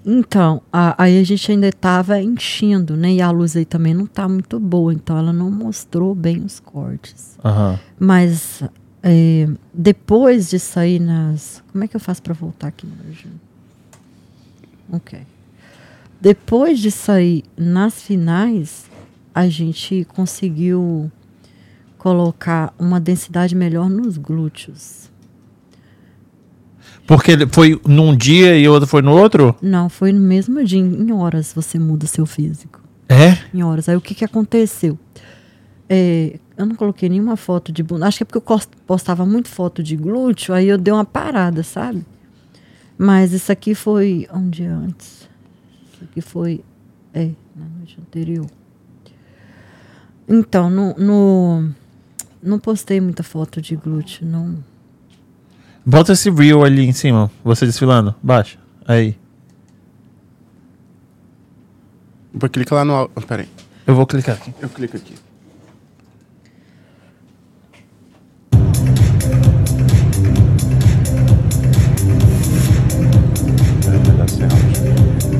Então, 0.05 0.61
a- 0.71 0.95
aí 1.03 1.19
a 1.19 1.23
gente 1.23 1.51
ainda 1.51 1.67
estava 1.67 2.21
enchendo, 2.21 2.95
né? 2.95 3.13
E 3.13 3.21
a 3.21 3.29
luz 3.31 3.55
aí 3.55 3.65
também 3.65 3.93
não 3.93 4.05
tá 4.05 4.27
muito 4.27 4.59
boa, 4.59 4.93
então 4.93 5.17
ela 5.17 5.33
não 5.33 5.51
mostrou 5.51 6.15
bem 6.15 6.39
os 6.43 6.59
cortes. 6.59 7.37
Aham. 7.43 7.77
Mas 7.99 8.63
é, 9.03 9.47
depois 9.73 10.49
de 10.49 10.57
sair 10.59 10.99
nas. 10.99 11.61
Como 11.71 11.83
é 11.83 11.87
que 11.87 11.95
eu 11.95 11.99
faço 11.99 12.21
para 12.21 12.33
voltar 12.33 12.67
aqui 12.69 12.87
hoje? 13.07 13.27
Ok. 14.91 15.19
Depois 16.21 16.79
de 16.79 16.91
sair 16.91 17.43
nas 17.55 18.01
finais, 18.01 18.89
a 19.33 19.47
gente 19.47 20.05
conseguiu 20.15 21.11
colocar 21.97 22.73
uma 22.79 22.99
densidade 22.99 23.55
melhor 23.55 23.89
nos 23.89 24.17
glúteos. 24.17 25.08
Porque 27.09 27.31
foi 27.51 27.81
num 27.87 28.15
dia 28.15 28.55
e 28.55 28.69
outro 28.69 28.87
foi 28.87 29.01
no 29.01 29.11
outro? 29.11 29.55
Não, 29.63 29.89
foi 29.89 30.11
no 30.13 30.19
mesmo 30.21 30.63
dia, 30.63 30.77
em 30.79 31.11
horas 31.11 31.51
você 31.55 31.79
muda 31.79 32.05
seu 32.05 32.23
físico. 32.23 32.79
É? 33.09 33.35
em 33.51 33.63
horas. 33.63 33.89
Aí 33.89 33.95
o 33.95 34.01
que, 34.01 34.13
que 34.13 34.23
aconteceu? 34.23 34.95
É, 35.89 36.37
eu 36.55 36.67
não 36.67 36.75
coloquei 36.75 37.09
nenhuma 37.09 37.35
foto 37.35 37.71
de 37.71 37.81
bunda. 37.81 38.05
Acho 38.05 38.17
que 38.17 38.23
é 38.23 38.25
porque 38.27 38.37
eu 38.37 38.59
postava 38.85 39.25
muito 39.25 39.49
foto 39.49 39.81
de 39.81 39.95
glúteo, 39.95 40.53
aí 40.53 40.67
eu 40.67 40.77
dei 40.77 40.93
uma 40.93 41.03
parada, 41.03 41.63
sabe? 41.63 42.05
Mas 42.95 43.33
isso 43.33 43.51
aqui 43.51 43.73
foi 43.73 44.27
um 44.31 44.47
dia 44.47 44.71
antes. 44.71 45.27
Isso 45.91 46.03
aqui 46.03 46.21
foi. 46.21 46.63
É, 47.11 47.31
na 47.55 47.65
noite 47.75 47.97
anterior. 47.99 48.45
Então, 50.27 50.69
no, 50.69 50.93
no- 50.93 51.69
não 52.43 52.59
postei 52.59 53.01
muita 53.01 53.23
foto 53.23 53.59
de 53.59 53.75
glúteo, 53.75 54.27
não. 54.27 54.63
Bota 55.89 56.13
esse 56.13 56.29
reel 56.29 56.63
ali 56.63 56.85
em 56.85 56.91
cima, 56.93 57.31
você 57.43 57.65
desfilando. 57.65 58.13
Baixa. 58.21 58.59
Aí. 58.87 59.17
Vou 62.31 62.47
clicar 62.47 62.77
lá 62.79 62.85
no. 62.85 62.93
au- 62.93 63.09
Pera 63.27 63.41
aí. 63.41 63.49
Eu 63.87 63.95
vou 63.95 64.05
clicar 64.05 64.35
aqui. 64.35 64.53
Eu 64.61 64.69
clico 64.69 64.95
aqui. 64.97 65.15
É 73.87 74.11
melhor 74.11 74.29
sem 74.29 74.43
áudio. 74.43 75.39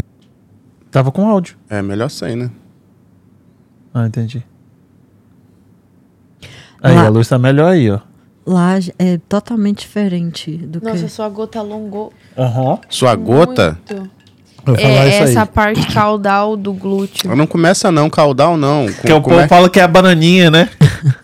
Tava 0.92 1.12
com 1.12 1.28
áudio. 1.28 1.56
É 1.70 1.82
melhor 1.82 2.10
sem, 2.10 2.36
né? 2.36 2.50
Ah, 3.94 4.06
entendi. 4.08 4.44
Aí, 6.82 6.96
Lá- 6.96 7.06
a 7.08 7.10
luz 7.10 7.28
tá 7.28 7.38
melhor 7.38 7.72
aí, 7.72 7.90
ó. 7.92 8.00
Lá 8.52 8.80
é 8.98 9.20
totalmente 9.30 9.82
diferente 9.82 10.58
do 10.58 10.82
Nossa, 10.82 11.04
que. 11.04 11.10
sua 11.10 11.30
gota 11.30 11.60
alongou. 11.60 12.12
Aham. 12.36 12.80
Sua 12.90 13.14
gota. 13.14 13.78
muito. 13.88 14.10
Vou 14.66 14.76
falar 14.76 14.88
É 14.90 15.10
isso 15.10 15.24
essa 15.24 15.42
aí. 15.44 15.48
parte 15.48 15.88
caudal 15.94 16.58
do 16.58 16.74
glúteo. 16.74 17.36
Não 17.36 17.46
começa 17.46 17.92
não, 17.92 18.10
caudal 18.10 18.58
não. 18.58 18.88
Porque 18.88 19.12
o 19.14 19.22
Como 19.22 19.36
povo 19.36 19.40
é, 19.42 19.48
fala 19.48 19.70
que 19.70 19.80
é 19.80 19.84
a 19.84 19.88
bananinha, 19.88 20.50
né? 20.50 20.68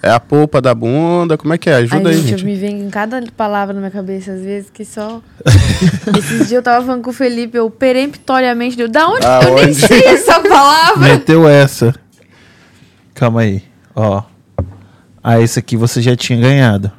é 0.03 0.09
a 0.11 0.19
polpa 0.19 0.61
da 0.61 0.73
bunda, 0.75 1.35
como 1.37 1.51
é 1.53 1.57
que 1.57 1.67
é? 1.69 1.75
Ajuda 1.77 2.09
Ai, 2.09 2.15
aí, 2.15 2.21
gente, 2.21 2.29
gente. 2.29 2.41
eu 2.41 2.45
me 2.45 2.55
vem 2.55 2.81
em 2.81 2.89
cada 2.91 3.21
palavra 3.35 3.73
na 3.73 3.79
minha 3.81 3.91
cabeça, 3.91 4.31
às 4.31 4.41
vezes, 4.41 4.69
que 4.69 4.85
só. 4.85 5.19
Esses 6.17 6.37
dias 6.37 6.51
eu 6.53 6.61
tava 6.63 6.85
falando 6.85 7.01
com 7.03 7.09
o 7.09 7.13
Felipe, 7.13 7.57
eu 7.57 7.69
peremptoriamente 7.71 8.77
deu. 8.77 8.87
Da 8.87 9.07
onde? 9.07 9.25
Eu 9.25 9.55
nem 9.55 9.63
Aonde? 9.65 9.73
sei 9.75 10.03
essa 10.05 10.39
palavra. 10.39 10.99
Meteu 11.07 11.47
essa. 11.47 11.93
Calma 13.15 13.41
aí. 13.41 13.63
Ó. 13.95 14.21
Ah, 15.23 15.41
esse 15.41 15.57
aqui 15.59 15.75
você 15.75 16.01
já 16.01 16.15
tinha 16.15 16.39
ganhado. 16.39 16.91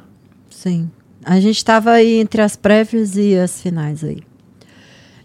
Sim. 0.67 0.89
A 1.23 1.39
gente 1.39 1.57
estava 1.57 1.91
aí 1.91 2.19
entre 2.19 2.41
as 2.41 2.55
prévias 2.55 3.17
e 3.17 3.35
as 3.35 3.61
finais 3.61 4.03
aí. 4.03 4.19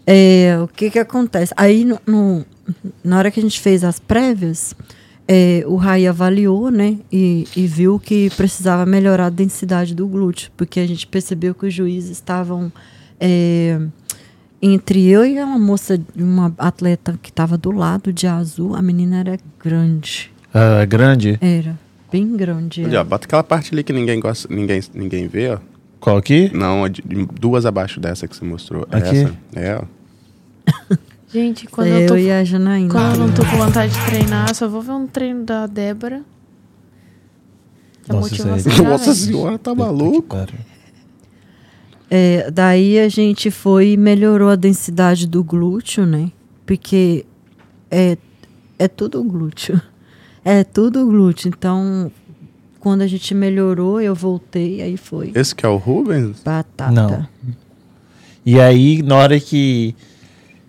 É, 0.05 0.57
o 0.61 0.67
que 0.67 0.89
que 0.89 0.99
acontece? 0.99 1.53
Aí, 1.55 1.85
no, 1.85 1.99
no- 2.05 2.45
na 3.03 3.17
hora 3.17 3.31
que 3.31 3.39
a 3.39 3.43
gente 3.43 3.59
fez 3.61 3.83
as 3.83 3.99
prévias, 3.99 4.73
é, 5.27 5.63
o 5.65 5.75
Rai 5.75 6.05
avaliou, 6.07 6.69
né? 6.69 6.97
E, 7.11 7.47
e 7.55 7.65
viu 7.67 7.97
que 7.99 8.29
precisava 8.35 8.85
melhorar 8.85 9.27
a 9.27 9.29
densidade 9.29 9.95
do 9.95 10.05
glúteo, 10.07 10.51
porque 10.57 10.79
a 10.81 10.87
gente 10.87 11.07
percebeu 11.07 11.53
que 11.55 11.65
os 11.67 11.73
juízes 11.73 12.11
estavam 12.11 12.71
é, 13.19 13.79
entre 14.61 15.07
eu 15.07 15.25
e 15.25 15.41
uma 15.41 15.57
moça, 15.57 15.99
uma 16.17 16.53
atleta 16.57 17.17
que 17.21 17.29
estava 17.29 17.57
do 17.57 17.71
lado 17.71 18.11
de 18.11 18.27
azul, 18.27 18.75
a 18.75 18.81
menina 18.81 19.19
era 19.19 19.37
grande. 19.63 20.31
Ah, 20.53 20.83
grande. 20.85 21.37
Era 21.41 21.77
bem 22.13 22.37
grande. 22.37 22.85
Ali, 22.85 22.95
ó, 22.95 23.03
bota 23.03 23.25
aquela 23.25 23.43
parte 23.43 23.73
ali 23.73 23.83
que 23.83 23.91
ninguém 23.91 24.19
gosta, 24.19 24.47
ninguém, 24.53 24.79
ninguém 24.93 25.27
vê, 25.27 25.49
ó. 25.49 25.57
Qual 25.99 26.15
aqui? 26.15 26.51
Não, 26.53 26.83
duas 27.39 27.65
abaixo 27.65 27.99
dessa 27.99 28.27
que 28.27 28.35
você 28.35 28.45
mostrou. 28.45 28.87
É 28.91 28.97
Aqui? 28.97 29.17
Essa. 29.17 29.37
É, 29.55 29.81
ó. 29.81 30.97
Gente, 31.33 31.65
quando 31.65 31.87
eu, 31.87 32.01
eu, 32.01 32.07
tô, 32.07 32.15
e 32.15 32.31
a 32.31 32.43
Janaína. 32.43 32.91
quando 32.91 33.13
eu 33.13 33.27
não 33.27 33.33
tô 33.33 33.43
com 33.43 33.57
vontade 33.57 33.91
de 33.91 34.05
treinar, 34.05 34.49
eu 34.49 34.53
só 34.53 34.67
vou 34.67 34.81
ver 34.83 34.91
um 34.91 35.07
treino 35.07 35.43
da 35.43 35.65
Débora. 35.65 36.21
A 38.07 38.13
Nossa, 38.13 38.83
Nossa 38.83 39.15
senhora, 39.15 39.57
tá 39.57 39.73
maluco? 39.73 40.37
É, 42.11 42.51
daí 42.51 42.99
a 42.99 43.09
gente 43.09 43.49
foi 43.49 43.93
e 43.93 43.97
melhorou 43.97 44.49
a 44.49 44.55
densidade 44.55 45.25
do 45.25 45.43
glúteo, 45.43 46.05
né? 46.05 46.31
Porque 46.63 47.25
é, 47.89 48.17
é 48.77 48.87
tudo 48.87 49.23
glúteo. 49.23 49.81
É 50.45 50.63
tudo 50.63 51.05
glúteo. 51.05 51.49
Então, 51.49 52.11
quando 52.79 53.01
a 53.01 53.07
gente 53.07 53.33
melhorou, 53.33 54.01
eu 54.01 54.13
voltei, 54.13 54.81
aí 54.81 54.97
foi 54.97 55.31
Esse 55.33 55.55
que 55.55 55.65
é 55.65 55.69
o 55.69 55.77
Rubens? 55.77 56.41
batata. 56.43 56.91
Não. 56.91 57.27
E 58.45 58.59
aí, 58.59 59.01
na 59.01 59.15
hora 59.15 59.39
que 59.39 59.95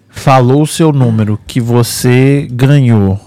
falou 0.08 0.62
o 0.62 0.66
seu 0.66 0.92
número 0.92 1.38
que 1.46 1.60
você 1.60 2.46
ganhou, 2.52 3.20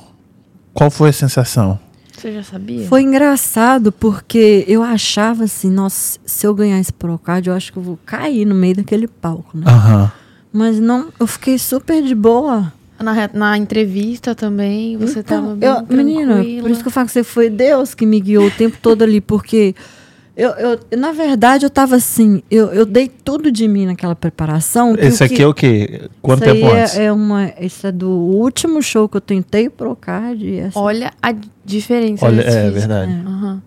qual 0.73 0.89
foi 0.89 1.09
a 1.09 1.13
sensação? 1.13 1.77
Você 2.17 2.33
já 2.33 2.41
sabia? 2.41 2.87
Foi 2.87 3.03
engraçado 3.03 3.91
porque 3.91 4.63
eu 4.67 4.81
achava 4.81 5.43
assim, 5.43 5.69
nossa, 5.69 6.17
se 6.25 6.47
eu 6.47 6.55
ganhar 6.55 6.79
esse 6.79 6.91
Procard, 6.91 7.47
eu 7.47 7.53
acho 7.53 7.71
que 7.71 7.77
eu 7.77 7.83
vou 7.83 7.99
cair 8.05 8.45
no 8.45 8.55
meio 8.55 8.77
daquele 8.77 9.07
palco, 9.07 9.57
né? 9.57 9.65
Aham. 9.67 10.11
Mas 10.51 10.79
não, 10.79 11.09
eu 11.19 11.27
fiquei 11.27 11.59
super 11.59 12.01
de 12.01 12.15
boa. 12.15 12.73
Na, 12.99 13.29
na 13.33 13.57
entrevista 13.57 14.33
também, 14.33 14.97
você 14.97 15.21
tava 15.21 15.55
bem 15.55 15.69
Então, 15.69 15.85
eu, 15.89 15.95
menina, 15.97 16.35
por 16.61 16.71
isso 16.71 16.81
que 16.81 16.87
eu 16.87 16.91
falo 16.91 17.05
que 17.05 17.13
você 17.13 17.23
foi 17.23 17.49
Deus 17.49 17.93
que 17.93 18.05
me 18.05 18.19
guiou 18.19 18.47
o 18.47 18.51
tempo 18.51 18.77
todo 18.81 19.03
ali, 19.03 19.21
porque 19.21 19.75
eu, 20.35 20.49
eu 20.51 20.79
na 20.97 21.11
verdade, 21.11 21.63
eu 21.65 21.69
tava 21.69 21.95
assim, 21.95 22.41
eu, 22.49 22.67
eu 22.67 22.85
dei 22.87 23.07
tudo 23.07 23.51
de 23.51 23.67
mim 23.67 23.85
naquela 23.85 24.15
preparação. 24.15 24.95
Esse 24.97 25.23
aqui 25.23 25.35
que- 25.35 25.41
é 25.43 25.47
o 25.47 25.53
quê? 25.53 26.09
Quanto 26.21 26.39
tempo 26.43 26.65
é- 26.67 26.81
antes? 26.83 26.97
É, 26.97 27.11
uma, 27.11 27.51
esse 27.59 27.85
é 27.87 27.91
do 27.91 28.09
último 28.09 28.81
show 28.81 29.07
que 29.07 29.17
eu 29.17 29.21
tentei 29.21 29.67
o 29.67 29.71
Procard. 29.71 30.43
e 30.43 30.57
essa- 30.57 30.79
Olha 30.79 31.11
a 31.21 31.33
diferença 31.63 32.25
Olha, 32.25 32.41
é 32.41 32.51
físico. 32.51 32.71
verdade. 32.79 33.11
Aham. 33.25 33.61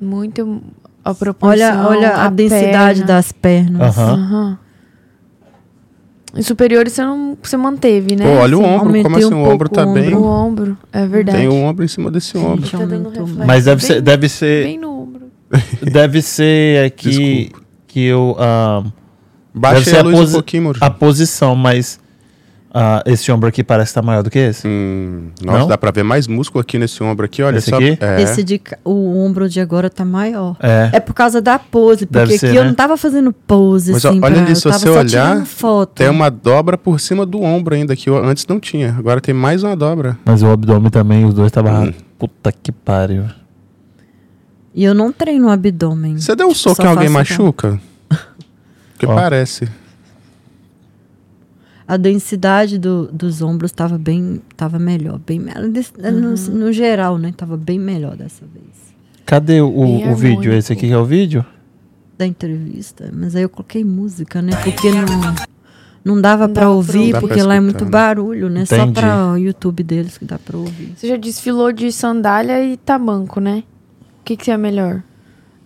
Muito 0.00 0.62
a 1.04 1.14
proporção. 1.14 1.86
olha, 1.86 1.98
olha 1.98 2.16
a, 2.16 2.28
densidade 2.30 3.00
perna. 3.00 3.06
das 3.06 3.32
pernas. 3.32 3.98
Aham. 3.98 4.12
Aham. 4.14 4.58
Em 6.34 6.42
superiores 6.42 6.92
você 6.94 7.02
não 7.02 7.36
você 7.42 7.56
manteve, 7.56 8.16
né? 8.16 8.24
Pô, 8.24 8.40
olha 8.40 8.56
o 8.56 8.60
Assim, 8.64 8.74
ombro, 8.74 9.02
como 9.02 9.16
assim? 9.18 9.34
um 9.34 9.42
o 9.42 9.48
ombro 9.48 9.68
pouco 9.68 9.74
tá 9.74 9.86
o 9.86 9.92
bem. 9.94 10.14
O 10.14 10.22
ombro, 10.24 10.78
é 10.92 11.06
verdade. 11.06 11.38
Tem 11.38 11.48
um 11.48 11.64
ombro 11.64 11.84
em 11.84 11.88
cima 11.88 12.10
desse 12.10 12.36
ombro. 12.38 12.64
Gente, 12.64 12.70
Tá. 13.36 13.44
Mas 13.46 13.64
deve 13.66 13.80
bem- 13.80 13.86
ser, 13.86 14.00
deve 14.00 14.28
ser, 14.28 14.64
Bem 14.64 14.78
no 14.78 15.02
ombro. 15.02 15.22
deve 15.82 16.22
ser 16.22 16.86
aqui 16.86 17.10
Desculpa. 17.50 17.66
que 17.86 18.04
eu 18.04 18.36
ah, 18.38 18.82
Baixa 19.54 19.74
Deve 19.80 19.90
ser 19.90 19.96
a 19.96 20.00
a 20.00 20.02
luz 20.02 20.18
posi- 20.32 20.58
um 20.58 20.72
a 20.80 20.90
posição, 20.90 21.54
mas 21.54 22.00
ah, 22.74 23.02
esse 23.04 23.30
ombro 23.30 23.48
aqui 23.48 23.62
parece 23.62 23.90
estar 23.90 24.00
maior 24.02 24.22
do 24.22 24.30
que 24.30 24.38
esse. 24.38 24.66
Hum, 24.66 25.28
nossa, 25.42 25.58
Não? 25.58 25.68
dá 25.68 25.76
pra 25.76 25.90
ver 25.90 26.02
mais 26.02 26.26
músculo 26.26 26.60
aqui 26.62 26.78
nesse 26.78 27.02
ombro 27.02 27.26
aqui, 27.26 27.42
olha 27.42 27.58
Esse 27.58 27.68
só. 27.70 27.76
aqui? 27.76 27.98
É. 28.00 28.22
Esse 28.22 28.42
de, 28.42 28.60
o 28.84 29.18
ombro 29.18 29.48
de 29.48 29.60
agora 29.60 29.90
tá 29.90 30.04
maior. 30.04 30.56
É. 30.60 30.90
É 30.94 31.00
por 31.00 31.12
causa 31.14 31.40
da 31.42 31.58
pose, 31.58 32.06
porque 32.06 32.18
Deve 32.18 32.30
aqui 32.34 32.38
ser, 32.38 32.54
eu 32.56 32.62
né? 32.62 32.68
não 32.68 32.74
tava 32.74 32.96
fazendo 32.96 33.32
pose, 33.32 33.92
Mas 33.92 34.04
assim, 34.06 34.20
olha 34.22 34.34
pra- 34.34 34.44
ali, 34.44 34.56
se 34.56 34.66
eu 34.66 34.72
você 34.72 34.88
olhar, 34.88 35.44
foto. 35.44 35.96
Tem 35.96 36.08
uma 36.08 36.30
dobra 36.30 36.78
por 36.78 36.98
cima 36.98 37.26
do 37.26 37.42
ombro 37.42 37.74
ainda, 37.74 37.94
que 37.94 38.08
eu- 38.08 38.16
antes 38.24 38.46
não 38.46 38.58
tinha. 38.58 38.94
Agora 38.98 39.20
tem 39.20 39.34
mais 39.34 39.62
uma 39.62 39.76
dobra. 39.76 40.16
Mas 40.24 40.42
o 40.42 40.46
abdômen 40.48 40.90
também, 40.90 41.24
os 41.26 41.34
dois 41.34 41.48
estavam. 41.48 41.84
Hum. 41.84 41.92
Puta 42.18 42.50
que 42.52 42.70
pariu. 42.72 43.24
E 44.74 44.84
eu 44.84 44.94
não 44.94 45.12
treino 45.12 45.48
o 45.48 45.50
abdômen. 45.50 46.16
Você 46.18 46.34
deu 46.34 46.48
um 46.48 46.54
soco 46.54 46.76
Só 46.76 46.84
em 46.84 46.86
alguém 46.86 47.08
machuca? 47.10 47.78
Que 48.98 49.04
Ó. 49.06 49.14
parece. 49.14 49.68
A 51.92 51.96
densidade 51.98 52.78
do- 52.78 53.08
dos 53.12 53.42
ombros 53.42 53.70
tava 53.70 53.98
bem, 53.98 54.40
tava 54.56 54.78
melhor, 54.78 55.18
bem 55.18 55.38
melhor. 55.38 55.68
Des- 55.68 55.92
No, 55.98 56.08
Uhum. 56.30 56.58
no 56.58 56.72
geral, 56.72 57.18
né? 57.18 57.34
Tava 57.36 57.54
bem 57.54 57.78
melhor 57.78 58.16
dessa 58.16 58.46
vez. 58.46 58.64
Cadê 59.26 59.60
o, 59.60 59.68
o 59.68 60.14
vídeo? 60.16 60.54
Esse 60.54 60.72
aqui 60.72 60.86
que 60.86 60.92
é 60.94 60.96
o 60.96 61.04
vídeo? 61.04 61.44
Da 62.16 62.26
entrevista. 62.26 63.10
Mas 63.12 63.36
aí 63.36 63.42
eu 63.42 63.48
coloquei 63.50 63.84
música, 63.84 64.40
né? 64.40 64.52
Porque 64.64 64.90
não, 64.90 65.34
não 66.02 66.18
dava 66.18 66.48
pra 66.48 66.70
ouvir, 66.70 67.12
porque 67.20 67.34
pra 67.34 67.44
lá 67.44 67.54
é 67.56 67.58
escutar, 67.58 67.60
muito 67.60 67.84
né? 67.84 67.90
barulho, 67.90 68.48
né? 68.48 68.64
Só 68.64 68.76
Entendi. 68.76 68.92
pra 68.94 69.32
o 69.32 69.36
YouTube 69.36 69.82
deles 69.82 70.16
que 70.16 70.24
dá 70.24 70.38
pra 70.38 70.56
ouvir. 70.56 70.94
Você 70.96 71.08
já 71.08 71.16
desfilou 71.18 71.72
de 71.72 71.92
sandália 71.92 72.64
e 72.64 72.78
tamanco, 72.78 73.38
né? 73.38 73.64
O 74.20 74.24
que, 74.24 74.34
que 74.34 74.50
é 74.50 74.56
melhor? 74.56 75.02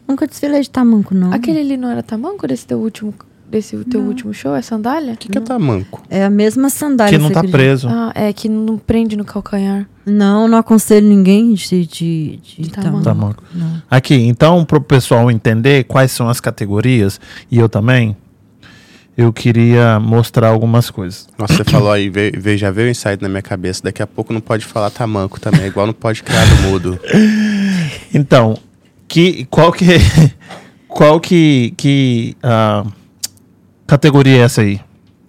Nunca 0.08 0.26
desfilei 0.26 0.60
de 0.60 0.70
tamanco, 0.70 1.14
não. 1.14 1.32
Aquele 1.32 1.60
ali 1.60 1.76
não 1.76 1.88
era 1.88 2.02
tamanco 2.02 2.48
desse 2.48 2.66
teu 2.66 2.78
último, 2.78 3.14
desse 3.50 3.76
teu 3.84 4.00
último 4.00 4.32
show? 4.34 4.54
É 4.54 4.62
sandália? 4.62 5.14
O 5.14 5.16
que, 5.16 5.28
que 5.28 5.38
é 5.38 5.40
tamanco? 5.40 6.02
É 6.10 6.24
a 6.24 6.30
mesma 6.30 6.68
sandália. 6.70 7.16
Que 7.16 7.22
não 7.22 7.30
tá 7.30 7.40
acredita? 7.40 7.58
preso. 7.58 7.88
Ah, 7.90 8.12
é 8.14 8.32
que 8.32 8.48
não 8.48 8.76
prende 8.78 9.16
no 9.16 9.24
calcanhar. 9.24 9.88
Não, 10.04 10.46
não 10.48 10.58
aconselho 10.58 11.06
ninguém 11.06 11.54
de, 11.54 11.86
de, 11.86 12.36
de 12.42 12.62
De 12.62 12.70
tamanco. 12.70 13.02
tamanco. 13.02 13.42
Não. 13.54 13.82
Aqui, 13.90 14.14
então, 14.14 14.64
pro 14.64 14.80
pessoal 14.80 15.30
entender 15.30 15.84
quais 15.84 16.12
são 16.12 16.28
as 16.28 16.38
categorias, 16.40 17.20
e 17.50 17.58
eu 17.58 17.68
também, 17.68 18.16
eu 19.16 19.32
queria 19.32 19.98
mostrar 19.98 20.48
algumas 20.48 20.90
coisas. 20.90 21.26
Nossa, 21.38 21.54
você 21.54 21.64
falou 21.64 21.90
aí, 21.90 22.08
veio, 22.08 22.32
veio- 22.38 22.58
já 22.58 22.70
veio 22.70 22.88
o 22.88 22.90
insight 22.90 23.20
na 23.22 23.28
minha 23.28 23.42
cabeça. 23.42 23.80
Daqui 23.82 24.02
a 24.02 24.06
pouco 24.06 24.32
não 24.32 24.40
pode 24.40 24.64
falar 24.64 24.90
tamanco 24.90 25.40
também, 25.40 25.62
é 25.62 25.66
igual 25.66 25.86
não 25.86 25.94
pode 25.94 26.22
criar 26.22 26.44
do 26.44 26.56
mudo. 26.68 26.98
Então, 28.14 28.56
que, 29.08 29.44
qual 29.46 29.72
que 29.72 29.86
qual 30.88 31.20
que, 31.20 31.72
que 31.76 32.36
ah, 32.42 32.84
categoria 33.86 34.38
é 34.38 34.40
essa 34.40 34.62
aí? 34.62 34.80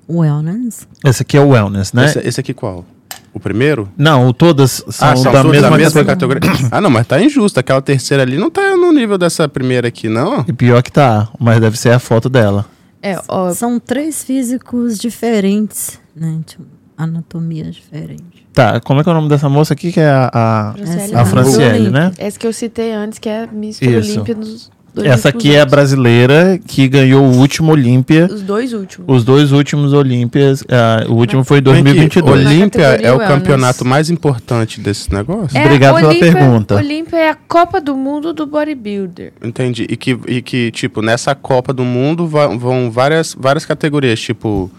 Wellness. 0.09 0.87
Essa 1.03 1.23
aqui 1.23 1.37
é 1.37 1.41
o 1.41 1.49
wellness, 1.49 1.93
né? 1.93 2.05
Esse, 2.05 2.19
esse 2.19 2.39
aqui 2.39 2.53
qual? 2.53 2.85
O 3.33 3.39
primeiro? 3.39 3.89
Não, 3.97 4.33
todas 4.33 4.83
são, 4.89 5.09
ah, 5.09 5.15
são 5.15 5.31
da 5.31 5.43
mesma, 5.43 5.69
da 5.69 5.77
mesma 5.77 6.03
categoria. 6.03 6.41
categoria. 6.41 6.69
ah, 6.75 6.81
não, 6.81 6.89
mas 6.89 7.05
tá 7.05 7.21
injusto. 7.21 7.59
Aquela 7.59 7.81
terceira 7.81 8.23
ali 8.23 8.37
não 8.37 8.49
tá 8.49 8.75
no 8.75 8.91
nível 8.91 9.17
dessa 9.17 9.47
primeira 9.47 9.89
aqui, 9.89 10.09
não. 10.09 10.43
E 10.47 10.53
pior 10.53 10.81
que 10.81 10.91
tá, 10.91 11.29
mas 11.39 11.59
deve 11.59 11.77
ser 11.77 11.91
a 11.91 11.99
foto 11.99 12.29
dela. 12.29 12.65
É, 13.01 13.21
ó, 13.27 13.53
São 13.53 13.79
três 13.79 14.23
físicos 14.23 14.97
diferentes, 14.97 15.99
né? 16.15 16.39
Tipo, 16.45 16.63
anatomia 16.97 17.69
diferente. 17.69 18.47
Tá, 18.53 18.79
como 18.79 19.01
é 19.01 19.03
que 19.03 19.09
é 19.09 19.11
o 19.11 19.15
nome 19.15 19.29
dessa 19.29 19.47
moça 19.47 19.75
aqui 19.75 19.91
que 19.91 19.99
é 19.99 20.09
a, 20.09 20.31
a, 20.33 20.73
Franciele 20.73 21.15
a. 21.15 21.25
Franciele, 21.25 21.89
né? 21.91 22.11
essa 22.17 22.39
que 22.39 22.47
eu 22.47 22.53
citei 22.53 22.91
antes, 22.91 23.19
que 23.19 23.29
é 23.29 23.43
a 23.43 23.47
Miss. 23.47 23.79
Olímpia 23.79 24.33
dos 24.33 24.71
Essa 25.05 25.29
aqui 25.29 25.55
é 25.55 25.61
a 25.61 25.65
brasileira 25.65 26.59
que 26.65 26.87
ganhou 26.87 27.23
o 27.25 27.37
último 27.37 27.71
Olímpia, 27.71 28.27
Os 28.31 28.41
dois 28.41 28.73
últimos. 28.73 29.05
os 29.07 29.23
dois 29.23 29.51
últimos 29.51 29.93
Olímpias, 29.93 30.63
ah, 30.69 31.05
o 31.07 31.13
último 31.13 31.43
foi 31.43 31.59
em 31.59 31.61
Vem 31.61 31.73
aqui, 31.73 31.83
2022. 31.83 32.45
Olímpia 32.47 32.81
é 33.01 33.11
o 33.11 33.17
wellness. 33.17 33.27
campeonato 33.27 33.85
mais 33.85 34.09
importante 34.09 34.79
desse 34.79 35.13
negócio? 35.13 35.57
É, 35.57 35.65
Obrigado 35.65 35.95
pela 35.95 36.09
Olímpia- 36.09 36.31
pergunta. 36.33 36.75
Olímpia 36.75 37.17
é 37.17 37.29
a 37.29 37.35
Copa 37.35 37.79
do 37.81 37.95
Mundo 37.95 38.33
do 38.33 38.45
Bodybuilder. 38.45 39.33
Entendi. 39.43 39.85
E 39.89 39.95
que, 39.97 40.17
e 40.27 40.41
que, 40.41 40.71
tipo, 40.71 41.01
nessa 41.01 41.33
Copa 41.35 41.73
do 41.73 41.83
Mundo 41.83 42.27
vão 42.27 42.89
várias, 42.91 43.35
várias 43.37 43.65
categorias, 43.65 44.19
tipo, 44.19 44.69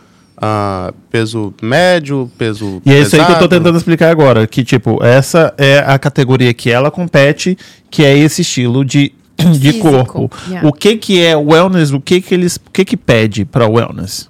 ah, 0.40 0.92
peso 1.10 1.52
médio, 1.60 2.30
peso 2.38 2.80
E 2.86 2.92
é 2.92 3.00
isso 3.00 3.16
aí 3.16 3.24
que 3.24 3.32
eu 3.32 3.38
tô 3.40 3.48
tentando 3.48 3.76
explicar 3.76 4.10
agora, 4.10 4.46
que 4.46 4.62
tipo, 4.62 5.02
essa 5.02 5.52
é 5.58 5.78
a 5.84 5.98
categoria 5.98 6.54
que 6.54 6.70
ela 6.70 6.90
compete, 6.92 7.58
que 7.90 8.04
é 8.04 8.16
esse 8.16 8.42
estilo 8.42 8.84
de, 8.84 9.12
de 9.38 9.72
Físico, 9.72 9.90
corpo. 9.90 10.30
yeah. 10.48 10.68
O 10.68 10.72
que 10.72 10.96
que 10.96 11.20
é 11.22 11.36
wellness? 11.36 11.92
O 11.92 12.00
que 12.00 12.20
que 12.20 12.34
eles, 12.34 12.56
o 12.56 12.70
que 12.72 12.84
que 12.84 12.96
pede 12.96 13.44
para 13.44 13.68
wellness? 13.68 14.28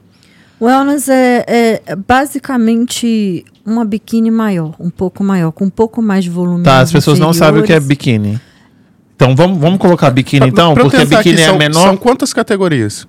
Wellness 0.61 1.09
é, 1.09 1.81
é 1.87 1.97
basicamente 1.97 3.45
uma 3.65 3.85
biquíni 3.85 4.31
maior, 4.31 4.75
um 4.79 4.91
pouco 4.91 5.23
maior, 5.25 5.53
com 5.53 5.65
um 5.65 5.71
pouco 5.71 6.03
mais 6.03 6.25
de 6.25 6.31
volume. 6.31 6.65
Tá, 6.65 6.81
as 6.81 6.93
pessoas 6.93 7.19
não 7.19 7.33
sabem 7.33 7.63
o 7.63 7.65
que 7.65 7.73
é 7.73 7.81
biquíni. 7.81 8.41
Então 9.17 9.35
vamos, 9.35 9.59
vamos 9.59 9.79
colocar 9.79 10.11
biquíni 10.11 10.41
Pra- 10.41 10.49
então, 10.49 10.75
pra 10.75 10.85
porque 10.85 11.05
biquíni 11.05 11.41
é 11.41 11.45
a 11.45 11.49
são, 11.49 11.59
menor. 11.59 11.83
São 11.83 11.97
quantas 11.97 12.33
categorias? 12.33 13.07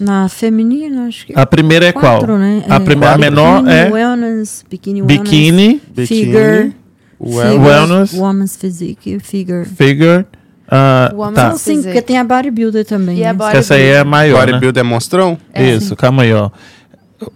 Na 0.00 0.28
feminina, 0.28 1.06
acho 1.06 1.26
que. 1.26 1.32
A 1.38 1.44
primeira 1.44 1.86
é 1.86 1.92
quatro, 1.92 2.26
qual? 2.28 2.38
Né? 2.38 2.62
A 2.68 2.76
É, 2.76 2.80
primeira 2.80 3.14
a 3.14 3.18
Quatro. 3.18 3.20
menor 3.20 3.62
biquíni, 3.62 3.76
é 3.78 3.90
Wellness, 3.90 4.64
biquíni 4.70 5.02
wellness. 5.02 5.20
biquíni, 5.22 5.80
Figure. 6.06 6.72
well- 7.20 7.50
figure, 7.52 7.68
Wellness. 7.68 8.12
Woman's 8.14 8.56
physique, 8.56 9.18
figure. 9.20 9.64
figure. 9.64 10.24
Ah, 10.70 11.10
Woman's 11.14 11.34
tá. 11.34 11.48
Não, 11.50 11.58
sim, 11.58 11.82
porque 11.82 12.02
tem 12.02 12.18
a 12.18 12.24
bodybuilder 12.24 12.84
também. 12.84 13.18
E 13.18 13.24
a 13.24 13.28
né? 13.28 13.32
body- 13.34 13.56
Essa 13.56 13.74
aí 13.74 13.82
é 13.84 13.98
a 14.00 14.04
maior, 14.04 14.40
né? 14.46 14.52
Bodybuilder 14.52 14.80
é 14.80 14.84
monstrão? 14.84 15.38
É, 15.52 15.70
Isso, 15.74 15.96
calma 15.96 16.22
aí, 16.22 16.32
ó. 16.32 16.50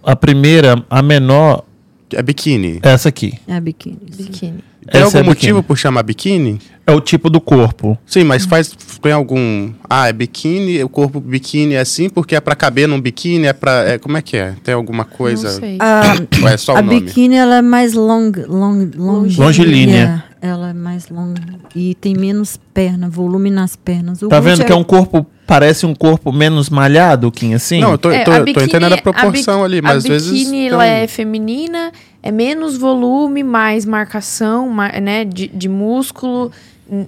A 0.03 0.15
primeira, 0.15 0.81
a 0.89 1.01
menor, 1.01 1.63
É 2.11 2.21
biquíni. 2.21 2.79
é 2.81 2.89
essa 2.91 3.09
aqui. 3.09 3.33
É 3.47 3.55
a 3.55 3.61
biquíni. 3.61 3.97
sim. 4.11 4.23
Biquíni. 4.23 4.63
Tem 4.91 4.99
Essa 5.01 5.05
algum 5.05 5.17
é 5.17 5.21
a 5.21 5.23
motivo 5.23 5.63
por 5.63 5.77
chamar 5.77 6.03
biquíni? 6.03 6.59
É 6.85 6.91
o 6.91 6.99
tipo 6.99 7.29
do 7.29 7.39
corpo. 7.39 7.97
Sim, 8.05 8.25
mas 8.25 8.43
faz 8.45 8.67
tem 9.01 9.13
algum. 9.13 9.71
Ah, 9.89 10.09
é 10.09 10.13
biquíni, 10.13 10.83
o 10.83 10.89
corpo 10.89 11.21
biquíni 11.21 11.75
é 11.75 11.79
assim 11.79 12.09
porque 12.09 12.35
é 12.35 12.41
pra 12.41 12.53
caber 12.53 12.85
num 12.85 12.99
biquíni, 12.99 13.45
é 13.47 13.53
pra. 13.53 13.71
É, 13.91 13.97
como 13.97 14.17
é 14.17 14.21
que 14.21 14.35
é? 14.35 14.53
Tem 14.61 14.73
alguma 14.75 15.05
coisa? 15.05 15.53
Não 15.53 15.59
sei. 15.61 15.77
A, 15.79 16.01
Ou 16.41 16.49
é 16.49 16.57
só 16.57 16.73
o 16.73 16.77
a 16.77 16.81
nome? 16.81 16.99
biquíni 16.99 17.35
ela 17.37 17.55
é 17.59 17.61
mais 17.61 17.93
long, 17.93 18.29
long, 18.49 18.89
long 18.97 19.25
Longilínea. 19.37 20.25
É, 20.43 20.49
ela 20.49 20.71
é 20.71 20.73
mais 20.73 21.07
longa 21.07 21.41
e 21.73 21.95
tem 21.95 22.13
menos 22.13 22.59
perna, 22.73 23.09
volume 23.09 23.49
nas 23.49 23.77
pernas. 23.77 24.21
O 24.21 24.27
Tá 24.27 24.41
vendo 24.41 24.65
que 24.65 24.71
é 24.73 24.75
um 24.75 24.83
corpo, 24.83 25.25
parece 25.47 25.85
um 25.85 25.95
corpo 25.95 26.33
menos 26.33 26.69
malhado, 26.69 27.31
Kim, 27.31 27.53
assim? 27.53 27.79
Não, 27.79 27.91
eu 27.93 27.97
tô, 27.97 28.11
É, 28.11 28.25
tô, 28.25 28.31
a 28.31 28.39
tô 28.39 28.43
biquíni- 28.43 28.65
entendendo 28.65 28.91
a 28.93 28.97
proporção 29.01 29.59
bi- 29.59 29.65
ali, 29.65 29.81
mas 29.81 29.97
às 29.99 30.05
a 30.05 30.07
vezes. 30.09 30.29
biquíni 30.31 30.51
tem 30.51 30.67
ela 30.67 30.85
é 30.85 31.07
feminina, 31.07 31.93
é 32.21 32.29
menos 32.29 32.77
volume, 32.77 33.41
mais 33.41 33.85
marcação, 33.85 34.67
ma- 34.67 34.89
né, 34.99 35.23
de, 35.23 35.47
de 35.47 35.69
músculo. 35.69 36.51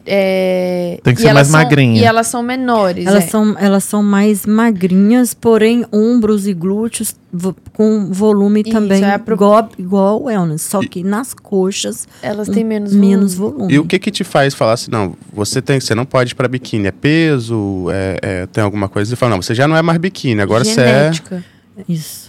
É, 0.06 1.00
Tem 1.04 1.14
que 1.14 1.22
ser 1.22 1.34
mais 1.34 1.48
são- 1.48 1.60
magrinha. 1.60 2.02
E 2.02 2.04
elas 2.04 2.28
são 2.28 2.42
menores. 2.42 3.06
Elas, 3.06 3.26
é. 3.26 3.28
são, 3.28 3.56
elas 3.60 3.84
são 3.84 4.02
mais 4.02 4.46
magrinhas, 4.46 5.34
porém 5.34 5.86
ombros 5.92 6.48
e 6.48 6.54
glúteos 6.54 7.16
vo- 7.32 7.56
com 7.74 8.12
volume 8.12 8.62
Isso, 8.62 8.72
também 8.72 9.04
é 9.04 9.18
pro- 9.18 9.36
igual, 9.36 9.70
igual 9.78 10.08
ao 10.08 10.24
wellness. 10.24 10.62
Só 10.64 10.80
que 10.80 11.04
nas 11.04 11.34
coxas, 11.34 12.08
Elas 12.22 12.48
têm 12.50 12.64
menos 12.64 12.94
menos 12.94 13.34
volume. 13.36 13.58
volume. 13.58 13.74
E 13.74 13.80
o 13.80 13.86
que 13.86 14.00
que 14.00 14.12
te 14.12 14.24
faz 14.24 14.54
falar 14.54 14.74
assim, 14.74 14.90
não, 14.92 15.14
você 15.34 15.62
tem, 15.62 15.80
você 15.80 15.94
não 15.94 16.06
pode 16.06 16.32
ir 16.32 16.36
pra 16.36 16.48
biquíni, 16.48 16.88
é 16.88 16.92
peso, 16.92 17.88
é, 17.92 18.18
é, 18.22 18.46
tem 18.48 18.64
alguma 18.64 18.88
coisa, 18.88 19.14
e 19.14 19.18
fala, 19.18 19.32
não, 19.32 19.42
você 19.42 19.54
já 19.54 19.68
não 19.68 19.76
é 19.76 19.82
mais 19.82 19.98
biquíni, 19.98 20.42
agora 20.42 20.64
você 20.64 20.80
é... 20.82 20.86
Genética. 21.14 21.44
Isso. 21.90 22.25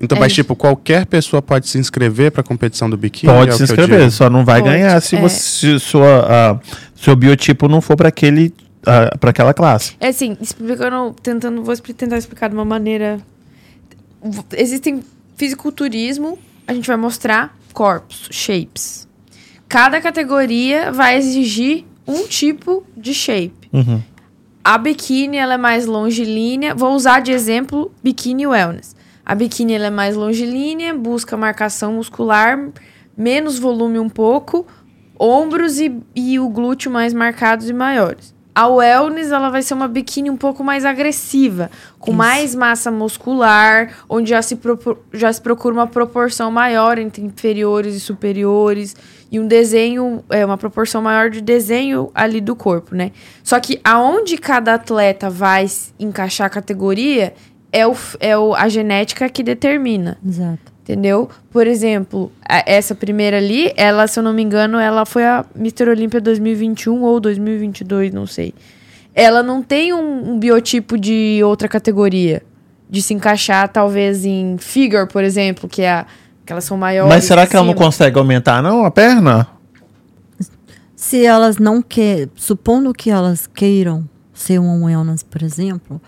Então, 0.00 0.16
É 0.16 0.20
mas 0.20 0.32
isso. 0.32 0.42
tipo, 0.42 0.56
qualquer 0.56 1.06
pessoa 1.06 1.40
pode 1.40 1.68
se 1.68 1.78
inscrever 1.78 2.32
pra 2.32 2.42
competição 2.42 2.90
do 2.90 2.96
biquíni? 2.96 3.32
Pode 3.32 3.50
é 3.50 3.54
se 3.54 3.62
inscrever, 3.62 4.10
só 4.10 4.28
não 4.28 4.44
vai 4.44 4.60
Pode, 4.60 4.72
ganhar 4.72 5.00
se 5.00 5.16
é. 5.16 5.20
você 5.20 5.78
se 5.78 5.80
sua 5.80 6.26
ah, 6.28 6.60
seu 6.96 7.14
biotipo 7.14 7.68
não 7.68 7.80
for 7.80 7.96
para 7.96 8.08
aquele 8.08 8.52
para 8.82 9.30
aquela 9.30 9.54
classe. 9.54 9.94
É 10.00 10.08
assim, 10.08 10.36
explicando, 10.40 11.14
tentando, 11.22 11.62
vou 11.62 11.76
tentar 11.76 12.18
explicar 12.18 12.48
de 12.48 12.54
uma 12.54 12.64
maneira. 12.64 13.20
Existem 14.56 15.02
fisiculturismo, 15.36 16.38
a 16.66 16.74
gente 16.74 16.86
vai 16.86 16.96
mostrar 16.96 17.56
corpos, 17.72 18.28
shapes. 18.30 19.08
Cada 19.68 20.00
categoria 20.00 20.92
vai 20.92 21.16
exigir 21.16 21.84
um 22.06 22.26
tipo 22.26 22.84
de 22.96 23.14
shape. 23.14 23.68
Uhum. 23.72 24.02
A 24.64 24.78
biquíni 24.78 25.38
ela 25.38 25.54
é 25.54 25.58
mais 25.58 25.86
longilínea. 25.86 26.74
Vou 26.74 26.94
usar 26.94 27.20
de 27.20 27.32
exemplo 27.32 27.90
biquíni 28.02 28.46
wellness. 28.46 28.94
A 29.32 29.34
biquíni 29.34 29.72
ela 29.72 29.86
é 29.86 29.90
mais 29.90 30.14
longilínea, 30.14 30.92
busca 30.92 31.38
marcação 31.38 31.94
muscular, 31.94 32.68
menos 33.16 33.58
volume 33.58 33.98
um 33.98 34.06
pouco, 34.06 34.66
ombros 35.18 35.80
e, 35.80 35.90
e 36.14 36.38
o 36.38 36.50
glúteo 36.50 36.90
mais 36.90 37.14
marcados 37.14 37.66
e 37.70 37.72
maiores. 37.72 38.34
A 38.54 38.68
wellness 38.68 39.32
ela 39.32 39.48
vai 39.48 39.62
ser 39.62 39.72
uma 39.72 39.88
biquíni 39.88 40.28
um 40.28 40.36
pouco 40.36 40.62
mais 40.62 40.84
agressiva, 40.84 41.70
com 41.98 42.10
Isso. 42.10 42.18
mais 42.18 42.54
massa 42.54 42.90
muscular, 42.90 44.04
onde 44.06 44.28
já 44.28 44.42
se, 44.42 44.58
já 45.14 45.32
se 45.32 45.40
procura 45.40 45.72
uma 45.76 45.86
proporção 45.86 46.50
maior 46.50 46.98
entre 46.98 47.24
inferiores 47.24 47.94
e 47.94 48.00
superiores 48.00 48.94
e 49.30 49.40
um 49.40 49.46
desenho, 49.46 50.22
é 50.28 50.44
uma 50.44 50.58
proporção 50.58 51.00
maior 51.00 51.30
de 51.30 51.40
desenho 51.40 52.10
ali 52.14 52.38
do 52.38 52.54
corpo, 52.54 52.94
né? 52.94 53.12
Só 53.42 53.58
que 53.58 53.80
aonde 53.82 54.36
cada 54.36 54.74
atleta 54.74 55.30
vai 55.30 55.64
encaixar 55.98 56.48
a 56.48 56.50
categoria 56.50 57.32
é, 57.72 57.86
o, 57.86 57.96
é 58.20 58.36
o, 58.38 58.54
a 58.54 58.68
genética 58.68 59.28
que 59.28 59.42
determina. 59.42 60.18
Exato. 60.26 60.70
Entendeu? 60.82 61.28
Por 61.50 61.66
exemplo, 61.66 62.30
a- 62.46 62.64
essa 62.66 62.94
primeira 62.94 63.36
ali, 63.38 63.72
ela, 63.76 64.06
se 64.06 64.18
eu 64.18 64.22
não 64.22 64.32
me 64.32 64.42
engano, 64.42 64.78
ela 64.78 65.06
foi 65.06 65.24
a 65.24 65.44
Mr. 65.56 65.88
Olímpia 65.88 66.20
2021 66.20 67.02
ou 67.02 67.18
2022, 67.20 68.12
não 68.12 68.26
sei. 68.26 68.52
Ela 69.14 69.42
não 69.42 69.62
tem 69.62 69.92
um, 69.92 70.32
um 70.32 70.38
biotipo 70.38 70.98
de 70.98 71.40
outra 71.44 71.68
categoria. 71.68 72.42
De 72.90 73.00
se 73.00 73.14
encaixar, 73.14 73.68
talvez, 73.70 74.24
em 74.24 74.56
figure, 74.58 75.06
por 75.06 75.24
exemplo, 75.24 75.66
que 75.68 75.80
é 75.82 75.90
a, 75.90 76.06
que 76.44 76.52
elas 76.52 76.64
são 76.64 76.76
maiores. 76.76 77.14
Mas 77.14 77.24
será 77.24 77.46
que 77.46 77.56
ela 77.56 77.64
não 77.64 77.72
consegue 77.74 78.18
aumentar 78.18 78.60
não 78.62 78.84
a 78.84 78.90
perna? 78.90 79.46
Se 80.94 81.24
elas 81.24 81.58
não 81.58 81.80
querem, 81.82 82.30
supondo 82.36 82.92
que 82.92 83.10
elas 83.10 83.46
queiram 83.46 84.08
ser 84.32 84.58
um 84.58 84.84
wellness, 84.84 85.22
por 85.22 85.42
exemplo, 85.42 86.00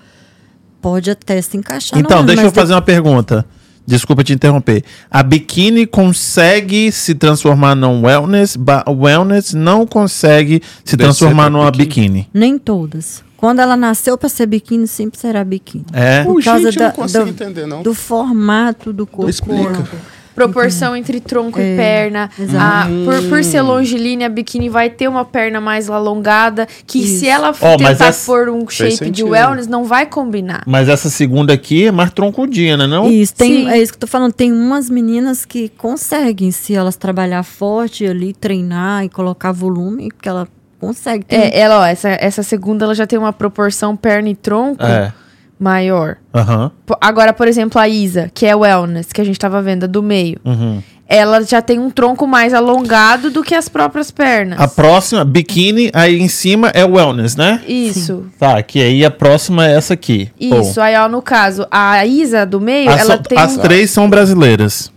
pode 0.85 1.11
até 1.11 1.41
se 1.41 1.57
encaixar. 1.57 1.99
Então, 1.99 2.23
deixa 2.25 2.43
eu 2.43 2.47
mas 2.47 2.55
fazer 2.55 2.75
uma 2.75 2.83
pergunta. 2.83 3.45
Desculpa 3.87 4.23
te 4.23 4.33
interromper. 4.35 4.85
A 5.11 5.23
biquíni 5.23 5.87
consegue 5.87 6.93
se 6.93 7.15
transformar 7.15 7.75
num 7.75 8.03
wellness, 8.05 8.57
wellness 8.89 9.53
não 9.55 9.87
consegue 9.87 10.63
se 10.85 10.97
Descer 10.97 10.99
transformar 10.99 11.49
numa 11.51 11.71
biquíni. 11.71 11.87
biquíni. 12.25 12.29
Nem 12.35 12.59
todas. 12.59 13.23
Quando 13.37 13.61
ela 13.61 13.77
nasceu 13.77 14.17
para 14.17 14.29
ser 14.31 14.47
biquíni, 14.47 14.87
sempre 14.87 15.19
será 15.21 15.45
biquíni. 15.45 15.85
É. 15.93 16.25
Por 16.25 16.41
Ô, 16.41 16.43
causa 16.45 16.65
gente, 16.71 16.77
eu 16.77 16.81
da- 16.83 16.89
não 16.89 16.95
consigo 16.95 17.25
do- 17.25 17.31
entender, 17.31 17.67
não. 17.67 17.83
Do 17.83 17.93
formato 17.95 18.91
do 18.93 19.07
corpo. 19.07 19.29
Explica. 19.31 19.87
Proporção 20.35 20.97
entre 20.97 21.21
tronco 21.21 21.61
e 21.61 21.63
É, 21.63 21.77
perna. 21.77 22.31
exato. 22.39 22.59
A, 22.65 22.87
por, 23.05 23.29
por 23.29 23.45
ser 23.45 23.63
longilínea, 23.63 24.27
a 24.27 24.31
biquíni 24.31 24.69
vai 24.69 24.91
ter 24.91 25.07
uma 25.09 25.25
perna 25.25 25.61
mais 25.61 25.89
alongada. 25.89 26.67
Que 26.87 26.99
Isso. 26.99 27.21
se 27.21 27.29
ela 27.29 27.53
mas 27.61 27.77
tentar 27.77 28.07
essa- 28.09 28.27
pôr 28.27 28.49
um 28.49 28.69
shape 28.69 29.11
de 29.11 29.23
wellness, 29.23 29.67
não 29.67 29.85
vai 29.85 30.07
combinar. 30.07 30.63
Mas 30.67 30.89
essa 30.89 31.09
segunda 31.09 31.53
aqui 31.53 31.87
é 31.87 31.93
mais 31.93 32.11
troncudinha, 32.13 32.77
né? 32.77 32.87
Não? 32.87 33.09
Isso, 33.11 33.35
tem, 33.35 33.65
Sim. 33.65 33.69
é 33.71 33.79
isso 33.81 33.93
que 33.93 33.97
eu 33.97 34.01
tô 34.01 34.07
falando. 34.07 34.33
Tem 34.33 34.53
umas 34.53 34.91
meninas 34.91 35.45
que 35.45 35.69
conseguem, 35.69 36.51
se 36.51 36.75
elas 36.75 36.97
trabalhar 36.97 37.43
forte 37.43 38.07
ali, 38.07 38.33
treinar 38.33 39.05
e 39.05 39.09
colocar 39.09 39.53
volume, 39.53 40.11
que 40.21 40.29
ela 40.29 40.49
consegue. 40.81 41.25
Tem- 41.25 41.39
É, 41.39 41.59
ela, 41.61 41.81
ó, 41.81 41.85
essa, 41.87 42.09
essa 42.09 42.43
segunda 42.43 42.85
ela 42.85 42.95
já 42.95 43.07
tem 43.07 43.19
uma 43.19 43.33
proporção 43.33 43.97
perna 43.97 44.29
e 44.31 44.35
tronco 44.35 44.83
É. 44.85 45.13
maior. 45.65 46.17
Po- 46.87 46.97
Agora, 47.01 47.33
por 47.33 47.49
exemplo, 47.49 47.81
a 47.81 47.89
Isa, 47.89 48.31
que 48.33 48.45
é 48.47 48.55
wellness, 48.55 49.13
que 49.13 49.21
a 49.21 49.25
gente 49.25 49.39
tava 49.39 49.63
vendo, 49.63 49.85
a 49.85 49.87
do 49.87 50.03
meio. 50.03 50.39
Uhum. 50.45 50.83
Ela 51.07 51.43
já 51.43 51.61
tem 51.61 51.79
um 51.79 51.91
tronco 51.91 52.27
mais 52.27 52.55
alongado 52.55 53.31
do 53.31 53.43
que 53.43 53.55
as 53.55 53.69
próprias 53.69 54.11
pernas. 54.11 54.59
A 54.59 54.67
próxima, 54.67 55.23
biquíni, 55.25 55.91
aí 55.93 56.19
em 56.19 56.29
cima 56.29 56.69
é 56.75 56.85
wellness, 56.85 57.37
né? 57.37 57.61
Isso. 57.69 58.27
Tá, 58.39 58.63
que 58.63 58.81
aí 58.81 59.05
a 59.05 59.11
próxima 59.11 59.67
é 59.69 59.77
essa 59.77 59.93
aqui. 59.95 60.31
Isso, 60.41 60.81
aí 60.81 60.97
ó, 60.97 61.07
no 61.09 61.21
caso, 61.21 61.67
a 61.71 62.05
Isa 62.07 62.47
do 62.47 62.59
meio, 62.61 62.89
As, 62.91 63.01
ela 63.01 63.17
so- 63.19 63.23
tem 63.23 63.39
as 63.39 63.57
um- 63.57 63.61
três 63.61 63.91
são 63.91 64.09
brasileiras. 64.09 64.91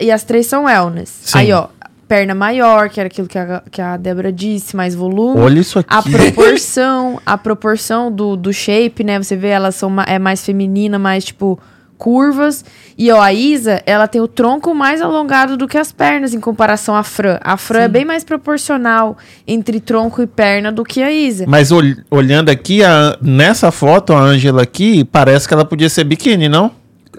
E 0.00 0.10
as 0.12 0.22
três 0.22 0.46
são 0.46 0.64
wellness. 0.64 1.08
Sim. 1.22 1.38
Aí, 1.38 1.52
ó, 1.52 1.66
perna 2.08 2.34
maior, 2.34 2.88
que 2.88 2.98
era 2.98 3.06
aquilo 3.06 3.28
que 3.28 3.38
a, 3.38 3.62
que 3.70 3.80
a 3.82 3.96
Débora 3.98 4.32
disse, 4.32 4.74
mais 4.74 4.94
volume. 4.94 5.38
Olha 5.40 5.60
isso 5.60 5.78
aqui. 5.78 5.88
A 5.92 6.02
proporção, 6.02 7.20
a 7.26 7.36
proporção 7.36 8.10
do, 8.10 8.34
do 8.36 8.52
shape, 8.52 9.04
né? 9.04 9.18
Você 9.22 9.36
vê, 9.36 9.48
elas 9.48 9.74
são 9.74 9.94
é 10.02 10.18
mais 10.18 10.44
feminina, 10.44 10.98
mais 10.98 11.24
tipo 11.24 11.58
curvas. 11.98 12.64
E 12.96 13.10
ó, 13.10 13.20
a 13.20 13.32
Isa, 13.32 13.82
ela 13.84 14.06
tem 14.06 14.20
o 14.20 14.28
tronco 14.28 14.72
mais 14.74 15.02
alongado 15.02 15.56
do 15.56 15.66
que 15.66 15.76
as 15.76 15.90
pernas 15.92 16.32
em 16.32 16.38
comparação 16.40 16.94
à 16.94 17.02
Fran. 17.02 17.38
A 17.42 17.56
Fran 17.56 17.80
é 17.80 17.88
bem 17.88 18.04
mais 18.04 18.22
proporcional 18.24 19.18
entre 19.46 19.80
tronco 19.80 20.22
e 20.22 20.26
perna 20.26 20.70
do 20.70 20.84
que 20.84 21.02
a 21.02 21.12
Isa. 21.12 21.44
Mas 21.48 21.72
ol- 21.72 21.82
olhando 22.10 22.50
aqui, 22.50 22.84
a- 22.84 23.18
nessa 23.20 23.70
foto, 23.72 24.12
a 24.12 24.20
Ângela 24.20 24.62
aqui, 24.62 25.04
parece 25.04 25.46
que 25.48 25.54
ela 25.54 25.64
podia 25.64 25.88
ser 25.88 26.04
biquíni, 26.04 26.48
não? 26.48 26.70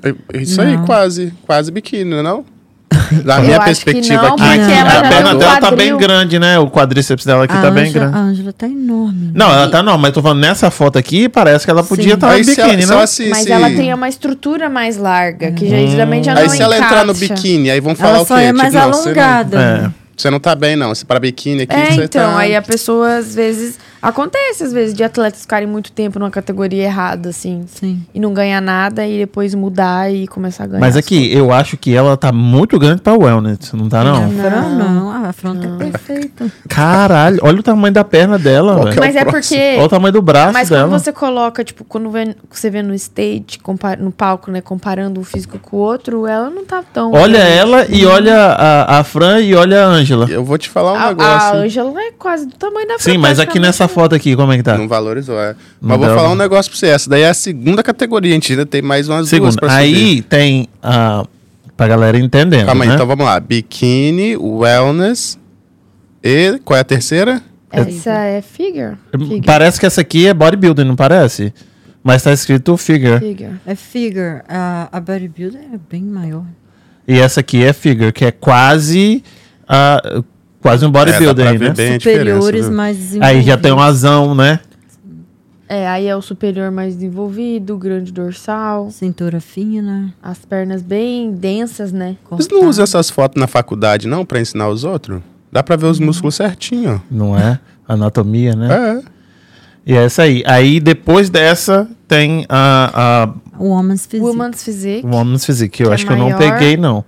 É- 0.01 0.39
Isso 0.39 0.61
aí, 0.61 0.77
Não. 0.77 0.85
quase. 0.85 1.33
Quase 1.45 1.71
biquíni, 1.71 2.23
não? 2.23 2.45
Da 3.23 3.37
Eu 3.37 3.41
minha 3.43 3.57
acho 3.57 3.79
que 3.79 3.85
perspectiva 3.85 4.21
não, 4.23 4.33
aqui. 4.33 4.41
Não. 4.43 4.69
ela 4.71 4.99
a 4.99 5.01
perna 5.09 5.35
dela 5.35 5.57
tá 5.59 5.71
bem 5.71 5.95
grande, 5.97 6.39
né? 6.39 6.57
O 6.59 6.69
quadríceps 6.69 7.25
dela 7.25 7.43
aqui 7.45 7.53
a 7.55 7.61
tá 7.61 7.71
bem 7.71 7.89
Ângela- 7.89 8.05
grande. 8.07 8.17
A 8.17 8.21
Ângela 8.21 8.53
tá 8.53 8.67
enorme. 8.67 9.31
Não, 9.33 9.51
ela 9.51 9.69
tá 9.69 9.83
não, 9.83 9.97
mas 9.97 10.11
tô 10.13 10.21
falando 10.21 10.39
nessa 10.39 10.69
foto 10.71 10.97
aqui, 10.97 11.27
parece 11.29 11.65
que 11.65 11.71
ela 11.71 11.83
podia 11.83 12.13
estar 12.15 12.31
se 12.43 12.51
ela- 12.59 12.67
biquíni, 12.67 12.81
se 12.83 12.87
não? 12.89 12.97
ela 12.97 13.07
se- 13.07 13.29
Mas 13.29 13.43
se- 13.43 13.51
ela 13.51 13.69
tem 13.69 13.93
uma 13.93 14.09
estrutura 14.09 14.69
mais 14.69 14.97
larga, 14.97 15.51
que 15.51 15.67
já, 15.69 15.77
geralmente 15.87 16.25
já 16.25 16.33
não 16.35 16.41
Aí 16.41 16.49
se 16.49 16.61
ela 16.61 16.77
entrar 16.77 17.05
no 17.05 17.13
biquíni, 17.13 17.69
aí 17.71 17.79
vão 17.79 17.95
falar 17.95 18.11
Ela 18.15 18.21
o 18.21 18.25
quê? 18.25 18.27
só 18.33 18.37
é 18.39 18.51
mais 18.51 18.73
Tipo, 18.73 18.85
não, 18.85 18.93
você 18.93 18.99
não- 19.13 19.23
alongada. 19.23 19.59
É. 19.61 19.89
Você 20.17 20.29
não 20.29 20.39
tá 20.39 20.53
bem, 20.53 20.75
não. 20.75 20.89
Você 20.89 21.05
para 21.05 21.19
biquíni 21.19 21.61
aqui, 21.63 21.73
É, 21.75 21.91
você 21.91 22.03
então, 22.03 22.33
tá... 22.33 22.39
aí 22.39 22.55
a 22.55 22.61
pessoa, 22.61 23.17
às 23.17 23.33
vezes. 23.33 23.79
Acontece, 24.01 24.63
às 24.63 24.71
vezes, 24.73 24.93
de 24.95 25.03
atletas 25.03 25.41
ficarem 25.41 25.67
muito 25.67 25.91
tempo 25.91 26.19
numa 26.19 26.31
categoria 26.31 26.83
errada, 26.83 27.29
assim. 27.29 27.65
Sim. 27.67 28.03
E 28.13 28.19
não 28.19 28.33
ganhar 28.33 28.61
nada 28.61 29.05
e 29.05 29.17
depois 29.19 29.53
mudar 29.53 30.11
e 30.13 30.27
começar 30.27 30.63
a 30.63 30.67
ganhar. 30.67 30.79
Mas 30.79 30.95
as 30.95 30.99
aqui, 31.05 31.31
eu 31.33 31.51
acho 31.51 31.75
que 31.77 31.93
ela 31.95 32.15
tá 32.15 32.31
muito 32.31 32.77
grande 32.79 33.01
pra 33.01 33.13
wellness, 33.13 33.73
não 33.73 33.89
tá 33.89 34.01
A 34.01 34.03
não? 34.03 34.31
Fran 34.31 34.69
não. 34.77 35.09
Ah, 35.11 35.29
A 35.29 35.33
Fran 35.33 35.55
tá 35.57 35.67
perfeita. 35.77 36.49
Caralho, 36.67 37.39
olha 37.41 37.59
o 37.59 37.63
tamanho 37.63 37.93
da 37.93 38.03
perna 38.03 38.39
dela, 38.39 38.83
velho. 38.85 38.99
Mas 38.99 39.15
é 39.15 39.25
próximo. 39.25 39.59
porque. 39.59 39.75
Olha 39.77 39.85
o 39.85 39.89
tamanho 39.89 40.13
do 40.13 40.21
braço 40.21 40.53
Mas 40.53 40.69
dela. 40.69 40.87
quando 40.87 40.99
você 40.99 41.11
coloca, 41.11 41.63
tipo, 41.63 41.83
quando 41.83 42.09
vê- 42.09 42.35
você 42.49 42.69
vê 42.69 42.81
no 42.81 42.93
stage, 42.93 43.59
no 43.99 44.11
palco, 44.11 44.49
né, 44.49 44.61
comparando 44.61 45.19
um 45.19 45.23
físico 45.23 45.59
com 45.59 45.75
o 45.75 45.79
outro, 45.79 46.25
ela 46.25 46.49
não 46.49 46.63
tá 46.65 46.81
tão. 46.93 47.11
Olha 47.11 47.39
grande. 47.39 47.51
ela 47.57 47.85
e 47.89 48.05
olha 48.05 48.35
a, 48.37 48.99
a 48.99 49.03
Fran 49.03 49.41
e 49.41 49.53
olha 49.55 49.83
a 49.83 49.87
Ângela. 49.87 50.25
Eu 50.29 50.43
vou 50.43 50.57
te 50.57 50.69
falar 50.69 50.93
um 50.93 50.95
A, 50.95 51.03
a 51.05 51.09
negócio. 51.09 51.55
Ângela 51.59 52.01
é 52.01 52.11
quase 52.17 52.45
do 52.45 52.55
tamanho 52.55 52.87
da 52.87 52.97
Sim, 52.97 53.11
Fran, 53.11 53.19
mas 53.19 53.39
aqui 53.39 53.59
nessa 53.59 53.88
foto 53.89 54.15
aqui, 54.15 54.35
como 54.35 54.51
é 54.51 54.57
que 54.57 54.63
tá? 54.63 54.77
Não 54.77 54.87
valorizou, 54.87 55.39
é. 55.39 55.55
Não 55.81 55.89
Mas 55.89 55.99
vou 55.99 56.15
falar 56.15 56.29
um 56.31 56.35
negócio 56.35 56.71
pra 56.71 56.79
você. 56.79 56.87
Essa 56.87 57.09
daí 57.09 57.23
é 57.23 57.29
a 57.29 57.33
segunda 57.33 57.83
categoria. 57.83 58.31
A 58.31 58.33
gente 58.35 58.53
ainda 58.53 58.65
tem 58.65 58.81
mais 58.81 59.09
umas 59.09 59.19
duas 59.21 59.29
Segundo, 59.29 59.55
pra 59.57 59.73
aí 59.73 59.95
subir. 60.17 60.21
tem 60.23 60.67
a. 60.81 61.25
Pra 61.75 61.87
galera 61.87 62.17
entendendo. 62.17 62.65
Calma 62.65 62.83
aí, 62.83 62.89
né? 62.89 62.95
então 62.95 63.07
vamos 63.07 63.25
lá. 63.25 63.39
Biquíni, 63.39 64.35
wellness 64.35 65.39
e... 66.23 66.59
Qual 66.65 66.77
é 66.77 66.81
a 66.81 66.83
terceira? 66.83 67.41
Essa 67.71 68.11
é 68.11 68.41
figure? 68.41 68.97
Figure. 69.11 69.41
Parece 69.41 69.79
que 69.79 69.85
essa 69.85 70.01
aqui 70.01 70.27
é 70.27 70.33
bodybuilding, 70.33 70.83
não 70.83 70.95
parece? 70.95 71.53
Mas 72.03 72.23
tá 72.23 72.33
escrito 72.33 72.75
figure. 72.75 73.19
Figure. 73.19 73.59
É 73.65 73.75
figure. 73.75 74.41
A, 74.49 74.89
a 74.91 74.99
bodybuilder 74.99 75.61
é 75.73 75.79
bem 75.89 76.03
maior. 76.03 76.43
E 77.07 77.17
essa 77.17 77.39
aqui 77.39 77.63
é 77.63 77.71
figure, 77.71 78.11
que 78.11 78.25
é 78.25 78.31
quase. 78.31 79.23
ah, 79.67 80.21
quase 80.61 80.85
um 80.85 80.91
bodybuilder 80.91 81.45
É, 81.45 81.49
aí, 81.49 81.57
né? 81.57 81.73
Superiores 81.99 82.69
mais 82.69 82.97
desenvolvidos. 82.97 83.37
Aí 83.37 83.41
já 83.43 83.57
tem 83.57 83.71
um 83.71 83.79
asão, 83.79 84.33
né? 84.35 84.59
É, 85.71 85.87
aí 85.87 86.07
é 86.07 86.15
o 86.15 86.21
superior 86.21 86.71
mais 86.71 86.95
desenvolvido, 86.95 87.77
grande 87.77 88.11
dorsal, 88.11 88.89
Cintura 88.89 89.39
fina. 89.39 90.11
as 90.21 90.39
pernas 90.39 90.81
bem 90.81 91.31
densas, 91.31 91.91
né? 91.91 92.17
Eles 92.31 92.47
não 92.47 92.67
usam 92.67 92.83
essas 92.83 93.11
fotos 93.11 93.39
na 93.39 93.45
faculdade, 93.45 94.07
não, 94.07 94.25
pra 94.25 94.41
ensinar 94.41 94.67
os 94.69 94.83
outros? 94.83 95.21
Dá 95.51 95.61
pra 95.61 95.75
ver 95.75 95.85
os 95.85 95.99
músculos 95.99 96.33
certinho, 96.35 96.99
Não 97.09 97.37
é? 97.37 97.59
Anatomia, 97.87 98.55
né? 98.55 98.67
É. 98.73 99.01
E 99.85 99.93
é 99.93 100.05
essa 100.05 100.23
aí. 100.23 100.43
Aí 100.45 100.79
depois 100.79 101.29
dessa 101.29 101.87
tem 102.07 102.45
a, 102.49 103.23
a 103.23 103.59
O 103.59 103.69
Woman's 103.69 104.05
Physique. 104.07 104.27
Woman's 104.27 104.63
Physique. 104.63 105.05
Woman's 105.07 105.45
Physique, 105.45 105.77
que 105.77 105.83
eu 105.83 105.87
Que 105.87 105.91
é 105.91 105.95
acho 105.95 106.05
que 106.05 106.11
eu 106.13 106.17
não 106.17 106.35
peguei, 106.37 106.77
não. 106.77 107.05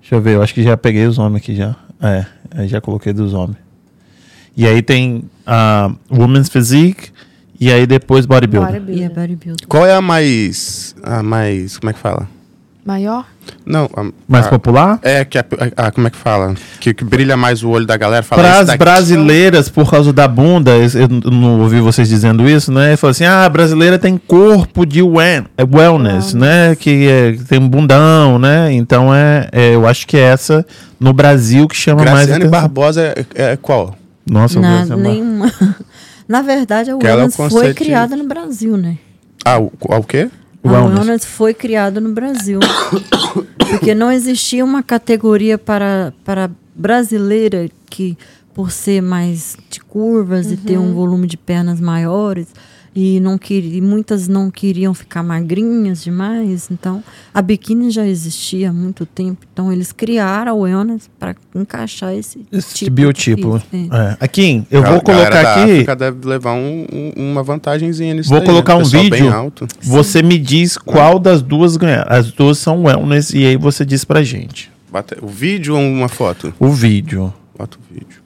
Deixa 0.00 0.16
eu 0.16 0.20
ver, 0.20 0.34
eu 0.34 0.42
acho 0.42 0.54
que 0.54 0.62
já 0.62 0.76
peguei 0.76 1.06
os 1.06 1.18
homens 1.18 1.42
aqui 1.42 1.54
já. 1.54 1.74
É, 2.02 2.24
aí 2.50 2.68
já 2.68 2.80
coloquei 2.80 3.12
dos 3.12 3.34
homens. 3.34 3.58
E 4.56 4.66
aí 4.66 4.82
tem 4.82 5.24
a 5.46 5.92
Woman's 6.10 6.48
Physique 6.48 7.10
e 7.58 7.70
aí 7.72 7.86
depois 7.86 8.26
Bodybuilder. 8.26 8.74
E 8.74 8.76
a 8.76 8.80
Bodybuilder. 8.80 9.14
bodybuilder. 9.14 9.68
Qual 9.68 9.86
é 9.86 9.94
a 9.94 10.00
mais... 10.00 10.94
A 11.02 11.22
mais... 11.22 11.78
Como 11.78 11.90
é 11.90 11.92
que 11.92 11.98
fala? 11.98 12.28
Maior? 12.90 13.24
Não, 13.64 13.88
a- 13.96 14.10
Mais 14.26 14.46
a- 14.46 14.48
popular? 14.48 14.98
É, 15.02 15.24
que 15.24 15.38
a, 15.38 15.44
a- 15.76 15.92
como 15.92 16.08
é 16.08 16.10
que 16.10 16.16
fala? 16.16 16.54
Que, 16.80 16.92
que 16.92 17.04
brilha 17.04 17.36
mais 17.36 17.62
o 17.62 17.68
olho 17.70 17.86
da 17.86 17.96
galera. 17.96 18.22
Fala, 18.24 18.42
Para 18.42 18.62
"Esse 18.62 18.70
as 18.72 18.76
brasileiras, 18.76 19.68
por 19.68 19.88
causa 19.88 20.12
da 20.12 20.26
bunda, 20.26 20.72
eu 20.72 21.08
eu 21.22 21.30
não 21.30 21.60
ouvi 21.60 21.78
vocês 21.80 22.08
dizendo 22.08 22.48
isso, 22.50 22.72
né? 22.72 22.96
Falou 22.96 23.12
assim: 23.12 23.24
ah, 23.24 23.44
a 23.44 23.48
brasileira 23.48 23.96
tem 23.96 24.18
corpo 24.18 24.84
de 24.84 25.00
é 25.00 25.62
wellness, 25.62 26.34
né? 26.34 26.74
Que, 26.74 27.06
é, 27.06 27.32
que 27.34 27.44
tem 27.44 27.60
um 27.60 27.68
bundão, 27.68 28.40
né? 28.40 28.72
Então 28.72 29.14
é, 29.14 29.48
é, 29.52 29.74
eu 29.76 29.86
acho 29.86 30.04
que 30.04 30.16
é 30.16 30.20
essa 30.22 30.66
no 30.98 31.12
Brasil 31.12 31.68
que 31.68 31.76
chama 31.76 31.98
mais 32.02 32.26
Graciane 32.26 32.44
atenção. 32.44 32.50
Barbosa 32.50 33.02
é, 33.02 33.24
é 33.52 33.56
qual? 33.56 33.96
Nossa, 34.28 34.58
eu 34.58 34.62
Na, 34.62 34.82
uma- 34.84 34.96
nenhuma. 34.96 35.52
Na 36.28 36.42
verdade, 36.42 36.90
a 36.90 36.92
é 36.92 36.96
o 36.96 36.98
wellness 37.02 37.36
foi 37.36 37.72
criada 37.72 38.16
no 38.16 38.24
Brasil, 38.24 38.76
né? 38.76 38.98
Ah, 39.44 39.58
o, 39.60 39.72
o 39.80 40.02
quê? 40.02 40.28
A 40.62 40.68
Wellness. 40.68 40.98
wellness 40.98 41.24
foi 41.24 41.54
criada 41.54 42.00
no 42.00 42.12
Brasil. 42.12 42.60
porque 43.70 43.94
não 43.94 44.10
existia 44.10 44.64
uma 44.64 44.82
categoria 44.82 45.56
para, 45.56 46.12
para 46.24 46.50
brasileira 46.74 47.68
que, 47.88 48.16
por 48.52 48.70
ser 48.70 49.00
mais 49.00 49.56
de 49.70 49.80
curvas 49.80 50.50
e 50.50 50.56
ter 50.56 50.78
um 50.78 50.92
volume 50.92 51.26
de 51.26 51.36
pernas 51.36 51.80
maiores, 51.80 52.48
e 52.94 53.20
não 53.20 53.38
queria, 53.38 53.80
muitas 53.82 54.26
não 54.26 54.50
queriam 54.50 54.92
ficar 54.92 55.22
magrinhas 55.22 56.02
demais, 56.02 56.68
então 56.70 57.02
a 57.32 57.40
biquíni 57.40 57.90
já 57.90 58.06
existia 58.06 58.70
há 58.70 58.72
muito 58.72 59.06
tempo. 59.06 59.46
Então 59.52 59.72
eles 59.72 59.92
criaram 59.92 60.52
a 60.52 60.54
wellness 60.54 61.08
para 61.18 61.34
encaixar 61.54 62.12
esse, 62.14 62.44
Esse 62.50 62.74
tipo 62.74 62.90
biotipo. 62.90 63.58
de 63.58 63.64
físico. 63.66 63.94
É. 63.94 64.16
Aqui, 64.20 64.64
eu 64.70 64.84
A 64.84 64.90
vou 64.90 65.00
colocar 65.02 65.40
aqui. 65.40 65.72
África 65.72 65.94
deve 65.96 66.26
levar 66.26 66.54
um- 66.54 66.86
um- 66.92 67.30
uma 67.30 67.42
vantagemzinha 67.42 68.14
nisso 68.14 68.28
Vou 68.28 68.38
daí, 68.38 68.46
colocar 68.48 68.76
né? 68.76 68.82
um 68.82 68.84
vídeo. 68.86 69.32
alto. 69.32 69.66
Você 69.80 70.22
me 70.22 70.38
diz 70.38 70.76
qual 70.76 71.18
das 71.18 71.42
duas 71.42 71.76
ganhar. 71.76 72.06
As 72.10 72.32
duas 72.32 72.58
são 72.58 72.82
wellness 72.84 73.32
e 73.32 73.44
aí 73.46 73.56
você 73.56 73.84
diz 73.84 74.04
pra 74.04 74.22
gente. 74.22 74.70
Bate- 74.90 75.16
O 75.22 75.28
vídeo 75.28 75.76
ou 75.76 75.80
uma 75.80 76.08
foto? 76.08 76.52
O 76.58 76.68
vídeo. 76.70 77.32
Bota 77.56 77.76
o 77.78 77.94
vídeo. 77.94 78.19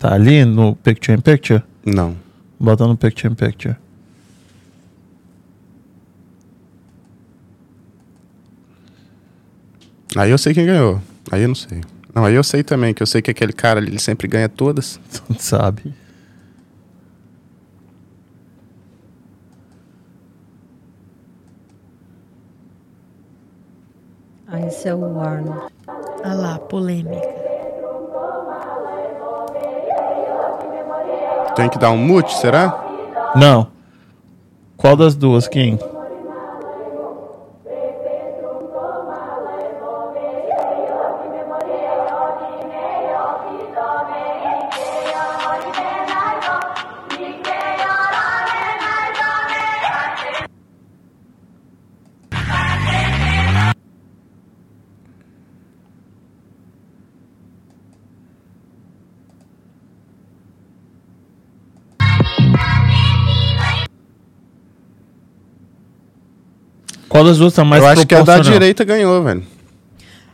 Tá 0.00 0.14
ali 0.14 0.46
no 0.46 0.74
Picture 0.76 1.14
in 1.14 1.20
Picture? 1.20 1.62
Não. 1.84 2.16
Bota 2.58 2.86
no 2.86 2.96
Picture 2.96 3.30
in 3.30 3.36
Picture. 3.36 3.76
Aí 10.16 10.30
eu 10.30 10.38
sei 10.38 10.54
quem 10.54 10.64
ganhou. 10.64 11.02
Aí 11.30 11.42
eu 11.42 11.48
não 11.48 11.54
sei. 11.54 11.82
Não, 12.14 12.24
aí 12.24 12.34
eu 12.34 12.42
sei 12.42 12.62
também, 12.64 12.94
que 12.94 13.02
eu 13.02 13.06
sei 13.06 13.20
que 13.20 13.30
aquele 13.30 13.52
cara 13.52 13.78
ali, 13.78 13.88
ele 13.90 13.98
sempre 13.98 14.26
ganha 14.26 14.48
todas. 14.48 14.98
Tu 15.28 15.34
sabe. 15.38 15.94
Ah, 24.48 24.60
esse 24.66 24.88
é 24.88 24.94
o 24.94 25.20
Arnold. 25.20 25.70
Olha 26.24 26.34
lá, 26.34 26.58
polêmica. 26.58 27.28
Tem 31.54 31.68
que 31.68 31.78
dar 31.78 31.90
um 31.90 31.98
mute, 31.98 32.32
será? 32.34 32.78
Não. 33.34 33.68
Qual 34.76 34.96
das 34.96 35.14
duas, 35.14 35.46
quem? 35.46 35.78
Duas 67.38 67.52
tá 67.52 67.64
mais 67.64 67.82
eu 67.82 67.88
acho 67.88 68.06
que 68.06 68.14
a 68.14 68.22
da 68.22 68.38
direita 68.38 68.84
ganhou, 68.84 69.22
velho. 69.22 69.42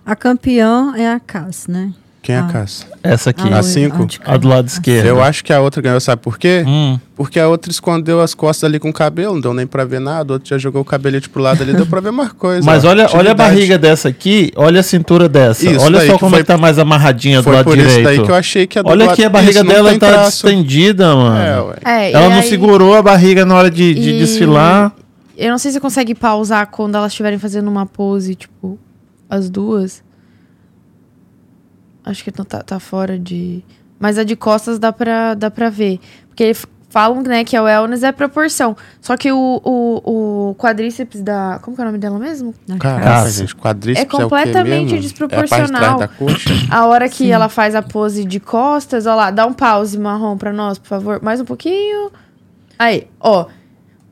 A 0.04 0.14
campeã 0.14 0.92
é 0.96 1.08
a 1.10 1.18
Cass, 1.20 1.66
né? 1.68 1.90
Quem 2.22 2.34
é 2.34 2.38
a 2.38 2.44
Ah. 2.44 2.48
Cass? 2.52 2.84
Essa 3.04 3.30
aqui. 3.30 3.52
A 3.52 3.62
cinco? 3.62 4.04
de 4.04 4.18
cá. 4.18 4.32
A 4.32 4.36
do 4.36 4.48
lado 4.48 4.66
esquerdo. 4.66 5.06
Eu 5.06 5.22
acho 5.22 5.44
que 5.44 5.52
a 5.52 5.60
outra 5.60 5.80
ganhou, 5.80 6.00
sabe 6.00 6.20
por 6.22 6.36
quê? 6.38 6.64
Hum. 6.66 6.98
Porque 7.16 7.38
a 7.38 7.46
outra 7.48 7.70
escondeu 7.70 8.20
as 8.20 8.34
costas 8.34 8.64
ali 8.64 8.80
com 8.80 8.88
o 8.88 8.92
cabelo, 8.92 9.34
não 9.34 9.40
deu 9.40 9.54
nem 9.54 9.64
pra 9.66 9.84
ver 9.84 10.00
nada. 10.00 10.32
O 10.32 10.34
outro 10.34 10.48
já 10.48 10.58
jogou 10.58 10.82
o 10.82 10.84
cabelete 10.84 11.28
pro 11.28 11.40
lado 11.40 11.62
ali, 11.62 11.72
deu 11.72 11.86
pra 11.86 12.00
ver 12.00 12.10
mais 12.10 12.32
coisa. 12.32 12.66
Mas 12.66 12.84
ó. 12.84 12.88
olha, 12.88 13.08
olha 13.14 13.30
a 13.30 13.34
barriga 13.34 13.78
dessa 13.78 14.08
aqui, 14.08 14.52
olha 14.56 14.80
a 14.80 14.82
cintura 14.82 15.28
dessa. 15.28 15.68
Isso 15.70 15.84
olha 15.84 16.04
só 16.04 16.18
como 16.18 16.30
foi- 16.30 16.40
é 16.40 16.42
que 16.42 16.48
tá 16.48 16.58
mais 16.58 16.80
amarradinha 16.80 17.40
do 17.42 17.48
lado 17.50 17.64
por 17.64 17.76
direito. 17.76 17.94
isso 17.94 18.02
daí 18.04 18.20
que 18.22 18.30
eu 18.30 18.34
achei 18.34 18.66
que 18.66 18.76
a 18.78 18.82
do 18.82 18.88
Olha 18.90 19.04
lado- 19.04 19.12
aqui, 19.12 19.24
a 19.24 19.30
barriga 19.30 19.62
dela 19.62 19.96
tá 19.96 20.08
traço. 20.08 20.46
estendida, 20.48 21.14
mano. 21.14 21.38
É, 21.38 21.60
ué. 21.60 21.76
É, 22.08 22.12
Ela 22.12 22.28
não 22.28 22.36
aí- 22.38 22.48
segurou 22.48 22.94
a 22.96 23.02
barriga 23.02 23.44
na 23.46 23.54
hora 23.54 23.70
de, 23.70 23.94
de 23.94 24.10
E- 24.10 24.18
desfilar. 24.18 24.92
Eu 25.36 25.50
não 25.50 25.58
sei 25.58 25.70
se 25.70 25.74
você 25.74 25.80
consegue 25.80 26.14
pausar 26.14 26.66
quando 26.68 26.96
elas 26.96 27.12
estiverem 27.12 27.38
fazendo 27.38 27.68
uma 27.68 27.84
pose, 27.84 28.34
tipo, 28.34 28.78
as 29.28 29.50
duas. 29.50 30.02
Acho 32.04 32.24
que 32.24 32.32
não 32.36 32.44
tá, 32.44 32.62
tá 32.62 32.80
fora 32.80 33.18
de. 33.18 33.62
Mas 33.98 34.18
a 34.18 34.24
de 34.24 34.36
costas 34.36 34.78
dá 34.78 34.92
pra, 34.92 35.34
dá 35.34 35.50
pra 35.50 35.68
ver. 35.68 35.98
Porque 36.28 36.54
falam, 36.88 37.22
né, 37.22 37.44
que 37.44 37.54
a 37.56 37.62
wellness 37.62 38.02
é 38.02 38.12
proporção. 38.12 38.74
Só 39.02 39.16
que 39.16 39.30
o, 39.30 39.60
o, 39.62 40.50
o 40.50 40.54
quadríceps 40.54 41.20
da. 41.20 41.58
Como 41.60 41.76
que 41.76 41.82
é 41.82 41.84
o 41.84 41.86
nome 41.86 41.98
dela 41.98 42.18
mesmo? 42.18 42.54
Caraca, 42.78 43.28
gente, 43.30 43.54
quadríceps 43.54 44.00
É 44.00 44.04
é, 44.04 44.06
o 44.06 44.10
quê 44.10 44.22
completamente 44.22 44.92
mesmo? 44.92 45.00
desproporcional. 45.00 46.00
É 46.00 46.04
a 46.04 46.08
parte 46.08 46.18
de 46.18 46.26
trás 46.26 46.48
da 46.48 46.54
coxa? 46.54 46.66
A 46.70 46.86
hora 46.86 47.08
que 47.08 47.30
ela 47.30 47.48
faz 47.50 47.74
a 47.74 47.82
pose 47.82 48.24
de 48.24 48.40
costas, 48.40 49.06
ó 49.06 49.14
lá, 49.14 49.30
dá 49.30 49.44
um 49.44 49.52
pause 49.52 49.98
marrom 49.98 50.38
pra 50.38 50.52
nós, 50.52 50.78
por 50.78 50.88
favor. 50.88 51.20
Mais 51.22 51.40
um 51.40 51.44
pouquinho. 51.44 52.10
Aí, 52.78 53.08
ó. 53.20 53.46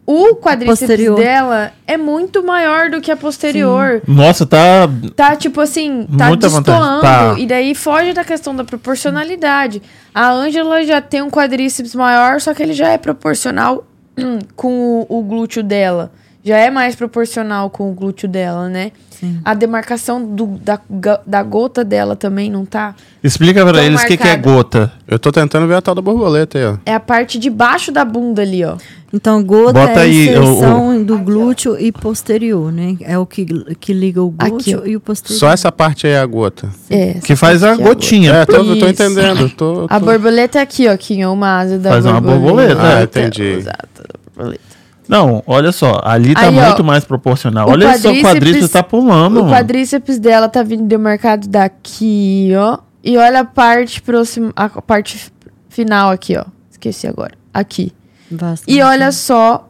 O 0.06 0.36
quadríceps 0.36 0.81
Posterior. 0.81 1.16
dela 1.16 1.72
é 1.86 1.97
muito 1.97 2.44
maior 2.44 2.90
do 2.90 3.01
que 3.01 3.10
a 3.10 3.16
posterior. 3.16 4.02
Nossa, 4.06 4.44
tá. 4.44 4.89
Tá, 5.16 5.35
tipo 5.35 5.60
assim, 5.60 6.06
tá 6.18 6.28
Muita 6.28 6.48
destoando. 6.48 7.01
Tá. 7.01 7.35
E 7.39 7.47
daí 7.47 7.74
foge 7.74 8.12
da 8.12 8.22
questão 8.22 8.55
da 8.55 8.64
proporcionalidade. 8.64 9.81
A 10.14 10.31
Ângela 10.31 10.85
já 10.85 11.01
tem 11.01 11.22
um 11.22 11.31
quadríceps 11.31 11.94
maior, 11.94 12.40
só 12.40 12.52
que 12.52 12.62
ele 12.62 12.74
já 12.74 12.89
é 12.89 12.98
proporcional 12.98 13.86
com 14.55 15.06
o, 15.09 15.18
o 15.18 15.22
glúteo 15.22 15.62
dela. 15.62 16.12
Já 16.44 16.58
é 16.58 16.70
mais 16.70 16.94
proporcional 16.94 17.70
com 17.70 17.90
o 17.90 17.94
glúteo 17.94 18.28
dela, 18.28 18.68
né? 18.68 18.92
Sim. 19.08 19.38
A 19.42 19.54
demarcação 19.54 20.22
do- 20.22 20.58
da, 20.62 20.78
da 21.26 21.42
gota 21.42 21.82
dela 21.82 22.14
também 22.14 22.50
não 22.50 22.66
tá. 22.66 22.94
Explica 23.22 23.62
pra 23.64 23.72
Tão 23.72 23.82
eles 23.82 24.02
o 24.02 24.06
que, 24.06 24.16
que 24.18 24.28
é 24.28 24.36
gota. 24.36 24.92
Eu 25.08 25.18
tô 25.18 25.32
tentando 25.32 25.66
ver 25.66 25.76
a 25.76 25.80
tal 25.80 25.94
da 25.94 26.02
borboleta 26.02 26.58
aí, 26.58 26.64
ó. 26.66 26.76
É 26.84 26.92
a 26.92 27.00
parte 27.00 27.38
de 27.38 27.48
baixo 27.48 27.90
da 27.90 28.04
bunda 28.04 28.42
ali, 28.42 28.62
ó. 28.62 28.76
Então, 29.10 29.42
gota 29.42 29.72
Bota 29.72 29.92
é 29.92 29.96
a 29.96 30.00
aí, 30.00 30.28
inserção 30.28 31.02
do 31.02 31.16
glúteo 31.18 31.80
e 31.80 31.90
posterior, 31.92 32.70
né? 32.70 32.96
É 33.00 33.16
o 33.16 33.24
que, 33.24 33.46
que 33.80 33.94
liga 33.94 34.22
o 34.22 34.34
Aqui, 34.36 34.50
glúteo 34.50 34.82
ó. 34.82 34.86
e 34.86 34.96
o 34.96 35.00
posterior. 35.00 35.38
Só 35.38 35.48
essa 35.50 35.72
parte 35.72 36.06
aí 36.06 36.12
é 36.12 36.18
a 36.18 36.26
gota. 36.26 36.68
É, 36.90 37.14
Que 37.24 37.34
faz 37.36 37.62
a 37.62 37.68
parte 37.68 37.80
aqui 37.80 37.88
é 37.90 37.94
gotinha. 37.94 38.32
É, 38.32 38.44
tô, 38.44 38.56
eu 38.56 38.78
tô 38.78 38.86
entendendo. 38.88 39.48
Tô, 39.50 39.86
A 39.88 39.98
tô- 39.98 40.04
borboleta 40.04 40.58
é 40.58 40.62
aqui, 40.62 40.88
ó, 40.88 40.96
Kinho, 40.98 41.32
uma 41.32 41.60
asa 41.60 41.78
da 41.78 41.90
Faz 41.90 42.04
uma 42.04 42.20
borboleta. 42.20 42.74
borboleta, 42.74 42.98
Ah, 42.98 43.02
entendi. 43.04 43.42
Exato, 43.44 44.02
borboleta. 44.36 44.73
Não, 45.09 45.43
olha 45.47 45.70
só. 45.72 46.01
Ali 46.05 46.35
tá 46.35 46.43
Aí, 46.43 46.59
ó, 46.59 46.66
muito 46.66 46.85
mais 46.85 47.05
proporcional. 47.05 47.68
Olha 47.68 47.97
só, 47.98 48.10
o 48.10 48.22
quadríceps- 48.22 48.70
tá 48.70 48.82
pulando. 48.82 49.40
O 49.40 49.44
mano. 49.44 49.55
quadríceps 49.55 50.18
dela 50.18 50.48
tá 50.48 50.62
vindo 50.62 50.85
demarcado 50.85 51.48
daqui, 51.48 52.52
ó. 52.56 52.78
E 53.02 53.16
olha 53.18 53.40
a 53.40 53.44
parte 53.44 54.01
próxima, 54.01 54.52
a 54.56 54.68
parte 54.68 55.31
final 55.68 56.10
aqui, 56.10 56.36
ó. 56.36 56.44
Esqueci 56.70 57.06
agora. 57.06 57.32
Aqui. 57.52 57.93
Bastante. 58.31 58.74
E 58.74 58.81
olha 58.82 59.12
só 59.12 59.68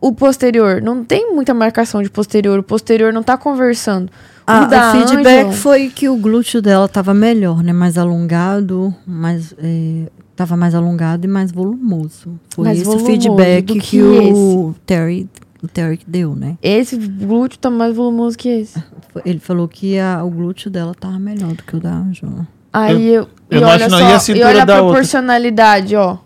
o 0.00 0.12
posterior. 0.12 0.80
Não 0.80 1.04
tem 1.04 1.34
muita 1.34 1.52
marcação 1.52 2.02
de 2.02 2.08
posterior. 2.08 2.58
O 2.58 2.62
posterior 2.62 3.12
não 3.12 3.22
tá 3.22 3.36
conversando. 3.36 4.10
Ah, 4.46 4.62
o 4.62 4.66
da 4.68 4.90
o 4.90 4.92
feedback 4.92 5.52
foi 5.54 5.88
que 5.88 6.08
o 6.08 6.16
glúteo 6.16 6.62
dela 6.62 6.88
tava 6.88 7.12
melhor, 7.12 7.62
né? 7.62 7.72
Mais 7.72 7.98
alongado, 7.98 8.94
mais, 9.06 9.54
é, 9.62 10.06
tava 10.40 10.56
mais 10.56 10.74
alongado 10.74 11.26
e 11.26 11.28
mais 11.28 11.52
volumoso. 11.52 12.38
Foi 12.54 12.64
Mais 12.64 12.78
esse 12.78 12.86
volumoso 12.86 13.04
o 13.12 13.14
feedback 13.14 13.66
que, 13.74 13.78
que 13.80 14.02
o 14.02 14.74
Terry, 14.86 15.28
o 15.62 15.68
Terry 15.68 16.00
deu, 16.06 16.34
né? 16.34 16.56
Esse 16.62 16.96
glúteo 16.96 17.58
tá 17.58 17.68
mais 17.68 17.94
volumoso 17.94 18.38
que 18.38 18.48
esse. 18.48 18.82
Ele 19.24 19.38
falou 19.38 19.68
que 19.68 19.98
a- 19.98 20.24
o 20.24 20.30
glúteo 20.30 20.70
dela 20.70 20.94
tava 20.94 21.18
melhor 21.18 21.52
do 21.52 21.62
que 21.62 21.76
o 21.76 21.80
da 21.80 21.92
Angela. 21.92 22.48
Aí 22.72 23.08
eu, 23.08 23.28
eu 23.50 23.58
e 23.58 23.60
não 23.60 23.68
olha 23.68 23.90
só, 23.90 23.98
E 23.98 24.02
a 24.02 24.36
e 24.38 24.42
olha 24.44 24.62
a 24.62 24.64
da 24.64 24.74
outra? 24.76 24.86
proporcionalidade, 24.92 25.94
ó. 25.96 26.16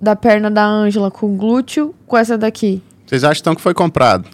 Da 0.00 0.14
perna 0.16 0.50
da 0.50 0.66
Ângela 0.66 1.10
com 1.10 1.32
o 1.32 1.36
glúteo 1.36 1.94
com 2.06 2.16
essa 2.18 2.36
daqui. 2.36 2.82
Vocês 3.06 3.24
acham 3.24 3.40
então 3.40 3.54
que 3.54 3.60
foi 3.62 3.72
comprado? 3.72 4.28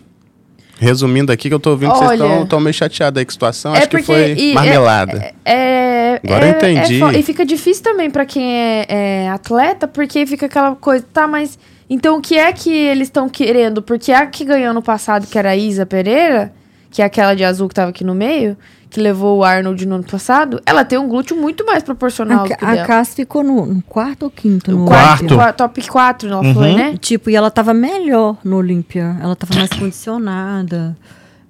Resumindo 0.78 1.32
aqui, 1.32 1.48
que 1.48 1.54
eu 1.54 1.58
tô 1.60 1.70
ouvindo 1.70 1.92
que 1.92 1.98
vocês 1.98 2.10
Olha. 2.20 2.24
estão 2.32 2.46
tão 2.46 2.60
meio 2.60 2.72
chateados 2.72 3.18
aí 3.18 3.24
com 3.24 3.30
a 3.30 3.32
situação. 3.32 3.74
É 3.74 3.78
Acho 3.78 3.88
que 3.88 3.96
porque- 3.98 4.12
foi 4.12 4.32
e- 4.34 4.54
marmelada. 4.54 5.32
É, 5.44 6.20
Agora 6.24 6.46
é- 6.46 6.50
eu 6.50 6.56
entendi. 6.56 7.02
é 7.02 7.18
e 7.18 7.22
fica 7.22 7.44
difícil 7.44 7.82
também 7.82 8.08
pra 8.10 8.24
quem 8.24 8.54
é, 8.54 8.86
é 8.88 9.28
atleta, 9.28 9.88
porque 9.88 10.24
fica 10.26 10.46
aquela 10.46 10.74
coisa, 10.76 11.04
tá, 11.12 11.26
mas 11.26 11.58
então 11.90 12.16
o 12.18 12.20
que 12.20 12.38
é 12.38 12.52
que 12.52 12.70
eles 12.70 13.08
estão 13.08 13.28
querendo? 13.28 13.82
Porque 13.82 14.12
a 14.12 14.26
que 14.26 14.44
ganhou 14.44 14.72
no 14.72 14.80
passado, 14.82 15.26
que 15.26 15.38
era 15.38 15.50
a 15.50 15.56
Isa 15.56 15.84
Pereira, 15.84 16.52
que 16.90 17.02
é 17.02 17.04
aquela 17.04 17.34
de 17.34 17.44
azul 17.44 17.68
que 17.68 17.74
tava 17.74 17.90
aqui 17.90 18.04
no 18.04 18.14
meio, 18.14 18.56
que 18.90 19.00
levou 19.00 19.38
o 19.38 19.44
Arnold 19.44 19.86
no 19.86 19.96
ano 19.96 20.04
passado, 20.04 20.60
ela 20.64 20.84
tem 20.84 20.98
um 20.98 21.08
glúteo 21.08 21.36
muito 21.36 21.64
mais 21.66 21.82
proporcional 21.82 22.44
do 22.44 22.48
que 22.56 22.64
A, 22.64 22.68
a 22.70 22.74
dela. 22.74 22.86
Cass 22.86 23.14
ficou 23.14 23.42
no, 23.44 23.66
no 23.66 23.82
quarto 23.82 24.22
ou 24.24 24.30
quinto 24.30 24.70
no 24.72 24.86
quarto. 24.86 25.20
Olímpia. 25.20 25.36
Qua- 25.36 25.52
Top 25.52 25.88
4 25.88 26.28
ela 26.28 26.54
foi, 26.54 26.74
né? 26.74 26.96
Tipo, 26.98 27.28
e 27.30 27.36
ela 27.36 27.50
tava 27.50 27.74
melhor 27.74 28.36
no 28.42 28.56
Olímpia. 28.56 29.16
Ela 29.20 29.36
tava 29.36 29.54
mais 29.56 29.70
condicionada. 29.70 30.96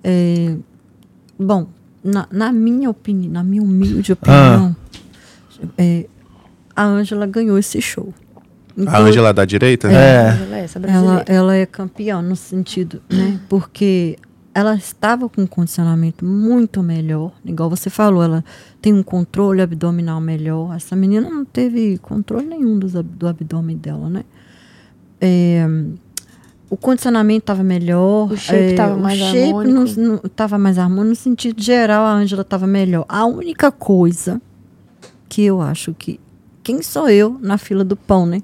É, 0.02 0.55
bom, 1.39 1.66
na, 2.02 2.27
na 2.31 2.51
minha 2.52 2.90
opinião, 2.90 3.32
na 3.32 3.44
minha 3.44 3.62
humilde 3.62 4.12
opinião, 4.12 4.74
é, 5.77 6.06
a 6.74 6.85
Ângela 6.85 7.27
ganhou 7.27 7.59
esse 7.59 7.81
show. 7.81 8.12
Então, 8.77 8.94
A 8.94 8.98
Ângela 8.98 9.32
da 9.32 9.44
direita? 9.44 9.89
É. 9.90 10.36
É 10.52 10.60
essa 10.65 10.78
brasileira. 10.78 11.24
ela, 11.28 11.36
ela 11.39 11.55
é 11.56 11.66
campeã 11.66 12.23
no 12.23 12.36
sentido, 12.36 13.02
né? 13.10 13.39
Porque 13.48 14.16
ela 14.55 14.75
estava 14.75 15.29
com 15.29 15.43
um 15.43 15.47
condicionamento 15.47 16.25
muito 16.25 16.83
melhor, 16.83 17.33
igual 17.45 17.70
você 17.70 17.89
falou, 17.91 18.23
ela 18.23 18.45
tem 18.83 18.93
um 18.93 19.03
controle 19.03 19.62
abdominal 19.62 20.20
melhor. 20.20 20.75
Essa 20.75 20.97
menina 20.97 21.29
não 21.31 21.45
teve 21.45 21.99
controle 21.99 22.47
nenhum 22.47 22.77
ab- 22.77 23.03
do 23.03 23.29
abdômen 23.29 23.77
dela, 23.77 24.09
né? 24.11 24.25
É, 25.20 25.66
o 26.70 26.77
condicionamento 26.77 27.45
estava 27.45 27.62
melhor. 27.62 28.33
O 28.33 28.37
shape 28.37 28.73
é, 28.73 28.75
tava 28.75 28.97
mais 28.97 29.20
harmônico. 29.23 30.27
estava 30.27 30.59
mais 30.59 30.79
harmônico. 30.79 31.09
No 31.11 31.16
sentido 31.16 31.62
geral, 31.62 32.05
a 32.05 32.12
Ângela 32.12 32.43
estava 32.43 32.66
melhor. 32.66 33.05
A 33.09 33.25
única 33.25 33.70
coisa 33.73 34.41
que 35.29 35.43
eu 35.43 35.61
acho 35.61 35.95
que... 35.95 36.19
Quem 36.62 36.83
sou 36.83 37.09
eu 37.09 37.39
na 37.41 37.57
fila 37.57 37.83
do 37.85 37.97
pão, 37.97 38.27
né? 38.27 38.43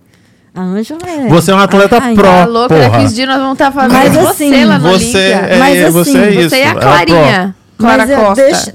A 0.55 0.63
Ângela 0.63 1.01
é... 1.05 1.29
Você 1.29 1.51
é 1.51 1.55
um 1.55 1.59
atleta 1.59 1.99
rainha. 1.99 2.15
pro. 2.15 2.25
Tá 2.25 2.45
louca, 2.47 2.75
porra. 2.75 2.89
daqui 2.91 3.05
uns 3.05 3.15
dias 3.15 3.29
nós 3.29 3.39
vamos 3.39 3.53
estar 3.55 3.73
falando 3.73 3.93
Mas 3.93 4.17
assim, 4.17 4.51
você 4.51 4.65
lá 4.65 4.79
no 4.79 4.89
Você 4.91 5.19
é, 5.19 5.59
Mas 5.59 5.77
é- 5.77 5.85
assim, 5.85 5.93
você 5.93 6.19
é 6.19 6.31
isso. 6.35 6.49
Você 6.51 6.57
é 6.59 6.67
a 6.67 6.71
ela 6.71 6.81
Clarinha. 6.81 7.57
Clara 7.77 7.97
Mas 8.07 8.11
é, 8.11 8.17
Costa. 8.17 8.45
deixa- 8.45 8.75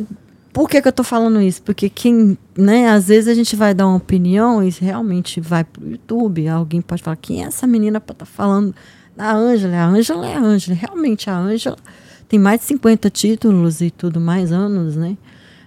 por 0.51 0.69
que, 0.69 0.81
que 0.81 0.87
eu 0.87 0.91
tô 0.91 1.03
falando 1.03 1.41
isso? 1.41 1.61
Porque 1.61 1.89
quem, 1.89 2.37
né, 2.57 2.89
às 2.89 3.07
vezes 3.07 3.29
a 3.29 3.33
gente 3.33 3.55
vai 3.55 3.73
dar 3.73 3.87
uma 3.87 3.95
opinião 3.95 4.61
e 4.61 4.69
realmente 4.81 5.39
vai 5.39 5.63
pro 5.63 5.87
YouTube, 5.87 6.47
alguém 6.49 6.81
pode 6.81 7.01
falar, 7.01 7.15
quem 7.15 7.43
é 7.43 7.47
essa 7.47 7.65
menina 7.65 8.01
pra 8.01 8.11
estar 8.13 8.25
falando 8.25 8.75
da 9.15 9.31
Ângela? 9.31 9.77
A 9.77 9.85
Ângela 9.85 10.27
é 10.27 10.33
a 10.35 10.39
Ângela. 10.39 10.75
Realmente, 10.77 11.29
a 11.29 11.37
Ângela 11.37 11.77
tem 12.27 12.37
mais 12.37 12.59
de 12.59 12.65
50 12.65 13.09
títulos 13.09 13.79
e 13.79 13.89
tudo 13.89 14.19
mais 14.19 14.51
anos, 14.51 14.97
né? 14.97 15.15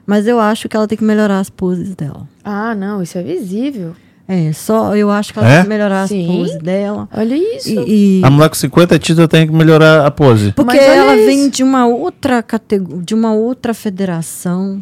Mas 0.06 0.26
eu 0.26 0.38
acho 0.38 0.68
que 0.68 0.76
ela 0.76 0.86
tem 0.86 0.98
que 0.98 1.04
melhorar 1.04 1.38
as 1.38 1.48
poses 1.48 1.94
dela. 1.94 2.28
Ah, 2.44 2.74
não, 2.74 3.00
isso 3.02 3.16
é 3.16 3.22
visível. 3.22 3.94
É, 4.34 4.50
só 4.54 4.96
eu 4.96 5.10
acho 5.10 5.30
que 5.32 5.38
ela 5.38 5.48
É? 5.48 5.54
tem 5.56 5.62
que 5.64 5.68
melhorar 5.68 6.08
Sim. 6.08 6.22
as 6.22 6.36
poses 6.36 6.56
dela. 6.62 7.06
Olha 7.14 7.34
isso. 7.56 7.68
E, 7.68 8.20
e- 8.20 8.24
A 8.24 8.30
mulher 8.30 8.48
com 8.48 8.54
50 8.54 8.98
títulos 8.98 9.28
tem 9.28 9.46
que 9.46 9.52
melhorar 9.52 10.06
a 10.06 10.10
pose. 10.10 10.52
Porque 10.52 10.78
ela 10.78 11.14
isso. 11.16 11.26
vem 11.26 11.50
de 11.50 11.62
uma 11.62 11.86
outra 11.86 12.42
categoria, 12.42 13.02
de 13.04 13.14
uma 13.14 13.34
outra 13.34 13.74
federação. 13.74 14.80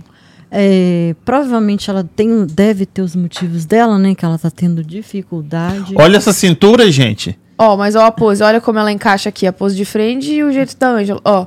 É, 0.52 1.14
provavelmente 1.24 1.90
ela 1.90 2.04
tem, 2.14 2.44
deve 2.46 2.86
ter 2.86 3.02
os 3.02 3.16
motivos 3.16 3.64
dela, 3.64 3.98
né? 3.98 4.14
Que 4.14 4.24
ela 4.24 4.38
tá 4.38 4.50
tendo 4.50 4.84
dificuldade. 4.84 5.94
Olha 5.96 6.16
essa 6.16 6.32
cintura, 6.32 6.88
gente. 6.92 7.36
Ó, 7.58 7.76
mas 7.76 7.96
ó 7.96 8.04
a 8.06 8.12
pose, 8.12 8.42
olha 8.44 8.60
como 8.60 8.78
ela 8.78 8.90
encaixa 8.92 9.28
aqui, 9.30 9.46
a 9.48 9.52
pose 9.52 9.74
de 9.76 9.84
frente 9.84 10.30
e 10.32 10.44
o 10.44 10.52
jeito 10.52 10.76
da 10.78 10.90
Ângela. 10.90 11.20
Ó, 11.24 11.46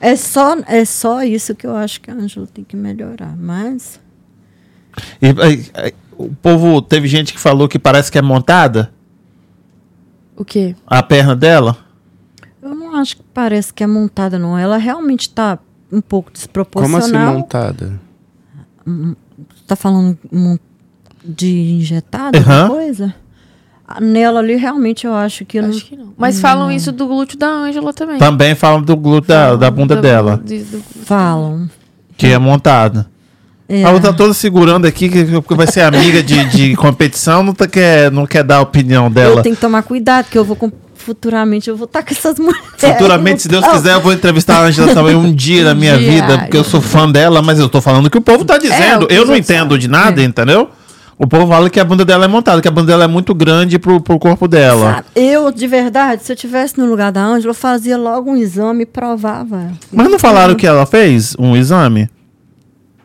É 0.00 0.14
só, 0.16 0.56
é 0.66 0.84
só 0.84 1.22
isso 1.22 1.54
que 1.54 1.66
eu 1.66 1.74
acho 1.76 2.00
que 2.00 2.10
a 2.10 2.14
Ângela 2.14 2.46
tem 2.52 2.64
que 2.64 2.76
melhorar. 2.76 3.34
Mas 3.36 3.98
E, 5.22 5.28
o 6.18 6.28
povo, 6.40 6.80
teve 6.82 7.06
gente 7.08 7.32
que 7.32 7.38
falou 7.40 7.68
que 7.68 7.78
parece 7.78 8.10
que 8.10 8.18
é 8.18 8.22
montada 8.22 8.92
o 10.36 10.44
quê? 10.44 10.74
a 10.86 11.02
perna 11.02 11.34
dela. 11.36 11.76
eu 12.62 12.74
não 12.74 12.94
acho 12.96 13.16
que 13.16 13.22
parece 13.34 13.72
que 13.72 13.82
é 13.82 13.86
montada, 13.86 14.38
não. 14.38 14.58
Ela 14.58 14.76
realmente 14.76 15.30
tá 15.30 15.58
um 15.92 16.00
pouco 16.00 16.30
Como 16.30 16.34
desproporcional. 16.34 16.98
assim 17.28 17.36
montada? 17.38 18.00
Tá 19.66 19.74
falando 19.76 20.18
de 21.24 21.72
injetada, 21.74 22.38
alguma 22.38 22.68
coisa? 22.68 23.14
Nela 24.00 24.40
ali, 24.40 24.56
realmente, 24.56 25.06
eu 25.06 25.14
acho 25.14 25.44
que... 25.44 25.58
eu 25.58 25.62
não- 25.62 25.70
Acho 25.70 25.84
que 25.86 25.96
não. 25.96 26.12
Mas 26.16 26.40
falam 26.40 26.72
isso 26.72 26.90
do 26.90 27.06
glúteo 27.06 27.38
da 27.38 27.46
Ângela 27.48 27.92
também. 27.94 28.18
Também 28.18 28.54
falam 28.54 28.82
do 28.82 28.96
glúteo 28.96 29.28
da, 29.28 29.44
Falam 29.44 29.58
da 29.58 29.70
bunda 29.70 29.96
do- 29.96 30.02
dela, 30.02 30.40
de- 30.44 30.64
do- 30.64 30.80
Falam. 31.04 31.70
que 32.16 32.26
é 32.26 32.38
montada. 32.38 33.08
É. 33.68 33.82
A 33.84 33.90
outra 33.90 34.12
tá 34.12 34.16
toda 34.16 34.32
segurando 34.32 34.86
aqui, 34.86 35.08
que 35.08 35.24
vai 35.54 35.66
ser 35.66 35.80
amiga 35.80 36.22
de, 36.22 36.44
de 36.46 36.76
competição, 36.78 37.42
não, 37.42 37.52
tá, 37.52 37.66
quer, 37.66 38.10
não 38.12 38.24
quer 38.26 38.44
dar 38.44 38.58
a 38.58 38.60
opinião 38.60 39.10
dela. 39.10 39.40
Eu 39.40 39.42
tenho 39.42 39.54
que 39.56 39.60
tomar 39.60 39.82
cuidado, 39.82 40.24
porque 40.26 40.38
eu 40.38 40.44
vou 40.44 40.56
futuramente 40.94 41.70
eu 41.70 41.76
vou 41.76 41.84
estar 41.84 42.02
com 42.02 42.12
essas 42.12 42.38
mulheres. 42.38 42.66
Futuramente, 42.76 43.42
se 43.42 43.48
Deus 43.48 43.64
quiser, 43.66 43.94
eu 43.94 44.00
vou 44.00 44.12
entrevistar 44.12 44.58
a 44.58 44.62
Angela 44.62 44.92
também 44.92 45.14
um 45.14 45.32
dia 45.32 45.62
na 45.64 45.74
minha 45.74 45.96
dia. 45.96 46.10
vida, 46.10 46.38
porque 46.38 46.56
eu 46.56 46.64
sou 46.64 46.80
fã 46.80 47.08
dela, 47.10 47.40
mas 47.42 47.58
eu 47.60 47.68
tô 47.68 47.80
falando 47.80 48.06
o 48.06 48.10
que 48.10 48.18
o 48.18 48.20
povo 48.20 48.44
tá 48.44 48.58
dizendo. 48.58 49.04
o 49.04 49.06
que 49.08 49.14
eu 49.14 49.24
não 49.26 49.36
entendo 49.36 49.78
de 49.78 49.88
nada, 49.88 50.20
É. 50.20 50.24
entendeu? 50.24 50.68
O 51.18 51.26
povo 51.26 51.46
fala 51.46 51.70
que 51.70 51.80
a 51.80 51.84
bunda 51.84 52.04
dela 52.04 52.24
é 52.26 52.28
montada, 52.28 52.60
que 52.60 52.68
a 52.68 52.70
bunda 52.70 52.88
dela 52.88 53.04
é 53.04 53.06
muito 53.06 53.34
grande 53.34 53.78
pro, 53.78 54.00
pro 54.00 54.18
corpo 54.18 54.46
dela. 54.46 54.96
Sabe, 54.96 55.06
Eu, 55.14 55.50
de 55.50 55.66
verdade, 55.66 56.22
se 56.24 56.30
eu 56.32 56.36
tivesse 56.36 56.76
no 56.78 56.84
lugar 56.86 57.10
da 57.10 57.22
Ângela, 57.24 57.50
eu 57.50 57.54
fazia 57.54 57.96
logo 57.96 58.30
um 58.30 58.36
exame 58.36 58.82
e 58.82 58.86
provava. 58.86 59.70
Mas 59.90 60.10
não 60.10 60.18
falaram 60.18 60.54
que 60.54 60.66
ela 60.66 60.84
fez 60.84 61.34
um 61.38 61.56
exame? 61.56 62.08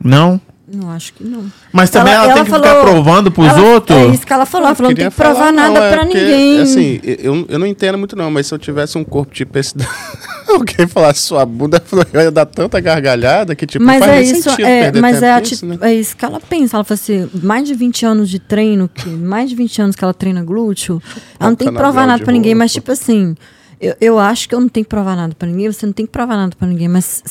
Não? 0.03 0.41
Não, 0.73 0.89
acho 0.91 1.14
que 1.14 1.23
não. 1.23 1.43
Mas 1.73 1.89
também 1.89 2.14
ela, 2.14 2.34
tem 2.34 2.45
que 2.45 2.52
ficar 2.52 2.81
provando 2.81 3.30
pros 3.31 3.48
ela- 3.48 3.61
outros? 3.73 3.98
É 3.98 4.06
isso 4.07 4.26
que 4.26 4.31
ela 4.31 4.45
falou. 4.45 4.68
Ela 4.68 4.76
falou, 4.76 4.91
não 4.91 4.95
tem 4.95 5.10
que 5.10 5.15
provar 5.15 5.35
falar, 5.35 5.52
nada 5.52 5.73
não, 5.80 5.84
é 5.84 5.91
pra 5.91 6.06
porque, 6.06 6.18
ninguém. 6.19 6.60
Assim, 6.61 6.99
eu, 7.03 7.45
eu 7.49 7.60
não 7.60 7.68
entendo 7.68 7.98
muito 7.98 8.15
não, 8.15 8.31
mas 8.31 8.48
se 8.48 8.53
eu 8.53 8.57
tivesse 8.60 8.98
um 8.98 9.03
corpo 9.03 9.34
tipo 9.34 9.57
esse... 9.57 9.77
da- 9.77 9.85
Alguém 10.48 10.85
falasse 10.85 11.22
sua 11.22 11.45
bunda, 11.45 11.81
eu 12.14 12.22
ia 12.22 12.31
dar 12.31 12.45
tanta 12.45 12.80
gargalhada 12.80 13.56
que 13.56 13.65
tipo, 13.65 13.84
mas 13.85 13.99
faz 14.03 14.11
é 14.11 14.22
isso, 14.22 14.49
sentido 14.49 14.65
é, 14.68 14.81
perder 14.84 15.02
mas 15.02 15.14
tempo 15.15 15.26
é, 15.26 15.34
ati- 15.34 15.65
né? 15.65 15.77
é 15.81 15.93
isso 15.93 16.15
que 16.18 16.26
ela 16.26 16.39
pensa. 16.41 16.76
Ela 16.77 16.84
fala 16.84 16.95
assim, 17.02 17.30
mais 17.41 17.68
de 17.68 17.73
20 17.73 18.06
anos 18.06 18.30
de 18.30 18.38
treino, 18.39 18.89
que, 18.93 19.07
mais 19.10 19.49
de 19.49 19.56
20 19.56 19.81
anos 19.81 19.95
que 19.95 20.03
ela 20.03 20.14
treina 20.14 20.43
glúteo, 20.43 21.02
ela 21.39 21.49
não 21.52 21.56
tem 21.56 21.68
que 21.69 21.73
provar 21.73 22.06
nada 22.06 22.23
pra 22.23 22.34
ninguém, 22.34 22.53
mas 22.53 22.73
tipo 22.73 22.91
assim, 22.91 23.35
eu, 23.80 23.95
eu 24.02 24.19
acho 24.19 24.49
que 24.49 24.53
eu 24.56 24.60
não 24.60 24.68
tenho 24.68 24.84
que 24.85 24.89
provar 24.89 25.15
nada 25.15 25.34
pra 25.38 25.48
ninguém, 25.48 25.72
você 25.72 25.85
não 25.85 25.93
tem 25.93 26.06
que 26.06 26.11
provar 26.11 26.35
nada 26.35 26.53
pra 26.57 26.68
ninguém, 26.68 26.88
mas 26.89 27.23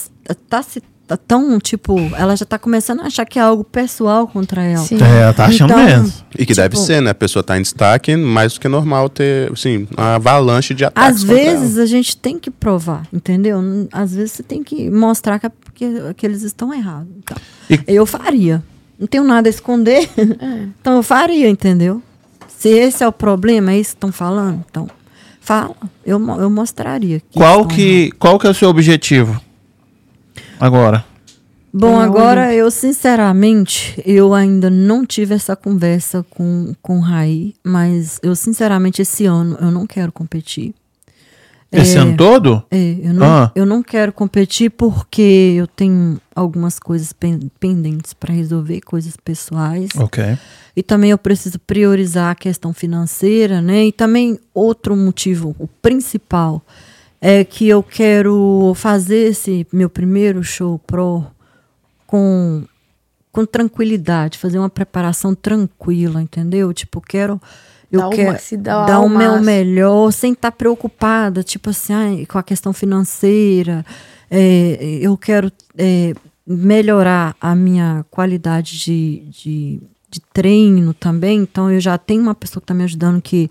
tá 0.49 0.63
se 0.63 0.83
tá 1.11 1.17
tão, 1.17 1.59
tipo, 1.59 1.99
ela 2.17 2.37
já 2.37 2.45
tá 2.47 2.57
começando 2.57 3.01
a 3.01 3.07
achar 3.07 3.25
que 3.25 3.37
é 3.37 3.43
algo 3.43 3.65
pessoal 3.65 4.29
contra 4.29 4.63
ela. 4.63 4.85
Sim. 4.85 4.97
É, 5.03 5.23
ela 5.23 5.33
tá 5.33 5.47
achando 5.47 5.73
Então, 5.73 5.85
mesmo. 5.85 6.13
E 6.39 6.47
que 6.47 6.55
deve 6.55 6.77
tipo- 6.77 6.87
ser, 6.87 7.03
né? 7.03 7.11
A 7.11 7.15
pessoa 7.15 7.43
tá 7.43 7.59
em 7.59 7.63
destaque, 7.63 8.15
mais 8.17 8.55
do 8.55 8.61
que 8.61 8.69
normal 8.69 9.09
ter, 9.09 9.51
assim, 9.51 9.89
uma 9.97 10.15
avalanche 10.15 10.73
de 10.73 10.85
ataques 10.85 11.17
Às 11.17 11.23
vezes 11.25 11.79
a 11.79 11.87
gente 11.87 12.17
tem 12.17 12.39
que 12.39 12.49
provar, 12.49 13.03
entendeu? 13.13 13.61
Às 13.91 14.15
vezes 14.15 14.33
você 14.33 14.43
tem 14.45 14.63
que 14.63 14.89
mostrar 14.89 15.41
que, 15.41 15.47
é 15.47 15.49
porque- 15.49 16.15
que 16.17 16.25
eles 16.25 16.43
estão 16.43 16.73
errados. 16.73 17.09
Então, 17.19 17.37
E- 17.69 17.81
Eu 17.89 18.07
faria. 18.07 18.63
Não 18.99 19.07
tenho 19.09 19.25
nada 19.25 19.49
a 19.49 19.51
esconder. 19.51 20.09
então 20.81 20.95
eu 20.95 21.03
faria, 21.03 21.49
entendeu? 21.49 22.01
Se 22.57 22.69
esse 22.69 23.03
é 23.03 23.09
o 23.09 23.13
problema, 23.13 23.73
é 23.73 23.79
isso 23.81 23.91
que 23.91 23.97
estão 23.97 24.13
falando, 24.13 24.63
então 24.71 24.89
fala. 25.41 25.75
Eu, 26.07 26.19
eu 26.39 26.49
mostraria. 26.51 27.19
que 27.21 27.27
Qual 27.39 27.67
que, 27.67 28.13
qual 28.19 28.39
que 28.39 28.47
é 28.47 28.51
o 28.51 28.55
seu 28.55 28.69
objetivo? 28.69 29.41
Agora. 30.61 31.05
Bom, 31.73 32.01
agora 32.01 32.53
eu 32.53 32.69
sinceramente, 32.71 34.03
eu 34.05 34.35
ainda 34.35 34.69
não 34.69 35.07
tive 35.07 35.35
essa 35.35 35.55
conversa 35.55 36.25
com, 36.29 36.75
com 36.83 36.99
o 36.99 37.01
Raí, 37.01 37.55
mas 37.65 38.19
eu 38.25 38.35
sinceramente 38.35 39.01
esse 39.03 39.25
ano 39.25 39.57
eu 39.61 39.71
não 39.71 39.87
quero 39.87 40.11
competir. 40.11 40.75
Esse 41.73 41.97
É, 41.97 42.01
ano 42.01 42.17
todo? 42.17 42.65
É, 42.73 42.97
eu 43.01 43.15
não, 43.15 43.25
Ah. 43.27 43.53
eu 43.55 43.65
não 43.65 43.81
quero 43.85 44.13
competir 44.13 44.71
porque 44.73 45.55
eu 45.57 45.69
tenho 45.69 46.21
algumas 46.35 46.81
coisas 46.81 47.13
pen- 47.13 47.49
pendentes 47.61 48.13
para 48.13 48.35
resolver, 48.35 48.81
coisas 48.81 49.17
pessoais. 49.17 49.91
Ok. 49.97 50.37
E 50.75 50.83
também 50.83 51.13
eu 51.13 51.19
preciso 51.19 51.61
priorizar 51.61 52.33
a 52.33 52.35
questão 52.35 52.73
financeira, 52.73 53.63
né? 53.63 53.85
E 53.87 53.93
também 53.93 54.41
outro 54.53 54.97
motivo, 54.97 55.55
o 55.61 55.69
principal, 55.69 56.61
é 57.21 57.45
que 57.45 57.69
eu 57.69 57.83
quero 57.83 58.73
fazer 58.75 59.29
esse 59.29 59.67
meu 59.73 59.91
primeiro 59.91 60.43
show 60.43 60.79
pro 60.79 61.25
com, 62.07 62.65
com 63.31 63.45
tranquilidade, 63.47 64.39
fazer 64.39 64.59
uma 64.59 64.71
preparação 64.71 65.35
tranquila, 65.35 66.21
entendeu? 66.23 66.73
Tipo, 66.73 67.01
quero. 67.01 67.41
Eu 67.93 68.07
o 68.07 68.11
quero 68.11 68.33
ma- 68.33 68.39
se 68.39 68.57
dar 68.57 69.01
o 69.01 69.09
meu 69.09 69.41
melhor, 69.43 70.13
sem 70.13 70.33
estar 70.33 70.53
preocupada, 70.53 71.43
tipo 71.43 71.71
assim, 71.71 71.93
ai, 71.93 72.27
com 72.27 72.39
a 72.39 72.43
questão 72.43 72.73
financeira. 72.73 73.85
É, 74.31 74.99
eu 75.03 75.17
quero 75.17 75.51
é, 75.77 76.15
melhorar 76.47 77.35
a 77.41 77.55
minha 77.55 78.05
qualidade 78.11 78.79
de, 78.79 79.23
de, 79.31 79.81
de 80.09 80.21
treino 80.33 80.95
também. 80.95 81.41
Então, 81.41 81.71
eu 81.71 81.81
já 81.81 81.99
tenho 81.99 82.23
uma 82.23 82.35
pessoa 82.35 82.61
que 82.61 82.65
está 82.65 82.75
me 82.75 82.85
ajudando, 82.85 83.21
que, 83.21 83.51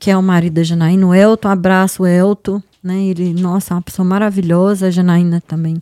que 0.00 0.10
é 0.10 0.16
o 0.16 0.22
marido 0.22 0.54
da 0.54 0.64
Janaína, 0.64 1.06
o 1.06 1.14
Elton. 1.14 1.48
Abraço, 1.48 2.04
Elton. 2.04 2.60
Né? 2.82 3.04
Ele, 3.04 3.34
nossa, 3.34 3.72
é 3.72 3.76
uma 3.76 3.82
pessoa 3.82 4.06
maravilhosa, 4.06 4.86
a 4.86 4.90
Janaína 4.90 5.42
também. 5.46 5.78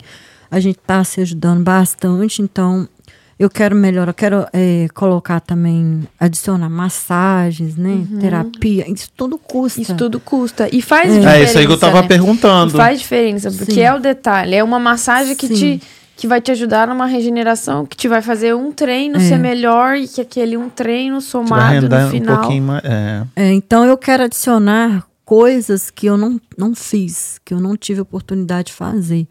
A 0.51 0.61
gente 0.61 0.79
tá 0.87 1.03
se 1.05 1.21
ajudando 1.21 1.63
bastante, 1.63 2.41
então 2.43 2.89
eu 3.39 3.51
quero 3.51 3.75
melhorar, 3.75 4.11
eu 4.11 4.15
quero 4.15 4.47
é, 4.53 4.87
colocar 4.95 5.41
também, 5.41 6.07
adicionar 6.21 6.69
massagens, 6.69 7.77
né? 7.77 8.07
Terapia, 8.21 8.89
isso 8.91 9.09
tudo 9.17 9.37
custa. 9.37 9.81
Isso 9.83 9.95
tudo 9.97 10.21
custa. 10.21 10.69
E 10.73 10.81
faz 10.81 11.11
É. 11.11 11.19
diferença. 11.19 11.37
É 11.39 11.43
isso 11.43 11.59
aí 11.59 11.67
que 11.67 11.73
eu 11.73 11.79
tava 11.79 12.03
né? 12.03 12.09
perguntando. 12.09 12.75
E 12.75 12.77
faz 12.77 13.01
diferença, 13.01 13.51
porque 13.51 13.73
Sim. 13.75 13.81
é 13.81 13.93
o 13.95 13.99
detalhe. 13.99 14.55
É 14.55 14.63
uma 14.63 14.79
massagem 14.79 15.35
que 15.35 15.49
Sim. 15.49 15.55
te 15.55 15.83
que 16.17 16.29
vai 16.29 16.41
te 16.41 16.53
ajudar 16.53 16.87
numa 16.87 17.07
regeneração, 17.07 17.85
que 17.85 17.97
te 17.97 18.07
vai 18.07 18.23
fazer 18.23 18.55
um 18.55 18.71
treino 18.71 19.17
É. 19.17 19.19
ser 19.19 19.37
melhor 19.37 19.97
e 19.97 20.07
que 20.07 20.21
aquele 20.21 20.57
um 20.57 20.69
treino 20.69 21.21
somado 21.21 21.89
no 21.89 21.97
um 22.07 22.09
final. 22.09 22.39
pouquinho 22.39 22.63
mais. 22.63 22.85
É. 22.85 23.23
É, 23.35 23.53
então 23.53 23.85
eu 23.85 23.97
quero 23.99 24.23
adicionar 24.23 25.05
coisas 25.25 25.91
que 25.91 26.07
eu 26.07 26.17
não, 26.17 26.41
não 26.57 26.75
fiz, 26.75 27.41
que 27.45 27.55
eu 27.55 27.61
não 27.61 27.77
tive 27.77 28.01
oportunidade 28.01 28.67
de 28.67 28.73
fazer. 28.73 29.27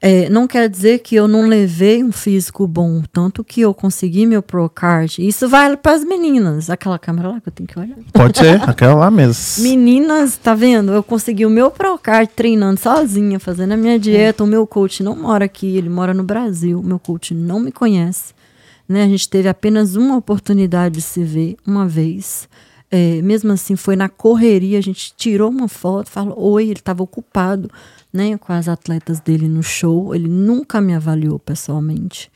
É, 0.00 0.28
não 0.28 0.46
quer 0.46 0.68
dizer 0.68 0.98
que 0.98 1.14
eu 1.14 1.26
não 1.26 1.48
levei 1.48 2.04
um 2.04 2.12
físico 2.12 2.66
bom, 2.66 3.02
tanto 3.10 3.42
que 3.42 3.62
eu 3.62 3.72
consegui 3.72 4.26
meu 4.26 4.42
Procard. 4.42 5.26
Isso 5.26 5.48
vale 5.48 5.76
para 5.76 5.92
as 5.92 6.04
meninas. 6.04 6.68
Aquela 6.68 6.98
câmera 6.98 7.28
lá 7.28 7.40
que 7.40 7.48
eu 7.48 7.52
tenho 7.52 7.66
que 7.66 7.78
olhar. 7.78 7.96
Pode 8.12 8.38
ser, 8.38 8.62
aquela 8.68 8.94
lá 8.94 9.10
mesmo. 9.10 9.64
Meninas, 9.64 10.36
tá 10.36 10.54
vendo? 10.54 10.92
Eu 10.92 11.02
consegui 11.02 11.46
o 11.46 11.50
meu 11.50 11.70
Procard 11.70 12.30
treinando 12.36 12.78
sozinha, 12.78 13.40
fazendo 13.40 13.72
a 13.72 13.76
minha 13.76 13.98
dieta. 13.98 14.44
O 14.44 14.46
meu 14.46 14.66
coach 14.66 15.02
não 15.02 15.16
mora 15.16 15.46
aqui, 15.46 15.76
ele 15.76 15.88
mora 15.88 16.12
no 16.12 16.22
Brasil. 16.22 16.78
O 16.78 16.84
meu 16.84 16.98
coach 16.98 17.32
não 17.32 17.58
me 17.58 17.72
conhece. 17.72 18.34
Né? 18.86 19.02
A 19.02 19.08
gente 19.08 19.28
teve 19.28 19.48
apenas 19.48 19.96
uma 19.96 20.16
oportunidade 20.16 20.96
de 20.96 21.02
se 21.02 21.24
ver 21.24 21.56
uma 21.66 21.88
vez. 21.88 22.48
É, 22.90 23.20
mesmo 23.22 23.52
assim, 23.52 23.74
foi 23.74 23.96
na 23.96 24.08
correria, 24.08 24.78
a 24.78 24.82
gente 24.82 25.12
tirou 25.16 25.50
uma 25.50 25.68
foto, 25.68 26.08
falou 26.08 26.38
oi, 26.52 26.64
ele 26.64 26.72
estava 26.74 27.02
ocupado 27.02 27.68
né, 28.12 28.36
com 28.38 28.52
as 28.52 28.68
atletas 28.68 29.20
dele 29.20 29.48
no 29.48 29.62
show. 29.62 30.14
Ele 30.14 30.28
nunca 30.28 30.80
me 30.80 30.94
avaliou 30.94 31.38
pessoalmente. 31.38 32.30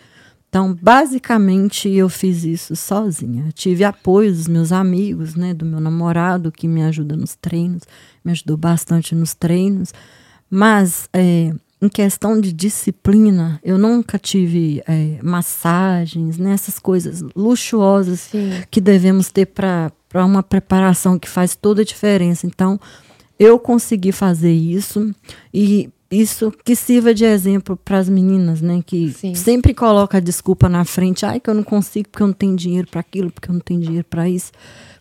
Então, 0.48 0.76
basicamente, 0.82 1.88
eu 1.88 2.08
fiz 2.08 2.42
isso 2.42 2.74
sozinha. 2.74 3.46
Eu 3.46 3.52
tive 3.52 3.84
apoio 3.84 4.32
dos 4.32 4.48
meus 4.48 4.72
amigos, 4.72 5.36
né, 5.36 5.54
do 5.54 5.64
meu 5.64 5.78
namorado, 5.78 6.50
que 6.50 6.66
me 6.66 6.82
ajuda 6.82 7.16
nos 7.16 7.36
treinos, 7.36 7.82
me 8.24 8.32
ajudou 8.32 8.56
bastante 8.56 9.14
nos 9.14 9.32
treinos. 9.32 9.94
Mas, 10.50 11.08
é, 11.12 11.54
em 11.80 11.88
questão 11.88 12.40
de 12.40 12.52
disciplina, 12.52 13.60
eu 13.62 13.78
nunca 13.78 14.18
tive 14.18 14.82
é, 14.88 15.18
massagens, 15.22 16.36
né, 16.36 16.52
essas 16.52 16.80
coisas 16.80 17.22
luxuosas 17.34 18.20
Sim. 18.20 18.50
que 18.68 18.80
devemos 18.80 19.30
ter 19.30 19.46
para 19.46 19.92
uma 20.14 20.42
preparação 20.42 21.18
que 21.18 21.28
faz 21.28 21.54
toda 21.54 21.82
a 21.82 21.84
diferença. 21.84 22.46
Então, 22.46 22.78
eu 23.38 23.58
consegui 23.58 24.12
fazer 24.12 24.52
isso 24.52 25.14
e 25.54 25.88
isso 26.10 26.52
que 26.64 26.74
sirva 26.74 27.14
de 27.14 27.24
exemplo 27.24 27.76
para 27.76 27.98
as 27.98 28.08
meninas, 28.08 28.60
né? 28.60 28.82
Que 28.84 29.12
Sim. 29.12 29.34
sempre 29.34 29.72
coloca 29.72 30.18
a 30.18 30.20
desculpa 30.20 30.68
na 30.68 30.84
frente, 30.84 31.24
ai, 31.24 31.38
que 31.38 31.48
eu 31.48 31.54
não 31.54 31.62
consigo 31.62 32.08
porque 32.08 32.22
eu 32.22 32.26
não 32.26 32.34
tenho 32.34 32.56
dinheiro 32.56 32.88
para 32.90 33.00
aquilo, 33.00 33.30
porque 33.30 33.48
eu 33.48 33.54
não 33.54 33.60
tenho 33.60 33.80
dinheiro 33.80 34.06
para 34.10 34.28
isso. 34.28 34.50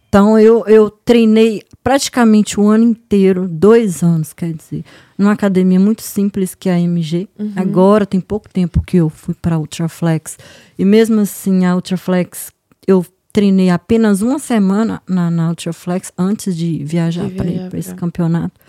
Então, 0.07 0.40
eu, 0.40 0.65
eu 0.65 0.90
treinei 0.90 1.64
praticamente 1.84 2.60
o 2.60 2.68
ano 2.68 2.84
inteiro, 2.84 3.48
dois 3.48 4.02
anos, 4.02 4.34
quer 4.34 4.53
dizer, 4.53 4.84
numa 5.18 5.34
academia 5.34 5.80
muito 5.80 6.02
simples 6.02 6.56
que 6.56 6.68
é 6.68 6.73
a 6.73 6.80
MG. 6.80 7.27
Agora, 7.56 8.07
tem 8.07 8.19
pouco 8.19 8.49
tempo 8.49 8.81
que 8.81 8.98
eu 8.98 9.10
fui 9.10 9.36
para 9.36 9.56
a 9.56 9.60
Ultraflex. 9.60 10.38
E 10.80 10.86
mesmo 10.86 11.22
assim, 11.22 11.64
a 11.65 11.76
Ultraflex, 11.76 12.52
eu 12.88 13.06
treinei 13.40 13.70
apenas 13.70 14.22
uma 14.22 14.38
semana 14.38 15.02
na, 15.07 15.32
na 15.32 15.49
Ultraflex 15.49 16.11
antes 16.18 16.56
de 16.57 16.84
viajar 16.84 17.28
De 17.30 17.36
para 17.36 17.45
viajar 17.45 17.78
esse 17.78 17.95
campeonato. 17.95 18.60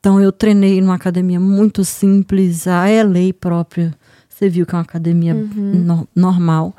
Então, 0.00 0.20
eu 0.20 0.32
treinei 0.32 0.80
numa 0.80 0.94
academia 0.96 1.38
muito 1.38 1.84
simples, 1.84 2.66
a 2.66 2.86
LA 2.88 3.32
própria. 3.40 3.94
Você 4.28 4.48
viu 4.48 4.66
que 4.66 4.74
é 4.74 4.78
uma 4.78 4.82
academia 4.82 5.32
no- 5.34 6.08
normal. 6.14 6.74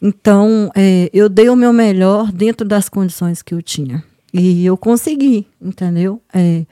Então, 0.00 0.70
é, 0.74 1.10
eu 1.12 1.28
dei 1.28 1.48
o 1.48 1.56
meu 1.56 1.72
melhor 1.72 2.30
dentro 2.30 2.66
das 2.66 2.88
condições 2.88 3.42
que 3.42 3.52
eu 3.54 3.60
tinha. 3.60 4.04
E 4.32 4.64
eu 4.64 4.76
consegui, 4.76 5.46
entendeu? 5.60 6.20
É, 6.32 6.64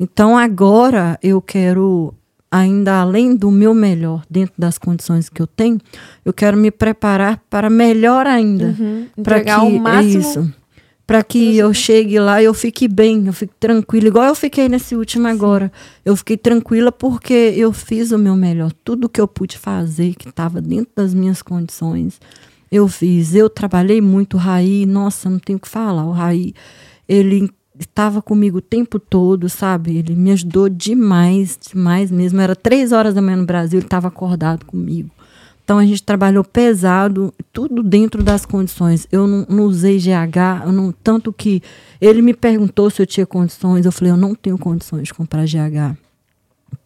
então, 0.00 0.36
agora 0.38 1.18
eu 1.22 1.40
quero, 1.42 2.14
ainda 2.50 3.00
além 3.00 3.34
do 3.34 3.50
meu 3.50 3.74
melhor 3.74 4.24
dentro 4.30 4.54
das 4.56 4.78
condições 4.78 5.28
que 5.28 5.40
eu 5.40 5.46
tenho, 5.46 5.78
eu 6.24 6.32
quero 6.32 6.56
me 6.56 6.70
preparar 6.70 7.42
para 7.50 7.68
melhor 7.68 8.26
ainda. 8.26 8.74
Pra 9.22 9.38
Entregar 9.38 9.60
que, 9.60 9.66
o 9.66 9.80
máximo. 9.80 10.16
É 10.16 10.20
isso. 10.20 10.54
Para 11.06 11.22
que 11.22 11.56
eu 11.56 11.72
chegue 11.72 12.18
lá 12.18 12.42
e 12.42 12.46
eu 12.46 12.54
fique 12.54 12.88
bem, 12.88 13.26
eu 13.26 13.32
fique 13.32 13.54
tranquila, 13.60 14.08
igual 14.08 14.24
eu 14.26 14.34
fiquei 14.34 14.68
nesse 14.68 14.96
último 14.96 15.28
agora. 15.28 15.70
Eu 16.04 16.16
fiquei 16.16 16.36
tranquila 16.36 16.90
porque 16.90 17.54
eu 17.56 17.72
fiz 17.72 18.10
o 18.10 18.18
meu 18.18 18.34
melhor. 18.34 18.72
Tudo 18.82 19.08
que 19.08 19.20
eu 19.20 19.28
pude 19.28 19.56
fazer, 19.56 20.14
que 20.16 20.28
estava 20.28 20.60
dentro 20.60 20.90
das 20.96 21.14
minhas 21.14 21.42
condições, 21.42 22.20
eu 22.72 22.88
fiz. 22.88 23.36
Eu 23.36 23.48
trabalhei 23.48 24.00
muito, 24.00 24.34
o 24.34 24.40
Raí, 24.40 24.84
nossa, 24.84 25.30
não 25.30 25.38
tenho 25.38 25.58
o 25.58 25.60
que 25.60 25.68
falar. 25.68 26.04
O 26.04 26.10
Raí, 26.10 26.52
ele 27.08 27.50
estava 27.84 28.22
comigo 28.22 28.58
o 28.58 28.62
tempo 28.62 28.98
todo, 28.98 29.48
sabe? 29.48 29.96
Ele 29.98 30.14
me 30.14 30.32
ajudou 30.32 30.68
demais, 30.68 31.58
demais 31.72 32.10
mesmo. 32.10 32.40
Era 32.40 32.56
três 32.56 32.92
horas 32.92 33.14
da 33.14 33.22
manhã 33.22 33.36
no 33.36 33.46
Brasil, 33.46 33.78
ele 33.78 33.86
estava 33.86 34.08
acordado 34.08 34.64
comigo. 34.64 35.10
Então 35.64 35.78
a 35.78 35.84
gente 35.84 36.02
trabalhou 36.02 36.44
pesado, 36.44 37.34
tudo 37.52 37.82
dentro 37.82 38.22
das 38.22 38.46
condições. 38.46 39.06
Eu 39.10 39.26
não, 39.26 39.46
não 39.48 39.64
usei 39.64 39.98
GH, 39.98 40.70
não, 40.72 40.92
tanto 40.92 41.32
que 41.32 41.60
ele 42.00 42.22
me 42.22 42.32
perguntou 42.32 42.88
se 42.88 43.02
eu 43.02 43.06
tinha 43.06 43.26
condições. 43.26 43.84
Eu 43.84 43.90
falei, 43.90 44.12
eu 44.12 44.16
não 44.16 44.32
tenho 44.32 44.56
condições 44.56 45.08
de 45.08 45.14
comprar 45.14 45.44
GH. 45.44 46.05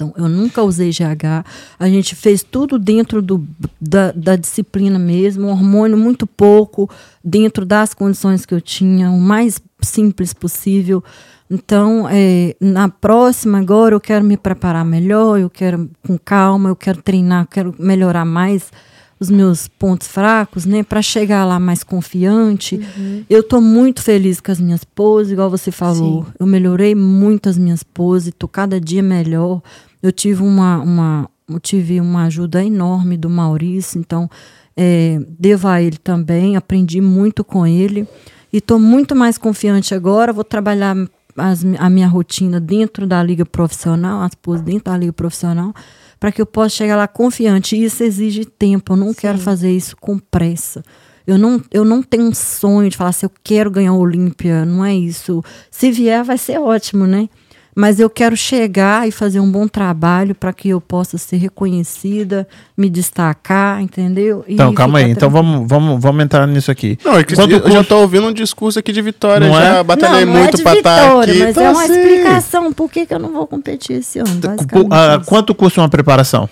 Então, 0.01 0.14
eu 0.16 0.31
nunca 0.31 0.62
usei 0.62 0.90
GH. 0.90 1.44
A 1.78 1.86
gente 1.86 2.14
fez 2.14 2.43
tudo 2.43 2.78
dentro 2.78 3.20
do, 3.20 3.47
da, 3.78 4.12
da 4.12 4.35
disciplina 4.35 4.98
mesmo, 4.98 5.48
hormônio 5.48 5.98
muito 5.98 6.27
pouco, 6.27 6.89
dentro 7.22 7.66
das 7.66 7.93
condições 7.93 8.47
que 8.47 8.55
eu 8.55 8.62
tinha, 8.62 9.10
o 9.10 9.20
mais 9.20 9.60
simples 9.82 10.32
possível. 10.32 11.05
Então, 11.51 12.09
é, 12.10 12.56
na 12.59 12.89
próxima, 12.89 13.59
agora, 13.59 13.94
eu 13.94 14.01
quero 14.01 14.24
me 14.24 14.39
preparar 14.39 14.86
melhor, 14.86 15.39
eu 15.39 15.51
quero 15.51 15.90
com 16.06 16.16
calma, 16.16 16.70
eu 16.70 16.77
quero 16.77 17.02
treinar, 17.02 17.43
eu 17.43 17.48
quero 17.48 17.74
melhorar 17.78 18.24
mais 18.24 18.72
os 19.18 19.28
meus 19.28 19.68
pontos 19.68 20.09
fracos, 20.09 20.64
né, 20.64 20.82
para 20.82 21.02
chegar 21.02 21.44
lá 21.44 21.60
mais 21.60 21.85
confiante. 21.85 22.81
Eu 23.28 23.43
tô 23.43 23.60
muito 23.60 24.02
feliz 24.02 24.40
com 24.40 24.51
as 24.51 24.59
minhas 24.59 24.82
poses, 24.82 25.32
igual 25.32 25.51
você 25.51 25.70
falou. 25.70 26.24
Eu 26.39 26.47
melhorei 26.47 26.94
muito 26.94 27.47
as 27.47 27.59
minhas 27.59 27.82
poses, 27.82 28.32
tô 28.39 28.48
cada 28.48 28.81
dia 28.81 29.02
melhor. 29.02 29.60
Eu 30.02 30.12
tive 30.12 30.43
uma, 30.43 30.78
uma, 30.78 31.31
tive 31.60 32.01
uma 32.01 32.24
ajuda 32.24 32.64
enorme 32.64 33.16
do 33.16 33.28
Maurício, 33.28 33.98
então 33.98 34.28
é, 34.77 35.20
devo 35.39 35.68
a 35.68 35.82
ele 35.82 35.98
também, 35.98 36.56
aprendi 36.56 37.01
muito 37.01 37.44
com 37.44 37.66
ele 37.66 38.06
e 38.52 38.59
estou 38.59 38.78
muito 38.78 39.14
mais 39.14 39.36
confiante 39.36 39.94
agora. 39.94 40.32
Vou 40.32 40.44
trabalhar 40.44 40.97
as 41.36 41.64
a 41.78 41.89
minha 41.89 42.09
rotina 42.09 42.60
dentro 42.60 43.06
da 43.06 43.22
liga 43.22 43.47
profissional, 43.47 44.22
as 44.22 44.35
poses 44.35 44.62
dentro 44.62 44.85
da 44.85 44.97
liga 44.98 45.12
profissional, 45.12 45.72
para 46.18 46.32
que 46.32 46.40
eu 46.40 46.47
possa 46.47 46.77
chegar 46.77 46.97
lá 46.97 47.06
confiante. 47.06 47.77
E 47.77 47.85
isso 47.85 48.02
exige 48.02 48.44
tempo. 48.44 48.93
Eu 48.93 48.97
não 48.97 49.14
quero 49.14 49.39
fazer 49.39 49.70
isso 49.70 49.97
com 49.97 50.18
pressa. 50.18 50.82
Eu 51.27 51.39
não, 51.39 51.62
eu 51.70 51.85
não 51.85 52.02
tenho 52.02 52.24
um 52.24 52.35
sonho 52.35 52.90
de 52.90 52.97
falar 52.97 53.10
assim, 53.10 53.27
eu 53.27 53.32
quero 53.44 53.70
ganhar 53.70 53.90
a 53.90 53.94
Olímpia. 53.94 54.64
Não 54.64 54.85
é 54.85 54.94
isso. 54.94 55.44
Se 55.70 55.90
vier, 55.93 56.24
vai 56.24 56.39
ser 56.39 56.59
ótimo, 56.59 57.06
né? 57.06 57.28
Mas 57.74 58.01
eu 58.01 58.10
quero 58.10 58.36
chegar 58.36 59.06
e 59.06 59.12
fazer 59.12 59.38
um 59.38 59.51
bom 59.51 59.68
trabalho 59.68 60.34
para 60.34 60.52
que 60.52 60.68
eu 60.68 60.80
possa 60.80 61.16
ser 61.16 61.36
reconhecida, 61.36 62.47
me 62.76 62.90
destacar, 62.90 63.80
entendeu? 63.80 64.44
E 64.48 64.55
Então, 64.55 64.74
calma 64.74 64.98
aí. 64.98 65.10
Então 65.10 65.30
vamos, 65.30 65.68
vamos, 65.68 66.02
vamos 66.02 66.24
entrar 66.24 66.47
nisso 66.48 66.70
aqui. 66.70 66.98
Não, 67.05 67.16
é 67.16 67.22
que 67.24 67.34
Quanto 67.36 67.52
eu 67.52 67.59
já 67.59 67.64
custa- 67.64 67.84
tô 67.84 68.01
ouvindo 68.01 68.26
um 68.26 68.32
discurso 68.32 68.78
aqui 68.80 68.92
de 68.92 69.01
vitória, 69.01 69.47
Não 69.47 69.55
já 69.55 69.78
é? 69.78 69.82
batalhei 69.84 70.24
não, 70.24 70.32
não 70.34 70.40
muito 70.40 70.55
é 70.55 70.56
de 70.59 70.62
pra 70.64 70.74
estar 70.74 71.01
vitória, 71.05 71.32
aqui. 71.32 71.42
mas 71.42 71.51
então, 71.51 71.64
é 71.64 71.70
uma 71.70 71.82
assim, 71.84 71.92
explicação 71.92 72.72
por 72.72 72.90
que, 72.90 73.06
que 73.06 73.14
eu 73.14 73.18
não 73.20 73.32
vou 73.32 73.47
competir 73.47 73.97
esse 73.98 74.18
ano. 74.18 74.34
Basicamente 74.34 74.88
ah, 74.92 75.22
quanto 75.24 75.55
custa 75.55 75.80
uma 75.80 75.88
preparação? 75.88 76.48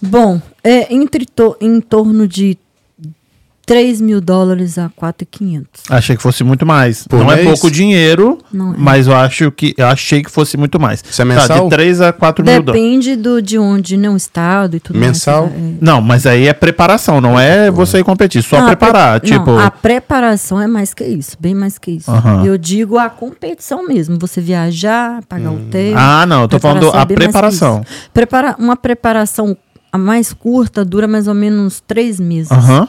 Bom, 0.00 0.40
é 0.64 0.92
entre 0.92 1.24
to- 1.24 1.56
em 1.60 1.80
torno 1.80 2.26
de 2.26 2.58
3 3.64 4.00
mil 4.00 4.20
dólares 4.20 4.76
a 4.76 4.88
4,500. 4.96 5.82
Achei 5.88 6.16
que 6.16 6.22
fosse 6.22 6.42
muito 6.42 6.66
mais. 6.66 7.06
Por 7.06 7.20
não 7.20 7.30
é 7.30 7.36
mês? 7.36 7.48
pouco 7.48 7.70
dinheiro, 7.70 8.38
Não 8.52 8.74
é. 8.74 8.76
mas 8.76 9.06
eu 9.06 9.14
acho 9.14 9.50
que 9.52 9.72
eu 9.78 9.86
achei 9.86 10.22
que 10.22 10.30
fosse 10.30 10.56
muito 10.56 10.80
mais. 10.80 11.02
Isso 11.08 11.22
é 11.22 11.24
Tá, 11.24 11.28
mensal? 11.34 11.64
de 11.64 11.70
3 11.70 12.00
a 12.00 12.12
4 12.12 12.44
mil 12.44 12.62
dólares. 12.62 12.82
Depende 12.82 13.16
do, 13.16 13.40
de 13.40 13.58
onde, 13.58 13.96
não, 13.96 14.16
estado 14.16 14.76
e 14.76 14.80
tudo 14.80 14.98
Mensal? 14.98 15.46
mais. 15.48 15.54
É, 15.54 15.74
Não, 15.80 16.00
mas 16.02 16.26
aí 16.26 16.48
é 16.48 16.52
preparação, 16.52 17.20
não 17.20 17.38
é 17.38 17.70
você 17.70 17.98
ir 18.00 18.04
competir, 18.04 18.42
só 18.42 18.56
Não, 18.58 18.64
a 18.64 18.66
preparar. 18.76 19.20
pre- 19.20 19.30
tipo, 19.30 19.52
não, 19.52 19.58
a 19.60 19.70
preparação 19.70 20.60
é 20.60 20.66
mais 20.66 20.92
que 20.92 21.04
isso, 21.04 21.36
bem 21.38 21.54
mais 21.54 21.78
que 21.78 21.92
isso. 21.92 22.10
Aham. 22.10 22.44
Eu 22.44 22.58
digo 22.58 22.98
a 22.98 23.08
competição 23.08 23.86
mesmo. 23.86 24.18
Você 24.18 24.40
viajar, 24.40 25.22
pagar 25.28 25.50
hotel. 25.52 25.94
Ah, 25.96 26.26
não, 26.26 26.42
eu 26.42 26.48
tô 26.48 26.58
falando 26.58 26.80
preparação 26.80 27.00
a 27.00 27.02
é 27.02 27.06
preparação. 27.16 27.84
Prepara 28.12 28.56
uma 28.58 28.76
preparação 28.76 29.56
a 29.92 29.98
mais 29.98 30.32
curta 30.32 30.84
dura 30.84 31.06
mais 31.06 31.28
ou 31.28 31.34
menos 31.34 31.80
três 31.86 32.18
meses. 32.18 32.50
Aham. 32.50 32.88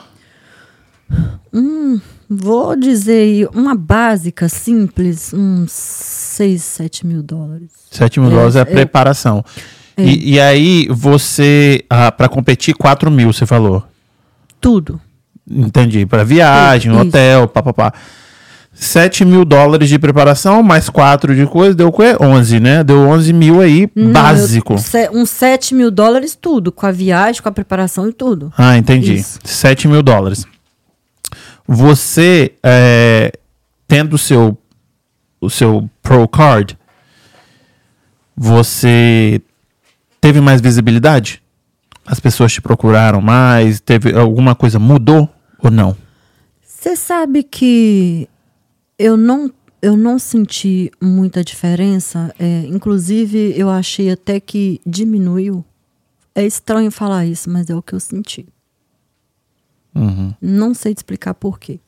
Hum, 1.53 1.99
vou 2.30 2.76
dizer 2.76 3.14
aí, 3.22 3.48
uma 3.53 3.76
básica, 3.76 4.49
simples, 4.49 5.34
uns 5.34 5.72
6, 5.72 6.61
7 6.64 7.06
mil 7.06 7.22
dólares. 7.22 7.69
7 7.91 8.19
mil 8.19 8.30
É, 8.30 8.34
dólares 8.34 8.56
é 8.56 8.60
a 8.60 8.61
é. 8.61 8.65
preparação. 8.65 9.44
É. 9.95 10.03
E, 10.03 10.34
e 10.34 10.40
aí, 10.40 10.88
você, 10.90 11.85
ah, 11.90 12.11
para 12.11 12.27
competir, 12.27 12.73
4 12.76 13.11
mil, 13.11 13.31
você 13.31 13.45
falou. 13.45 13.84
Tudo. 14.60 14.99
Entendi. 15.49 16.06
Para 16.06 16.23
viagem, 16.23 16.91
Isso. 16.91 17.02
hotel, 17.02 17.48
papapá. 17.48 17.94
7 18.76 19.23
mil 19.23 19.45
dólares 19.45 19.88
de 19.88 19.99
preparação, 19.99 20.64
mais 20.64 20.90
4 20.90 21.35
de 21.35 21.45
coisa, 21.45 21.76
deu 21.76 21.90
o 21.90 21.91
quê? 21.91 22.15
11, 22.19 22.60
né? 22.60 22.84
Deu 22.84 22.98
11 23.07 23.31
mil 23.31 23.61
aí, 23.61 23.88
Não, 23.95 24.11
básico. 24.11 24.73
eu- 24.73 25.11
uns 25.14 25.30
7 25.30 25.76
mil 25.76 25.91
dólares, 25.91 26.35
tudo. 26.40 26.72
Com 26.72 26.88
a 26.88 26.91
viagem, 26.91 27.40
com 27.44 27.49
a 27.49 27.52
preparação 27.52 28.10
e 28.10 28.14
tudo. 28.14 28.52
Ah, 28.57 28.76
entendi. 28.76 29.14
Isso. 29.14 29.38
7 29.44 29.88
mil 29.88 30.02
dólares. 30.02 30.45
Você, 31.68 32.56
é, 32.61 33.31
tendo 33.88 34.15
o 34.15 34.18
seu, 34.18 34.57
o 35.40 35.49
seu 35.49 35.90
Pro 36.02 36.27
Card, 36.27 36.77
você 38.35 39.41
teve 40.19 40.41
mais 40.41 40.60
visibilidade? 40.60 41.41
As 42.06 42.19
pessoas 42.19 42.52
te 42.52 42.61
procuraram 42.61 43.22
mais? 43.22 43.80
Teve 43.80 44.14
alguma 44.14 44.56
coisa 44.56 44.77
mudou 44.77 45.30
ou 45.60 45.72
não? 45.72 45.95
Você 46.61 46.98
sabe 46.98 47.44
que 47.44 48.27
eu 48.99 49.15
não, 49.15 49.49
eu 49.81 49.95
não 49.95 50.19
senti 50.19 50.91
muita 51.02 51.44
diferença. 51.44 52.34
é, 52.38 52.65
inclusive, 52.68 53.53
eu 53.56 53.69
achei 53.69 54.11
até 54.11 54.40
que 54.40 54.81
diminuiu. 54.85 55.64
É 56.35 56.45
estranho 56.45 56.91
falar 56.91 57.26
isso, 57.26 57.49
mas 57.49 57.69
é 57.69 57.76
o 57.76 57.81
que 57.81 57.94
eu 57.94 57.99
senti. 57.99 58.45
Não 60.41 60.74
sei 60.74 60.94
te 60.94 60.98
explicar 60.99 61.34
por 61.34 61.60
quê. 61.60 61.80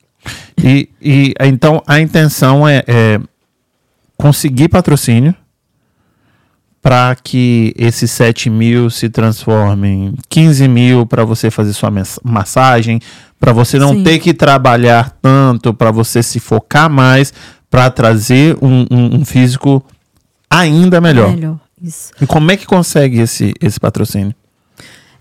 E, 0.62 0.88
e 1.00 1.34
então 1.40 1.82
a 1.86 2.00
intenção 2.00 2.66
é, 2.66 2.82
é 2.86 3.20
conseguir 4.16 4.68
patrocínio 4.68 5.34
para 6.82 7.16
que 7.16 7.74
esses 7.76 8.10
7 8.12 8.48
mil 8.48 8.88
se 8.90 9.08
transformem 9.08 10.06
em 10.08 10.14
15 10.28 10.68
mil 10.68 11.04
para 11.06 11.24
você 11.24 11.50
fazer 11.50 11.72
sua 11.72 11.90
massagem, 12.22 13.00
para 13.40 13.52
você 13.52 13.78
não 13.78 13.92
Sim. 13.94 14.04
ter 14.04 14.18
que 14.20 14.32
trabalhar 14.32 15.10
tanto, 15.20 15.74
para 15.74 15.90
você 15.90 16.22
se 16.22 16.38
focar 16.38 16.88
mais, 16.88 17.32
para 17.68 17.90
trazer 17.90 18.56
um, 18.62 18.86
um- 18.90 19.16
um 19.16 19.24
físico 19.24 19.84
ainda 20.48 21.00
melhor. 21.00 21.30
Melhor. 21.34 21.58
Isso. 21.82 22.12
E 22.20 22.26
como 22.26 22.50
é 22.52 22.56
que 22.56 22.64
consegue 22.66 23.18
esse, 23.20 23.52
esse 23.60 23.78
patrocínio? 23.80 24.34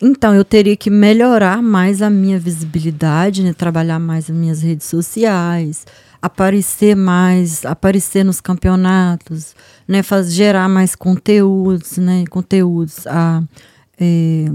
Então, 0.01 0.33
eu 0.35 0.43
teria 0.45 0.75
que 0.75 0.89
melhorar 0.89 1.61
mais 1.61 2.01
a 2.01 2.09
minha 2.09 2.37
visibilidade, 2.39 3.41
né? 3.43 3.53
trabalhar 3.53 3.99
mais 3.99 4.29
as 4.29 4.35
minhas 4.35 4.61
redes 4.61 4.87
sociais, 4.87 5.85
aparecer 6.21 6.95
mais, 6.95 7.65
aparecer 7.65 8.23
nos 8.25 8.41
campeonatos, 8.41 9.55
né? 9.87 10.01
Faz, 10.03 10.33
gerar 10.33 10.67
mais 10.67 10.95
conteúdos, 10.95 11.97
né? 11.97 12.25
Conteúdos. 12.29 13.05
A, 13.07 13.41
é, 13.99 14.45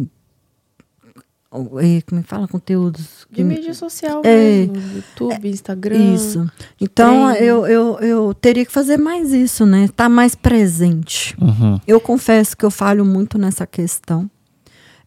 o- 1.53 1.81
é, 1.81 2.01
como 2.03 2.21
é 2.21 2.23
que 2.23 2.29
fala? 2.29 2.47
Conteúdos. 2.47 3.27
De 3.31 3.43
mídia 3.43 3.75
social 3.75 4.23
É. 4.25 4.67
mesmo. 4.67 4.77
YouTube, 4.97 5.49
Instagram. 5.49 6.15
Isso. 6.15 6.51
Então, 6.81 7.31
eu, 7.33 7.67
eu, 7.67 7.99
eu 8.01 8.35
teria 8.35 8.65
que 8.67 8.73
fazer 8.73 8.97
mais 8.97 9.33
isso, 9.33 9.65
né? 9.67 9.85
Estar 9.85 10.09
mais 10.09 10.35
presente. 10.35 11.37
Uhum. 11.41 11.81
Eu 11.87 12.01
confesso 12.01 12.57
que 12.57 12.65
eu 12.65 12.71
falho 12.71 13.05
muito 13.05 13.39
nessa 13.39 13.67
questão. 13.67 14.31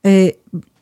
É, 0.03 0.35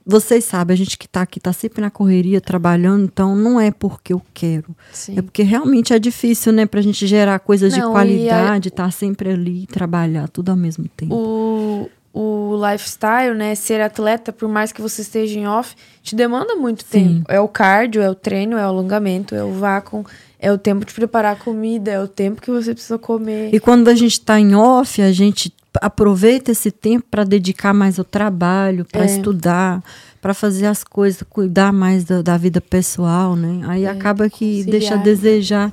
vocês 0.05 0.43
sabem, 0.43 0.73
a 0.73 0.77
gente 0.77 0.97
que 0.97 1.05
está 1.05 1.21
aqui 1.21 1.37
está 1.37 1.53
sempre 1.53 1.81
na 1.81 1.91
correria, 1.91 2.41
trabalhando, 2.41 3.05
então 3.05 3.35
não 3.35 3.59
é 3.59 3.71
porque 3.71 4.13
eu 4.13 4.21
quero. 4.33 4.75
Sim. 4.91 5.17
É 5.17 5.21
porque 5.21 5.43
realmente 5.43 5.93
é 5.93 5.99
difícil, 5.99 6.51
né? 6.51 6.65
Pra 6.65 6.81
gente 6.81 7.05
gerar 7.05 7.39
coisas 7.39 7.73
de 7.73 7.79
Não, 7.79 7.89
e 7.89 7.91
qualidade, 7.91 8.69
estar 8.69 8.91
sempre 8.91 9.29
ali, 9.29 9.67
trabalhar 9.67 10.27
tudo 10.27 10.49
ao 10.49 10.57
mesmo 10.57 10.87
tempo. 10.97 11.13
o, 11.13 11.89
o 12.13 12.55
lifestyle, 12.69 13.35
né? 13.35 13.53
Ser 13.55 13.79
atleta, 13.79 14.33
por 14.33 14.49
mais 14.49 14.71
que 14.71 14.81
você 14.81 15.01
esteja 15.01 15.39
em 15.39 15.47
off, 15.47 15.75
te 16.01 16.15
demanda 16.15 16.55
muito 16.55 16.83
Sim. 16.83 16.89
tempo. 16.89 17.31
É 17.31 17.39
o 17.39 17.47
cardio, 17.47 18.01
é 18.01 18.09
o 18.09 18.15
treino, 18.15 18.57
é 18.57 18.65
o 18.65 18.69
alongamento, 18.69 19.35
é 19.35 19.43
o 19.43 19.53
vácuo, 19.53 20.03
é 20.39 20.51
o 20.51 20.57
tempo 20.57 20.83
de 20.83 20.93
preparar 20.93 21.33
a 21.33 21.35
comida, 21.35 21.91
é 21.91 22.01
o 22.01 22.07
tempo 22.07 22.41
que 22.41 22.49
você 22.49 22.73
precisa 22.73 22.97
comer. 22.97 23.53
E 23.53 23.59
quando 23.59 23.87
a 23.87 23.95
gente 23.95 24.13
está 24.13 24.39
em 24.39 24.55
off, 24.55 24.99
a 25.01 25.11
gente 25.11 25.53
aproveita 25.79 26.51
esse 26.51 26.71
tempo 26.71 27.05
para 27.09 27.23
dedicar 27.23 27.73
mais 27.73 27.97
ao 27.97 28.05
trabalho, 28.05 28.85
para 28.91 29.03
É. 29.03 29.05
estudar, 29.05 29.81
para 30.21 30.33
fazer 30.33 30.65
as 30.65 30.83
coisas, 30.83 31.23
cuidar 31.29 31.71
mais 31.71 32.03
da, 32.03 32.21
da 32.21 32.37
vida 32.37 32.59
pessoal, 32.59 33.35
né? 33.35 33.61
Aí 33.67 33.87
acaba 33.87 34.29
que 34.29 34.57
conciliar. 34.57 34.71
deixa 34.71 34.93
a 34.95 34.97
desejar. 34.97 35.71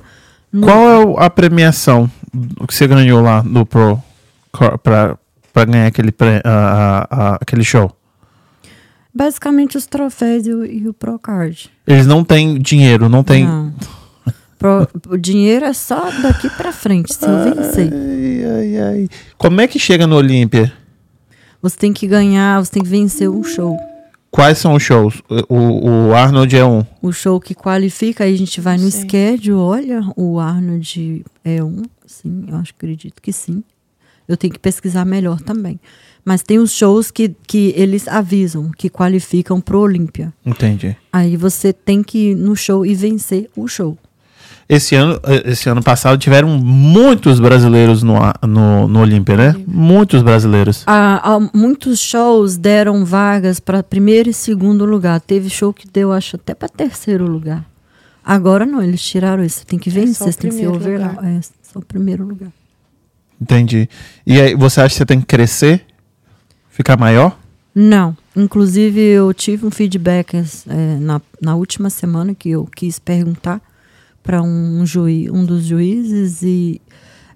no- 0.52 0.66
Qual 0.66 1.18
é 1.20 1.24
a 1.26 1.28
premiação 1.30 2.10
que 2.66 2.74
você 2.74 2.86
ganhou 2.86 3.20
lá 3.20 3.42
no 3.42 3.66
Pro 3.66 4.00
para 4.82 5.64
ganhar 5.66 5.86
aquele, 5.88 6.10
pré- 6.12 6.40
a- 6.44 7.06
a- 7.10 7.32
a- 7.32 7.38
aquele 7.40 7.64
show? 7.64 7.92
Basicamente 9.14 9.76
os 9.76 9.86
troféus 9.86 10.46
e 10.46 10.52
o, 10.52 10.64
e 10.64 10.88
o 10.88 10.94
Procard. 10.94 11.70
Eles 11.86 12.06
não 12.06 12.22
têm 12.22 12.58
dinheiro, 12.58 13.08
não 13.08 13.24
tem. 13.24 13.44
Não. 13.46 13.72
Pro- 14.58 14.88
o 15.08 15.16
dinheiro 15.16 15.64
é 15.64 15.72
só 15.72 16.10
daqui 16.20 16.50
para 16.50 16.72
frente, 16.72 17.14
se 17.14 17.24
eu 17.24 17.54
vencer. 17.54 17.92
Ai, 17.92 18.44
ai, 18.44 18.80
ai. 18.80 19.08
Como 19.36 19.60
é 19.60 19.68
que 19.68 19.78
chega 19.78 20.06
no 20.06 20.16
Olímpia? 20.16 20.72
Você 21.62 21.76
tem 21.76 21.92
que 21.92 22.06
ganhar, 22.06 22.58
você 22.64 22.72
tem 22.72 22.82
que 22.82 22.88
vencer 22.88 23.28
um 23.30 23.42
show. 23.44 23.76
Quais 24.30 24.58
são 24.58 24.74
os 24.74 24.82
shows? 24.82 25.22
O, 25.48 26.08
o 26.08 26.14
Arnold 26.14 26.54
é 26.56 26.64
um. 26.64 26.84
O 27.00 27.12
show 27.12 27.40
que 27.40 27.54
qualifica, 27.54 28.24
aí 28.24 28.34
a 28.34 28.36
gente 28.36 28.60
vai 28.60 28.76
no 28.76 28.90
Sim. 28.90 29.02
schedule, 29.08 29.52
olha, 29.58 30.00
o 30.16 30.38
Arnold 30.38 31.24
é 31.44 31.62
um, 31.64 31.82
sim, 32.06 32.44
eu 32.48 32.56
acho, 32.56 32.72
acredito 32.76 33.22
que 33.22 33.32
sim. 33.32 33.62
Eu 34.26 34.36
tenho 34.36 34.52
que 34.52 34.58
pesquisar 34.58 35.04
melhor 35.06 35.40
também. 35.40 35.80
Mas 36.24 36.42
tem 36.42 36.58
os 36.58 36.72
shows 36.72 37.10
que, 37.10 37.34
que 37.46 37.72
eles 37.74 38.06
avisam, 38.06 38.70
que 38.76 38.90
qualificam 38.90 39.58
pro 39.62 39.80
Olímpia. 39.80 40.30
Entendi. 40.44 40.94
Aí 41.10 41.34
você 41.36 41.72
tem 41.72 42.02
que 42.02 42.32
ir 42.32 42.34
no 42.34 42.54
show 42.54 42.84
e 42.84 42.94
vencer 42.94 43.48
o 43.56 43.66
show. 43.66 43.96
Esse 44.68 44.94
ano, 44.94 45.18
esse 45.46 45.66
ano 45.70 45.82
passado 45.82 46.18
tiveram 46.18 46.50
muitos 46.58 47.40
brasileiros 47.40 48.02
no, 48.02 48.16
no, 48.46 48.86
no 48.86 49.00
Olímpia, 49.00 49.34
né? 49.34 49.56
Muitos 49.66 50.20
brasileiros. 50.22 50.82
Ah, 50.86 51.20
ah, 51.24 51.50
muitos 51.54 51.98
shows 51.98 52.58
deram 52.58 53.02
vagas 53.02 53.60
para 53.60 53.82
primeiro 53.82 54.28
e 54.28 54.34
segundo 54.34 54.84
lugar. 54.84 55.20
Teve 55.22 55.48
show 55.48 55.72
que 55.72 55.88
deu, 55.88 56.12
acho, 56.12 56.36
até 56.36 56.54
para 56.54 56.68
terceiro 56.68 57.26
lugar. 57.26 57.64
Agora 58.22 58.66
não, 58.66 58.82
eles 58.82 59.00
tiraram 59.02 59.42
isso. 59.42 59.64
Tem 59.66 59.78
que 59.78 59.88
É 59.88 59.92
vencer, 59.92 60.30
você 60.32 60.38
tem 60.38 60.50
que 60.50 60.56
ser 60.56 60.62
primeiro 60.66 60.74
overall. 60.76 61.14
lugar. 61.16 61.24
É 61.24 61.40
só 61.62 61.78
o 61.78 61.82
primeiro 61.84 62.24
lugar. 62.26 62.50
Entendi. 63.40 63.88
E 64.26 64.38
aí, 64.38 64.54
você 64.54 64.82
acha 64.82 64.90
que 64.90 64.98
você 64.98 65.06
tem 65.06 65.18
que 65.20 65.26
crescer? 65.26 65.86
Ficar 66.68 66.98
maior? 66.98 67.38
Não. 67.74 68.14
Inclusive, 68.36 69.00
eu 69.00 69.32
tive 69.32 69.64
um 69.64 69.70
feedback 69.70 70.34
eh, 70.36 70.44
na, 71.00 71.22
na 71.40 71.54
última 71.54 71.88
semana 71.88 72.34
que 72.34 72.50
eu 72.50 72.68
quis 72.76 72.98
perguntar 72.98 73.62
para 74.28 74.42
um, 74.42 74.84
juiz, 74.84 75.30
um 75.30 75.42
dos 75.42 75.64
juízes 75.64 76.42
e 76.42 76.82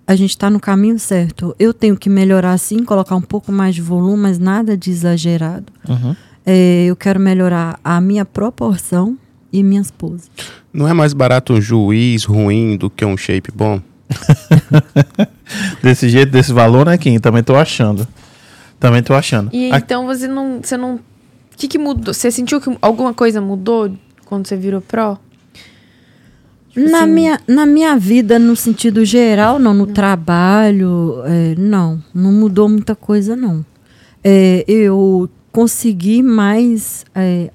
a 0.07 0.15
gente 0.15 0.29
está 0.29 0.51
no 0.51 0.61
caminho 0.61 0.99
certo. 0.99 1.57
Eu 1.59 1.73
tenho 1.73 1.97
que 1.97 2.11
melhorar 2.11 2.59
sim, 2.59 2.85
colocar 2.85 3.17
um 3.17 3.23
pouco 3.23 3.51
mais 3.51 3.75
de 3.75 3.81
volume, 3.81 4.19
mas 4.25 4.39
nada 4.39 4.77
de 4.77 4.91
exagerado. 4.91 5.73
Uhum. 5.89 6.15
Eh, 6.45 6.85
eu 6.85 6.95
quero 6.95 7.19
melhorar 7.19 7.81
a 7.83 7.99
minha 7.99 8.27
proporção 8.27 9.17
e 9.51 9.63
minhas 9.63 9.91
poses. 9.91 10.31
Não 10.71 10.87
é 10.87 10.93
mais 10.93 11.15
barato 11.15 11.55
um 11.55 11.63
juiz 11.63 12.25
ruim 12.25 12.77
do 12.77 12.91
que 12.91 13.07
um 13.07 13.17
shape 13.17 13.51
bom? 13.55 13.81
Desse 15.83 16.11
jeito, 16.11 16.31
desse 16.31 16.53
valor, 16.53 16.85
né, 16.85 16.99
Kim? 16.99 17.19
Também 17.19 17.43
tô 17.43 17.57
achando. 17.57 18.07
Também 18.79 19.03
tô 19.03 19.15
achando. 19.15 19.49
E 19.51 19.73
A- 19.73 19.79
então 19.79 20.05
você 20.07 20.29
não. 20.29 20.61
Você 20.63 20.77
não. 20.77 20.97
O 20.97 21.01
que, 21.57 21.69
que 21.69 21.79
mudou? 21.79 22.13
Você 22.13 22.31
sentiu 22.31 22.61
que 22.61 22.77
alguma 22.83 23.15
coisa 23.15 23.41
mudou 23.41 23.91
quando 24.27 24.47
você 24.47 24.57
virou 24.59 24.83
pró? 24.83 25.17
Tipo 26.73 26.89
Na, 26.91 27.03
assim- 27.03 27.13
minha, 27.13 27.41
na 27.47 27.67
minha 27.67 27.97
vida, 27.99 28.39
no 28.39 28.57
sentido 28.57 29.05
geral, 29.05 29.59
não. 29.59 29.75
No 29.75 29.87
trabalho, 29.87 31.23
é, 31.25 31.55
não. 31.59 32.03
Não 32.15 32.33
mudou 32.33 32.69
muita 32.69 32.95
coisa, 32.95 33.37
não. 33.37 33.65
É, 34.25 34.65
eu 34.67 35.29
consegui 35.51 36.23
mais. 36.23 37.05
é, 37.15 37.51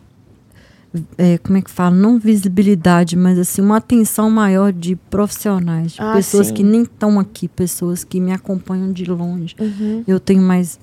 é, 1.17 1.37
como 1.39 1.57
é 1.57 1.61
que 1.61 1.69
fala? 1.69 1.95
Não 1.95 2.17
visibilidade, 2.19 3.15
mas 3.15 3.37
assim, 3.37 3.61
uma 3.61 3.77
atenção 3.77 4.29
maior 4.29 4.71
de 4.73 4.95
profissionais. 4.95 5.93
De 5.93 6.01
Ah, 6.01 6.13
pessoas 6.13 6.47
sim. 6.47 6.53
que 6.53 6.63
nem 6.63 6.83
estão 6.83 7.19
aqui, 7.19 7.47
pessoas 7.47 8.03
que 8.03 8.19
me 8.19 8.31
acompanham 8.31 8.91
de 8.91 9.05
longe. 9.05 9.55
Uhum. 9.59 10.03
Eu 10.07 10.19
tenho 10.19 10.41
mais. 10.41 10.79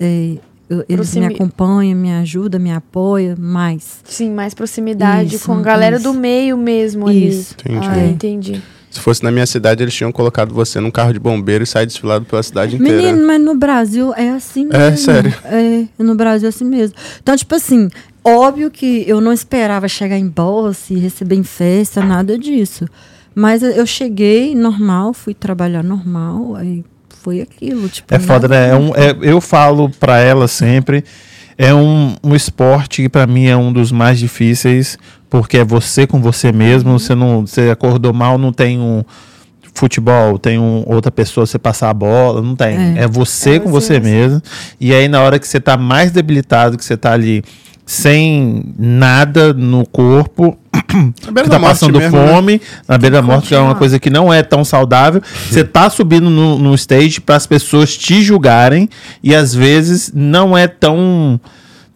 É, 0.70 0.74
eu- 0.74 0.85
eles 0.89 1.11
Proximi- 1.11 1.27
me 1.28 1.35
acompanham, 1.35 1.97
me 1.99 2.12
ajudam, 2.12 2.61
me 2.61 2.73
apoiam 2.73 3.36
mais. 3.39 4.01
Sim, 4.05 4.31
mais 4.32 4.55
proximidade 4.55 5.36
Isso, 5.36 5.47
com 5.47 5.55
a 5.55 5.62
galera 5.62 5.97
isso. 5.97 6.05
do 6.05 6.15
meio 6.15 6.57
mesmo 6.57 7.07
ali. 7.09 7.28
Isso. 7.28 7.55
Entendi. 7.61 7.86
Ah, 7.89 8.07
entendi. 8.07 8.62
Se 8.91 9.01
fosse 9.01 9.24
na 9.24 9.31
minha 9.32 9.45
cidade, 9.47 9.82
eles 9.82 9.93
tinham 9.93 10.12
colocado 10.12 10.55
você 10.55 10.78
num 10.78 10.91
carro 10.91 11.12
de 11.12 11.19
bombeiro 11.19 11.65
e 11.65 11.66
sair 11.66 11.85
desfilado 11.85 12.24
pela 12.24 12.43
cidade 12.45 12.77
inteira. 12.77 12.97
Menino, 13.03 13.27
mas 13.27 13.41
no 13.43 13.57
Brasil 13.57 14.15
é 14.15 14.31
assim 14.31 14.66
mesmo. 14.66 14.77
É, 14.81 14.97
sério? 14.97 15.35
É, 15.47 15.85
no 15.99 16.15
Brasil 16.15 16.47
é 16.47 16.51
assim 16.51 16.65
mesmo. 16.65 16.97
Então, 17.23 17.36
tipo 17.36 17.55
assim, 17.55 17.89
Óbvio 18.27 18.70
que 18.70 19.05
eu 19.07 19.20
não 19.20 19.35
esperava 19.35 19.86
chegar 19.86 20.16
em 20.16 20.27
bolsa 20.27 20.95
e 20.95 20.99
receber 20.99 21.35
em 21.35 21.43
festa, 21.43 22.03
nada 22.03 22.39
disso. 22.39 22.86
Mas 23.35 23.62
eu- 23.62 23.73
eu 23.73 23.85
cheguei 23.85 24.55
normal, 24.55 25.12
fui 25.12 25.35
trabalhar 25.35 25.82
normal, 25.85 26.55
aí 26.57 26.82
foi 27.25 27.41
aquilo. 27.41 27.89
Tipo, 27.89 28.15
É 28.15 28.19
foda, 28.21 28.47
nada- 28.47 28.61
né? 28.61 28.69
É 28.71 28.77
um- 28.77 28.95
é- 28.95 29.17
eu 29.33 29.41
falo 29.41 29.89
pra 29.99 30.19
ela 30.21 30.47
sempre. 30.47 31.03
É 31.59 31.73
um, 31.75 32.15
um 32.23 32.35
esporte 32.35 33.03
que 33.03 33.09
pra 33.09 33.27
mim 33.27 33.47
é 33.47 33.57
um 33.57 33.73
dos 33.73 33.91
mais 33.91 34.19
difíceis, 34.19 34.99
porque 35.31 35.59
é 35.59 35.65
você 35.65 36.07
com 36.07 36.21
você 36.21 36.53
mesmo. 36.53 36.99
Você 36.99 37.15
não, 37.15 37.47
você 37.47 37.71
acordou 37.71 38.13
mal, 38.13 38.37
não 38.37 38.53
tem 38.53 38.79
um 38.79 39.03
futebol, 39.73 40.39
tem 40.39 40.59
um, 40.59 40.85
outra 40.87 41.11
pessoa 41.11 41.47
você 41.47 41.59
passar 41.59 41.91
a 41.91 41.95
bola, 41.95 42.41
não 42.43 42.55
tem. 42.55 42.99
É, 42.99 43.09
você 43.09 43.55
É 43.55 43.59
com 43.61 43.71
você 43.71 43.95
você 43.95 44.01
mesmo. 44.01 44.43
E 44.81 44.93
aí 44.95 45.09
na 45.09 45.21
hora 45.23 45.39
que 45.39 45.49
você 45.49 45.59
tá 45.61 45.77
mais 45.77 46.11
debilitado, 46.13 46.77
que 46.77 46.85
você 46.85 46.97
tá 46.97 47.13
ali 47.13 47.43
sem 47.87 48.65
nada 48.79 49.53
no 49.53 49.85
corpo, 49.87 50.57
que 50.95 51.33
da 51.33 51.43
tá 51.43 51.59
morte 51.59 51.62
passando 51.62 51.99
mesmo, 51.99 52.19
né? 52.19 52.29
fome, 52.29 52.61
na 52.89 52.99
beira 52.99 53.16
da 53.16 53.23
morte, 53.23 53.49
que 53.49 53.55
é 53.55 53.59
uma 53.59 53.75
coisa 53.75 53.99
que 53.99 54.11
não 54.11 54.33
é 54.33 54.43
tão 54.43 54.65
saudável. 54.65 55.23
Você 55.49 55.65
tá 55.65 55.91
subindo 55.91 56.31
no, 56.31 56.59
no 56.59 56.75
stage 56.75 57.21
para 57.21 57.37
as 57.37 57.47
pessoas 57.47 57.97
te 57.97 58.23
julgarem 58.23 58.89
e 59.23 59.35
às 59.35 59.55
vezes 59.55 60.12
não 60.15 60.57
é 60.57 60.66
tão 60.66 61.41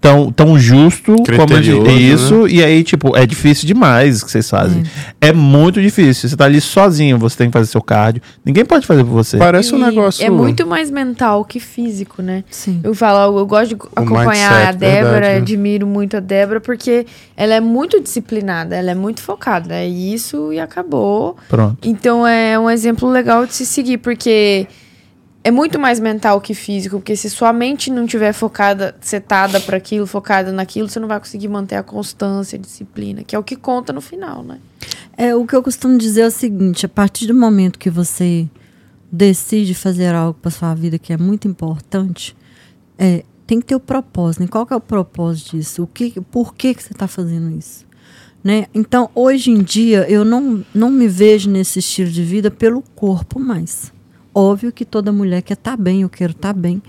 tão, 0.01 0.31
tão 0.31 0.59
justo 0.59 1.16
como 1.37 1.61
digo 1.61 1.89
isso 1.89 2.47
e 2.47 2.62
aí 2.62 2.85
tipo 2.85 3.16
é 3.16 3.27
difícil 3.27 3.66
demais 3.66 4.23
o 4.23 4.27
que 4.27 4.31
vocês 4.31 4.49
fazem. 4.49 4.85
É 5.20 5.33
muito 5.33 5.81
difícil. 5.81 6.29
Você 6.29 6.37
tá 6.37 6.45
ali 6.45 6.61
sozinho, 6.61 7.19
você 7.19 7.37
tem 7.37 7.49
que 7.49 7.53
fazer 7.53 7.70
seu 7.70 7.83
cardio. 7.83 8.23
Ninguém 8.45 8.65
pode 8.65 8.87
fazer 8.87 9.05
por 9.05 9.11
você. 9.11 9.37
Parece 9.37 9.75
um 9.75 9.79
E 9.79 9.83
negócio. 9.83 10.25
É 10.25 10.31
muito 10.31 10.66
mais 10.66 10.91
mental 10.91 11.45
que 11.45 11.59
físico, 11.59 12.23
né? 12.23 12.45
Sim. 12.51 12.81
Eu 12.83 12.95
falo, 12.95 13.39
eu 13.39 13.47
gosto 13.47 13.75
de 13.75 13.83
acompanhar 13.97 14.53
mindset, 14.53 14.69
a 14.69 14.73
Débora, 14.73 15.11
verdade, 15.11 15.35
né? 15.35 15.37
admiro 15.39 15.87
muito 15.87 16.16
a 16.16 16.20
Débora, 16.20 16.61
porque 16.61 17.07
ela 17.37 17.55
é 17.55 17.61
muito 17.61 18.01
disciplinada, 18.01 18.77
ela 18.77 18.93
é 18.93 18.95
muito 18.95 19.20
focada. 19.20 19.75
É 19.75 19.87
isso 19.87 20.53
e 20.53 20.61
acabou. 20.61 21.37
Pronto. 21.49 21.77
Então 21.83 22.27
é 22.27 22.59
um 22.59 22.70
exemplo 22.70 23.11
legal 23.11 23.47
de 23.47 23.55
se 23.55 23.66
seguir, 23.66 23.99
porque 23.99 24.66
é 25.43 25.51
muito 25.51 25.78
mais 25.78 26.01
mental 26.01 26.40
que 26.40 26.52
físico, 26.52 26.98
porque 26.98 27.16
se 27.16 27.31
sua 27.31 27.52
mente 27.52 27.90
não 27.90 28.06
tiver 28.06 28.32
focada, 28.32 28.94
setada 29.01 29.60
para 29.60 29.77
aquilo, 29.77 30.06
focada 30.06 30.52
naquilo, 30.52 30.89
você 30.89 30.98
não 30.98 31.09
vai 31.09 31.19
conseguir 31.19 31.48
manter 31.48 31.77
a 31.77 31.82
constância, 31.82 32.59
a 32.59 32.60
disciplina, 32.60 33.23
que 33.23 33.35
é 33.35 33.39
o 33.39 33.43
que 33.43 33.56
conta 33.56 33.93
no 33.93 34.01
final, 34.01 34.43
né? 34.43 34.59
É, 35.16 35.35
o 35.35 35.47
que 35.47 35.55
eu 35.55 35.62
costumo 35.62 35.97
dizer 35.97 36.23
é 36.23 36.27
o 36.27 36.31
seguinte: 36.31 36.86
a 36.86 36.89
partir 36.89 37.27
do 37.27 37.35
momento 37.35 37.78
que 37.78 37.90
você 37.90 38.48
decide 39.10 39.74
fazer 39.74 40.15
algo 40.15 40.39
para 40.39 40.51
sua 40.51 40.74
vida 40.74 40.98
que 40.98 41.12
é 41.12 41.16
muito 41.16 41.48
importante, 41.48 42.36
é, 42.98 43.24
tem 43.47 43.60
que 43.60 43.66
ter 43.66 43.74
o 43.74 43.81
propósito. 43.81 44.43
Né? 44.43 44.48
Qual 44.48 44.66
que 44.66 44.73
é 44.73 44.77
o 44.77 44.81
propósito 44.81 45.56
disso? 45.56 45.82
O 45.82 45.86
que, 45.86 46.20
por 46.20 46.55
que, 46.55 46.74
que 46.74 46.82
você 46.82 46.93
está 46.93 47.09
fazendo 47.09 47.56
isso? 47.56 47.86
Né? 48.44 48.66
Então, 48.74 49.10
hoje 49.15 49.51
em 49.51 49.62
dia, 49.62 50.09
eu 50.09 50.24
não, 50.24 50.65
não 50.74 50.90
me 50.90 51.09
vejo 51.09 51.51
nesse 51.51 51.78
estilo 51.78 52.10
de 52.10 52.23
vida 52.23 52.51
pelo 52.51 52.82
corpo 52.94 53.40
mais. 53.40 53.93
Óbvio 54.35 54.73
que 54.73 54.85
toda 54.85 55.13
mulher 55.13 55.43
quer 55.43 55.55
estar 55.55 55.77
bem, 55.77 56.03
eu 56.03 56.09
quero 56.09 56.33
estar 56.33 56.53
bem, 56.53 56.83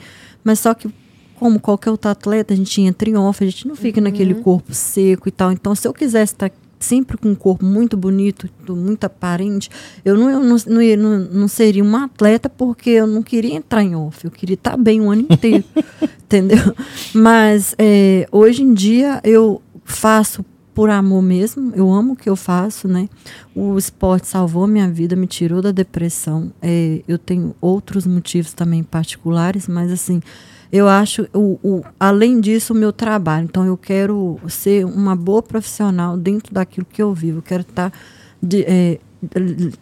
mas 0.44 0.60
só 0.60 0.74
que 0.74 0.90
como 1.36 1.60
qualquer 1.60 1.90
outro 1.90 2.11
atleta, 2.11 2.53
a 2.53 2.57
gente 2.57 2.82
entra 2.82 3.10
em 3.10 3.16
off, 3.16 3.41
a 3.41 3.48
gente 3.48 3.66
não 3.66 3.76
fica 3.76 4.02
naquele 4.02 4.36
corpo 4.36 4.74
seco 4.74 5.30
e 5.30 5.32
tal. 5.32 5.53
Então, 5.53 5.74
se 5.74 5.88
eu 5.88 5.94
quisesse 5.94 6.34
estar 6.34 6.52
sempre 6.78 7.18
com 7.18 7.30
um 7.30 7.36
corpo 7.36 7.66
muito 7.66 7.95
bonito, 7.95 8.49
muito 8.68 9.06
aparente, 9.06 9.70
eu 10.03 10.18
não, 10.18 10.30
eu 10.30 10.40
não, 10.41 10.57
não, 10.68 10.98
não, 10.98 11.20
não 11.32 11.48
seria 11.48 11.84
uma 11.84 12.06
atleta 12.06 12.49
porque 12.49 12.90
eu 12.91 13.07
não 13.07 13.24
queria 13.24 13.56
entrar 13.56 13.84
em 13.84 13.95
off, 13.95 14.24
eu 14.24 14.32
queria 14.32 14.53
estar 14.56 14.78
bem 14.78 15.02
o 15.02 15.10
ano 15.10 15.26
inteiro, 15.30 15.64
entendeu? 16.24 16.76
Mas 17.14 17.74
é, 17.78 18.28
hoje 18.32 18.64
em 18.64 18.74
dia 18.74 19.22
eu 19.24 19.61
faço 19.84 20.44
por 20.80 20.89
amor 20.89 21.22
mesmo, 21.22 21.73
eu 21.76 21.91
amo 21.91 22.14
o 22.14 22.15
que 22.15 22.30
eu 22.30 22.38
faço, 22.38 22.88
né? 22.88 23.10
O 23.53 23.77
esporte 23.77 24.27
salvou 24.27 24.65
minha 24.65 24.89
vida, 24.89 25.14
me 25.14 25.27
tirou 25.27 25.61
da 25.61 25.72
depressão. 25.72 26.53
É, 26.61 27.01
eu 27.06 27.18
tenho 27.18 27.53
outros 27.60 28.07
motivos 28.07 28.53
também 28.53 28.81
particulares, 28.81 29.68
mas 29.68 29.91
assim, 29.91 30.22
eu 30.72 30.88
acho, 30.88 31.27
o, 31.34 31.60
o- 31.61 31.84
além 31.99 32.39
disso, 32.39 32.72
o 32.73 32.76
meu 32.77 32.93
trabalho. 32.93 33.43
Então, 33.43 33.65
eu 33.65 33.76
quero 33.76 34.39
ser 34.47 34.85
uma 34.85 35.18
boa 35.18 35.41
profissional 35.43 36.15
dentro 36.15 36.53
daquilo 36.53 36.85
que 36.89 37.01
eu 37.01 37.14
vivo. 37.14 37.39
Eu 37.39 37.43
quero 37.43 37.64
estar 37.64 37.91
de- 38.41 38.64
é, 38.64 38.99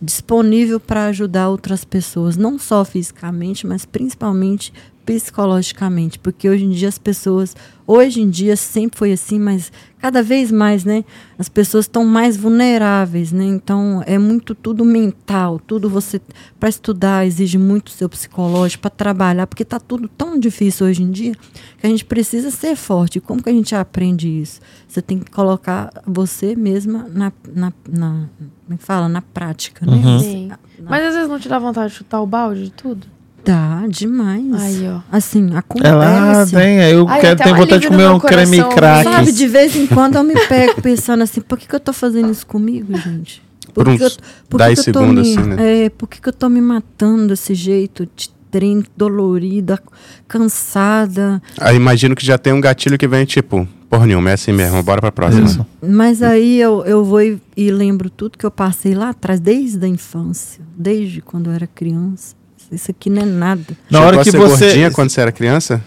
disponível 0.02 0.80
para 0.80 1.06
ajudar 1.08 1.50
outras 1.50 1.84
pessoas, 1.86 2.38
não 2.38 2.58
só 2.58 2.84
fisicamente, 2.84 3.68
mas 3.68 3.86
principalmente 3.86 4.74
psicologicamente, 5.08 6.20
porque 6.20 6.50
hoje 6.50 6.66
em 6.66 6.70
dia 6.70 6.90
as 6.90 6.98
pessoas, 6.98 7.56
hoje 7.88 8.20
em 8.22 8.30
dia 8.30 8.58
sempre 8.58 9.00
foi 9.00 9.14
assim, 9.14 9.40
mas 9.40 9.72
cada 10.00 10.22
vez 10.22 10.52
mais, 10.52 10.84
né, 10.84 11.06
as 11.40 11.48
pessoas 11.48 11.86
estão 11.86 12.04
mais 12.04 12.36
vulneráveis, 12.36 13.32
né? 13.32 13.46
Então 13.46 14.04
é 14.06 14.18
muito 14.18 14.54
tudo 14.54 14.84
mental, 14.84 15.62
tudo 15.66 15.90
você 15.90 16.20
para 16.60 16.68
estudar 16.68 17.26
exige 17.26 17.58
muito 17.58 17.90
seu 17.90 18.10
psicológico 18.10 18.82
para 18.82 18.92
trabalhar, 18.92 19.48
porque 19.48 19.64
tá 19.64 19.80
tudo 19.80 20.10
tão 20.10 20.38
difícil 20.38 20.86
hoje 20.86 21.02
em 21.02 21.10
dia 21.10 21.34
que 21.80 21.88
a 21.88 21.90
gente 21.90 22.04
precisa 22.04 22.52
ser 22.52 22.76
forte. 22.76 23.20
E 23.20 23.22
como 23.22 23.42
que 23.42 23.50
a 23.50 23.54
gente 23.54 23.74
aprende 23.74 24.28
isso? 24.28 24.60
Você 24.90 25.02
tem 25.02 25.20
que 25.20 25.32
colocar 25.32 25.90
você 26.06 26.54
mesma 26.54 27.08
na, 27.10 27.32
na, 27.56 27.74
na 27.88 28.28
como 28.66 28.74
é 28.74 28.78
fala, 28.78 29.08
na 29.08 29.22
prática, 29.22 29.86
né? 29.86 29.94
Uhum. 29.94 30.20
Sim. 30.20 30.52
Mas 30.84 31.06
às 31.06 31.14
vezes 31.14 31.30
não 31.30 31.40
te 31.40 31.48
dá 31.48 31.58
vontade 31.58 31.94
de 31.94 31.98
chutar 31.98 32.22
o 32.22 32.28
balde 32.28 32.66
de 32.66 32.72
tudo? 32.72 33.08
Dá 33.48 33.86
demais. 33.88 34.54
Aí, 34.56 34.90
ó. 34.90 35.00
Assim, 35.10 35.56
acontece. 35.56 35.94
Ela 35.94 36.46
tem, 36.46 36.80
eu 36.92 37.08
Ai, 37.08 37.22
quero 37.22 37.38
tenho 37.38 37.56
um 37.56 37.58
vontade 37.58 37.82
de 37.82 37.88
comer 37.88 38.06
um 38.08 38.10
meu 38.10 38.20
creme 38.20 38.58
coração, 38.58 38.76
crack. 38.76 39.04
Sabe, 39.06 39.32
de 39.32 39.48
vez 39.48 39.74
em 39.74 39.88
quando 39.88 40.16
eu 40.18 40.24
me 40.26 40.36
pego 40.48 40.82
pensando 40.82 41.24
assim, 41.24 41.40
por 41.40 41.58
que, 41.58 41.66
que 41.66 41.74
eu 41.74 41.80
tô 41.80 41.94
fazendo 41.94 42.30
isso 42.30 42.46
comigo, 42.46 42.98
gente? 42.98 43.42
Por 43.74 43.86
que 43.86 43.92
uns 43.92 43.98
que 44.00 44.04
eu, 44.04 44.12
por 44.50 44.58
10 44.58 44.80
que 44.80 44.84
que 44.84 44.90
eu 44.90 44.94
tô 44.94 45.00
segundos, 45.00 45.28
me, 45.28 45.38
assim, 45.38 45.50
né? 45.50 45.86
É, 45.86 45.90
por 45.90 46.10
que, 46.10 46.20
que 46.20 46.28
eu 46.28 46.34
tô 46.34 46.50
me 46.50 46.60
matando 46.60 47.28
desse 47.28 47.56
jeito, 47.56 48.06
de 48.14 48.30
treino, 48.52 48.84
dolorida, 48.98 49.80
cansada? 50.28 51.42
Aí 51.58 51.78
imagino 51.78 52.16
que 52.16 52.26
já 52.26 52.38
tem 52.38 52.52
um 52.52 52.60
gatilho 52.60 52.98
que 52.98 53.08
vem 53.08 53.24
tipo, 53.24 53.66
porra 53.90 54.06
nenhuma, 54.08 54.32
é 54.32 54.34
assim 54.34 54.52
mesmo, 54.52 54.84
bora 54.84 55.00
pra 55.00 55.12
próxima. 55.12 55.46
Isso. 55.46 55.66
Mas 55.82 56.22
aí 56.22 56.60
eu, 56.60 56.84
eu 56.86 57.06
vou 57.06 57.22
e, 57.22 57.42
e 57.56 57.72
lembro 57.72 58.10
tudo 58.10 58.38
que 58.38 58.46
eu 58.46 58.52
passei 58.52 58.94
lá 58.94 59.10
atrás, 59.12 59.40
desde 59.40 59.86
a 59.86 59.88
infância, 59.88 60.62
desde 60.76 61.22
quando 61.22 61.50
eu 61.50 61.54
era 61.54 61.66
criança. 61.66 62.36
Isso 62.72 62.92
aqui 62.92 63.10
não 63.10 63.22
é 63.22 63.26
nada. 63.26 63.64
Na 63.90 64.00
Chegou 64.00 64.08
hora 64.08 64.22
a 64.22 64.24
que 64.24 64.32
ser 64.32 64.38
você 64.38 64.66
gordinha 64.66 64.92
quando 64.92 65.10
você 65.10 65.22
era 65.22 65.32
criança? 65.32 65.84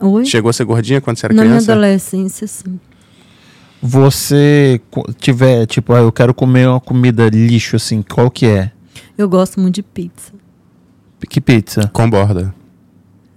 Oi? 0.00 0.24
Chegou 0.24 0.50
a 0.50 0.52
ser 0.52 0.64
gordinha 0.64 1.00
quando 1.00 1.16
você 1.16 1.26
era 1.26 1.34
Na 1.34 1.42
minha 1.42 1.54
criança? 1.56 1.72
adolescência, 1.72 2.46
sim. 2.46 2.78
você 3.80 4.80
tiver, 5.18 5.66
tipo, 5.66 5.92
ah, 5.92 5.98
eu 6.00 6.12
quero 6.12 6.32
comer 6.32 6.68
uma 6.68 6.80
comida 6.80 7.28
lixo 7.28 7.76
assim, 7.76 8.02
qual 8.02 8.30
que 8.30 8.46
é? 8.46 8.70
Eu 9.18 9.28
gosto 9.28 9.60
muito 9.60 9.76
de 9.76 9.82
pizza. 9.82 10.32
Que 11.28 11.40
pizza? 11.40 11.88
Com 11.92 12.08
borda. 12.08 12.54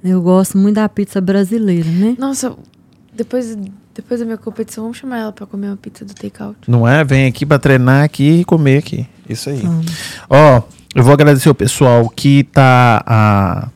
Eu 0.03 0.21
gosto 0.21 0.57
muito 0.57 0.75
da 0.75 0.87
pizza 0.87 1.19
brasileira, 1.19 1.89
né? 1.89 2.15
Nossa, 2.19 2.55
depois, 3.13 3.57
depois 3.93 4.19
da 4.19 4.25
minha 4.25 4.37
competição, 4.37 4.83
vamos 4.83 4.97
chamar 4.97 5.17
ela 5.19 5.31
pra 5.31 5.45
comer 5.47 5.67
uma 5.67 5.77
pizza 5.77 6.05
do 6.05 6.13
takeout. 6.13 6.57
Não 6.67 6.87
é? 6.87 7.03
Vem 7.03 7.25
aqui 7.27 7.45
pra 7.45 7.57
treinar 7.59 8.03
aqui 8.03 8.41
e 8.41 8.45
comer 8.45 8.77
aqui. 8.79 9.07
Isso 9.27 9.49
aí. 9.49 9.61
Ó, 10.29 10.61
eu 10.95 11.03
vou 11.03 11.13
agradecer 11.13 11.49
o 11.49 11.55
pessoal 11.55 12.09
que 12.09 12.43
tá 12.45 13.03
a 13.05 13.67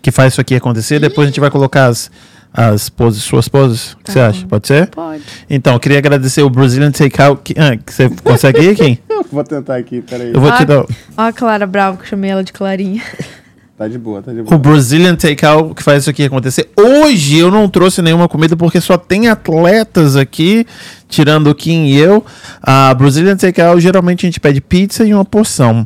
que 0.00 0.10
faz 0.10 0.32
isso 0.32 0.40
aqui 0.40 0.56
acontecer. 0.56 0.98
Depois 0.98 1.26
a 1.26 1.30
gente 1.30 1.38
vai 1.38 1.50
colocar 1.50 1.86
as 1.86 2.10
as 2.54 2.90
poses, 2.90 3.22
suas 3.22 3.48
poses. 3.48 3.92
O 3.92 3.96
que 3.98 4.04
Tá 4.04 4.12
você 4.12 4.20
acha? 4.20 4.46
Pode 4.46 4.66
ser? 4.66 4.88
Pode. 4.88 5.22
Então, 5.48 5.72
eu 5.72 5.80
queria 5.80 5.96
agradecer 5.96 6.42
o 6.42 6.50
Brazilian 6.50 6.90
Takeout. 6.90 7.40
Que, 7.42 7.54
ah, 7.58 7.78
que 7.78 7.90
você 7.94 8.10
consegue 8.22 8.60
ir, 8.60 8.74
quem? 8.76 8.98
Vou 9.32 9.42
tentar 9.42 9.76
aqui, 9.76 10.02
peraí. 10.02 10.32
Eu 10.34 10.40
vou 10.40 10.50
te 10.52 10.62
Ah. 10.62 10.64
dar. 10.66 10.84
Ó 11.16 11.22
a 11.22 11.32
Clara 11.32 11.66
Bravo, 11.66 11.96
que 11.96 12.02
eu 12.04 12.08
chamei 12.08 12.30
ela 12.30 12.44
de 12.44 12.52
Clarinha. 12.52 13.02
Tá 13.82 13.88
de 13.88 13.98
boa, 13.98 14.22
tá 14.22 14.30
de 14.32 14.42
O 14.42 14.58
Brazilian 14.58 15.16
Takeout 15.16 15.74
que 15.74 15.82
faz 15.82 16.02
isso 16.02 16.10
aqui 16.10 16.22
acontecer. 16.22 16.70
Hoje 16.78 17.38
eu 17.38 17.50
não 17.50 17.68
trouxe 17.68 18.00
nenhuma 18.00 18.28
comida 18.28 18.56
porque 18.56 18.80
só 18.80 18.96
tem 18.96 19.28
atletas 19.28 20.14
aqui, 20.14 20.64
tirando 21.08 21.48
o 21.48 21.54
Kim 21.54 21.86
e 21.86 21.98
eu. 21.98 22.24
A 22.62 22.94
Brazilian 22.94 23.36
Takeout 23.36 23.80
geralmente 23.80 24.24
a 24.24 24.28
gente 24.28 24.38
pede 24.38 24.60
pizza 24.60 25.04
e 25.04 25.12
uma 25.12 25.24
porção. 25.24 25.84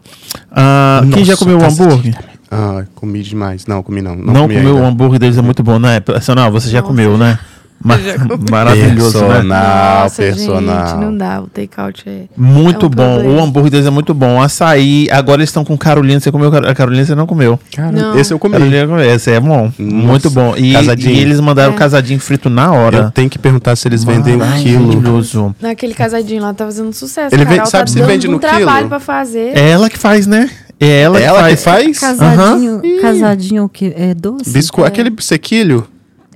Ah, 0.52 1.00
quem 1.10 1.24
já 1.24 1.32
Nossa, 1.32 1.44
comeu 1.44 1.56
o 1.56 1.60
cacetinho 1.62 1.88
hambúrguer? 1.88 2.18
Ah, 2.50 2.84
comi 2.94 3.22
demais. 3.22 3.64
Não, 3.66 3.82
comi 3.82 4.02
não. 4.02 4.14
Não, 4.14 4.34
Não, 4.34 4.42
comi 4.42 4.56
comeu 4.56 4.74
ainda. 4.76 4.82
o 4.82 4.86
hambúrguer 4.86 5.18
deles 5.18 5.38
é 5.38 5.42
muito 5.42 5.62
bom, 5.62 5.78
né? 5.78 5.98
Personal, 6.00 6.52
você 6.52 6.68
já 6.68 6.82
Nossa, 6.82 6.88
comeu, 6.92 7.16
né? 7.16 7.38
Ma- 7.82 7.96
Maravilhoso, 8.50 9.18
né? 9.20 9.26
Personal, 9.34 10.02
Nossa, 10.02 10.22
personal. 10.22 10.86
gente, 10.88 11.00
não 11.00 11.16
dá. 11.16 11.40
O 11.42 11.46
takeout 11.46 12.02
é... 12.08 12.22
Muito 12.36 12.86
É 12.86 12.88
um 12.88 12.90
bom. 12.90 13.14
problema. 13.14 13.40
O 13.40 13.44
hambúrguer 13.44 13.70
deles 13.70 13.86
é 13.86 13.90
muito 13.90 14.12
bom. 14.14 14.40
Açaí. 14.42 15.08
Agora 15.10 15.38
eles 15.40 15.50
estão 15.50 15.64
com 15.64 15.76
Carolina. 15.76 16.18
Você 16.18 16.32
comeu 16.32 16.48
a 16.54 16.74
Carolina? 16.74 17.04
Você 17.04 17.14
não 17.14 17.26
comeu. 17.26 17.58
Não. 17.92 18.18
esse 18.18 18.32
eu 18.32 18.38
comi. 18.38 18.54
Carolina. 18.54 19.04
Esse 19.06 19.30
é 19.30 19.40
bom. 19.40 19.70
Muito 19.78 20.30
bom. 20.30 20.54
E, 20.56 20.72
casadinho. 20.72 21.14
e 21.14 21.18
eles 21.20 21.38
mandaram 21.40 21.74
É. 21.74 21.76
casadinho 21.76 22.18
frito 22.18 22.48
na 22.50 22.66
Eu 22.66 22.72
hora. 22.72 23.10
tenho 23.14 23.28
que 23.30 23.38
perguntar 23.38 23.76
se 23.76 23.86
eles 23.86 24.02
vendem 24.04 24.36
um 24.36 24.52
quilo. 24.62 24.86
Maravilhoso. 24.88 25.54
Naquele 25.60 25.94
casadinho 25.94 26.42
lá, 26.42 26.54
tá 26.54 26.64
fazendo 26.64 26.92
sucesso. 26.92 27.34
Ele 27.34 27.44
Carol 27.44 27.58
vende- 27.58 27.70
sabe 27.70 27.84
tá 27.84 27.92
se 27.92 27.98
dando 27.98 28.06
vende 28.08 28.28
um 28.28 28.32
no 28.32 28.38
trabalho 28.38 28.64
quilo? 28.78 28.88
pra 28.88 29.00
fazer. 29.00 29.52
É 29.56 29.70
ela 29.70 29.88
que 29.90 29.98
faz, 29.98 30.26
né? 30.26 30.48
É 30.80 31.00
ela, 31.02 31.18
Ela 31.20 31.44
que 31.44 31.56
que 31.56 31.62
faz. 31.62 31.98
faz? 31.98 32.00
Casadinho, 32.18 32.82
casadinho 33.00 33.64
o 33.64 33.68
que? 33.68 33.94
É 33.96 34.12
doce? 34.14 34.50
Bisco... 34.50 34.84
Aquele 34.84 35.10
sequilho 35.20 35.86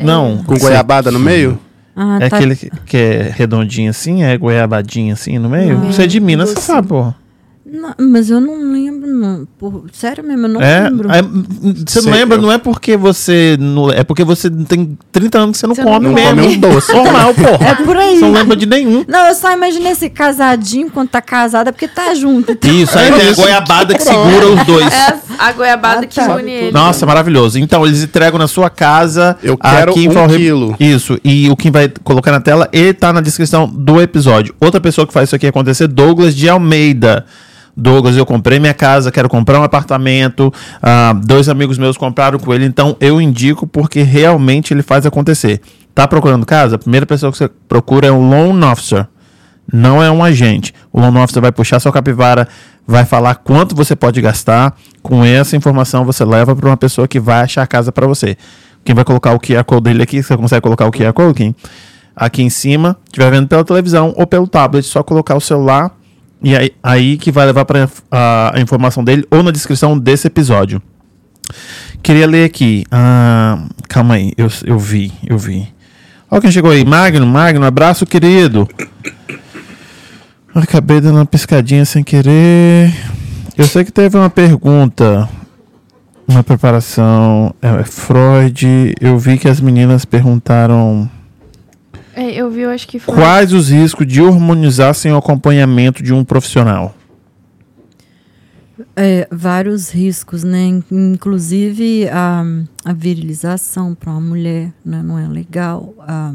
Não. 0.05 0.39
com 0.45 0.57
goiabada 0.59 1.11
no 1.11 1.19
meio? 1.19 1.59
Ah, 1.95 2.19
É 2.21 2.29
tá. 2.29 2.37
aquele 2.37 2.57
que, 2.57 2.97
é 2.97 3.33
redondinho 3.37 3.91
assim, 3.91 4.23
é 4.23 4.37
goiabadinho 4.39 5.13
assim 5.13 5.39
no 5.39 5.49
meio? 5.49 5.79
Não. 5.79 5.93
Você 5.93 6.05
é 6.05 6.07
de 6.07 6.21
Minas, 6.21 6.51
você 6.51 6.61
sabe, 6.61 6.89
pô. 6.89 7.13
Não, 7.73 7.95
mas 8.11 8.29
eu 8.31 8.41
não 8.41 8.73
lembro, 8.73 9.07
não. 9.07 9.47
Por- 9.59 9.85
sério 9.93 10.25
mesmo, 10.25 10.47
eu 10.47 10.49
não 10.49 10.61
É, 10.61 10.89
lembro. 10.89 11.09
é, 11.11 11.23
você 11.87 12.01
não 12.01 12.11
lembra, 12.11 12.37
eu- 12.37 12.43
não 12.43 12.51
é 12.51 12.59
porque 12.59 12.97
você. 12.97 13.57
Não, 13.61 13.91
é 13.93 14.03
porque 14.03 14.25
você 14.25 14.51
tem 14.51 14.99
30 15.13 15.39
anos 15.39 15.53
que 15.53 15.59
você 15.61 15.67
não 15.69 15.75
Você 15.77 15.83
come 15.85 16.07
não 16.09 16.13
mesmo. 16.13 16.43
come 16.43 16.57
um 16.57 16.59
doce. 16.59 16.93
Normal, 16.93 17.33
pô. 17.35 17.65
É 17.65 17.75
por 17.85 17.97
aí. 17.97 18.17
Você 18.19 18.23
não 18.23 18.33
lembra 18.33 18.57
de 18.57 18.67
nenhum. 18.67 19.05
Não, 19.07 19.27
eu 19.27 19.35
só 19.35 19.53
imaginei 19.53 19.93
esse 19.93 20.11
casadinho 20.11 20.91
quando 20.91 21.11
tá 21.11 21.21
casada, 21.23 21.73
porque 21.73 21.87
tá 21.87 22.13
junto. 22.15 22.51
então- 22.53 22.71
Isso, 22.73 22.99
aí 22.99 23.13
tem 23.13 23.29
a 23.29 23.35
goiabada 23.35 23.95
que 23.95 24.03
segura 24.03 24.47
os 24.49 24.67
dois. 24.67 24.93
É 24.93 25.19
a 25.39 25.53
goiabada 25.53 26.01
Ah, 26.03 26.07
que 26.07 26.17
tá. 26.17 26.35
une 26.35 26.51
ele. 26.51 26.73
Nossa, 26.73 27.07
maravilhoso. 27.07 27.59
Então, 27.59 27.87
eles 27.87 28.03
entregam 28.03 28.39
na 28.39 28.49
sua 28.49 28.69
casa. 28.69 29.37
Eu 29.43 29.57
quero 29.57 29.93
Kim 29.95 30.09
um 30.09 30.13
vai- 30.13 30.29
quilo. 30.29 30.75
Isso. 30.81 31.19
E 31.25 31.49
o 31.49 31.57
Kim 31.57 31.71
vai 31.71 31.89
colocar 32.03 32.33
na 32.33 32.41
tela 32.41 32.69
e 32.73 32.93
tá 32.93 33.13
na 33.13 33.21
descrição 33.21 33.69
do 33.69 34.01
episódio. 34.01 34.55
Outra 34.61 34.81
pessoa 34.81 35.07
que 35.07 35.13
faz 35.13 35.29
isso 35.29 35.37
aqui 35.37 35.47
acontecer, 35.47 35.87
Douglas 35.87 36.35
de 36.35 36.49
Almeida. 36.49 37.25
Douglas, 37.81 38.15
eu 38.17 38.27
comprei 38.27 38.61
minha 38.61 38.75
casa, 38.75 39.11
quero 39.11 39.29
comprar 39.29 39.59
um 39.59 39.63
apartamento. 39.63 40.53
ah, 40.83 41.15
dois 41.25 41.49
amigos 41.49 41.79
meus 41.79 41.97
compraram 41.97 42.39
com 42.39 42.53
ele, 42.53 42.67
então 42.67 42.95
eu 43.01 43.21
indico 43.21 43.67
porque 43.67 44.03
realmente 44.03 44.75
ele 44.75 44.83
faz 44.83 45.07
acontecer. 45.07 45.61
Tá 45.95 46.07
procurando 46.07 46.45
casa? 46.45 46.77
A 46.77 46.79
primeira 46.79 47.07
pessoa 47.07 47.33
que 47.33 47.39
você 47.39 47.49
procura 47.69 48.07
é 48.07 48.13
um 48.13 48.29
loan 48.29 48.71
officer. 48.71 49.09
Não 49.73 50.03
é 50.03 50.11
um 50.11 50.23
agente. 50.23 50.75
O 50.93 51.01
loan 51.01 51.23
officer 51.23 51.41
vai 51.41 51.51
puxar 51.53 51.81
sua 51.81 51.93
capivara, 51.93 52.47
vai 52.87 53.05
falar 53.05 53.37
quanto 53.37 53.75
você 53.75 53.97
pode 53.97 54.21
gastar. 54.21 54.77
Com 55.03 55.25
essa 55.25 55.57
informação, 55.57 56.05
você 56.05 56.25
leva 56.25 56.55
para 56.55 56.69
uma 56.69 56.77
pessoa 56.77 57.09
que 57.09 57.19
vai 57.19 57.41
achar 57.41 57.63
a 57.63 57.67
casa 57.67 57.91
para 57.91 58.07
você. 58.07 58.37
Quem 58.85 58.95
vai 58.95 59.05
colocar 59.05 59.33
o 59.33 59.41
QR 59.41 59.65
Code 59.65 59.85
dele 59.85 60.03
aqui, 60.03 60.23
você 60.23 60.37
consegue 60.37 60.61
colocar 60.61 60.87
o 60.87 60.91
QR 60.91 61.13
Code, 61.15 61.35
Kim? 61.35 61.55
Aqui 62.15 62.43
em 62.43 62.51
cima, 62.51 62.97
estiver 63.05 63.31
vendo 63.31 63.49
pela 63.49 63.65
televisão 63.65 64.13
ou 64.17 64.27
pelo 64.27 64.47
tablet, 64.47 64.85
só 64.85 65.03
colocar 65.03 65.35
o 65.37 65.41
celular 65.41 65.91
e 66.43 66.57
aí, 66.57 66.73
aí 66.83 67.17
que 67.19 67.31
vai 67.31 67.47
levar 67.47 67.65
para 67.65 67.89
a 68.11 68.61
informação 68.61 69.05
dele 69.05 69.27
ou 69.31 69.43
na 69.43 69.51
descrição 69.51 69.99
desse 69.99 70.27
episódio. 70.27 70.81
Queria 72.03 72.27
ler 72.27 72.45
aqui. 72.45 72.85
Ah, 72.91 73.63
calma 73.89 74.15
aí, 74.15 74.33
eu, 74.37 74.49
eu 74.65 74.79
vi, 74.79 75.13
eu 75.27 75.37
vi. 75.37 75.69
Olha 76.31 76.41
quem 76.41 76.51
chegou 76.53 76.71
aí. 76.71 76.85
Magno, 76.85 77.27
Magno, 77.27 77.67
abraço, 77.67 78.07
querido. 78.07 78.69
Acabei 80.55 81.01
dando 81.01 81.17
uma 81.17 81.27
piscadinha 81.27 81.85
sem 81.85 82.03
querer. 82.03 82.93
Eu 83.57 83.67
sei 83.67 83.85
que 83.85 83.93
teve 83.93 84.17
uma 84.17 84.31
pergunta 84.31 85.29
na 86.27 86.43
preparação. 86.43 87.55
É, 87.61 87.83
Freud. 87.85 88.95
Eu 89.01 89.19
vi 89.19 89.39
que 89.39 89.49
as 89.49 89.61
meninas 89.61 90.05
perguntaram 90.05 91.11
É, 92.23 92.31
eu 92.35 92.51
vi, 92.51 92.61
eu 92.63 92.71
acho 92.71 92.87
que 92.87 92.99
foi. 92.99 93.15
quais 93.15 93.53
os 93.53 93.71
riscos 93.71 94.07
de 94.07 94.21
hormonizar 94.21 94.95
sem 94.95 95.11
o 95.13 95.17
acompanhamento 95.17 96.03
de 96.03 96.13
um 96.13 96.23
profissional. 96.25 96.95
É, 98.97 99.29
vários 99.31 99.91
riscos, 99.91 100.43
né? 100.43 100.63
In- 100.65 100.85
Inclusive 100.91 102.09
a, 102.09 102.43
a 102.85 102.93
virilização 102.93 103.95
para 103.95 104.11
uma 104.11 104.21
mulher 104.21 104.73
né? 104.85 105.03
não 105.03 105.19
é 105.19 105.27
legal. 105.29 105.95
A 106.01 106.33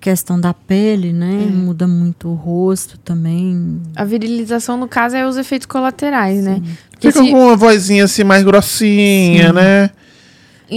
questão 0.00 0.38
da 0.38 0.52
pele, 0.52 1.12
né? 1.12 1.46
Muda 1.52 1.86
muito 1.88 2.28
o 2.28 2.34
rosto 2.34 2.98
também. 2.98 3.80
A 3.96 4.04
virilização, 4.04 4.76
no 4.76 4.86
caso, 4.88 5.16
é 5.16 5.26
os 5.26 5.36
efeitos 5.36 5.66
colaterais, 5.66 6.42
né? 6.44 6.60
Porque 6.90 7.10
Fica 7.12 7.24
se- 7.24 7.30
com 7.30 7.44
uma 7.46 7.56
vozinha 7.56 8.04
assim 8.04 8.24
mais 8.24 8.42
grossinha, 8.42 9.52
né? 9.52 9.90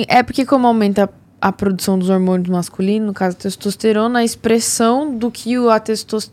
É 0.07 0.21
porque 0.23 0.45
como 0.45 0.67
aumenta 0.67 1.05
a 1.05 1.09
produção 1.51 1.97
dos 1.97 2.09
hormônios 2.09 2.49
masculinos, 2.49 3.07
no 3.07 3.13
caso 3.13 3.35
a 3.37 3.39
testosterona, 3.39 4.19
a 4.19 4.23
expressão 4.23 5.15
do 5.15 5.29
que 5.29 5.57
o, 5.57 5.69
a 5.69 5.79
testos, 5.79 6.31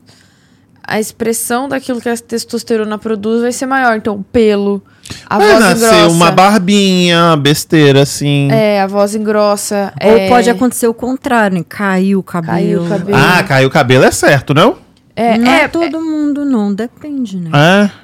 a 0.83 0.99
expressão 0.99 1.69
daquilo 1.69 2.01
que 2.01 2.09
a 2.09 2.17
testosterona 2.17 2.99
produz 2.99 3.43
vai 3.43 3.53
ser 3.53 3.67
maior. 3.67 3.97
Então, 3.97 4.25
pelo, 4.33 4.83
a 5.29 5.39
Vai 5.39 5.49
voz 5.49 5.61
nascer 5.61 5.87
engrossa. 5.87 6.09
uma 6.09 6.31
barbinha, 6.31 7.37
besteira 7.37 8.03
assim. 8.03 8.51
É, 8.51 8.81
a 8.81 8.87
voz 8.87 9.15
engrossa. 9.15 9.93
Ou 10.03 10.11
é, 10.11 10.29
pode 10.29 10.49
acontecer 10.49 10.87
o 10.87 10.95
contrário, 10.95 11.59
né? 11.59 11.65
Cair 11.69 12.17
o 12.17 12.23
cabelo. 12.23 12.57
Cair 12.57 12.79
o 12.79 12.89
cabelo. 12.89 13.19
Ah, 13.19 13.43
caiu 13.43 13.69
o 13.69 13.71
cabelo 13.71 14.05
é 14.05 14.11
certo, 14.11 14.55
não? 14.55 14.77
É, 15.15 15.37
não 15.37 15.51
é, 15.51 15.65
é, 15.65 15.69
todo 15.69 16.01
mundo, 16.01 16.45
não. 16.45 16.73
Depende, 16.73 17.39
né? 17.39 17.51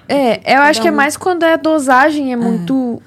É. 0.09 0.15
é, 0.15 0.57
eu 0.57 0.61
acho 0.63 0.81
que 0.81 0.89
é 0.89 0.91
mais 0.91 1.17
quando 1.17 1.45
a 1.45 1.57
dosagem 1.57 2.33
é 2.33 2.37
muito. 2.37 3.03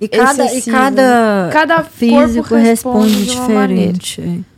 E 0.00 0.08
cada, 0.08 0.52
e 0.54 0.62
cada, 0.62 1.48
Cada 1.52 1.82
físico 1.82 2.48
corpo 2.48 2.54
responde, 2.56 3.08
responde 3.14 3.24
de 3.24 3.36
uma 3.36 3.46
diferente. 3.68 4.20
é. 4.20 4.56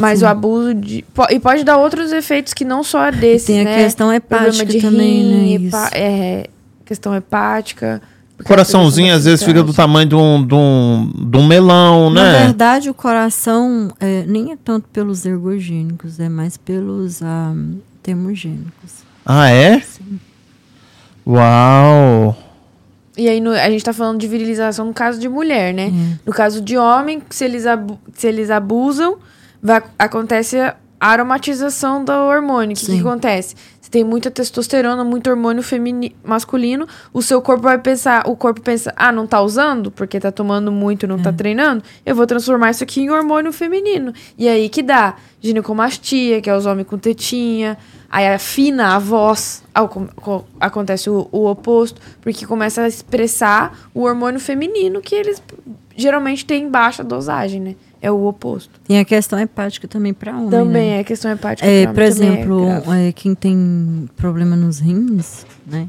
Mas 0.00 0.22
o 0.22 0.26
abuso 0.26 0.74
de. 0.74 1.04
E 1.30 1.38
pode 1.38 1.64
dar 1.64 1.76
outros 1.76 2.12
efeitos 2.12 2.52
que 2.54 2.64
não 2.64 2.82
só 2.82 3.10
desse. 3.10 3.46
Tem 3.46 3.60
a 3.60 3.64
né? 3.64 3.76
questão 3.84 4.08
Problema 4.08 4.48
hepática 4.48 4.72
de 4.72 4.80
também, 4.80 5.22
rim, 5.22 5.58
né? 5.58 5.66
hepa- 5.68 5.90
é, 5.92 6.46
questão 6.84 7.14
hepática. 7.14 8.00
O 8.40 8.44
coraçãozinho 8.44 9.14
às 9.14 9.24
vezes 9.26 9.44
fica 9.44 9.62
do 9.62 9.72
tamanho 9.72 10.08
de 10.08 10.14
um, 10.16 10.44
de 10.44 10.54
um, 10.54 11.12
de 11.30 11.36
um 11.36 11.46
melão, 11.46 12.10
Na 12.10 12.24
né? 12.32 12.38
verdade, 12.46 12.90
o 12.90 12.94
coração 12.94 13.92
é, 14.00 14.24
nem 14.26 14.50
é 14.52 14.56
tanto 14.56 14.88
pelos 14.92 15.24
ergogênicos, 15.24 16.18
é 16.18 16.28
mais 16.28 16.56
pelos 16.56 17.22
ah, 17.22 17.54
termogênicos. 18.02 19.04
Ah, 19.24 19.48
é? 19.50 19.80
Uau! 21.24 22.36
E 23.16 23.28
aí 23.28 23.40
no- 23.40 23.50
a 23.52 23.68
gente 23.70 23.84
tá 23.84 23.92
falando 23.92 24.18
de 24.18 24.26
virilização 24.26 24.86
no 24.86 24.94
caso 24.94 25.18
de 25.20 25.28
mulher, 25.28 25.74
né? 25.74 25.92
No 26.24 26.32
caso 26.32 26.60
de 26.60 26.76
homem, 26.78 27.22
se 27.30 27.44
eles, 27.44 27.66
abu- 27.66 27.98
se 28.14 28.26
eles 28.26 28.50
abusam, 28.50 29.16
vai, 29.62 29.82
acontece 29.98 30.58
a 30.58 30.74
aromatização 30.98 32.04
do 32.04 32.12
hormônio. 32.12 32.74
O 32.76 32.78
que, 32.80 32.86
que 32.86 33.00
acontece? 33.00 33.54
Se 33.80 33.90
tem 33.90 34.04
muita 34.04 34.30
testosterona, 34.30 35.04
muito 35.04 35.28
hormônio 35.28 35.62
masculino, 36.24 36.86
o 37.12 37.20
seu 37.20 37.42
corpo 37.42 37.62
vai 37.64 37.78
pensar, 37.78 38.22
o 38.26 38.36
corpo 38.36 38.60
pensa, 38.60 38.92
ah, 38.96 39.10
não 39.12 39.26
tá 39.26 39.40
usando, 39.42 39.90
porque 39.90 40.18
tá 40.20 40.30
tomando 40.30 40.70
muito, 40.72 41.06
não 41.06 41.18
tá 41.20 41.32
treinando, 41.32 41.82
eu 42.06 42.14
vou 42.14 42.26
transformar 42.26 42.70
isso 42.70 42.82
aqui 42.84 43.02
em 43.02 43.10
hormônio 43.10 43.52
feminino. 43.52 44.12
E 44.38 44.48
aí 44.48 44.68
que 44.68 44.82
dá 44.82 45.16
ginecomastia, 45.40 46.40
que 46.40 46.48
é 46.48 46.56
os 46.56 46.66
homens 46.66 46.86
com 46.86 46.96
tetinha, 46.96 47.76
aí 48.12 48.28
afina 48.28 48.94
a 48.94 48.98
voz, 48.98 49.64
ao- 49.74 49.88
co- 49.88 50.44
acontece 50.60 51.08
o, 51.08 51.26
o 51.32 51.46
oposto, 51.50 51.98
porque 52.20 52.44
começa 52.46 52.82
a 52.82 52.88
expressar 52.88 53.88
o 53.94 54.02
hormônio 54.02 54.38
feminino 54.38 55.00
que 55.00 55.14
eles 55.14 55.42
geralmente 55.96 56.44
têm 56.44 56.64
em 56.64 56.70
baixa 56.70 57.02
dosagem, 57.02 57.60
né? 57.60 57.74
É 58.02 58.10
o 58.10 58.26
oposto. 58.26 58.70
Tem 58.86 58.98
a 58.98 59.04
questão 59.04 59.38
hepática 59.38 59.88
também 59.88 60.12
para 60.12 60.36
homem. 60.36 60.50
Também 60.50 60.90
né? 60.90 61.00
é 61.00 61.04
questão 61.04 61.30
hepática. 61.30 61.66
É, 61.66 61.84
pra 61.84 61.94
por 61.94 62.02
é 62.02 62.06
exemplo, 62.06 62.64
grave. 62.66 63.08
é, 63.08 63.12
quem 63.12 63.34
tem 63.34 64.08
problema 64.16 64.56
nos 64.56 64.78
rins, 64.80 65.46
né? 65.66 65.88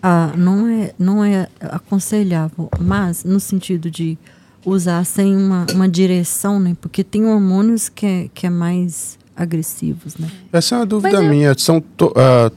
Ah, 0.00 0.32
não, 0.36 0.68
é, 0.68 0.92
não 0.96 1.24
é 1.24 1.48
aconselhável, 1.60 2.70
mas 2.80 3.24
no 3.24 3.40
sentido 3.40 3.90
de 3.90 4.16
usar 4.64 5.04
sem 5.04 5.36
uma, 5.36 5.66
uma 5.74 5.88
direção, 5.88 6.60
né? 6.60 6.76
Porque 6.80 7.02
tem 7.02 7.26
hormônios 7.26 7.88
que 7.88 8.06
é, 8.06 8.28
que 8.32 8.46
é 8.46 8.50
mais 8.50 9.18
agressivos, 9.38 10.16
né? 10.16 10.28
Essa 10.52 10.74
é 10.74 10.78
uma 10.78 10.86
dúvida 10.86 11.16
Mas 11.16 11.22
eu- 11.24 11.30
minha. 11.30 11.54
São 11.56 11.80
to- 11.80 12.12
ah, 12.16 12.50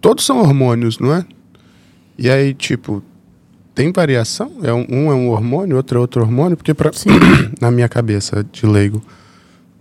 todos 0.00 0.24
são 0.24 0.38
hormônios, 0.40 0.98
não 0.98 1.12
é? 1.14 1.24
E 2.18 2.30
aí, 2.30 2.54
tipo, 2.54 3.02
tem 3.74 3.92
variação? 3.92 4.52
É 4.62 4.72
um, 4.72 4.86
um 4.88 5.10
é 5.10 5.14
um 5.14 5.28
hormônio, 5.30 5.76
outro 5.76 5.98
é 5.98 6.00
outro 6.00 6.22
hormônio? 6.22 6.56
Porque 6.56 6.72
pra, 6.72 6.90
na 7.60 7.70
minha 7.70 7.88
cabeça 7.88 8.44
de 8.52 8.64
leigo. 8.66 9.02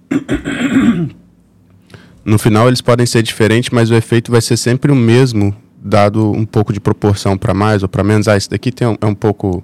No 2.23 2.39
final 2.39 2.68
eles 2.68 2.81
podem 2.81 3.06
ser 3.06 3.22
diferentes, 3.22 3.69
mas 3.69 3.91
o 3.91 3.93
efeito 3.93 4.31
vai 4.31 4.41
ser 4.41 4.57
sempre 4.57 4.91
o 4.91 4.95
mesmo, 4.95 5.56
dado 5.77 6.31
um 6.31 6.43
pouco 6.43 6.73
de 6.73 6.80
proporção 6.80 7.38
para 7.38 7.53
mais 7.53 7.84
ou 7.84 7.89
para 7.89 8.03
menos. 8.03 8.27
Ah, 8.27 8.35
esse 8.35 8.49
daqui 8.49 8.72
tem 8.72 8.88
um, 8.88 8.97
é 8.99 9.06
um 9.06 9.14
pouco 9.14 9.64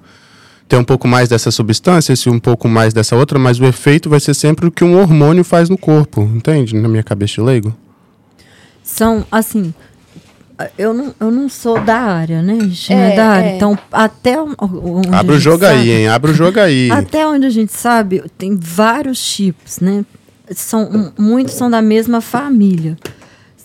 tem 0.72 0.80
um 0.80 0.86
pouco 0.86 1.06
mais 1.06 1.28
dessa 1.28 1.52
substância, 1.52 2.14
esse 2.14 2.30
um 2.30 2.40
pouco 2.40 2.70
mais 2.70 2.94
dessa 2.94 3.14
outra, 3.14 3.38
mas 3.38 3.60
o 3.60 3.66
efeito 3.66 4.10
vai 4.10 4.22
ser 4.22 4.34
sempre 4.34 4.68
o 4.68 4.72
que 4.72 4.86
um 4.86 4.98
hormônio 4.98 5.44
faz 5.44 5.68
no 5.70 5.78
corpo, 5.78 6.22
entende? 6.34 6.74
Na 6.78 6.88
minha 6.88 7.04
cabeça 7.04 7.34
de 7.34 7.42
leigo. 7.42 7.76
São, 8.82 9.26
assim, 9.30 9.74
eu 10.78 10.94
não, 10.94 11.14
eu 11.20 11.30
não 11.30 11.50
sou 11.50 11.78
da 11.82 11.98
área, 11.98 12.42
né? 12.42 12.58
Gente 12.62 12.94
não 12.94 13.02
é 13.02 13.12
É, 13.12 13.16
da 13.18 13.26
área. 13.28 13.48
é. 13.50 13.56
Então, 13.58 13.78
até 13.92 14.40
onde 14.42 15.10
a 15.12 15.20
Abre 15.20 15.32
o 15.34 15.36
gente 15.36 15.44
jogo 15.44 15.66
aí, 15.66 15.78
sabe- 15.78 15.92
hein? 15.92 16.08
Abre 16.08 16.32
o 16.32 16.34
jogo 16.34 16.58
aí. 16.62 16.90
Até 16.90 17.28
onde 17.28 17.46
a 17.46 17.50
gente 17.50 17.74
sabe, 17.74 18.24
tem 18.38 18.56
vários 18.56 19.20
tipos, 19.36 19.82
né? 19.82 20.06
São, 20.56 20.84
um- 20.84 21.12
muitos 21.22 21.54
são 21.54 21.70
da 21.70 21.82
mesma 21.82 22.22
família. 22.22 22.98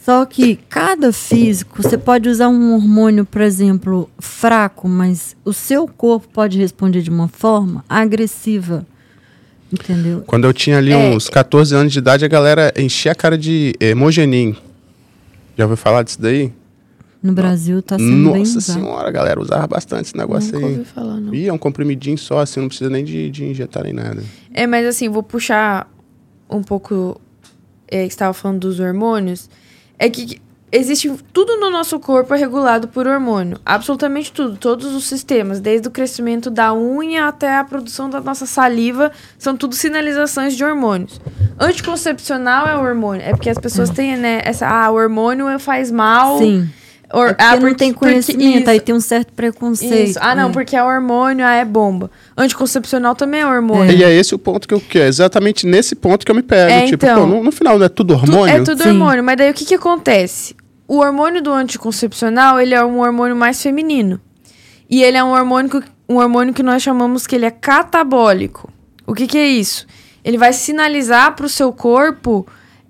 Só 0.07 0.24
que 0.24 0.55
cada 0.55 1.12
físico, 1.12 1.83
você 1.83 1.99
pode 1.99 2.28
usar 2.28 2.47
um 2.47 2.74
hormônio, 2.77 3.24
por 3.24 3.41
exemplo, 3.41 4.09
fraco, 4.20 4.87
mas 4.89 5.35
o 5.45 5.53
seu 5.53 5.89
corpo 5.89 6.28
pode 6.33 6.57
responder 6.61 7.03
de 7.03 7.11
uma 7.11 7.27
forma 7.27 7.85
agressiva. 7.89 8.87
Entendeu? 9.73 10.23
Quando 10.24 10.45
eu 10.45 10.53
tinha 10.53 10.78
ali 10.78 10.93
É. 10.93 10.97
uns 10.97 11.28
14 11.28 11.74
anos 11.74 11.93
de 11.93 11.99
idade, 11.99 12.24
a 12.24 12.28
galera 12.28 12.73
enchia 12.77 13.11
a 13.11 13.15
cara 13.16 13.37
de 13.37 13.74
hemogenin. 13.81 14.55
Já 15.59 15.65
ouviu 15.65 15.77
falar 15.77 16.05
disso 16.05 16.23
daí? 16.23 16.53
No 17.20 17.33
Brasil 17.33 17.83
tá 17.83 17.99
sendo 17.99 18.31
bem 18.31 18.39
Nossa 18.45 18.59
usado. 18.59 18.78
senhora, 18.78 19.09
a 19.09 19.11
galera 19.11 19.41
usava 19.41 19.66
bastante 19.66 20.05
esse 20.07 20.16
negócio 20.16 20.53
Nunca 20.53 20.66
ouvi 20.66 20.78
aí. 20.78 20.85
falar, 20.85 21.16
não. 21.20 21.35
Ih, 21.35 21.49
é 21.49 21.53
um 21.53 21.59
comprimidinho 21.59 22.16
só, 22.16 22.39
assim, 22.39 22.61
não 22.61 22.69
precisa 22.69 22.89
nem 22.89 23.05
de, 23.05 23.28
de 23.28 23.45
injetar 23.45 23.83
nem 23.83 23.93
nada. 23.93 24.23
É, 24.55 24.69
mas 24.69 24.87
assim, 24.87 25.09
vou 25.09 25.24
puxar 25.24 25.91
um 26.49 26.62
pouco 26.62 27.20
é, 27.89 28.03
que 28.03 28.12
estava 28.12 28.33
falando 28.33 28.61
dos 28.61 28.78
hormônios, 28.78 29.51
é 29.98 30.09
que 30.10 30.40
existe 30.70 31.10
tudo 31.32 31.56
no 31.59 31.70
nosso 31.70 31.98
corpo 31.98 32.35
é 32.35 32.39
regulado 32.39 32.89
por 32.89 33.06
hormônio. 33.06 33.59
Absolutamente 33.64 34.32
tudo, 34.32 34.56
todos 34.56 34.94
os 34.94 35.05
sistemas, 35.05 35.60
desde 35.60 35.89
o 35.89 35.90
crescimento 35.90 36.51
da 36.51 36.74
unha 36.74 37.28
até 37.28 37.56
a 37.56 37.64
produção 37.64 38.10
da 38.10 38.20
nossa 38.20 38.47
saliva, 38.47 39.12
são 39.39 39.56
tudo 39.56 39.74
sinalizações 39.74 40.56
de 40.56 40.64
hormônios. 40.64 41.20
Anticoncepcional 41.59 42.66
é 42.66 42.77
o 42.77 42.82
hormônio, 42.82 43.23
é 43.23 43.31
porque 43.31 43.51
as 43.51 43.59
pessoas 43.59 43.90
têm, 43.90 44.16
né, 44.16 44.43
essa, 44.44 44.68
ah, 44.68 44.90
o 44.90 44.94
hormônio 44.94 45.59
faz 45.59 45.90
mal. 45.90 46.39
Sim. 46.39 46.68
Or, 47.12 47.28
É 47.28 47.35
porque 47.35 47.43
ah, 47.45 47.57
não 47.61 47.74
tem 47.74 47.93
conhecimento, 47.93 48.61
isso. 48.62 48.70
aí 48.70 48.81
tem 48.81 48.95
um 48.95 49.01
certo 49.01 49.33
preconceito. 49.33 50.11
Isso. 50.11 50.19
Ah, 50.20 50.35
não, 50.35 50.49
É. 50.49 50.53
porque 50.53 50.74
é 50.74 50.83
hormônio, 50.83 51.47
ah, 51.47 51.55
é 51.55 51.65
bomba. 51.65 52.11
Anticoncepcional 52.37 53.15
também 53.15 53.41
é 53.43 53.47
hormônio. 53.47 53.93
E 53.97 54.03
é 54.03 54.12
esse 54.12 54.35
o 54.35 54.39
ponto 54.39 54.66
que 54.66 54.74
eu 54.74 54.81
quero. 54.81 55.07
Exatamente 55.07 55.66
nesse 55.66 55.95
ponto 55.95 56.27
que 56.27 56.31
eu 56.33 56.35
me 56.35 56.43
pego. 56.43 56.70
É, 56.73 56.87
tipo, 56.87 57.05
então. 57.07 57.20
pô, 57.20 57.27
no, 57.37 57.45
no 57.45 57.53
final 57.53 57.78
não 57.78 57.87
é 57.87 57.89
tudo 57.89 58.15
Tu- 58.15 58.20
hormônio? 58.20 58.57
é 58.57 58.61
tudo 58.62 58.83
Sim. 58.83 58.89
hormônio, 58.91 59.23
mas 59.23 59.37
daí 59.37 59.51
o 59.51 59.55
que 59.55 59.65
que 59.65 59.74
acontece? 59.77 60.57
O 60.89 60.99
hormônio 60.99 61.41
do 61.41 61.53
anticoncepcional, 61.53 62.61
ele 62.61 62.74
é 62.74 62.85
um 62.85 62.99
hormônio 63.01 63.37
mais 63.37 63.62
feminino. 63.62 64.20
E 64.91 65.03
ele 65.03 65.16
é 65.16 65.23
um 65.23 65.31
hormônio, 65.31 65.70
que- 65.70 65.89
um 66.09 66.16
hormônio 66.16 66.53
que 66.53 66.62
nós 66.62 66.83
chamamos 66.83 67.24
que 67.27 67.37
ele 67.37 67.47
é 67.47 67.51
catabólico. 67.51 68.69
O 69.07 69.15
que 69.15 69.27
que 69.27 69.39
é 69.39 69.47
isso? 69.47 69.87
Ele 70.24 70.37
vai 70.37 70.53
sinalizar 70.53 71.35
para 71.37 71.47
o 71.47 71.49
seu 71.49 71.73
corpo... 71.73 72.47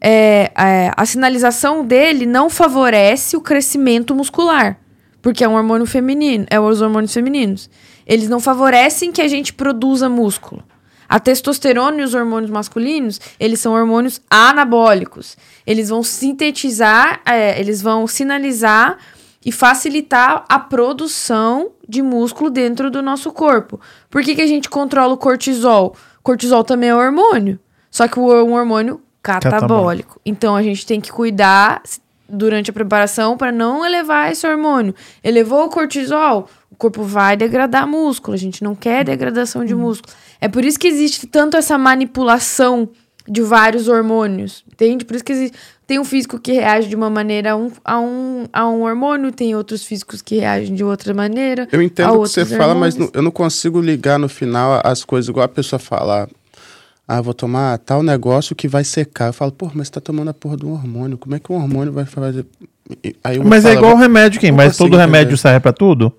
é, 0.09 0.53
é, 0.57 0.93
a 0.97 1.05
sinalização 1.05 1.85
dele 1.85 2.27
não 2.27 2.49
favorece 2.49 3.37
o 3.37 3.41
crescimento 3.41 4.15
muscular. 4.15 4.79
Porque 5.21 5.43
é 5.43 5.49
um 5.49 5.55
hormônio 5.55 5.85
feminino. 5.85 6.47
É 6.49 6.61
os 6.61 6.81
hormônios 6.81 7.13
femininos. 7.13 7.69
Eles 8.07 8.29
não 8.29 8.39
favorecem 8.39 9.11
que 9.11 9.21
a 9.21 9.27
gente 9.27 9.53
produza 9.53 10.09
músculo. 10.09 10.63
A 11.09 11.19
testosterona 11.19 12.01
e 12.01 12.05
os 12.05 12.15
hormônios 12.15 12.53
masculinos, 12.53 13.21
eles 13.39 13.59
são 13.59 13.73
hormônios 13.73 14.21
anabólicos. 14.31 15.37
Eles 15.67 15.89
vão 15.89 16.05
sintetizar, 16.05 17.21
é, 17.27 17.59
eles 17.59 17.83
vão 17.83 18.07
sinalizar 18.07 18.99
e 19.45 19.51
facilitar 19.51 20.45
a 20.49 20.59
produção 20.61 21.73
de 21.89 22.01
músculo 22.01 22.49
dentro 22.49 22.93
do 22.93 23.03
nosso 23.03 23.33
corpo. 23.33 23.81
Por 24.09 24.23
que, 24.23 24.37
que 24.37 24.43
a 24.43 24.47
gente 24.47 24.71
controla 24.71 25.15
o 25.15 25.19
cortisol? 25.19 25.97
Cortisol 26.23 26.63
também 26.63 26.91
é 26.91 26.95
hormônio, 26.95 27.59
só 27.91 28.07
que 28.07 28.21
um 28.21 28.53
hormônio 28.53 29.01
catabólico. 29.27 30.21
Então 30.25 30.55
a 30.57 30.63
gente 30.63 30.87
tem 30.87 31.01
que 31.01 31.11
cuidar 31.13 31.83
durante 32.29 32.71
a 32.71 32.73
preparação 32.73 33.37
para 33.37 33.53
não 33.53 33.85
elevar 33.85 34.33
esse 34.33 34.47
hormônio. 34.47 34.95
Elevou 35.23 35.65
o 35.67 35.69
cortisol, 35.69 36.49
o 36.71 36.75
corpo 36.77 37.03
vai 37.03 37.37
degradar 37.37 37.87
músculo. 37.87 38.35
A 38.35 38.39
gente 38.39 38.65
não 38.65 38.75
quer 38.75 39.05
degradação 39.05 39.65
de 39.65 39.75
músculo. 39.75 40.13
É 40.41 40.49
por 40.49 40.65
isso 40.65 40.79
que 40.79 40.89
existe 40.89 41.27
tanto 41.27 41.57
essa 41.57 41.79
manipulação 41.79 42.89
de 43.29 43.43
vários 43.43 43.89
hormônios, 43.89 44.65
entende? 44.73 45.05
Por 45.05 45.17
isso 45.17 45.25
que 45.25 45.33
existe, 45.33 45.57
tem 45.85 45.99
um 45.99 46.05
físico 46.05 46.39
que 46.39 46.53
reage 46.53 46.89
de 46.89 46.95
uma 46.95 47.11
maneira 47.11 47.53
a 47.53 47.57
um, 47.57 47.73
a 47.85 47.99
um, 47.99 48.45
a 48.53 48.69
um 48.69 48.83
hormônio, 48.83 49.33
tem 49.33 49.55
outros 49.57 49.85
físicos 49.85 50.23
que 50.23 50.37
reagem 50.37 50.75
de 50.77 50.85
outra 50.85 51.13
maneira. 51.13 51.67
Eu 51.73 51.83
entendo 51.83 52.11
o 52.11 52.23
que 52.23 52.29
você 52.29 52.41
outros 52.43 52.57
fala, 52.57 52.75
mas 52.75 52.95
hormônios. 52.95 53.13
não- 53.15 53.21
eu 53.21 53.23
não 53.25 53.31
consigo 53.33 53.81
ligar 53.81 54.17
no 54.17 54.29
final 54.29 54.81
as 54.85 55.03
coisas 55.05 55.29
igual 55.29 55.45
a 55.45 55.49
pessoa 55.49 55.79
fala. 55.81 56.29
Ah, 57.09 57.21
vou 57.21 57.33
tomar 57.35 57.79
tal 57.79 58.03
negócio 58.03 58.55
que 58.57 58.67
vai 58.67 58.83
secar. 58.83 59.29
Eu 59.29 59.33
falo, 59.33 59.53
pô, 59.53 59.71
mas 59.75 59.87
você 59.89 59.93
tá 59.95 60.01
tomando 60.01 60.29
a 60.29 60.35
porra 60.35 60.57
do 60.57 60.71
hormônio. 60.71 61.17
Como 61.17 61.35
é 61.37 61.39
que 61.39 61.53
um 61.53 61.57
hormônio 61.57 61.93
vai 61.93 62.05
fazer. 62.05 62.45
E- 63.05 63.15
Aí 63.23 63.37
eu 63.37 63.45
Mas 63.45 63.65
é 63.65 63.69
falo, 63.69 63.77
igual 63.79 63.93
o 63.93 63.95
vou- 63.95 64.03
remédio, 64.03 64.41
quem? 64.41 64.51
Mas 64.51 64.77
todo 64.77 64.97
remédio 64.97 65.27
entender. 65.35 65.37
serve 65.39 65.61
pra 65.61 65.73
tudo? 65.73 66.13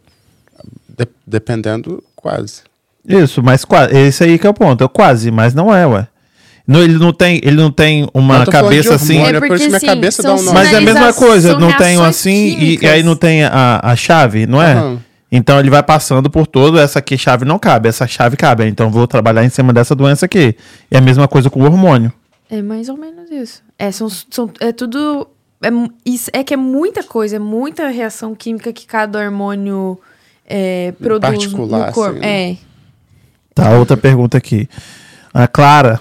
de- 0.97 1.07
dependendo, 1.25 2.03
quase. 2.15 2.61
Isso, 3.07 3.43
mas 3.43 3.63
quase. 3.63 3.95
Esse 3.95 4.23
aí 4.23 4.39
que 4.39 4.47
é 4.47 4.49
o 4.49 4.53
ponto. 4.53 4.83
É 4.83 4.87
quase, 4.87 5.29
mas 5.29 5.53
não 5.53 5.73
é, 5.73 5.85
ué. 5.85 6.07
Não, 6.67 6.81
ele 6.81 6.97
não 6.97 7.13
tem, 7.13 7.39
ele 7.43 7.55
não 7.55 7.71
tem 7.71 8.07
uma 8.13 8.39
Eu 8.43 8.47
cabeça 8.51 8.95
assim. 8.95 9.17
hormônio, 9.19 9.37
É 9.37 9.39
por 9.39 9.55
isso 9.55 9.69
porque, 9.69 9.85
minha 9.85 9.95
cabeça 9.95 10.23
dá 10.23 10.33
um 10.33 10.41
nome. 10.41 10.51
Mas 10.53 10.73
é 10.73 10.77
a 10.77 10.81
mesma 10.81 11.13
coisa, 11.13 11.57
não 11.59 11.71
tem 11.77 11.97
um 11.97 12.03
assim, 12.03 12.47
e, 12.47 12.55
químicas. 12.55 12.89
aí 12.91 13.03
não 13.03 13.15
tem 13.15 13.43
a, 13.45 13.79
a 13.83 13.95
chave, 13.95 14.45
não 14.47 14.61
é? 14.61 14.73
Aham. 14.73 14.99
Então 15.31 15.59
ele 15.59 15.69
vai 15.69 15.83
passando 15.83 16.29
por 16.29 16.47
todo, 16.47 16.79
essa 16.79 16.99
aqui 16.99 17.17
chave 17.17 17.43
não 17.43 17.59
cabe, 17.59 17.89
essa 17.89 18.07
chave 18.07 18.37
cabe. 18.37 18.65
Então 18.65 18.89
vou 18.89 19.05
trabalhar 19.07 19.43
em 19.43 19.49
cima 19.49 19.73
dessa 19.73 19.93
doença 19.93 20.25
aqui. 20.25 20.55
E 20.89 20.95
a 20.95 21.01
mesma 21.01 21.27
coisa 21.27 21.49
com 21.49 21.61
o 21.61 21.65
hormônio. 21.65 22.11
É 22.49 22.61
mais 22.61 22.87
ou 22.87 22.97
menos 22.97 23.29
isso. 23.29 23.61
É, 23.77 23.91
são, 23.91 24.07
são, 24.09 24.49
é 24.59 24.71
tudo. 24.71 25.27
É, 25.61 25.69
isso, 26.05 26.29
é 26.31 26.43
que 26.43 26.53
é 26.53 26.57
muita 26.57 27.03
coisa, 27.03 27.35
é 27.35 27.39
muita 27.39 27.89
reação 27.89 28.33
química 28.33 28.71
que 28.71 28.87
cada 28.87 29.19
hormônio 29.19 29.99
é, 30.45 30.93
produz 30.93 31.33
particular, 31.33 31.87
no 31.87 31.93
corpo. 31.93 32.11
assim, 32.11 32.19
né? 32.19 32.51
É. 32.51 32.57
Tá, 33.53 33.71
outra 33.71 33.97
pergunta 33.97 34.37
aqui. 34.37 34.69
A 35.33 35.47
Clara. 35.47 35.99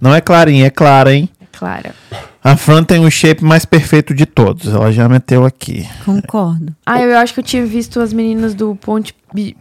Não 0.00 0.14
é 0.14 0.20
Clarinha, 0.20 0.66
é 0.66 0.70
Clara, 0.70 1.12
hein? 1.12 1.28
Clara. 1.58 1.94
A 2.42 2.56
Fran 2.56 2.84
tem 2.84 3.04
o 3.04 3.10
shape 3.10 3.42
mais 3.44 3.64
perfeito 3.64 4.14
de 4.14 4.24
todos. 4.24 4.72
Ela 4.72 4.92
já 4.92 5.08
meteu 5.08 5.44
aqui. 5.44 5.86
Concordo. 6.04 6.74
Ah, 6.86 7.00
eu 7.02 7.16
acho 7.18 7.34
que 7.34 7.40
eu 7.40 7.44
tinha 7.44 7.66
visto 7.66 8.00
as 8.00 8.12
meninas 8.12 8.54
do 8.54 8.76
Ponte 8.76 9.14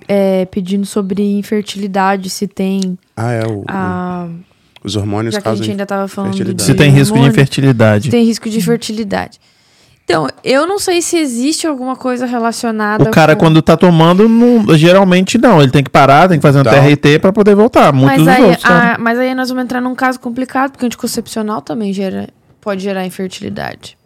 é, 0.08 0.46
pedindo 0.46 0.86
sobre 0.86 1.24
infertilidade, 1.38 2.30
se 2.30 2.48
tem. 2.48 2.98
Ah, 3.16 3.32
é. 3.32 3.46
O, 3.48 3.64
A, 3.68 4.28
os 4.84 4.96
hormônios 4.96 5.34
já 5.34 5.42
que 5.42 5.48
a 5.48 5.52
causam. 5.52 5.64
gente 5.64 5.72
ainda 5.72 5.86
tava 5.86 6.08
falando. 6.08 6.62
Se 6.62 6.74
tem 6.76 6.92
risco 6.92 7.20
de 7.20 7.28
infertilidade. 7.28 8.06
Se 8.06 8.12
tem 8.12 8.24
risco 8.24 8.50
de 8.50 8.62
fertilidade. 8.62 9.40
Então, 10.10 10.26
eu 10.42 10.66
não 10.66 10.80
sei 10.80 11.02
se 11.02 11.18
existe 11.18 11.68
alguma 11.68 11.94
coisa 11.94 12.26
relacionada. 12.26 13.04
O 13.04 13.12
cara, 13.12 13.36
com... 13.36 13.42
quando 13.42 13.62
tá 13.62 13.76
tomando, 13.76 14.30
não- 14.30 14.74
geralmente 14.78 15.38
não. 15.38 15.62
Ele 15.62 15.70
tem 15.70 15.84
que 15.84 15.90
parar, 15.90 16.30
tem 16.30 16.38
que 16.38 16.42
fazer 16.42 16.60
um. 16.60 16.64
TRT 16.64 17.20
pra 17.20 17.34
poder 17.34 17.54
voltar. 17.56 17.92
Muitos 17.92 18.24
Mas 18.24 18.26
dos 18.26 18.28
aí, 18.30 18.44
outros, 18.52 18.64
tá? 18.64 18.94
a- 18.94 18.98
mas 18.98 19.20
aí 19.20 19.36
nós 19.36 19.50
vamos 19.50 19.66
entrar 19.66 19.82
num 19.82 19.94
caso 19.94 20.18
complicado, 20.18 20.72
porque 20.72 20.86
o 20.86 20.88
anticoncepcional 20.88 21.62
também 21.62 21.92
gera, 21.92 22.30
pode 22.62 22.82
gerar 22.82 23.06
infertilidade. 23.06 23.98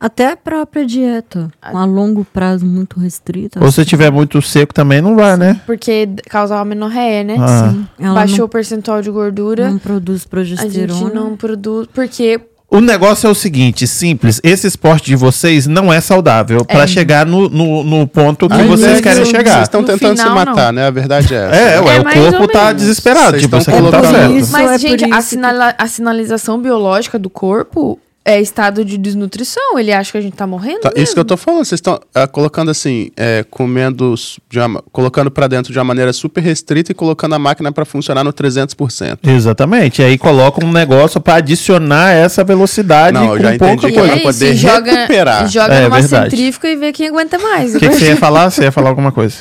Até 0.00 0.32
a 0.32 0.36
própria 0.36 0.84
dieta, 0.84 1.52
a 1.62 1.84
longo 1.84 2.24
prazo 2.24 2.66
muito 2.66 2.98
restrita. 2.98 3.62
Ou 3.62 3.70
se 3.70 3.84
tiver 3.84 4.10
muito 4.10 4.42
seco 4.42 4.74
também, 4.74 5.00
não 5.00 5.14
vai, 5.14 5.36
né? 5.36 5.60
Porque 5.64 6.08
causa 6.28 6.58
amenorreia, 6.58 7.22
né? 7.22 7.36
Ah. 7.38 7.74
ela 7.96 8.14
Baixou 8.14 8.38
não, 8.38 8.44
o 8.46 8.48
percentual 8.48 9.00
de 9.00 9.10
gordura, 9.12 9.70
não 9.70 9.78
produz 9.78 10.24
a 10.26 10.28
progesterona. 10.28 10.98
gente 10.98 11.14
não 11.14 11.36
produz. 11.36 11.86
Porque 11.94 12.40
O 12.70 12.82
negócio 12.82 13.26
é 13.26 13.30
o 13.30 13.34
seguinte, 13.34 13.86
simples. 13.86 14.40
Esse 14.44 14.66
esporte 14.66 15.06
de 15.06 15.16
vocês 15.16 15.66
não 15.66 15.90
é 15.90 16.02
saudável 16.02 16.64
pra 16.66 16.86
chegar 16.86 17.24
no, 17.24 17.48
no, 17.48 17.82
no 17.82 18.06
ponto 18.06 18.46
que 18.46 18.54
Ai, 18.54 18.66
vocês 18.66 19.00
querem 19.00 19.24
Vocês 19.24 19.28
chegar. 19.30 19.62
estão 19.62 19.80
No 19.80 19.86
tentando 19.86 20.18
final, 20.18 20.28
se 20.28 20.34
matar, 20.44 20.70
né? 20.70 20.86
A 20.86 20.90
verdade 20.90 21.34
é 21.34 21.38
essa. 21.46 21.56
É, 21.56 21.80
ué, 21.80 21.96
É 21.96 22.00
o 22.00 22.04
corpo 22.32 22.48
tá 22.48 22.66
menos. 22.66 22.82
desesperado. 22.82 23.30
Vocês 23.30 23.42
Tipo, 23.42 23.56
estão 23.56 23.74
você 23.74 23.80
não 23.80 23.90
tá 23.90 24.04
certo. 24.04 24.48
Mas, 24.50 24.70
é 24.72 24.78
gente, 24.78 25.04
a, 25.04 25.08
que- 25.16 25.22
sinala- 25.22 25.74
a 25.78 25.86
sinalização 25.86 26.60
biológica 26.60 27.18
do 27.18 27.30
corpo 27.30 27.98
é 28.30 28.40
estado 28.40 28.84
de 28.84 28.98
desnutrição. 28.98 29.78
Ele 29.78 29.90
acha 29.92 30.12
que 30.12 30.18
a 30.18 30.20
gente 30.20 30.34
tá 30.36 30.46
morrendo. 30.46 30.80
Tá, 30.80 30.92
isso 30.94 31.14
que 31.14 31.18
eu 31.20 31.24
tô 31.24 31.36
falando, 31.36 31.64
vocês 31.64 31.78
estão 31.78 31.98
ah, 32.14 32.26
colocando 32.26 32.70
assim, 32.70 33.10
é, 33.16 33.42
comendo, 33.48 34.14
uma- 34.54 34.82
colocando 34.92 35.30
pra 35.30 35.46
dentro 35.48 35.72
de 35.72 35.78
uma 35.78 35.84
maneira 35.84 36.12
super 36.12 36.42
restrita 36.42 36.92
e 36.92 36.94
colocando 36.94 37.34
a 37.34 37.38
máquina 37.38 37.72
pra 37.72 37.84
funcionar 37.86 38.22
no 38.22 38.32
300%. 38.32 39.18
Exatamente. 39.26 40.02
E 40.02 40.04
aí 40.04 40.18
coloca 40.18 40.64
um 40.64 40.70
negócio 40.70 41.20
pra 41.20 41.36
adicionar 41.36 42.10
essa 42.12 42.44
velocidade 42.44 43.14
Não, 43.14 43.30
eu 43.34 43.36
com 43.36 43.42
já 43.42 43.48
pouca 43.58 43.72
entendi. 43.88 43.94
coisa. 43.94 44.08
pra 44.08 44.12
é 44.12 44.16
isso, 44.16 44.24
poder 44.38 44.54
joga, 44.56 44.92
recuperar. 44.92 45.44
e 45.44 45.48
joga 45.48 45.74
É, 45.74 45.84
numa 45.84 46.00
verdade. 46.00 46.30
centrífuga 46.30 46.68
e 46.68 46.76
vê 46.76 46.92
quem 46.92 47.08
aguenta 47.08 47.38
mais. 47.38 47.74
O 47.74 47.78
que, 47.78 47.88
que 47.88 47.94
você 47.94 48.06
ia 48.08 48.16
falar? 48.18 48.50
Você 48.50 48.62
ia 48.64 48.72
falar 48.72 48.90
alguma 48.90 49.10
coisa? 49.10 49.36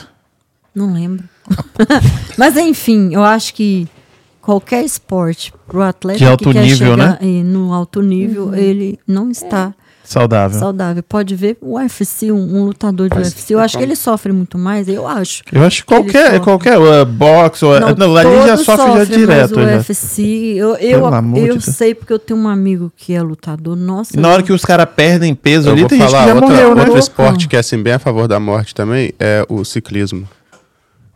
Não 0.74 0.94
lembro. 0.94 1.24
Mas 2.38 2.56
enfim, 2.56 3.10
eu 3.14 3.24
acho 3.24 3.54
que 3.54 3.88
qualquer 4.48 4.86
esporte 4.86 5.54
pro 5.68 5.82
atleta 5.82 6.20
De 6.20 6.26
alto 6.26 6.46
que 6.46 6.54
quer 6.54 6.62
nível, 6.64 6.92
chegar 6.94 7.18
eh, 7.22 7.44
no 7.44 7.74
alto 7.74 8.02
nível, 8.02 8.56
ele 8.56 8.98
não 9.06 9.30
está 9.30 9.74
Saudável. 10.06 10.58
saudável. 10.58 11.04
Pode 11.04 11.36
ver 11.36 11.58
o 11.60 11.78
UFC, 11.78 12.32
um, 12.32 12.56
um 12.56 12.64
lutador 12.64 13.10
de 13.10 13.16
Mas 13.16 13.28
UFC. 13.28 13.54
Eu 13.54 13.60
acho 13.60 13.78
que 13.78 13.84
ele 13.84 13.94
sofre 13.94 14.32
muito 14.32 14.58
mais, 14.58 14.88
eu 14.88 15.06
acho. 15.06 15.44
Eu 15.52 15.64
acho 15.66 15.82
que 15.82 15.88
qualquer, 15.88 16.24
sofre. 16.28 16.40
qualquer 16.40 16.78
uh, 16.80 17.06
boxe, 17.06 17.66
ou, 17.66 17.78
não, 17.78 17.94
não, 17.94 18.16
ali 18.16 18.30
já 18.38 18.52
todos 18.52 18.64
sofre 18.64 18.98
já 19.00 19.04
direto. 19.04 19.28
Mas 19.28 19.52
o 19.52 19.56
já. 19.56 19.78
UFC, 19.80 20.22
eu, 20.56 20.76
eu, 20.78 20.92
Pelo 20.92 21.06
amor 21.08 21.42
de 21.42 21.48
eu 21.48 21.54
Deus. 21.56 21.66
sei 21.66 21.94
porque 21.94 22.14
eu 22.14 22.20
tenho 22.20 22.40
um 22.40 22.48
amigo 22.48 22.90
que 22.96 23.14
é 23.14 23.22
lutador. 23.22 23.76
Nossa, 23.76 24.18
na 24.18 24.30
hora 24.30 24.42
que 24.42 24.54
os 24.54 24.64
caras 24.64 24.88
perdem 24.96 25.36
peso 25.36 25.68
Eu 25.68 25.74
ali, 25.74 25.82
vou 25.82 25.90
tem 25.90 26.00
gente 26.00 26.08
que 26.08 26.14
falar 26.14 26.26
já 26.26 26.36
outra, 26.36 26.50
morreu, 26.50 26.74
né? 26.74 26.84
outro 26.84 26.98
esporte 26.98 27.50
que 27.50 27.58
é 27.58 27.60
assim 27.60 27.84
bem 27.84 27.92
a 27.92 28.00
favor 28.00 28.30
da 28.30 28.40
morte 28.40 28.74
também 28.74 29.12
é 29.20 29.46
o 29.50 29.66
ciclismo. 29.66 30.26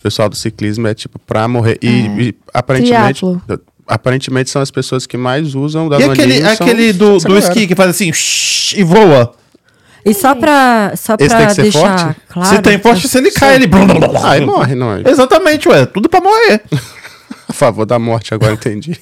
O 0.01 0.03
pessoal 0.03 0.27
do 0.27 0.35
ciclismo 0.35 0.87
é 0.87 0.95
tipo 0.95 1.19
pra 1.19 1.47
morrer. 1.47 1.77
E, 1.81 1.87
e 1.87 2.35
aparentemente, 2.51 3.19
Triatlo. 3.21 3.41
aparentemente 3.87 4.49
são 4.49 4.59
as 4.59 4.71
pessoas 4.71 5.05
que 5.05 5.15
mais 5.15 5.53
usam 5.53 5.87
da 5.87 5.99
E 5.99 6.03
aquele, 6.05 6.43
aquele 6.43 6.91
do, 6.91 7.19
do 7.19 7.37
esqui 7.37 7.67
que 7.67 7.75
faz 7.75 7.91
assim 7.91 8.11
shhh, 8.11 8.73
e 8.79 8.83
voa? 8.83 9.33
E 10.03 10.11
só 10.15 10.33
pra, 10.33 10.93
só 10.97 11.13
Esse 11.19 11.29
tem 11.29 11.37
pra 11.37 11.45
que 11.45 11.53
ser 11.53 11.61
deixar 11.61 11.97
forte? 11.99 12.19
claro. 12.29 12.49
se 12.55 12.61
tem 12.63 12.79
forte, 12.79 13.07
se 13.07 13.17
ele 13.19 13.29
cai, 13.29 13.55
ele. 13.57 13.69
Aí 14.23 14.43
morre, 14.43 14.73
não 14.73 14.91
é? 14.93 15.03
Exatamente, 15.07 15.69
ué. 15.69 15.85
Tudo 15.85 16.09
pra 16.09 16.19
morrer. 16.19 16.63
A 17.47 17.53
favor 17.53 17.85
da 17.85 17.99
morte, 17.99 18.33
agora 18.33 18.53
entendi. 18.53 18.97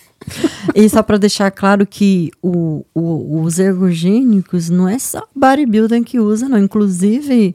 E 0.76 0.90
só 0.90 1.02
pra 1.02 1.16
deixar 1.18 1.50
claro 1.52 1.86
que 1.88 2.30
o, 2.42 2.84
o- 2.94 3.42
os 3.42 3.58
ergogênicos 3.60 4.70
não 4.70 4.90
é 4.90 5.00
só 5.00 5.24
bodybuilder 5.34 6.04
que 6.04 6.20
usa, 6.20 6.50
não. 6.50 6.58
Inclusive, 6.58 7.54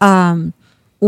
a, 0.00 0.36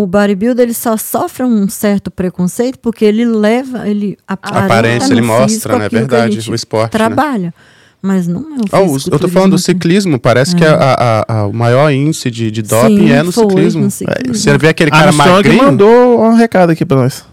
o 0.02 0.06
bodybuilder 0.06 0.64
ele 0.64 0.74
só 0.74 0.96
sofre 0.96 1.44
um 1.44 1.68
certo 1.68 2.10
preconceito 2.10 2.78
porque 2.78 3.04
ele 3.04 3.24
leva, 3.24 3.88
ele 3.88 4.16
aparenta 4.26 4.64
Aparência, 4.64 5.12
ele 5.12 5.20
mostra, 5.22 5.78
né? 5.78 5.86
a 5.86 5.88
Verdade, 5.88 6.50
o 6.50 6.54
esporte, 6.54 6.92
né? 6.92 6.98
Trabalha. 6.98 7.54
Mas 8.00 8.28
não 8.28 8.40
é 8.54 8.58
o 8.60 8.64
Ah, 8.70 8.80
o- 8.82 8.96
eu 9.10 9.18
tô 9.18 9.26
falando 9.28 9.52
do 9.52 9.58
ciclismo, 9.58 10.20
parece 10.20 10.54
que 10.54 10.64
a- 10.64 10.74
a- 10.76 11.24
a- 11.40 11.46
o 11.48 11.52
maior 11.52 11.90
índice 11.92 12.30
de, 12.30 12.48
de 12.50 12.62
doping 12.62 12.96
Sim, 13.08 13.10
é 13.10 13.22
no 13.24 13.32
ciclismo. 13.32 13.80
no 13.82 13.86
É, 13.88 13.90
ciclismo. 13.90 14.34
Você 14.34 14.56
vê 14.56 14.68
aquele 14.68 14.90
cara 14.92 15.10
magrinho. 15.10 15.64
mandou 15.64 16.22
um 16.22 16.34
recado 16.34 16.70
aqui 16.70 16.84
pra 16.86 16.96
nós. 16.98 17.24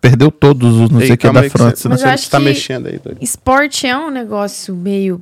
Perdeu 0.00 0.30
todos 0.30 0.76
os 0.80 0.90
não 0.90 1.00
Ei, 1.00 1.06
sei 1.06 1.14
o 1.14 1.18
que 1.18 1.22
calma 1.26 1.42
da 1.42 1.50
França. 1.50 1.76
Você, 1.76 1.88
né? 1.88 1.94
Mas 1.94 2.00
eu 2.02 2.06
você 2.08 2.14
acho 2.14 2.30
tá 2.30 2.38
que- 2.38 2.44
mexendo 2.44 2.86
aí, 2.86 3.00
doido. 3.02 3.18
Esporte 3.20 3.84
é 3.88 3.98
um 3.98 4.10
negócio 4.10 4.76
meio 4.76 5.20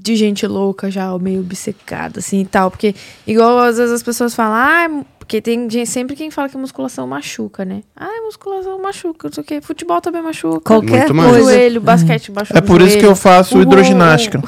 de 0.00 0.16
gente 0.16 0.46
louca 0.46 0.90
já, 0.90 1.16
meio 1.18 1.40
obcecado, 1.40 2.18
assim 2.18 2.40
e 2.42 2.44
tal. 2.46 2.70
Porque, 2.70 2.94
igual 3.26 3.58
às 3.58 3.76
vezes 3.78 3.92
as 3.92 4.02
pessoas 4.02 4.34
falam, 4.34 4.54
ah, 4.56 5.04
porque 5.18 5.40
tem 5.40 5.68
gente, 5.70 5.88
sempre 5.88 6.14
quem 6.14 6.30
fala 6.30 6.48
que 6.48 6.56
musculação 6.58 7.06
machuca, 7.06 7.64
né? 7.64 7.82
Ah, 7.96 8.22
musculação 8.24 8.80
machuca, 8.82 9.28
não 9.28 9.32
sei 9.32 9.42
o 9.42 9.46
quê. 9.46 9.60
Futebol 9.62 10.00
também 10.00 10.20
machuca. 10.22 10.60
Qualquer 10.60 11.10
Muito 11.12 11.28
coisa. 11.30 11.40
Joelho, 11.52 11.80
basquete 11.80 12.30
machuca. 12.30 12.58
É 12.58 12.60
por 12.60 12.82
isso 12.82 12.98
que 12.98 13.06
eu 13.06 13.16
faço 13.16 13.56
O- 13.58 13.62
hidroginástica. 13.62 14.42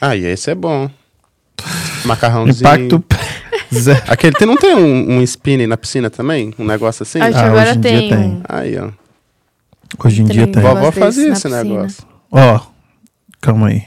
Ah, 0.00 0.14
e 0.14 0.24
esse 0.26 0.50
é 0.50 0.54
bom. 0.54 0.90
Macarrãozinho. 2.04 2.68
Impacto 2.68 3.04
zero. 3.74 4.02
Aquele 4.08 4.34
tem, 4.34 4.46
não 4.46 4.56
tem 4.56 4.74
um, 4.74 5.16
um 5.18 5.22
spinning 5.22 5.66
na 5.66 5.76
piscina 5.76 6.08
também? 6.10 6.54
Um 6.58 6.64
negócio 6.64 7.02
assim? 7.02 7.20
Acho 7.20 7.32
que 7.32 7.38
Ah, 7.38 7.46
agora 7.46 7.70
hoje 7.70 7.78
em 7.78 7.80
dia 7.80 7.90
tem. 7.98 8.08
tem. 8.10 8.42
Aí, 8.48 8.78
ó. 8.78 8.90
Hoje 10.04 10.22
em 10.22 10.24
dia 10.26 10.44
Tem. 10.44 10.52
tem. 10.52 10.62
Vó- 10.62 10.74
Vovó 10.74 10.92
fazia 10.92 11.32
esse 11.32 11.48
negócio. 11.48 12.04
Ó, 12.30 12.60
calma 13.40 13.68
aí. 13.68 13.82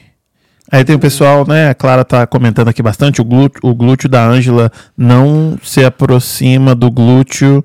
Aí 0.71 0.85
tem 0.85 0.95
o 0.95 0.99
pessoal, 0.99 1.45
né? 1.45 1.69
A 1.69 1.73
Clara 1.73 2.05
tá 2.05 2.25
comentando 2.25 2.69
aqui 2.69 2.81
bastante. 2.81 3.19
O 3.19 3.25
glúteo, 3.25 3.59
o 3.61 3.75
glúteo 3.75 4.07
da 4.07 4.25
Ângela 4.25 4.71
não 4.97 5.57
se 5.61 5.83
aproxima 5.83 6.73
do 6.73 6.89
glúteo 6.89 7.63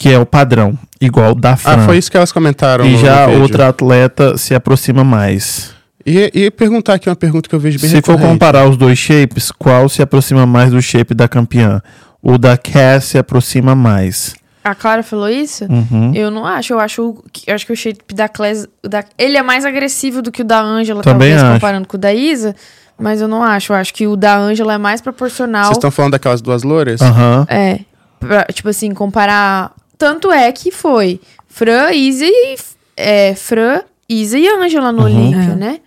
que 0.00 0.08
é 0.08 0.18
o 0.18 0.24
padrão, 0.24 0.78
igual 0.98 1.32
o 1.32 1.34
da 1.34 1.56
Fran. 1.56 1.74
Ah, 1.74 1.78
foi 1.80 1.98
isso 1.98 2.10
que 2.10 2.16
elas 2.16 2.32
comentaram 2.32 2.86
E 2.86 2.96
já 2.96 3.26
vídeo. 3.26 3.42
outra 3.42 3.68
atleta 3.68 4.38
se 4.38 4.54
aproxima 4.54 5.04
mais. 5.04 5.74
E, 6.06 6.30
e 6.34 6.50
perguntar 6.50 6.94
aqui 6.94 7.10
uma 7.10 7.14
pergunta 7.14 7.46
que 7.46 7.54
eu 7.54 7.60
vejo 7.60 7.78
bem 7.78 7.90
Se 7.90 8.00
for 8.00 8.18
comparar 8.18 8.66
os 8.66 8.78
dois 8.78 8.98
shapes, 8.98 9.52
qual 9.52 9.90
se 9.90 10.00
aproxima 10.00 10.46
mais 10.46 10.70
do 10.70 10.80
shape 10.80 11.12
da 11.12 11.28
campeã? 11.28 11.82
O 12.22 12.38
da 12.38 12.56
Cass 12.56 13.04
se 13.04 13.18
aproxima 13.18 13.74
mais. 13.74 14.34
A 14.62 14.74
Clara 14.74 15.02
falou 15.02 15.28
isso? 15.28 15.64
Uhum. 15.64 16.12
Eu 16.14 16.30
não 16.30 16.44
acho. 16.46 16.72
Eu 16.74 16.80
acho, 16.80 17.22
que- 17.32 17.50
eu 17.50 17.54
acho 17.54 17.64
que 17.66 17.72
o 17.72 17.76
shape 17.76 18.14
da 18.14 18.28
Class. 18.28 18.66
o 18.84 18.88
da- 18.88 19.04
ele 19.16 19.36
é 19.38 19.42
mais 19.42 19.64
agressivo 19.64 20.20
do 20.20 20.30
que 20.30 20.42
o 20.42 20.44
da 20.44 20.60
Ângela, 20.60 21.02
Também 21.02 21.30
talvez, 21.30 21.42
acho. 21.42 21.52
comparando 21.54 21.88
com 21.88 21.96
o 21.96 22.00
da 22.00 22.12
Isa. 22.12 22.54
Mas 22.98 23.22
eu 23.22 23.28
não 23.28 23.42
acho. 23.42 23.72
Eu 23.72 23.76
acho 23.76 23.94
que 23.94 24.06
o 24.06 24.14
da 24.16 24.36
Ângela 24.36 24.74
é 24.74 24.78
mais 24.78 25.00
proporcional. 25.00 25.64
Vocês 25.64 25.78
estão 25.78 25.90
falando 25.90 26.12
daquelas 26.12 26.42
duas 26.42 26.62
loiras? 26.62 27.00
Aham. 27.00 27.46
É. 27.48 27.80
pra, 28.18 28.44
tipo 28.52 28.68
assim, 28.68 28.92
comparar. 28.92 29.72
Tanto 29.96 30.30
é 30.30 30.52
que 30.52 30.70
foi 30.70 31.18
Fran, 31.48 31.90
Isa 31.92 32.26
e. 32.26 32.56
É, 32.94 33.34
Fran, 33.34 33.80
Isa 34.06 34.38
e 34.38 34.46
Ângela 34.46 34.92
no 34.92 34.98
Uhum. 34.98 35.04
Olímpia, 35.06 35.52
É. 35.52 35.56
né? 35.56 35.78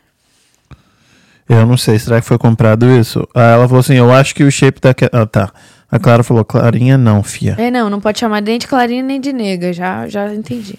Eu 1.48 1.66
não 1.66 1.78
sei, 1.78 2.00
será 2.00 2.20
que 2.22 2.26
foi 2.28 2.38
comprado 2.38 2.90
isso? 2.90 3.28
Ah, 3.36 3.52
ela 3.52 3.68
falou 3.68 3.82
assim, 3.82 3.96
eu 3.96 4.12
acho 4.12 4.34
que 4.34 4.44
o 4.44 4.52
shape 4.52 4.80
da... 4.82 4.96
Ah, 5.12 5.26
tá. 5.26 5.52
A 5.94 6.00
Clara 6.00 6.24
falou, 6.24 6.44
Clarinha 6.44 6.98
não, 6.98 7.22
fia. 7.22 7.54
É, 7.56 7.70
não, 7.70 7.88
não 7.88 8.02
pode 8.02 8.18
chamar 8.18 8.42
nem 8.42 8.58
de 8.58 8.66
Clarinha 8.66 9.04
nem 9.04 9.22
de 9.22 9.32
nega. 9.32 9.72
Já, 9.72 10.08
já 10.08 10.34
entendi. 10.34 10.74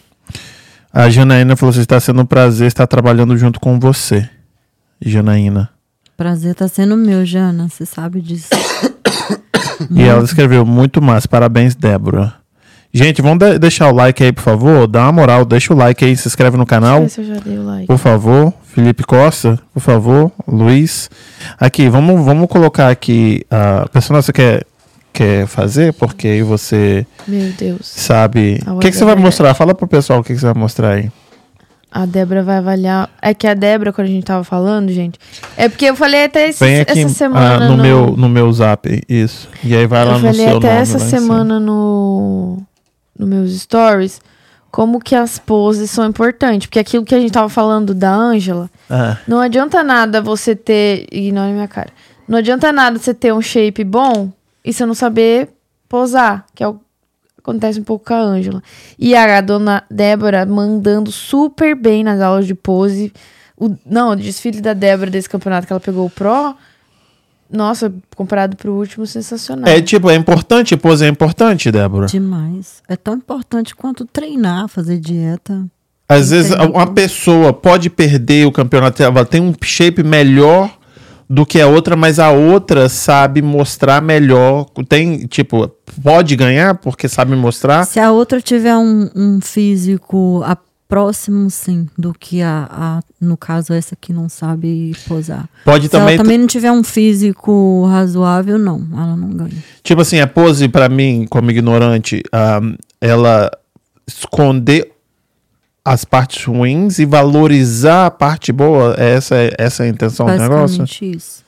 A 0.92 1.08
Janaína 1.08 1.54
falou 1.54 1.70
assim, 1.70 1.82
está 1.82 2.00
sendo 2.00 2.22
um 2.22 2.26
prazer 2.26 2.66
estar 2.66 2.84
trabalhando 2.88 3.38
junto 3.38 3.60
com 3.60 3.78
você. 3.78 4.28
Janaína. 5.00 5.70
Prazer 6.16 6.56
tá 6.56 6.66
sendo 6.66 6.96
meu, 6.96 7.24
Jana. 7.24 7.68
Você 7.68 7.86
sabe 7.86 8.20
disso. 8.20 8.48
E 9.90 10.02
ela 10.02 10.24
escreveu, 10.24 10.64
muito 10.64 11.00
massa, 11.02 11.28
parabéns, 11.28 11.74
Débora. 11.74 12.32
Gente, 12.92 13.20
vamos 13.20 13.38
de- 13.38 13.58
deixar 13.58 13.88
o 13.90 13.94
like 13.94 14.22
aí, 14.22 14.32
por 14.32 14.42
favor. 14.42 14.86
Dá 14.86 15.02
uma 15.02 15.12
moral, 15.12 15.44
deixa 15.44 15.72
o 15.74 15.76
like 15.76 16.04
aí, 16.04 16.16
se 16.16 16.26
inscreve 16.26 16.56
no 16.56 16.64
canal. 16.64 17.00
Deixa 17.00 17.20
eu 17.20 17.24
ver 17.26 17.32
se 17.34 17.38
eu 17.40 17.44
já 17.44 17.50
dei 17.50 17.58
o 17.58 17.64
like. 17.66 17.86
Por 17.86 17.98
favor, 17.98 18.52
Felipe 18.64 19.02
Costa, 19.04 19.58
por 19.72 19.80
favor, 19.80 20.32
Luiz. 20.46 21.10
Aqui, 21.58 21.88
vamos, 21.88 22.24
vamos 22.24 22.48
colocar 22.48 22.88
aqui 22.88 23.44
a 23.50 23.88
pessoa 23.92 24.22
você 24.22 24.32
quer 24.32 24.64
quer 25.14 25.46
fazer, 25.46 25.92
porque 25.94 26.26
aí 26.28 26.42
você 26.42 27.06
Meu 27.26 27.50
Deus. 27.52 27.86
sabe. 27.86 28.60
O 28.66 28.78
que, 28.78 28.90
que 28.90 28.96
você 28.96 29.04
vai 29.04 29.14
mostrar? 29.14 29.54
Fala 29.54 29.74
pro 29.74 29.86
pessoal 29.86 30.18
o 30.20 30.22
que, 30.24 30.34
que 30.34 30.40
você 30.40 30.46
vai 30.46 30.54
mostrar 30.54 30.90
aí. 30.94 31.10
A 31.90 32.04
Débora 32.06 32.42
vai 32.42 32.56
avaliar. 32.56 33.08
É 33.22 33.32
que 33.32 33.46
a 33.46 33.54
Débora, 33.54 33.92
quando 33.92 34.08
a 34.08 34.10
gente 34.10 34.24
tava 34.24 34.42
falando, 34.42 34.90
gente. 34.90 35.16
É 35.56 35.68
porque 35.68 35.84
eu 35.84 35.94
falei 35.94 36.24
até 36.24 36.48
esse- 36.48 36.64
Vem 36.64 36.80
aqui 36.80 36.98
essa 36.98 37.14
semana. 37.14 37.64
ah, 37.64 37.68
no, 37.68 37.76
meu 37.80 38.16
no 38.16 38.28
meu 38.28 38.52
Zap, 38.52 39.00
isso. 39.08 39.48
E 39.62 39.76
aí 39.76 39.86
vai 39.86 40.04
lá 40.04 40.10
eu 40.10 40.18
no 40.18 40.26
falei 40.26 40.46
seu 40.48 40.58
até 40.58 40.66
nome. 40.70 40.80
essa 40.80 40.98
lá 40.98 41.04
semana 41.04 41.60
no, 41.60 42.58
no 43.16 43.26
meus 43.28 43.52
stories 43.60 44.20
como 44.72 44.98
que 44.98 45.14
as 45.14 45.38
poses 45.38 45.88
são 45.88 46.04
importantes. 46.04 46.66
Porque 46.66 46.80
aquilo 46.80 47.04
que 47.04 47.14
a 47.14 47.20
gente 47.20 47.30
tava 47.30 47.48
falando 47.48 47.94
da 47.94 48.12
Ângela, 48.12 48.68
Ah, 48.90 49.16
não 49.28 49.38
adianta 49.40 49.84
nada 49.84 50.20
você 50.20 50.56
ter. 50.56 51.06
Ignore 51.12 51.52
minha 51.52 51.68
cara. 51.68 51.90
Não 52.26 52.38
adianta 52.38 52.72
nada 52.72 52.98
você 52.98 53.14
ter 53.14 53.32
um 53.32 53.40
shape 53.40 53.84
bom 53.84 54.32
e 54.64 54.72
você 54.72 54.86
não 54.86 54.94
saber 54.94 55.50
posar, 55.88 56.46
que 56.54 56.62
é 56.62 56.68
o 56.68 56.80
acontece 57.44 57.78
um 57.78 57.84
pouco 57.84 58.06
com 58.06 58.14
a 58.14 58.20
Ângela. 58.20 58.62
E 58.98 59.14
a 59.14 59.40
dona 59.42 59.84
Débora 59.90 60.46
mandando 60.46 61.12
super 61.12 61.76
bem 61.76 62.02
nas 62.02 62.20
aulas 62.20 62.46
de 62.46 62.54
pose. 62.54 63.12
O, 63.54 63.76
não, 63.84 64.12
o 64.12 64.16
desfile 64.16 64.62
da 64.62 64.72
Débora 64.72 65.10
desse 65.10 65.28
campeonato 65.28 65.66
que 65.66 65.72
ela 65.72 65.80
pegou 65.80 66.06
o 66.06 66.10
Pro. 66.10 66.56
Nossa, 67.52 67.92
comparado 68.16 68.56
pro 68.56 68.72
último, 68.72 69.06
sensacional. 69.06 69.68
É 69.68 69.80
tipo, 69.80 70.10
é 70.10 70.14
importante, 70.16 70.76
pose 70.76 71.04
é 71.04 71.08
importante, 71.08 71.70
Débora. 71.70 72.06
Demais. 72.06 72.82
É 72.88 72.96
tão 72.96 73.14
importante 73.14 73.76
quanto 73.76 74.06
treinar, 74.06 74.66
fazer 74.66 74.98
dieta. 74.98 75.64
Às 76.08 76.30
vezes 76.30 76.52
uma 76.52 76.86
pessoa 76.86 77.52
pode 77.52 77.90
perder 77.90 78.46
o 78.46 78.52
campeonato, 78.52 79.02
ela 79.02 79.24
tem 79.24 79.40
um 79.40 79.54
shape 79.62 80.02
melhor 80.02 80.74
do 81.28 81.44
que 81.46 81.60
a 81.60 81.66
outra, 81.66 81.96
mas 81.96 82.18
a 82.18 82.30
outra 82.30 82.88
sabe 82.88 83.40
mostrar 83.42 84.02
melhor. 84.02 84.66
Tem, 84.88 85.26
tipo, 85.26 85.68
pode 86.02 86.36
ganhar 86.36 86.74
porque 86.76 87.08
sabe 87.08 87.34
mostrar. 87.34 87.84
Se 87.86 87.98
a 88.00 88.10
outra 88.12 88.40
tiver 88.40 88.76
um, 88.76 89.08
um 89.14 89.40
físico 89.40 90.42
a- 90.44 90.56
próximo, 90.86 91.50
sim, 91.50 91.88
do 91.98 92.12
que 92.12 92.40
a, 92.42 92.68
a- 92.70 93.00
no 93.20 93.36
caso, 93.36 93.72
essa 93.72 93.96
que 93.98 94.12
não 94.12 94.28
sabe 94.28 94.92
posar. 95.08 95.48
Pode 95.64 95.84
Se 95.86 95.90
também, 95.90 96.14
ela 96.14 96.22
também 96.22 96.38
não 96.38 96.46
tiver 96.46 96.70
um 96.70 96.84
físico 96.84 97.86
razoável, 97.86 98.58
não, 98.58 98.86
ela 98.92 99.16
não 99.16 99.30
ganha. 99.30 99.50
tipo 99.82 100.02
assim, 100.02 100.20
a 100.20 100.26
pose 100.26 100.68
pra 100.68 100.88
mim, 100.88 101.26
como 101.28 101.50
ignorante, 101.50 102.22
ah, 102.30 102.60
ela 103.00 103.50
esconder 104.06 104.92
as 105.84 106.04
partes 106.04 106.44
ruins 106.44 106.98
e 106.98 107.04
valorizar 107.04 108.06
a 108.06 108.10
parte 108.10 108.50
boa. 108.52 108.94
Essa 108.98 109.36
é 109.36 109.54
essa 109.58 109.84
é 109.84 109.86
a 109.86 109.90
intenção 109.90 110.26
do 110.26 110.36
negócio. 110.36 110.84
Isso. 111.02 111.44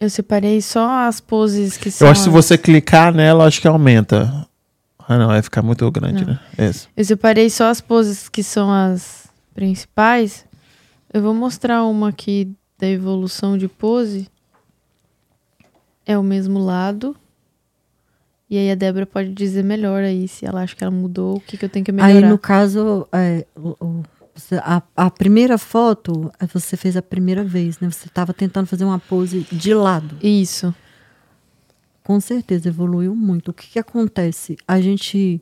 Eu 0.00 0.08
separei 0.08 0.62
só 0.62 1.06
as 1.06 1.20
poses 1.20 1.76
que 1.76 1.90
são. 1.90 2.06
Eu 2.08 2.12
acho 2.12 2.20
que 2.22 2.24
se 2.24 2.30
você 2.30 2.56
clicar 2.56 3.12
nela, 3.12 3.44
acho 3.46 3.60
que 3.60 3.68
aumenta. 3.68 4.46
Ah, 4.98 5.18
não, 5.18 5.26
vai 5.26 5.42
ficar 5.42 5.60
muito 5.60 5.90
grande, 5.90 6.24
Não. 6.24 6.32
né? 6.34 6.40
Esse. 6.56 6.86
Eu 6.96 7.04
separei 7.04 7.50
só 7.50 7.68
as 7.68 7.80
poses 7.80 8.28
que 8.28 8.42
são 8.42 8.72
as 8.72 9.28
principais. 9.54 10.46
Eu 11.12 11.20
vou 11.20 11.34
mostrar 11.34 11.84
uma 11.84 12.08
aqui 12.08 12.50
da 12.78 12.86
evolução 12.88 13.58
de 13.58 13.68
pose. 13.68 14.28
É 16.06 16.16
o 16.16 16.22
mesmo 16.22 16.58
lado. 16.60 17.14
E 18.50 18.58
aí 18.58 18.70
a 18.70 18.74
Débora 18.74 19.06
pode 19.06 19.32
dizer 19.32 19.62
melhor 19.62 20.02
aí 20.02 20.26
se 20.26 20.44
ela 20.44 20.62
acha 20.62 20.74
que 20.74 20.82
ela 20.82 20.90
mudou, 20.90 21.36
o 21.36 21.40
que, 21.40 21.56
que 21.56 21.64
eu 21.64 21.68
tenho 21.68 21.84
que 21.84 21.92
melhorar. 21.92 22.12
Aí, 22.12 22.28
no 22.28 22.36
caso, 22.36 23.06
é, 23.12 23.46
a, 24.58 24.82
a 24.96 25.08
primeira 25.10 25.56
foto, 25.56 26.32
é, 26.40 26.46
você 26.46 26.76
fez 26.76 26.96
a 26.96 27.02
primeira 27.02 27.44
vez, 27.44 27.78
né? 27.78 27.88
Você 27.88 28.08
estava 28.08 28.34
tentando 28.34 28.66
fazer 28.66 28.84
uma 28.84 28.98
pose 28.98 29.46
de 29.52 29.72
lado. 29.72 30.16
Isso. 30.20 30.74
Com 32.02 32.18
certeza, 32.20 32.68
evoluiu 32.68 33.14
muito. 33.14 33.52
O 33.52 33.54
que, 33.54 33.68
que 33.68 33.78
acontece? 33.78 34.56
A 34.66 34.80
gente 34.80 35.40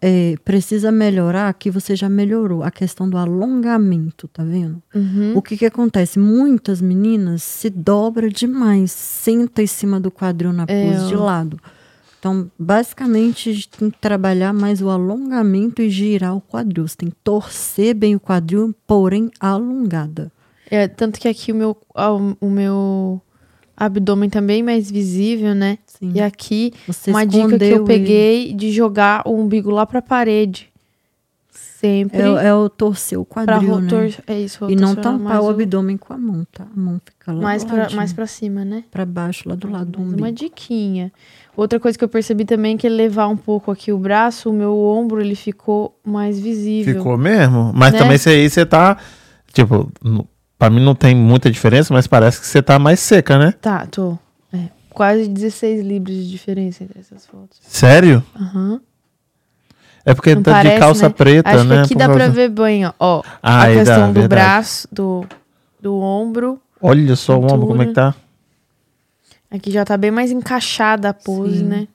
é, 0.00 0.36
precisa 0.42 0.90
melhorar, 0.90 1.52
que 1.52 1.70
você 1.70 1.94
já 1.94 2.08
melhorou, 2.08 2.62
a 2.62 2.70
questão 2.70 3.10
do 3.10 3.18
alongamento, 3.18 4.26
tá 4.28 4.42
vendo? 4.42 4.82
Uhum. 4.94 5.32
O 5.36 5.42
que, 5.42 5.56
que 5.56 5.66
acontece? 5.66 6.18
Muitas 6.18 6.80
meninas 6.80 7.42
se 7.42 7.68
dobra 7.68 8.30
demais, 8.30 8.90
senta 8.90 9.62
em 9.62 9.66
cima 9.66 10.00
do 10.00 10.10
quadril 10.10 10.52
na 10.52 10.64
É, 10.66 10.92
pose 10.92 11.08
de 11.08 11.16
ó. 11.16 11.24
lado. 11.24 11.60
Então, 12.18 12.50
basicamente, 12.58 13.50
a 13.50 13.52
gente 13.52 13.68
tem 13.68 13.90
que 13.90 13.98
trabalhar 13.98 14.52
mais 14.52 14.82
o 14.82 14.90
alongamento 14.90 15.80
e 15.80 15.88
girar 15.88 16.36
o 16.36 16.40
quadril. 16.40 16.86
Você 16.86 16.96
tem 16.96 17.10
que 17.10 17.16
torcer 17.22 17.94
bem 17.94 18.16
o 18.16 18.20
quadril, 18.20 18.74
porém 18.86 19.30
alongada. 19.38 20.32
É, 20.70 20.88
tanto 20.88 21.18
que 21.18 21.28
aqui 21.28 21.52
o 21.52 21.54
meu, 21.54 21.76
o 21.94 22.46
o 22.46 22.50
meu 22.50 23.22
abdômen 23.76 24.28
também 24.28 24.62
mais 24.62 24.90
visível, 24.90 25.54
né? 25.54 25.78
Sim. 25.86 26.12
E 26.14 26.20
aqui, 26.20 26.72
Você 26.86 27.10
uma 27.10 27.24
dica 27.24 27.56
que 27.56 27.64
eu 27.64 27.84
peguei 27.84 28.52
de 28.52 28.72
jogar 28.72 29.22
o 29.24 29.34
umbigo 29.34 29.70
lá 29.70 29.86
pra 29.86 30.02
parede. 30.02 30.68
Sempre. 31.50 32.18
ele. 32.18 32.38
É, 32.38 32.46
é 32.48 32.54
o 32.54 32.68
torcer 32.68 33.18
o 33.20 33.24
quadril, 33.24 33.80
né? 33.80 33.88
É 34.26 34.40
isso, 34.40 34.68
E 34.68 34.74
não 34.74 34.96
tampar 34.96 35.40
o 35.40 35.48
abdômen 35.48 35.96
com 35.96 36.12
a 36.12 36.18
mão, 36.18 36.44
tá? 36.50 36.64
A 36.64 36.80
mão 36.80 37.00
fica 37.04 37.32
lá 37.32 37.40
mais 37.40 37.62
do 37.62 37.68
pra, 37.68 37.78
ladinho, 37.78 37.96
mais 37.96 38.12
pra 38.12 38.26
cima, 38.26 38.64
né? 38.64 38.82
pra 38.90 39.06
baixo, 39.06 39.48
lá 39.48 39.54
do 39.54 39.70
lado 39.70 39.92
do 39.92 40.00
umbigo. 40.00 40.18
uma 40.18 40.32
diquinha. 40.32 41.12
Outra 41.60 41.80
coisa 41.80 41.98
que 41.98 42.04
eu 42.04 42.08
percebi 42.08 42.44
também 42.44 42.76
é 42.76 42.78
que 42.78 42.88
levar 42.88 43.26
um 43.26 43.36
pouco 43.36 43.72
aqui 43.72 43.90
o 43.92 43.98
braço, 43.98 44.48
o 44.48 44.52
meu 44.52 44.78
ombro, 44.78 45.20
ele 45.20 45.34
ficou 45.34 45.98
mais 46.06 46.38
visível. 46.38 46.94
Ficou 46.94 47.18
mesmo? 47.18 47.72
Mas 47.74 47.92
Né? 47.92 47.98
também 47.98 48.14
isso 48.14 48.28
aí 48.28 48.48
você 48.48 48.64
tá. 48.64 48.96
Tipo, 49.52 49.90
Pra 50.56 50.70
mim 50.70 50.80
não 50.84 50.94
tem 50.94 51.14
muita 51.16 51.50
diferença, 51.50 51.92
mas 51.94 52.06
parece 52.08 52.40
que 52.40 52.46
você 52.46 52.60
tá 52.62 52.78
mais 52.80 52.98
seca, 53.00 53.38
né? 53.38 53.54
Tá, 53.60 53.86
tô. 53.86 54.16
É, 54.52 54.68
quase 54.90 55.28
16 55.28 55.84
libras 55.84 56.14
de 56.16 56.28
diferença 56.30 56.82
entre 56.84 56.98
essas 57.00 57.24
fotos. 57.26 57.58
Sério? 57.62 58.22
Aham. 58.34 58.80
É 60.04 60.14
porque 60.14 60.34
Não 60.34 60.42
tá 60.42 60.52
parece, 60.52 60.74
de 60.74 60.80
calça 60.80 61.08
né? 61.08 61.14
preta, 61.16 61.50
Acho 61.50 61.64
né? 61.64 61.74
que 61.76 61.80
aqui 61.82 61.94
Por 61.94 61.98
dá 61.98 62.06
pra 62.08 62.18
causa- 62.18 62.32
ver 62.32 62.48
bem, 62.50 62.86
ó. 62.86 62.92
ó 62.98 63.22
Ah, 63.42 63.58
a 63.58 63.62
aí 63.64 63.74
dá, 63.76 63.80
questão 63.84 64.06
do 64.08 64.20
verdade. 64.20 64.28
braço, 64.28 64.88
do, 64.90 65.24
do 65.80 65.96
ombro. 65.96 66.60
Olha 66.82 67.14
só 67.16 67.38
o 67.38 67.44
ombro, 67.44 67.66
como 67.68 67.82
é 67.82 67.86
que 67.86 67.92
tá? 67.92 68.14
Aqui 69.50 69.70
já 69.70 69.84
tá 69.84 69.96
bem 69.96 70.10
mais 70.10 70.30
encaixada 70.30 71.08
a 71.08 71.14
pose, 71.14 71.58
Sim. 71.58 71.64
né? 71.64 71.88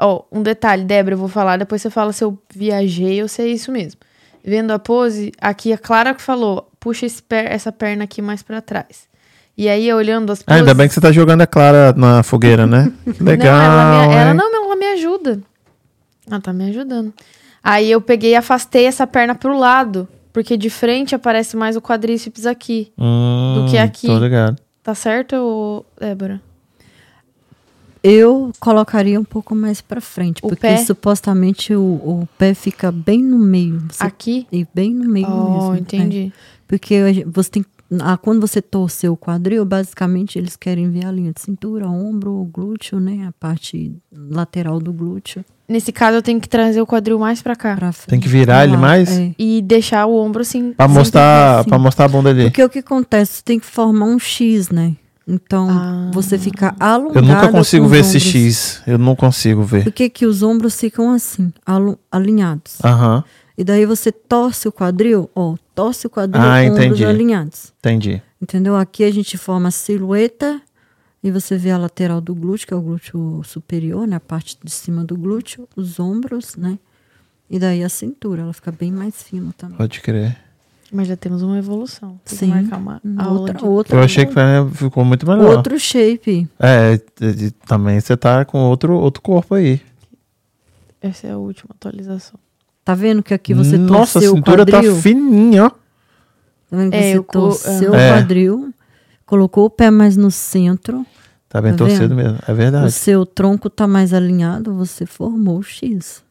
Ó, 0.00 0.22
um 0.30 0.42
detalhe, 0.42 0.84
Débora, 0.84 1.14
eu 1.14 1.18
vou 1.18 1.28
falar, 1.28 1.56
depois 1.56 1.82
você 1.82 1.90
fala 1.90 2.12
se 2.12 2.22
eu 2.22 2.38
viajei 2.54 3.20
ou 3.22 3.28
se 3.28 3.42
é 3.42 3.48
isso 3.48 3.72
mesmo. 3.72 4.00
Vendo 4.44 4.70
a 4.70 4.78
pose, 4.78 5.32
aqui 5.40 5.72
a 5.72 5.78
Clara 5.78 6.14
que 6.14 6.22
falou, 6.22 6.70
puxa 6.78 7.06
essa 7.30 7.72
perna 7.72 8.04
aqui 8.04 8.22
mais 8.22 8.42
pra 8.42 8.60
trás. 8.60 9.08
E 9.56 9.68
aí, 9.68 9.92
olhando 9.92 10.30
as 10.30 10.40
Ah, 10.42 10.44
poses... 10.44 10.60
ainda 10.60 10.74
bem 10.74 10.86
que 10.86 10.94
você 10.94 11.00
tá 11.00 11.10
jogando 11.10 11.40
a 11.40 11.46
Clara 11.46 11.92
na 11.96 12.22
fogueira, 12.22 12.64
né? 12.66 12.92
Legal. 13.20 13.56
Não, 13.58 14.02
ela, 14.04 14.06
me, 14.08 14.14
ela 14.14 14.34
não, 14.34 14.66
ela 14.66 14.76
me 14.76 14.86
ajuda. 14.92 15.40
Ela 16.30 16.40
tá 16.40 16.52
me 16.52 16.68
ajudando. 16.70 17.12
Aí 17.64 17.90
eu 17.90 18.00
peguei 18.00 18.30
e 18.32 18.36
afastei 18.36 18.86
essa 18.86 19.04
perna 19.04 19.34
pro 19.34 19.58
lado, 19.58 20.06
porque 20.32 20.56
de 20.56 20.70
frente 20.70 21.12
aparece 21.14 21.56
mais 21.56 21.74
o 21.74 21.82
quadríceps 21.82 22.46
aqui. 22.46 22.92
Hum, 22.96 23.64
do 23.64 23.70
que 23.70 23.76
aqui. 23.76 24.06
Tô 24.06 24.18
ligado. 24.20 24.56
Tá 24.80 24.94
certo, 24.94 25.84
Débora? 25.98 26.40
Eu 28.02 28.52
colocaria 28.60 29.18
um 29.20 29.24
pouco 29.24 29.54
mais 29.54 29.80
pra 29.80 30.00
frente, 30.00 30.38
O 30.42 30.48
porque 30.48 30.62
pé? 30.62 30.76
supostamente 30.78 31.74
o, 31.74 31.80
o 31.82 32.28
pé 32.38 32.54
fica 32.54 32.90
bem 32.92 33.22
no 33.22 33.38
meio. 33.38 33.82
Você, 33.90 34.04
Aqui? 34.04 34.46
e 34.52 34.66
bem 34.74 34.94
no 34.94 35.08
meio 35.08 35.26
Oh, 35.28 35.50
mesmo. 35.70 35.74
é. 35.74 35.78
entendi. 35.78 36.32
Porque 36.66 36.94
a 36.94 37.12
gen- 37.12 37.24
você 37.26 37.50
tem 37.50 37.64
ah, 38.00 38.18
quando 38.18 38.38
você 38.38 38.60
torcer 38.60 39.10
o 39.10 39.16
quadril, 39.16 39.64
basicamente 39.64 40.38
eles 40.38 40.56
querem 40.56 40.90
ver 40.90 41.06
a 41.06 41.10
linha 41.10 41.32
de 41.32 41.40
cintura, 41.40 41.88
ombro, 41.88 42.46
glúteo, 42.52 43.00
né? 43.00 43.24
A 43.26 43.32
parte 43.32 43.94
lateral 44.12 44.78
do 44.78 44.92
glúteo 44.92 45.42
Nesse 45.66 45.90
caso, 45.92 46.16
eu 46.18 46.22
tenho 46.22 46.38
que 46.40 46.48
trazer 46.48 46.80
o 46.82 46.86
quadril 46.86 47.18
mais 47.18 47.40
pra 47.42 47.54
cá. 47.56 47.76
pra. 47.76 47.90
Tem 48.06 48.20
que 48.20 48.28
virar 48.28 48.64
ele 48.64 48.72
Lá, 48.74 48.78
mais? 48.78 49.18
é. 49.18 49.34
E 49.38 49.60
deixar 49.62 50.04
o 50.06 50.14
ombro 50.14 50.40
assim. 50.42 50.72
Pra 50.72 50.86
mostrar, 50.88 51.60
assim. 51.60 51.68
pra 51.68 51.78
mostrar 51.78 52.04
a 52.06 52.08
bunda 52.08 52.30
ali. 52.30 52.44
Porque 52.44 52.62
o 52.64 52.68
que 52.70 52.78
acontece? 52.78 53.34
Você 53.36 53.42
tem 53.42 53.58
que 53.60 53.66
formar 53.66 54.06
um 54.06 54.18
X, 54.18 54.70
né? 54.70 54.94
Então, 55.30 55.68
Ah. 55.68 56.10
você 56.12 56.38
fica 56.38 56.74
alongado 56.80 57.18
Eu 57.18 57.22
nunca 57.22 57.52
consigo 57.52 57.84
com 57.84 57.90
ver 57.90 57.98
esse 58.00 58.16
ombros. 58.16 58.22
X. 58.32 58.82
Eu 58.86 58.96
não 58.96 59.14
consigo 59.14 59.62
ver. 59.62 59.84
Por 59.84 59.92
que, 59.92 60.08
que 60.08 60.24
os 60.24 60.42
ombros 60.42 60.80
ficam 60.80 61.12
assim, 61.12 61.52
alinhados? 62.10 62.78
Aham, 62.82 63.22
E 63.56 63.64
daí 63.64 63.84
você 63.84 64.10
torce 64.12 64.68
o 64.68 64.72
quadril, 64.72 65.28
ó, 65.34 65.56
torce 65.74 66.06
o 66.06 66.10
quadril 66.10 66.40
Ah, 66.40 66.60
com 66.62 66.68
ombros 66.70 66.86
entendi. 66.86 67.04
alinhados. 67.04 67.72
entendi. 67.80 68.22
Entendeu? 68.40 68.76
Aqui 68.76 69.02
a 69.04 69.10
gente 69.12 69.36
forma 69.36 69.68
a 69.68 69.72
silhueta 69.72 70.62
e 71.24 71.30
você 71.30 71.58
vê 71.58 71.72
a 71.72 71.76
lateral 71.76 72.20
do 72.20 72.34
glúteo, 72.36 72.68
que 72.68 72.72
é 72.72 72.76
o 72.76 72.80
glúteo 72.80 73.42
superior, 73.44 74.06
né? 74.06 74.14
A 74.16 74.20
parte 74.20 74.56
de 74.62 74.70
cima 74.70 75.04
do 75.04 75.16
glúteo, 75.16 75.68
os 75.76 75.98
ombros, 75.98 76.54
né? 76.56 76.78
E 77.50 77.58
daí 77.58 77.82
a 77.82 77.88
cintura, 77.88 78.42
ela 78.42 78.52
fica 78.52 78.70
bem 78.70 78.92
mais 78.92 79.22
fina 79.24 79.52
também. 79.58 79.76
Pode 79.76 80.00
crer. 80.00 80.36
Mas 80.90 81.06
já 81.06 81.16
temos 81.16 81.42
uma 81.42 81.58
evolução. 81.58 82.18
Tem 82.24 82.38
Sim. 82.38 82.46
marcar 82.48 82.78
uma 82.78 83.00
Outra, 83.30 83.54
de- 83.58 83.64
outra, 83.64 83.96
Eu 83.96 84.02
achei 84.02 84.24
que 84.24 84.32
foi- 84.32 84.42
ficou 84.72 85.04
muito 85.04 85.26
melhor. 85.28 85.56
outro 85.56 85.78
shape. 85.78 86.48
É, 86.58 86.98
de- 87.32 87.50
também 87.50 88.00
você 88.00 88.16
tá 88.16 88.44
com 88.44 88.58
outro, 88.58 88.94
outro 88.94 89.22
corpo 89.22 89.54
aí. 89.54 89.80
Essa 91.00 91.26
é 91.26 91.32
a 91.32 91.36
última 91.36 91.70
atualização. 91.74 92.40
Tá 92.84 92.94
vendo 92.94 93.22
que 93.22 93.34
aqui 93.34 93.52
você 93.52 93.76
Nossa, 93.76 94.18
a 94.18 94.22
torceu 94.22 94.32
o 94.32 94.36
cintura 94.36 94.64
quadril? 94.66 94.94
tá 94.94 95.00
fininha, 95.02 95.64
ó. 95.66 95.70
Tá 95.70 96.76
vendo 96.76 96.90
que 96.90 96.96
É, 96.96 97.12
você 97.16 97.22
torceu 97.22 97.94
É. 97.94 98.10
o 98.10 98.14
quadril, 98.14 98.74
colocou 99.26 99.66
o 99.66 99.70
pé 99.70 99.90
mais 99.90 100.16
no 100.16 100.30
centro, 100.30 101.04
Tá 101.50 101.62
bem 101.62 101.72
Tá 101.72 101.78
torcido 101.78 102.14
vendo? 102.14 102.16
mesmo. 102.16 102.38
É 102.46 102.52
o 102.52 102.54
verdade. 102.54 102.92
seu 102.92 103.24
tronco 103.24 103.70
tá 103.70 103.86
mais 103.86 104.12
alinhado, 104.12 104.74
você 104.74 105.06
formou 105.06 105.58
o 105.58 105.62
X. 105.62 106.22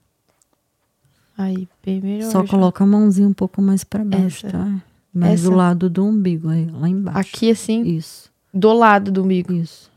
Aí, 1.38 1.68
bem 1.86 2.02
melhor. 2.02 2.32
Só 2.32 2.42
já. 2.44 2.48
coloca 2.50 2.84
a 2.84 2.88
mãozinha 2.88 3.28
um 3.28 3.34
pouco 3.34 3.62
mais 3.62 3.84
pra 3.84 4.04
baixo, 4.04 4.48
Essa. 4.48 4.58
tá? 4.58 4.72
Mais 5.14 5.42
Essa? 5.42 5.50
do 5.50 5.56
lado 5.56 5.90
do 5.90 6.04
umbigo, 6.06 6.50
aí, 6.50 6.66
lá 6.72 6.88
embaixo. 6.90 7.20
Aqui, 7.20 7.52
assim, 7.52 7.84
Isso, 7.84 8.30
do 8.54 8.74
lado 8.74 9.12
do 9.12 9.24
umbigo. 9.24 9.54
isso. 9.54 9.90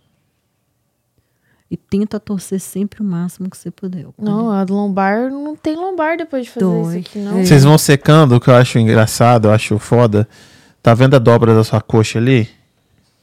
E 1.71 1.77
tenta 1.77 2.19
torcer 2.19 2.59
sempre 2.59 3.01
o 3.01 3.05
máximo 3.05 3.49
que 3.49 3.57
você 3.57 3.71
puder. 3.71 4.05
Não, 4.19 4.51
a 4.51 4.65
lombar 4.69 5.31
não 5.31 5.55
tem 5.55 5.77
lombar 5.77 6.17
depois 6.17 6.45
de 6.47 6.51
fazer 6.51 6.67
Dói. 6.67 6.99
isso 6.99 7.09
aqui, 7.09 7.19
não. 7.21 7.45
Vocês 7.45 7.63
vão 7.63 7.79
secando, 7.79 8.35
o 8.35 8.41
que 8.41 8.51
eu 8.51 8.55
acho 8.57 8.77
engraçado, 8.79 9.47
eu 9.47 9.53
acho 9.53 9.79
foda. 9.79 10.29
Tá 10.83 10.95
vendo 10.95 11.15
a 11.15 11.19
dobra 11.21 11.55
da 11.55 11.63
sua 11.63 11.81
coxa 11.81 12.19
ali? 12.19 12.49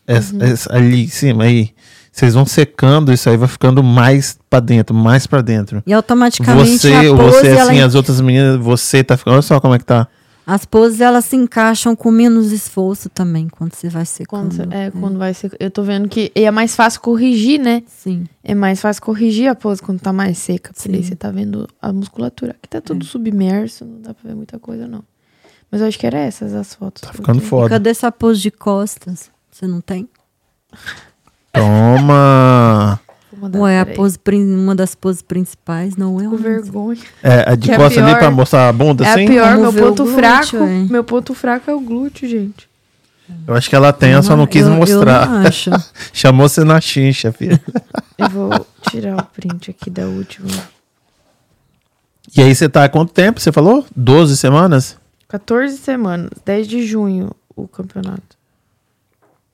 Essa- 0.06 0.34
Uhum. 0.34 0.42
essa- 0.44 0.74
ali 0.74 1.04
em 1.04 1.08
cima 1.10 1.44
aí. 1.44 1.74
Vocês 2.18 2.34
vão 2.34 2.48
secando, 2.48 3.14
isso 3.14 3.30
aí 3.30 3.38
vai 3.38 3.48
ficando 3.48 3.84
mais 3.84 4.40
pra 4.50 4.60
dentro, 4.60 4.96
mais 4.96 5.28
pra 5.28 5.40
dentro. 5.40 5.84
E 5.86 5.94
automaticamente 5.94 6.80
Você, 6.80 6.92
a 6.92 7.16
pose, 7.16 7.38
você 7.38 7.48
ela, 7.50 7.72
assim, 7.72 7.80
as 7.80 7.94
outras 7.94 8.20
meninas, 8.20 8.58
você 8.60 9.04
tá 9.04 9.16
ficando. 9.16 9.34
Olha 9.34 9.44
só 9.44 9.60
como 9.60 9.76
é 9.76 9.78
que 9.78 9.86
tá. 9.86 10.08
as 10.44 10.66
poses 10.66 11.00
elas 11.00 11.26
se 11.26 11.36
encaixam 11.36 11.96
com 11.96 12.10
menos 12.10 12.52
esforço 12.52 13.08
também 13.08 13.48
quando 13.48 13.76
você 13.76 13.88
vai 13.88 14.04
secando. 14.04 14.58
Quando, 14.58 14.74
é, 14.74 14.90
quando 14.90 15.20
vai 15.20 15.32
ser. 15.32 15.56
Eu 15.60 15.70
tô 15.70 15.84
vendo 15.84 16.10
que 16.10 16.32
e 16.36 16.44
é 16.44 16.50
mais 16.50 16.76
fácil 16.76 17.02
corrigir, 17.02 17.60
né? 17.60 17.84
Sim. 17.86 18.26
É 18.44 18.56
mais 18.56 18.82
fácil 18.82 19.04
corrigir 19.04 19.48
a 19.48 19.54
pose 19.54 19.80
quando 19.80 20.00
tá 20.00 20.12
mais 20.12 20.40
seca. 20.40 20.74
Porque 20.74 20.90
aí 20.90 21.04
Sim. 21.04 21.10
você 21.10 21.16
tá 21.16 21.30
vendo 21.30 21.68
a 21.80 21.94
musculatura. 21.94 22.54
Aqui 22.54 22.68
tá 22.68 22.82
tudo 22.82 23.06
submerso, 23.06 23.86
não 23.86 24.02
dá 24.02 24.16
pra 24.16 24.28
ver 24.28 24.36
muita 24.36 24.58
coisa, 24.58 24.88
não. 24.88 25.04
Mas 25.70 25.82
eu 25.82 25.88
acho 25.88 26.00
que 26.00 26.08
era 26.08 26.18
essas 26.18 26.56
as 26.56 26.74
fotos. 26.74 27.04
Tá 27.04 27.14
ficando 27.14 27.42
foda. 27.42 27.70
Cadê 27.70 27.92
essa 27.92 28.12
pose 28.12 28.42
de 28.42 28.50
costas? 28.50 29.30
Você 29.52 29.68
não 29.68 29.82
tem? 29.82 30.10
Toma! 31.54 33.00
Ué, 33.56 33.80
a 33.82 33.86
pose, 33.86 34.18
uma 34.34 34.74
das 34.76 34.96
poses 34.96 35.22
principais 35.22 35.96
não 35.96 36.20
é 36.20 36.24
Com 36.24 36.30
uma. 36.30 36.38
vergonha. 36.38 37.00
É, 37.22 37.52
a 37.52 37.56
de 37.56 37.68
Que 37.68 37.72
é 37.74 37.78
costa 37.78 38.00
ali 38.00 38.10
pior. 38.10 38.20
pra 38.20 38.32
mostrar 38.32 38.68
a 38.70 38.74
bunda, 38.74 39.06
É 39.06 39.10
assim? 39.12 39.28
pior, 39.28 39.56
Vamos 39.58 39.74
meu 39.76 39.84
ponto 39.90 40.04
glúteo, 40.06 40.16
fraco. 40.20 40.58
é. 40.58 40.84
Meu 40.90 41.04
ponto 41.04 41.34
fraco 41.36 41.70
é 41.70 41.74
o 41.76 41.80
glúteo, 41.80 42.28
gente. 42.28 42.68
Eu 43.46 43.54
acho 43.56 43.70
que 43.70 43.76
ela 43.76 43.92
tem, 43.94 44.12
eu 44.14 44.24
só 44.24 44.36
não 44.36 44.48
quis 44.48 44.64
Eu- 44.66 44.72
eu 44.72 44.78
mostrar. 44.78 45.30
não 45.30 45.46
acho. 45.48 45.70
Chamou 46.14 46.48
você 46.50 46.64
na 46.64 46.82
chincha, 46.82 47.32
filha. 47.32 47.62
Eu 48.18 48.30
vou 48.30 48.66
tirar 48.90 49.18
o 49.18 49.24
print 49.26 49.70
aqui 49.70 49.90
da 49.90 50.06
última. 50.06 50.48
E 52.36 52.42
aí 52.42 52.56
você 52.56 52.68
tá 52.68 52.86
há 52.86 52.90
quanto 52.90 53.14
tempo? 53.14 53.40
Você 53.40 53.52
falou? 53.52 53.86
12 53.96 54.36
semanas? 54.38 54.98
14 55.28 55.78
semanas, 55.78 56.30
10 56.46 56.68
de 56.68 56.86
junho 56.88 57.32
o 57.56 57.68
campeonato. 57.68 58.36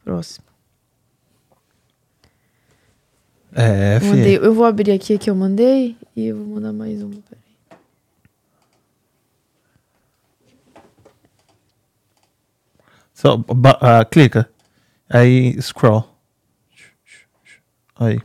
Próximo. 0.05 0.45
É, 3.55 3.97
Eu, 4.01 4.07
mandei- 4.07 4.37
eu 4.37 4.53
vou 4.53 4.65
abrir 4.65 4.91
aqui 4.91 5.13
a 5.13 5.17
que 5.17 5.29
eu 5.29 5.35
mandei 5.35 5.95
e 6.15 6.25
eu 6.27 6.37
vou 6.37 6.45
mandar 6.55 6.73
mais 6.73 7.01
uma. 7.01 7.15
Peraí. 7.29 7.43
Só, 13.13 13.37
ba- 13.37 13.77
ah, 13.81 14.03
clica. 14.05 14.49
Aí, 15.09 15.59
scroll. 15.61 16.03
Aí. 17.95 18.19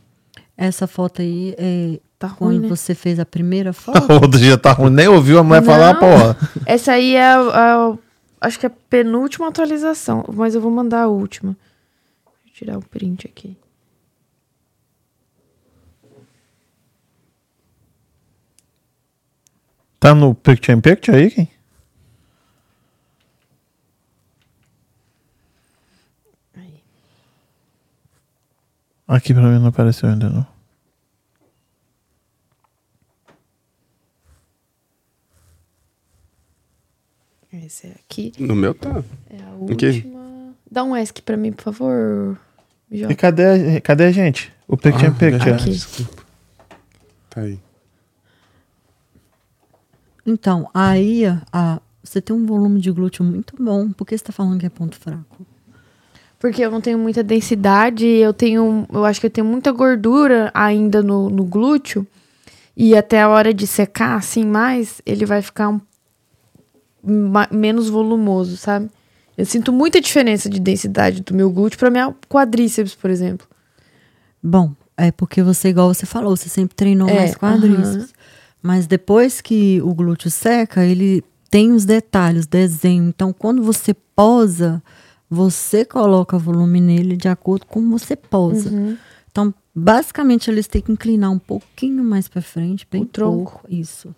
Essa 0.56 0.86
foto 0.86 1.22
aí 1.22 1.54
é 1.58 2.00
Tá 2.18 2.26
ruim, 2.26 2.56
quando 2.58 2.62
né? 2.62 2.68
você 2.68 2.94
fez 2.96 3.20
a 3.20 3.26
primeira 3.26 3.70
O 3.70 3.74
foto. 3.74 4.12
outro 4.14 4.40
dia 4.40 4.58
tá 4.58 4.72
ruim. 4.72 4.90
Nem 4.90 5.06
ouviu 5.06 5.38
a 5.38 5.44
mulher 5.44 5.62
falar, 5.62 5.92
Não. 5.94 6.00
porra. 6.00 6.36
Essa 6.66 6.92
aí 6.92 7.14
é 7.14 7.22
a, 7.24 7.38
a- 7.92 7.98
Acho 8.40 8.58
que 8.60 8.66
é 8.66 8.68
a 8.68 8.72
penúltima 8.88 9.48
atualização, 9.48 10.24
mas 10.32 10.54
eu 10.54 10.60
vou 10.60 10.70
mandar 10.70 11.02
a 11.02 11.08
última. 11.08 11.56
Deixa 12.44 12.48
eu 12.48 12.54
tirar 12.54 12.78
o 12.78 12.82
print 12.82 13.26
aqui. 13.26 13.56
Tá 20.00 20.14
no 20.14 20.34
Picture 20.34 20.72
in 20.76 20.80
Picture 20.80 21.16
aí, 21.16 21.30
quem? 21.30 21.48
Aí. 26.56 26.82
Aqui 29.06 29.32
pra 29.34 29.42
mim 29.42 29.58
não 29.58 29.66
apareceu 29.68 30.08
ainda, 30.08 30.28
não. 30.30 30.46
Essa 37.52 37.86
é 37.88 37.90
aqui. 37.92 38.32
No 38.38 38.54
meu 38.54 38.74
tá. 38.74 39.02
É 39.30 39.42
a 39.42 39.50
última. 39.54 40.54
Dá 40.70 40.84
um 40.84 40.94
ESC 40.96 41.22
pra 41.22 41.36
mim, 41.36 41.52
por 41.52 41.62
favor. 41.62 42.38
E 42.90 43.14
cadê, 43.14 43.76
a- 43.76 43.80
cadê 43.80 44.04
a 44.04 44.10
gente? 44.12 44.52
O 44.66 44.76
Picture 44.76 45.06
in 45.06 45.08
Ah, 45.08 45.12
Picture. 45.12 45.30
verdade, 45.38 45.62
Aqui. 45.62 45.70
Desculpa. 45.70 46.22
Tá 47.30 47.40
aí. 47.42 47.58
Então, 50.28 50.68
aí 50.74 51.22
a, 51.50 51.80
você 52.04 52.20
tem 52.20 52.36
um 52.36 52.44
volume 52.44 52.80
de 52.80 52.90
glúteo 52.90 53.24
muito 53.24 53.54
bom. 53.58 53.90
Por 53.92 54.06
que 54.06 54.16
você 54.16 54.22
tá 54.24 54.30
falando 54.32 54.60
que 54.60 54.66
é 54.66 54.68
ponto 54.68 54.94
fraco? 54.94 55.46
Porque 56.38 56.62
eu 56.62 56.70
não 56.70 56.82
tenho 56.82 56.98
muita 56.98 57.22
densidade, 57.22 58.06
eu 58.06 58.34
tenho. 58.34 58.86
Eu 58.92 59.06
acho 59.06 59.18
que 59.20 59.26
eu 59.26 59.30
tenho 59.30 59.46
muita 59.46 59.72
gordura 59.72 60.50
ainda 60.52 61.02
no, 61.02 61.30
no 61.30 61.44
glúteo. 61.44 62.06
E 62.76 62.94
até 62.94 63.22
a 63.22 63.28
hora 63.30 63.54
de 63.54 63.66
secar, 63.66 64.16
assim, 64.18 64.44
mais, 64.44 65.00
ele 65.06 65.24
vai 65.24 65.40
ficar 65.40 65.70
um, 65.70 65.80
ma- 67.02 67.48
menos 67.50 67.88
volumoso, 67.88 68.56
sabe? 68.58 68.90
Eu 69.36 69.46
sinto 69.46 69.72
muita 69.72 69.98
diferença 70.00 70.48
de 70.48 70.60
densidade 70.60 71.22
do 71.22 71.34
meu 71.34 71.50
glúteo 71.50 71.78
pra 71.78 71.90
minha 71.90 72.14
quadríceps, 72.28 72.94
por 72.94 73.08
exemplo. 73.10 73.46
Bom, 74.42 74.72
é 74.96 75.10
porque 75.10 75.42
você, 75.42 75.68
igual 75.70 75.92
você 75.92 76.06
falou, 76.06 76.36
você 76.36 76.48
sempre 76.48 76.74
treinou 76.76 77.08
É, 77.08 77.14
mais 77.16 77.34
quadríceps. 77.34 77.96
aham. 77.96 78.08
Mas 78.62 78.86
depois 78.86 79.40
que 79.40 79.80
o 79.82 79.94
glúteo 79.94 80.30
seca, 80.30 80.84
ele 80.84 81.22
tem 81.50 81.72
os 81.72 81.84
detalhes, 81.84 82.46
desenho. 82.46 83.08
Então, 83.08 83.32
quando 83.32 83.62
você 83.62 83.94
posa, 83.94 84.82
você 85.30 85.84
coloca 85.84 86.38
volume 86.38 86.80
nele 86.80 87.16
de 87.16 87.28
acordo 87.28 87.66
com 87.66 87.80
como 87.80 87.98
você 87.98 88.16
posa. 88.16 88.70
Uhum. 88.70 88.96
Então, 89.30 89.54
basicamente, 89.74 90.50
eles 90.50 90.66
têm 90.66 90.82
que 90.82 90.92
inclinar 90.92 91.30
um 91.30 91.38
pouquinho 91.38 92.02
mais 92.02 92.28
para 92.28 92.42
frente, 92.42 92.86
bem 92.90 93.02
O 93.02 93.06
tronco. 93.06 93.52
pouco, 93.52 93.66
isso. 93.68 94.14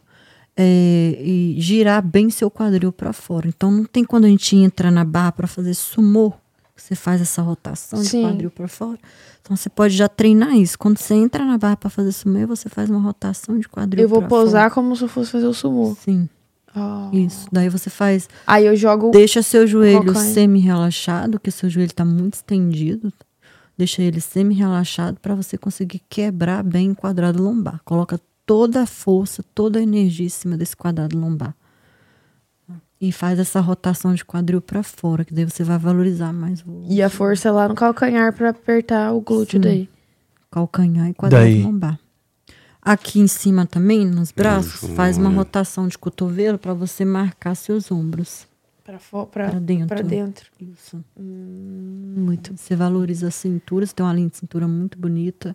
É, 0.56 1.18
e 1.20 1.56
girar 1.58 2.02
bem 2.02 2.30
seu 2.30 2.50
quadril 2.50 2.92
para 2.92 3.12
fora. 3.12 3.48
Então, 3.48 3.70
não 3.70 3.84
tem 3.84 4.04
quando 4.04 4.24
a 4.24 4.28
gente 4.28 4.56
entra 4.56 4.90
na 4.90 5.04
barra 5.04 5.32
para 5.32 5.46
fazer 5.46 5.74
sumô, 5.74 6.32
você 6.82 6.94
faz 6.94 7.20
essa 7.20 7.42
rotação 7.42 8.02
Sim. 8.02 8.22
de 8.22 8.26
quadril 8.28 8.50
para 8.50 8.68
fora. 8.68 8.98
Então, 9.42 9.56
você 9.56 9.68
pode 9.68 9.96
já 9.96 10.08
treinar 10.08 10.54
isso. 10.56 10.78
Quando 10.78 10.98
você 10.98 11.14
entra 11.14 11.44
na 11.44 11.56
barra 11.58 11.76
para 11.76 11.90
fazer 11.90 12.12
sumô, 12.12 12.46
você 12.46 12.68
faz 12.68 12.88
uma 12.90 13.00
rotação 13.00 13.58
de 13.58 13.68
quadril 13.68 14.02
Eu 14.02 14.08
vou 14.08 14.20
pra 14.20 14.28
posar 14.28 14.70
como 14.70 14.94
se 14.94 15.02
eu 15.04 15.08
fosse 15.08 15.30
fazer 15.30 15.46
o 15.46 15.54
sumô. 15.54 15.86
fora. 15.94 16.00
Sim, 16.04 16.28
Ah. 16.74 17.08
isso. 17.12 17.46
Daí 17.50 17.68
você 17.68 17.90
faz 17.90 18.28
Aí 18.46 18.66
eu 18.66 18.76
jogo. 18.76 19.10
Deixa 19.10 19.42
seu 19.42 19.66
joelho 19.66 20.14
semi-relaxado, 20.16 21.40
que 21.40 21.50
seu 21.50 21.68
joelho 21.70 21.90
está 21.90 22.04
muito 22.04 22.34
estendido. 22.34 23.12
Deixa 23.76 24.02
ele 24.02 24.20
semi-relaxado 24.20 25.18
para 25.20 25.34
você 25.34 25.56
conseguir 25.56 26.02
quebrar 26.08 26.62
bem 26.62 26.90
o 26.90 26.94
quadrado 26.94 27.42
lombar. 27.42 27.80
Coloca 27.84 28.20
toda 28.44 28.82
a 28.82 28.86
força, 28.86 29.42
toda 29.54 29.78
a 29.78 29.82
energia 29.82 30.26
em 30.26 30.30
cima 30.30 30.56
desse 30.56 30.76
quadrado 30.76 31.18
lombar. 31.18 31.54
E 33.00 33.10
faz 33.10 33.38
essa 33.38 33.60
rotação 33.60 34.12
de 34.14 34.22
quadril 34.24 34.60
para 34.60 34.82
fora, 34.82 35.24
que 35.24 35.32
daí 35.32 35.44
você 35.46 35.64
vai 35.64 35.78
valorizar 35.78 36.32
mais 36.34 36.62
o 36.66 36.84
E 36.86 37.02
a 37.02 37.08
força 37.08 37.48
é 37.48 37.50
lá 37.50 37.66
no 37.66 37.74
calcanhar 37.74 38.30
pra 38.34 38.50
apertar 38.50 39.12
o 39.14 39.20
glúteo 39.22 39.56
Sim. 39.58 39.60
daí. 39.68 39.88
calcanhar 40.50 41.08
e 41.08 41.14
quadrado 41.14 41.44
Daí. 41.44 41.62
lombar. 41.62 41.98
Aqui 42.82 43.20
em 43.20 43.26
cima 43.26 43.64
também, 43.66 44.06
nos 44.06 44.32
braços, 44.32 44.90
faz 44.94 45.16
uma 45.16 45.30
rotação 45.30 45.86
de 45.88 45.96
cotovelo 45.96 46.58
para 46.58 46.74
você 46.74 47.04
marcar 47.04 47.54
seus 47.54 47.90
ombros. 47.90 48.46
Pra 49.30 49.50
dentro. 49.60 49.86
pra 49.86 50.02
dentro. 50.02 50.50
Isso. 50.58 51.02
Muito. 51.16 52.56
Você 52.56 52.74
valoriza 52.74 53.28
a 53.28 53.30
cintura, 53.30 53.86
você 53.86 53.94
tem 53.94 54.04
uma 54.04 54.12
linha 54.12 54.28
de 54.28 54.36
cintura 54.38 54.66
muito 54.66 54.98
bonita. 54.98 55.54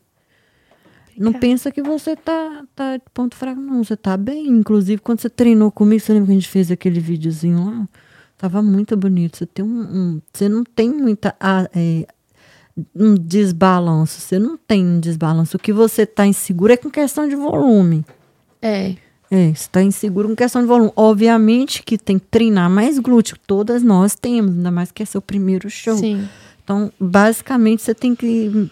Não 1.17 1.29
Obrigada. 1.29 1.39
pensa 1.39 1.71
que 1.71 1.81
você 1.81 2.15
tá, 2.15 2.63
tá 2.75 2.97
de 2.97 3.03
ponto 3.13 3.35
fraco, 3.35 3.59
não. 3.61 3.83
Você 3.83 3.95
tá 3.95 4.15
bem. 4.17 4.47
Inclusive, 4.47 5.01
quando 5.01 5.21
você 5.21 5.29
treinou 5.29 5.71
comigo, 5.71 5.99
você 6.01 6.11
lembra 6.13 6.27
que 6.27 6.31
a 6.31 6.35
gente 6.35 6.49
fez 6.49 6.69
aquele 6.71 6.99
videozinho 6.99 7.63
lá? 7.65 7.87
Tava 8.37 8.61
muito 8.61 8.97
bonito. 8.97 9.37
Você 9.37 9.45
tem 9.45 9.63
um. 9.63 9.79
um- 9.81 10.21
você 10.33 10.49
não 10.49 10.63
tem 10.63 10.89
muita. 10.89 11.33
ah, 11.39 11.69
é, 11.73 12.05
um 12.95 13.15
desbalanço. 13.15 14.19
Você 14.19 14.37
não 14.37 14.57
tem 14.57 14.85
um 14.85 14.99
desbalanço. 14.99 15.55
O 15.55 15.59
que 15.59 15.71
você 15.71 16.05
tá 16.05 16.25
inseguro 16.27 16.73
é 16.73 16.77
com 16.77 16.89
questão 16.89 17.27
de 17.27 17.35
volume. 17.35 18.03
É. 18.61 18.95
É, 19.31 19.53
você 19.53 19.67
tá 19.71 19.81
inseguro 19.81 20.27
com 20.29 20.35
questão 20.35 20.61
de 20.61 20.67
volume. 20.67 20.91
Obviamente 20.95 21.81
que 21.81 21.97
tem 21.97 22.19
que 22.19 22.25
treinar 22.25 22.69
mais 22.69 22.99
glúteo. 22.99 23.37
Todas 23.47 23.81
nós 23.81 24.15
temos, 24.15 24.51
ainda 24.51 24.69
mais 24.71 24.91
que 24.91 25.01
é 25.01 25.05
seu 25.05 25.21
primeiro 25.21 25.69
show. 25.69 25.97
Sim. 25.97 26.27
Então, 26.63 26.91
basicamente, 26.99 27.81
você 27.83 27.93
tem 27.95 28.15
que 28.15 28.69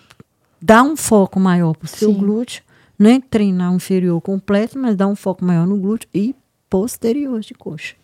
dar 0.66 0.82
um 0.84 0.96
foco 0.96 1.40
maior 1.42 1.76
para 1.76 1.86
o 1.86 1.90
seu 1.90 2.14
Sim. 2.14 2.18
glúteo. 2.18 2.64
Não 2.98 3.10
é 3.10 3.20
treinar 3.20 3.74
o 3.74 3.76
inferior 3.76 4.22
completo, 4.22 4.80
mas 4.80 4.96
dar 4.96 5.08
um 5.08 5.16
foco 5.16 5.44
maior 5.44 5.68
no 5.68 5.76
glúteo 5.78 6.08
e 6.14 6.34
posterior 6.70 7.42
de 7.42 7.54
coxa. 7.54 7.96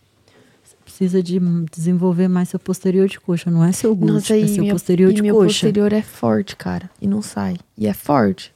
Você 0.64 0.76
precisa 0.84 1.24
de 1.24 1.40
desenvolver 1.72 2.28
mais 2.28 2.50
seu 2.50 2.60
posterior 2.60 3.08
de 3.08 3.18
coxa. 3.20 3.50
Não 3.50 3.64
é 3.64 3.72
seu 3.72 3.96
glúteo, 3.96 4.16
Nossa, 4.16 4.38
é 4.38 4.46
seu 4.48 4.64
meu, 4.64 4.74
posterior 4.74 5.12
e 5.12 5.14
de 5.14 5.22
meu 5.22 5.36
coxa. 5.36 5.48
posterior 5.48 5.94
é 5.94 6.02
forte, 6.02 6.56
cara. 6.58 6.90
E 7.02 7.08
não 7.08 7.22
sai. 7.22 7.56
E 7.78 7.88
é 7.88 7.94
forte. 7.94 8.54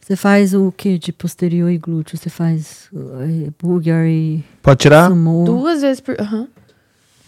Você 0.00 0.16
faz 0.16 0.52
o 0.54 0.72
que 0.72 0.98
de 0.98 1.12
posterior 1.12 1.70
e 1.70 1.78
glúteo? 1.78 2.16
Você 2.18 2.28
faz 2.30 2.88
eh, 2.94 3.50
búlgar 3.58 4.06
e 4.06 4.44
Pode 4.62 4.80
tirar? 4.80 5.08
sumô? 5.08 5.44
Duas 5.44 5.80
vezes 5.82 6.00
por. 6.00 6.20
Aham. 6.20 6.48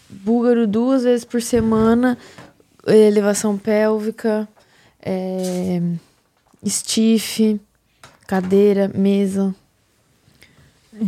Búlgaro 0.09 0.67
duas 0.67 1.03
vezes 1.03 1.23
por 1.25 1.41
semana. 1.41 2.17
Elevação 2.85 3.57
pélvica. 3.57 4.47
É, 5.01 5.81
stiff. 6.65 7.59
Cadeira, 8.27 8.89
mesa. 8.93 9.53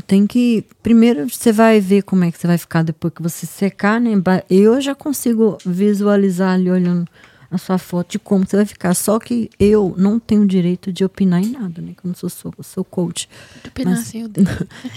Tem 0.07 0.25
que. 0.25 0.65
Primeiro 0.81 1.29
você 1.29 1.51
vai 1.51 1.79
ver 1.79 2.03
como 2.03 2.23
é 2.23 2.31
que 2.31 2.37
você 2.37 2.47
vai 2.47 2.57
ficar 2.57 2.83
depois 2.83 3.13
que 3.13 3.21
você 3.21 3.45
secar, 3.45 3.99
né? 3.99 4.11
Eu 4.49 4.79
já 4.81 4.95
consigo 4.95 5.57
visualizar 5.65 6.53
ali 6.53 6.71
olhando 6.71 7.05
a 7.51 7.57
sua 7.57 7.77
foto 7.77 8.11
de 8.13 8.19
como 8.19 8.45
você 8.45 8.55
vai 8.55 8.65
ficar. 8.65 8.93
Só 8.93 9.19
que 9.19 9.49
eu 9.59 9.93
não 9.97 10.19
tenho 10.19 10.45
direito 10.45 10.91
de 10.91 11.03
opinar 11.05 11.41
em 11.43 11.51
nada, 11.51 11.81
né? 11.81 11.93
Que 11.95 12.05
eu 12.05 12.09
não 12.09 12.15
sou, 12.15 12.29
sou, 12.29 12.53
sou 12.61 12.83
coach. 12.83 13.29
Do 13.63 13.71
pedacinho 13.71 14.27
dele. 14.27 14.47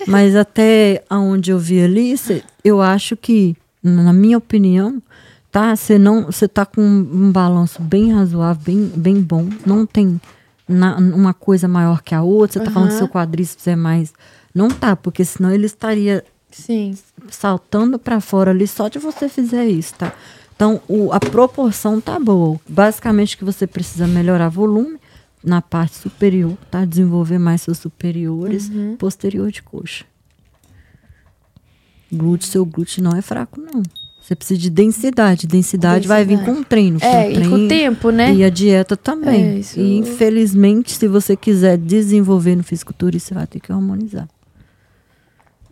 Mas 0.06 0.34
até 0.36 1.04
aonde 1.10 1.50
eu 1.50 1.58
vi 1.58 1.82
ali, 1.82 2.16
cê- 2.16 2.42
eu 2.64 2.80
acho 2.80 3.16
que, 3.16 3.56
na 3.82 4.12
minha 4.12 4.38
opinião, 4.38 5.02
tá? 5.56 5.74
Você 5.74 5.98
não, 5.98 6.26
você 6.26 6.46
tá 6.46 6.66
com 6.66 6.82
um 6.82 7.32
balanço 7.32 7.80
bem 7.80 8.12
razoável, 8.12 8.62
bem, 8.62 8.92
bem 8.94 9.22
bom. 9.22 9.48
Não 9.64 9.86
tem 9.86 10.20
na- 10.68 10.98
uma 10.98 11.32
coisa 11.32 11.66
maior 11.66 12.02
que 12.02 12.14
a 12.14 12.20
outra. 12.22 12.60
Você 12.60 12.64
tá 12.66 12.70
falando 12.70 12.90
que 12.90 12.96
seu 12.98 13.08
quadríceps 13.08 13.66
é 13.66 13.74
mais. 13.74 14.12
Não 14.54 14.68
tá, 14.68 14.94
porque 14.94 15.24
senão 15.24 15.50
ele 15.50 15.64
estaria 15.64 16.22
Sim. 16.50 16.94
saltando 17.30 17.98
para 17.98 18.20
fora 18.20 18.50
ali 18.50 18.66
só 18.68 18.88
de 18.88 18.98
você 18.98 19.30
fizer 19.30 19.64
isso, 19.66 19.94
tá? 19.94 20.12
Então, 20.54 20.78
o- 20.86 21.10
a 21.10 21.18
proporção 21.18 22.02
tá 22.02 22.18
boa. 22.20 22.60
Basicamente, 22.68 23.34
o 23.34 23.38
que 23.38 23.44
você 23.44 23.66
precisa 23.66 24.06
melhorar 24.06 24.50
volume 24.50 24.98
na 25.42 25.62
parte 25.62 25.94
superior, 25.96 26.54
tá? 26.70 26.84
Desenvolver 26.84 27.38
mais 27.38 27.62
seus 27.62 27.78
superiores, 27.78 28.68
Uhum. 28.68 28.94
posterior 28.98 29.50
de 29.50 29.62
coxa. 29.62 30.04
Glúteo, 32.12 32.46
seu 32.46 32.64
glúteo 32.66 33.02
não 33.02 33.16
é 33.16 33.22
fraco, 33.22 33.58
não. 33.58 33.82
Você 34.26 34.34
precisa 34.34 34.58
de 34.60 34.70
densidade. 34.70 35.46
Densidade, 35.46 36.08
vai 36.08 36.24
vir 36.24 36.36
Densidade. 36.38 36.56
com 36.58 36.64
treino. 36.64 36.98
Com 36.98 37.06
É, 37.06 37.30
e 37.30 37.34
com 37.34 37.40
treino 37.42 37.64
o 37.64 37.68
tempo, 37.68 38.10
né? 38.10 38.34
E 38.34 38.42
a 38.42 38.50
dieta 38.50 38.96
também. 38.96 39.44
É, 39.44 39.58
isso- 39.60 39.78
E 39.78 39.98
infelizmente, 39.98 40.90
se 40.92 41.06
você 41.06 41.36
quiser 41.36 41.78
desenvolver 41.78 42.56
no 42.56 42.64
fisiculturismo, 42.64 43.28
você 43.28 43.34
vai 43.34 43.46
ter 43.46 43.60
que 43.60 43.70
harmonizar. 43.70 44.28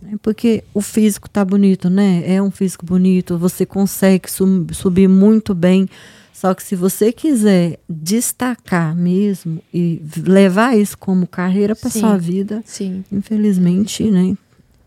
Né? 0.01 0.13
Porque 0.23 0.63
o 0.73 0.81
físico 0.81 1.29
tá 1.29 1.45
bonito, 1.45 1.91
né? 1.91 2.23
É 2.27 2.41
um 2.41 2.51
físico 2.51 2.87
bonito, 2.87 3.37
você 3.37 3.67
consegue 3.67 4.31
sum- 4.31 4.65
subir 4.73 5.09
muito 5.09 5.53
bem. 5.53 5.89
Só 6.33 6.55
que 6.55 6.63
se 6.63 6.77
você 6.77 7.11
quiser 7.11 7.81
destacar 7.89 8.95
mesmo 8.95 9.61
e 9.73 10.01
levar 10.27 10.79
isso 10.79 10.97
como 10.97 11.27
carreira 11.27 11.75
para 11.75 11.91
sua 11.91 12.17
vida, 12.17 12.63
Sim. 12.65 13.05
infelizmente, 13.11 14.05
né? 14.09 14.37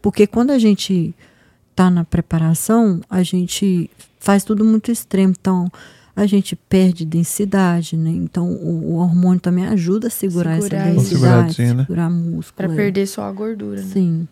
Porque 0.01 0.25
quando 0.25 0.51
a 0.51 0.59
gente 0.59 1.13
tá 1.77 1.91
na 1.91 2.03
preparação, 2.03 3.01
a 3.07 3.21
gente 3.21 3.87
faz 4.19 4.43
tudo 4.43 4.65
muito 4.65 4.91
extremo. 4.91 5.31
Então, 5.39 5.71
a 6.15 6.25
gente 6.25 6.55
perde 6.55 7.05
densidade, 7.05 7.95
né? 7.95 8.09
Então, 8.09 8.51
o, 8.51 8.93
o 8.93 8.95
hormônio 8.95 9.39
também 9.39 9.67
ajuda 9.67 10.07
a 10.07 10.09
segurar, 10.09 10.59
Segurar 10.59 10.87
essa 10.87 10.95
densidade, 10.95 11.61
né? 11.75 11.81
segurar 11.83 12.09
músculo. 12.09 12.55
Pra 12.55 12.73
é. 12.73 12.75
perder 12.75 13.05
só 13.05 13.25
a 13.25 13.31
gordura, 13.31 13.79
né? 13.79 13.87
Sim. 13.93 14.27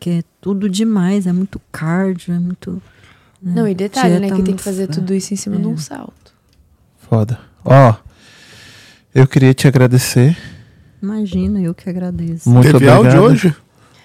Que 0.00 0.10
é 0.10 0.22
tudo 0.40 0.68
demais, 0.68 1.28
é 1.28 1.32
muito 1.32 1.60
cardio, 1.70 2.34
é 2.34 2.40
muito. 2.40 2.82
né? 3.40 3.52
Não, 3.54 3.68
e 3.68 3.74
detalhe, 3.74 4.18
né? 4.18 4.28
Que 4.28 4.42
tem 4.42 4.56
que 4.56 4.62
fazer 4.62 4.88
tudo 4.88 5.14
isso 5.14 5.32
em 5.32 5.36
cima 5.36 5.56
de 5.58 5.62
É. 5.64 5.68
um 5.68 5.76
salto. 5.78 6.34
Foda. 6.98 7.38
Ó, 7.64 7.94
eu 9.14 9.28
queria 9.28 9.54
te 9.54 9.68
agradecer. 9.68 10.36
Imagina, 11.00 11.60
eu 11.60 11.72
que 11.72 11.88
agradeço. 11.88 12.50
Muito 12.50 12.64
Teve 12.64 12.76
obrigado. 12.88 13.04
áudio 13.06 13.22
hoje? 13.22 13.56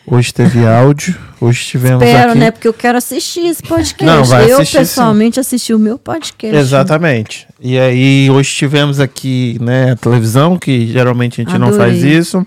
Hoje 0.07 0.31
teve 0.33 0.65
áudio. 0.65 1.15
Hoje 1.41 1.65
tivemos 1.65 2.03
Espero, 2.03 2.31
aqui. 2.31 2.39
né? 2.39 2.51
Porque 2.51 2.67
eu 2.67 2.73
quero 2.73 2.97
assistir 2.97 3.47
esse 3.47 3.63
podcast. 3.63 4.05
Não, 4.05 4.23
vai 4.23 4.51
eu, 4.51 4.57
assistir, 4.57 4.77
pessoalmente, 4.77 5.39
assisti 5.39 5.73
o 5.73 5.79
meu 5.79 5.97
podcast. 5.97 6.55
Exatamente. 6.55 7.47
E 7.59 7.77
aí, 7.79 8.29
hoje 8.29 8.53
tivemos 8.53 8.99
aqui, 8.99 9.57
né, 9.59 9.91
a 9.91 9.95
televisão, 9.95 10.57
que 10.57 10.87
geralmente 10.91 11.41
a 11.41 11.43
gente 11.43 11.57
não 11.57 11.73
faz 11.73 11.93
Adorei. 11.95 12.17
isso. 12.17 12.45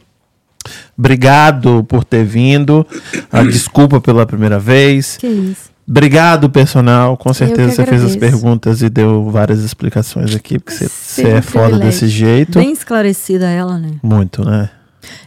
Obrigado 0.96 1.84
por 1.84 2.04
ter 2.04 2.24
vindo. 2.24 2.86
Ah, 3.32 3.42
desculpa 3.42 4.00
pela 4.00 4.24
primeira 4.24 4.58
vez. 4.58 5.16
Que 5.16 5.26
isso. 5.26 5.68
Obrigado, 5.88 6.50
personal. 6.50 7.16
Com 7.16 7.32
certeza 7.32 7.72
você 7.72 7.86
fez 7.86 8.04
as 8.04 8.14
perguntas 8.14 8.82
e 8.82 8.90
deu 8.90 9.30
várias 9.30 9.60
explicações 9.64 10.34
aqui, 10.34 10.58
porque 10.58 10.86
você- 10.86 11.22
é 11.26 11.40
foda 11.42 11.68
privilégio. 11.70 11.78
desse 11.80 12.08
jeito. 12.08 12.58
Bem 12.58 12.72
esclarecida 12.72 13.46
ela, 13.46 13.78
né? 13.78 13.92
Muito, 14.02 14.44
né? 14.44 14.68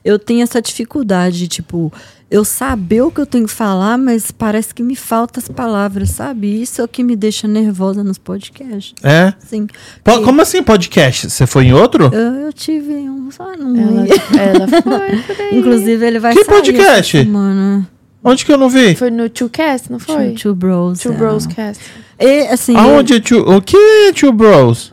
Eu 0.04 0.18
tenho 0.20 0.42
essa 0.44 0.62
dificuldade 0.62 1.38
de, 1.40 1.48
tipo, 1.48 1.92
eu 2.30 2.46
saber 2.46 3.02
o 3.02 3.12
que 3.12 3.20
eu 3.20 3.26
tenho 3.26 3.46
que 3.46 3.52
falar, 3.54 3.98
mas 3.98 4.32
parece 4.32 4.74
que 4.74 4.82
me 4.82 4.96
faltam 4.96 5.42
as 5.44 5.50
palavras, 5.50 6.12
sabe? 6.12 6.62
Isso 6.62 6.80
é 6.82 6.84
o 6.84 6.88
que 6.88 7.04
me 7.04 7.16
deixa 7.16 7.48
nervosa 7.48 8.04
nos 8.04 8.18
podcasts. 8.18 8.94
É? 9.04 9.34
Sim. 9.40 9.68
Po- 10.04 10.22
como 10.22 10.42
assim 10.42 10.64
podcast? 10.64 11.30
Você 11.30 11.46
foi 11.46 11.66
em 11.66 11.74
outro? 11.74 12.06
Eu, 12.14 12.46
eu 12.46 12.54
tive 12.54 12.94
um 12.94 13.30
só 13.32 13.56
não 13.58 13.76
Ela, 13.76 14.06
ela 14.40 14.68
foi. 14.68 15.52
Inclusive, 15.58 16.06
ele 16.06 16.20
vai 16.20 16.34
Que 16.34 16.44
sair 16.46 16.54
essa 16.56 16.64
podcast? 16.72 17.18
semana. 17.18 17.88
Onde 18.24 18.46
que 18.46 18.54
eu 18.54 18.58
não 18.58 18.70
vi? 18.70 18.96
Foi 18.96 19.10
no 19.10 19.28
Two 19.30 19.50
Cast, 19.50 19.92
não 19.92 19.98
foi? 19.98 20.30
Two, 20.34 20.36
two 20.36 20.56
Bros. 20.56 21.00
Two 21.00 21.12
é. 21.12 21.16
Bros 21.16 21.48
Cast. 21.48 21.84
E, 22.20 22.42
assim, 22.50 22.76
Aonde 22.76 23.16
é 23.16 23.20
Two... 23.20 23.40
O 23.58 23.60
que 23.62 23.76
é 23.76 24.14
Two 24.14 24.32
Bros? 24.32 24.92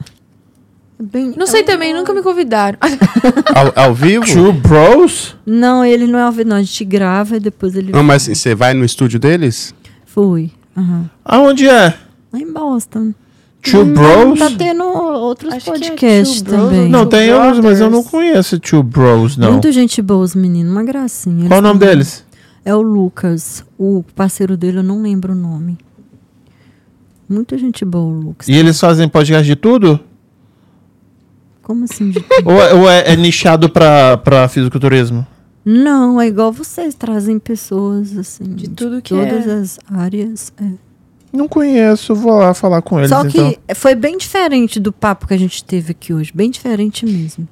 É 0.99 1.03
bem- 1.03 1.35
Não 1.37 1.47
sei 1.47 1.62
também, 1.62 1.95
nunca 1.95 2.12
me 2.12 2.23
convidaram. 2.23 2.79
Ao, 3.55 3.85
ao 3.87 3.95
vivo? 3.95 4.25
Two 4.27 4.53
Bros? 4.53 5.37
Não, 5.47 5.85
ele 5.85 6.07
não 6.07 6.19
é 6.19 6.23
ao 6.23 6.33
vivo, 6.33 6.49
não. 6.49 6.57
A 6.57 6.62
gente 6.62 6.85
grava 6.85 7.37
e 7.37 7.41
depois 7.41 7.75
ele 7.77 7.93
Não, 7.93 8.03
mas 8.03 8.27
você 8.27 8.55
vai 8.55 8.75
no 8.75 8.85
estúdio 8.85 9.19
deles? 9.19 9.75
Fui. 10.07 10.51
Aham. 10.77 11.09
Aonde 11.25 11.69
é? 11.69 11.95
Lá 12.33 12.39
em 12.41 12.53
Boston. 12.53 13.12
Two 13.62 13.83
Hum, 13.83 13.93
Bros? 13.95 14.39
Tá 14.39 14.51
tendo 14.57 14.85
outros 14.85 15.53
Acho 15.53 15.70
é 15.70 15.73
podcasts 15.73 16.43
Bros 16.43 16.57
também. 16.62 16.89
Não, 16.89 17.07
tem 17.07 17.35
uns, 17.35 17.59
mas 17.61 17.81
eu 17.81 17.91
não 17.91 18.05
conheço 18.05 18.59
Two 18.61 18.83
Bros, 18.83 19.37
não. 19.37 19.53
Muita 19.53 19.73
gente 19.73 20.01
boa, 20.01 20.23
os 20.25 20.35
meninos. 20.35 20.70
Uma 20.70 20.85
gracinha. 20.85 21.49
Qual 21.49 21.59
o 21.59 21.62
nome 21.62 21.81
deles? 21.81 22.25
É 22.65 22.75
o 22.75 22.81
Lucas. 22.83 23.65
O 23.77 24.05
parceiro 24.15 24.57
dele, 24.57 24.79
eu 24.79 24.83
não 24.83 25.03
lembro 25.03 25.33
o 25.33 25.37
nome. 25.37 25.79
Muita 27.29 27.59
gente 27.59 27.85
boa, 27.85 28.05
o 28.05 28.20
Lucas. 28.20 28.49
E 28.49 28.53
eles 28.53 28.79
fazem 28.81 29.09
podcast 29.09 29.45
de 29.47 29.57
tudo? 29.57 30.01
Como 31.69 31.85
assim 31.85 32.11
de? 32.11 32.24
Ou, 32.47 32.61
é, 32.62 32.73
ou 32.73 32.90
é- 32.90 33.12
é 33.12 33.15
nichado 33.15 33.69
pra, 33.69 34.16
pra 34.16 34.49
fisiculturismo? 34.49 35.24
Não, 35.62 36.19
é 36.19 36.27
igual 36.27 36.51
vocês 36.51 36.95
trazem 36.95 37.39
pessoas 37.39 38.16
assim. 38.16 38.55
De 38.55 38.70
tudo 38.70 39.03
que 39.03 39.11
todas 39.11 39.47
é. 39.47 39.53
as 39.53 39.78
áreas. 39.93 40.51
é. 40.61 40.65
Não 41.31 41.47
conheço, 41.47 42.15
vou 42.15 42.32
lá 42.39 42.55
falar 42.55 42.81
com 42.81 42.99
eles 42.99 43.11
Só 43.11 43.23
que 43.23 43.39
então. 43.39 43.55
foi 43.74 43.95
bem 43.95 44.16
diferente 44.16 44.81
do 44.81 44.90
papo 44.90 45.28
que 45.28 45.35
a 45.35 45.39
gente 45.39 45.62
teve 45.62 45.90
aqui 45.90 46.15
hoje. 46.15 46.32
Bem 46.35 46.51
diferente 46.51 47.05
mesmo. 47.05 47.47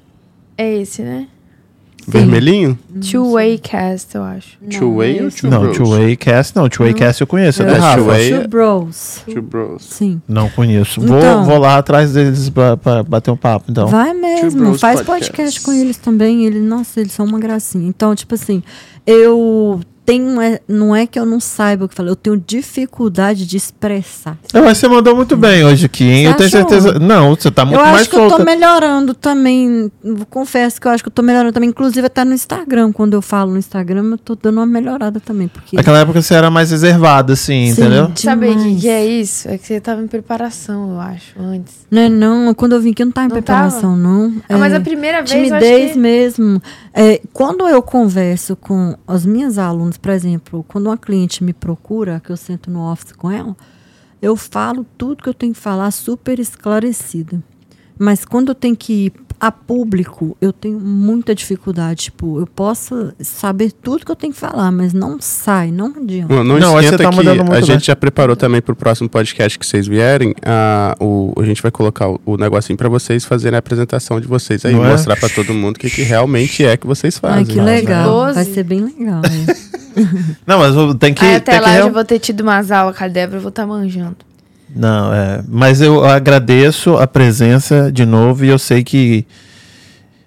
É 0.57 0.77
esse, 0.81 1.03
né? 1.03 1.27
Vermelhinho? 2.07 2.79
Two 3.11 3.33
Way 3.33 3.57
Cast, 3.57 4.15
eu 4.15 4.23
acho. 4.23 4.57
Two 4.77 4.95
Way 4.97 5.23
ou 5.25 5.29
Two 5.31 5.49
Não, 5.49 5.61
Bros? 5.61 5.77
Two 5.77 5.89
Way 5.89 6.15
Cast 6.15 6.55
não. 6.55 6.69
Two 6.69 6.85
Way 6.85 6.93
Cast 6.93 7.19
eu 7.21 7.27
conheço. 7.27 7.61
É 7.61 7.65
do 7.65 7.71
É, 7.71 7.77
Rafa. 7.77 7.97
Two. 8.01 8.39
Two 8.39 8.47
Bros. 8.47 9.21
Two 9.25 9.41
Bros. 9.41 9.83
Sim. 9.83 10.21
Não 10.27 10.49
conheço. 10.49 11.01
Vou, 11.01 11.17
Então. 11.17 11.43
vou 11.43 11.57
lá 11.57 11.77
atrás 11.77 12.13
deles 12.13 12.49
pra, 12.49 12.77
pra 12.77 13.03
bater 13.03 13.29
um 13.31 13.35
papo, 13.37 13.65
então. 13.69 13.87
Vai 13.87 14.13
mesmo. 14.13 14.59
Bros 14.67 14.79
Faz 14.79 15.01
Podcast. 15.01 15.31
podcast 15.31 15.61
com 15.61 15.73
eles 15.73 15.97
também. 15.97 16.45
Eles, 16.45 16.63
nossa, 16.63 16.99
eles 17.01 17.11
são 17.11 17.25
uma 17.25 17.39
gracinha. 17.39 17.87
Então, 17.87 18.15
tipo 18.15 18.35
assim, 18.35 18.63
eu 19.05 19.81
tenho. 20.07 20.39
é- 20.41 20.61
Não 20.67 20.95
é 20.95 21.05
que 21.05 21.19
eu 21.19 21.25
não 21.25 21.39
saiba 21.39 21.85
o 21.85 21.89
que 21.89 21.93
falar, 21.93 22.09
eu 22.09 22.15
tenho 22.15 22.37
dificuldade 22.37 23.45
de 23.45 23.57
expressar. 23.57 24.37
Não, 24.53 24.63
mas 24.63 24.77
você 24.77 24.87
mandou 24.87 25.15
muito 25.15 25.35
bem 25.35 25.63
hoje 25.65 25.85
aqui, 25.85 26.05
hein? 26.05 26.25
Você 26.25 26.31
Eu 26.31 26.35
tenho 26.37 26.49
certeza. 26.49 26.97
Não, 26.99 27.35
você 27.35 27.51
tá 27.51 27.65
muito 27.65 27.79
eu 27.79 27.85
mais 27.85 28.01
acho 28.01 28.09
que 28.09 28.15
eu 28.15 28.21
solta. 28.29 28.37
tô 28.37 28.43
melhorando 28.43 29.13
também. 29.13 29.91
Confesso 30.29 30.79
que 30.79 30.87
eu 30.87 30.91
acho 30.91 31.03
que 31.03 31.09
eu 31.09 31.13
tô 31.13 31.21
melhorando 31.21 31.51
também. 31.51 31.69
Inclusive, 31.69 32.07
até 32.07 32.23
no 32.23 32.33
Instagram. 32.33 32.91
Quando 32.93 33.13
eu 33.13 33.21
falo 33.21 33.51
no 33.51 33.57
Instagram, 33.57 34.11
eu 34.11 34.17
tô 34.17 34.35
dando 34.35 34.57
uma 34.57 34.65
melhorada 34.65 35.19
também. 35.19 35.47
Porque. 35.49 35.75
Naquela 35.75 35.99
época 35.99 36.21
você 36.21 36.33
era 36.33 36.49
mais 36.49 36.71
reservada, 36.71 37.33
assim, 37.33 37.67
Sim. 37.73 37.81
entendeu? 37.81 38.11
Sabe 38.15 38.49
o 38.49 38.77
que, 38.79 38.87
é 38.89 39.05
isso? 39.05 39.49
É 39.49 39.57
que 39.57 39.67
você 39.67 39.79
tava 39.81 40.01
em 40.01 40.07
preparação, 40.07 40.93
eu 40.93 40.99
acho, 41.01 41.33
antes. 41.39 41.85
Não 41.91 42.01
é 42.01 42.09
não. 42.09 42.53
Quando 42.53 42.73
eu 42.73 42.79
vim 42.81 42.91
aqui, 42.91 43.01
eu 43.01 43.07
não 43.07 43.11
tava 43.13 43.25
em 43.25 43.29
Não 43.29 43.35
preparação, 43.35 43.95
não. 43.97 44.33
Ah, 44.47 44.57
mas 44.57 44.71
É, 44.71 44.77
a 44.77 44.81
primeira 44.81 45.21
vez 45.21 45.49
eu 45.49 45.55
acho 45.55 45.65
timidez 45.65 45.91
que... 45.93 45.99
mesmo. 45.99 46.61
É, 46.93 47.21
quando 47.33 47.67
eu 47.67 47.81
converso 47.81 48.55
com 48.55 48.95
as 49.07 49.25
minhas 49.25 49.57
alunas, 49.57 49.96
por 49.97 50.11
exemplo, 50.11 50.63
quando 50.67 50.87
uma 50.87 50.97
cliente 50.97 51.43
me 51.43 51.53
procura, 51.53 52.21
que 52.23 52.29
eu 52.31 52.37
sento 52.37 52.69
no 52.71 52.91
office 52.91 53.11
com 53.13 53.29
ela, 53.31 53.55
eu 54.21 54.35
falo 54.35 54.85
tudo 54.97 55.23
que 55.23 55.29
eu 55.29 55.33
tenho 55.33 55.53
que 55.53 55.59
falar 55.59 55.91
super 55.91 56.39
esclarecida. 56.39 57.41
Mas 57.99 58.23
quando 58.23 58.49
eu 58.49 58.55
tenho 58.55 58.75
que 58.75 59.07
ir 59.07 59.13
a 59.39 59.51
público, 59.51 60.35
eu 60.41 60.51
tenho 60.51 60.79
muita 60.79 61.33
dificuldade. 61.33 62.05
Tipo, 62.05 62.39
eu 62.39 62.47
posso 62.47 63.13
saber 63.19 63.71
tudo 63.71 64.05
que 64.05 64.11
eu 64.11 64.15
tenho 64.15 64.33
que 64.33 64.39
falar, 64.39 64.71
mas 64.71 64.93
não 64.93 65.17
sai, 65.19 65.71
não 65.71 65.87
adianta. 65.95 66.33
Não, 66.33 66.43
não, 66.43 66.59
Não, 66.59 66.79
esquenta 66.79 67.03
tá 67.03 67.09
que 67.11 67.27
a 67.29 67.33
bem. 67.33 67.63
gente 67.63 67.87
já 67.87 67.95
preparou 67.95 68.35
também 68.35 68.61
pro 68.61 68.75
próximo 68.75 69.09
podcast 69.09 69.57
que 69.57 69.65
vocês 69.65 69.87
vierem. 69.87 70.33
A, 70.43 70.95
o, 70.99 71.33
a 71.37 71.43
gente 71.43 71.61
vai 71.61 71.71
colocar 71.71 72.09
o, 72.09 72.19
o 72.25 72.37
negocinho 72.37 72.77
pra 72.77 72.89
vocês 72.89 73.25
fazerem 73.25 73.55
a 73.55 73.59
apresentação 73.59 74.19
de 74.19 74.27
vocês 74.27 74.63
aí, 74.65 74.73
Não 74.73 74.85
é? 74.85 74.91
mostrar 74.91 75.15
pra 75.15 75.29
todo 75.29 75.53
mundo 75.53 75.75
o 75.75 75.79
que, 75.79 75.89
que 75.89 76.01
realmente 76.03 76.63
é 76.65 76.77
que 76.77 76.87
vocês 76.87 77.17
fazem. 77.17 77.37
Ai, 77.39 77.45
que 77.45 77.59
legal. 77.59 78.33
Vai 78.33 78.45
ser 78.45 78.63
bem 78.63 78.81
legal. 78.81 79.21
Não, 80.45 80.59
mas 80.59 80.75
eu- 80.75 80.93
tem 80.95 81.13
que. 81.13 81.23
Aí 81.25 81.35
até 81.35 81.51
tem 81.53 81.59
que 81.59 81.65
lá 81.65 81.71
eu 81.71 81.73
real- 81.75 81.87
já 81.87 81.93
vou 81.93 82.05
ter 82.05 82.19
tido 82.19 82.41
umas 82.41 82.71
aulas 82.71 82.97
com 82.97 83.03
a 83.03 83.07
Débora, 83.07 83.37
eu 83.37 83.41
vou 83.41 83.49
estar 83.49 83.65
manjando. 83.65 84.17
Não, 84.75 85.13
é. 85.13 85.41
Mas 85.47 85.81
eu 85.81 86.03
agradeço 86.05 86.97
a 86.97 87.07
presença 87.07 87.91
de 87.91 88.05
novo 88.05 88.43
e 88.45 88.49
eu 88.49 88.59
sei 88.59 88.83
que. 88.83 89.25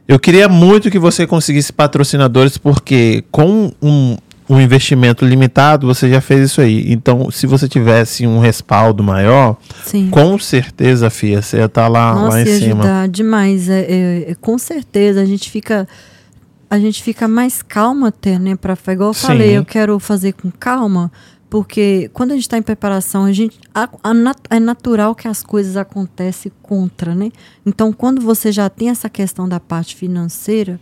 Eu 0.08 0.18
queria 0.18 0.48
muito 0.48 0.90
que 0.90 0.98
você 0.98 1.26
conseguisse 1.26 1.72
patrocinadores, 1.72 2.58
porque 2.58 3.22
com 3.30 3.70
um, 3.80 4.16
um 4.48 4.60
investimento 4.60 5.24
limitado, 5.24 5.86
você 5.86 6.10
já 6.10 6.20
fez 6.20 6.46
isso 6.50 6.60
aí. 6.60 6.90
Então, 6.92 7.30
se 7.30 7.46
você 7.46 7.68
tivesse 7.68 8.26
um 8.26 8.40
respaldo 8.40 9.04
maior, 9.04 9.56
Sim. 9.84 10.08
com 10.10 10.36
certeza, 10.36 11.08
Fia, 11.10 11.40
você 11.40 11.58
ia 11.58 11.66
estar 11.66 11.86
lá, 11.86 12.12
Nossa, 12.14 12.28
lá 12.38 12.42
em 12.42 12.46
ia 12.46 12.58
cima. 12.58 12.80
ajudar 12.82 13.08
demais. 13.08 13.68
É, 13.68 13.80
é, 13.82 14.30
é, 14.32 14.34
com 14.40 14.58
certeza, 14.58 15.20
a 15.20 15.24
gente 15.24 15.48
fica. 15.48 15.86
A 16.70 16.78
gente 16.78 17.02
fica 17.02 17.26
mais 17.26 17.60
calma 17.62 18.08
até, 18.08 18.38
né? 18.38 18.54
Pra, 18.54 18.76
igual 18.92 19.10
eu 19.10 19.14
Sim. 19.14 19.26
falei, 19.26 19.58
eu 19.58 19.64
quero 19.64 19.98
fazer 19.98 20.32
com 20.34 20.50
calma, 20.52 21.10
porque 21.50 22.08
quando 22.14 22.30
a 22.30 22.34
gente 22.34 22.44
está 22.44 22.56
em 22.56 22.62
preparação, 22.62 23.24
a 23.24 23.32
gente, 23.32 23.58
a- 23.74 23.88
a 24.04 24.14
nat- 24.14 24.38
é 24.48 24.60
natural 24.60 25.14
que 25.16 25.26
as 25.26 25.42
coisas 25.42 25.76
acontecem 25.76 26.52
contra, 26.62 27.12
né? 27.12 27.32
Então, 27.66 27.92
quando 27.92 28.20
você 28.20 28.52
já 28.52 28.68
tem 28.70 28.88
essa 28.88 29.08
questão 29.08 29.48
da 29.48 29.58
parte 29.58 29.96
financeira 29.96 30.78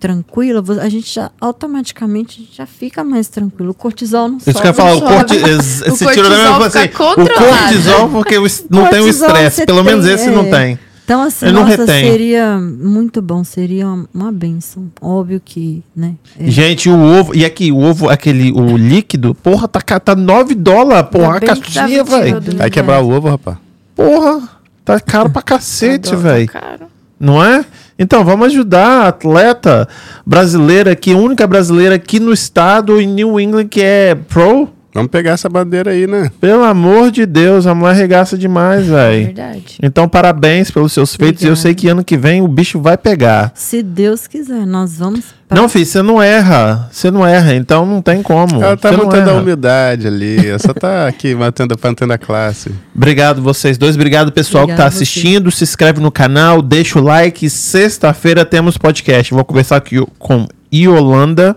tranquila, 0.00 0.62
a 0.80 0.88
gente 0.88 1.12
já 1.12 1.30
automaticamente 1.40 2.38
gente 2.40 2.56
já 2.56 2.64
fica 2.66 3.02
mais 3.04 3.28
tranquilo. 3.28 3.72
O 3.72 3.74
cortisol 3.74 4.28
não 4.28 4.36
Isso 4.38 4.46
sobe. 4.52 4.60
que 4.60 4.66
eu 4.66 4.70
ia 4.70 4.74
falar, 4.74 4.94
o 4.94 5.00
corti, 5.02 5.34
O 5.44 5.92
esse 5.92 6.06
tirou 6.14 6.30
da 6.30 6.36
minha 6.36 6.56
cortisol 6.58 6.62
assim, 6.64 6.88
o 6.88 7.28
cortisol, 7.34 8.08
porque 8.10 8.38
o 8.38 8.46
es- 8.46 8.64
não 8.70 8.88
tem 8.88 9.00
o 9.00 9.02
Cortisol 9.04 9.26
estresse. 9.28 9.66
Pelo 9.66 9.82
menos 9.84 10.04
tem, 10.04 10.14
esse 10.14 10.30
não 10.30 10.42
é. 10.44 10.50
tem. 10.50 10.78
Então, 11.08 11.22
assim, 11.22 11.46
Ele 11.46 11.54
nossa, 11.54 11.86
seria 11.86 12.58
muito 12.58 13.22
bom, 13.22 13.42
seria 13.42 13.86
uma, 14.12 14.30
benção. 14.30 14.90
Óbvio 15.00 15.40
que, 15.42 15.82
né? 15.96 16.16
é. 16.38 16.50
Gente, 16.50 16.90
o 16.90 17.00
ovo. 17.00 17.34
E 17.34 17.46
aqui, 17.46 17.72
o 17.72 17.78
ovo, 17.78 18.10
aquele, 18.10 18.52
o 18.52 18.76
líquido, 18.76 19.34
porra, 19.34 19.66
tá, 19.66 19.80
tá 19.98 20.14
9 20.14 20.54
dólares, 20.54 21.08
porra, 21.10 21.38
a 21.38 21.40
caixinha, 21.40 22.04
velho. 22.04 22.42
Vai 22.58 22.68
quebrar 22.68 23.02
o 23.02 23.10
ovo, 23.10 23.26
rapaz. 23.26 23.56
Porra, 23.96 24.50
tá 24.84 25.00
caro 25.00 25.30
pra 25.30 25.40
cacete, 25.40 26.14
velho. 26.14 26.46
Cara. 26.46 26.88
Não 27.18 27.42
é? 27.42 27.64
Então, 27.98 28.22
vamos 28.22 28.48
ajudar 28.48 29.04
a 29.04 29.08
atleta 29.08 29.88
brasileira 30.26 30.92
aqui, 30.92 31.14
única 31.14 31.46
brasileira 31.46 31.94
aqui 31.94 32.20
no 32.20 32.34
estado, 32.34 33.00
em 33.00 33.06
New 33.06 33.40
England, 33.40 33.68
que 33.68 33.80
é 33.80 34.14
pro. 34.14 34.68
Vamos 34.98 35.10
pegar 35.10 35.32
essa 35.32 35.48
bandeira 35.48 35.90
aí, 35.90 36.06
né? 36.06 36.30
Pelo 36.40 36.62
amor 36.64 37.10
de 37.10 37.24
Deus, 37.26 37.66
a 37.66 37.74
mulher 37.74 37.94
regaça 37.96 38.36
demais, 38.36 38.86
É 38.88 38.90
velho. 38.90 39.24
verdade. 39.26 39.78
Então, 39.82 40.08
parabéns 40.08 40.70
pelos 40.70 40.92
seus 40.92 41.14
feitos. 41.16 41.42
E 41.42 41.46
eu 41.46 41.52
Obrigada. 41.52 41.62
sei 41.62 41.74
que 41.74 41.88
ano 41.88 42.04
que 42.04 42.16
vem 42.16 42.40
o 42.42 42.48
bicho 42.48 42.80
vai 42.80 42.96
pegar. 42.96 43.52
Se 43.54 43.82
Deus 43.82 44.26
quiser, 44.26 44.66
nós 44.66 44.98
vamos. 44.98 45.24
pra- 45.48 45.56
Não, 45.58 45.68
filho, 45.68 45.86
você 45.86 46.02
não 46.02 46.22
erra. 46.22 46.88
Você 46.92 47.10
não 47.10 47.26
erra, 47.26 47.54
então 47.54 47.86
não 47.86 48.02
tem 48.02 48.22
como. 48.22 48.62
Ela 48.62 48.76
tá 48.76 48.92
mantendo 48.92 49.30
a 49.30 49.34
humildade 49.34 50.06
ali. 50.06 50.46
Ela 50.48 50.58
só 50.58 50.74
tá 50.74 51.06
aqui 51.08 51.34
mantendo, 51.34 51.74
mantendo 51.82 52.12
a 52.12 52.18
classe. 52.18 52.70
Obrigado 52.94 53.40
vocês 53.40 53.78
dois, 53.78 53.94
obrigado 53.94 54.30
pessoal 54.30 54.66
que 54.66 54.72
Obrigada 54.72 54.90
tá 54.90 54.94
assistindo, 54.96 55.50
se 55.50 55.64
inscreve 55.64 56.00
no 56.00 56.10
canal, 56.12 56.60
deixa 56.60 56.98
o 56.98 57.02
like. 57.02 57.48
Sexta-feira 57.48 58.44
temos 58.44 58.76
podcast. 58.76 59.32
Vou 59.32 59.44
conversar 59.44 59.76
aqui 59.76 60.04
com 60.18 60.46
Iolanda, 60.72 61.56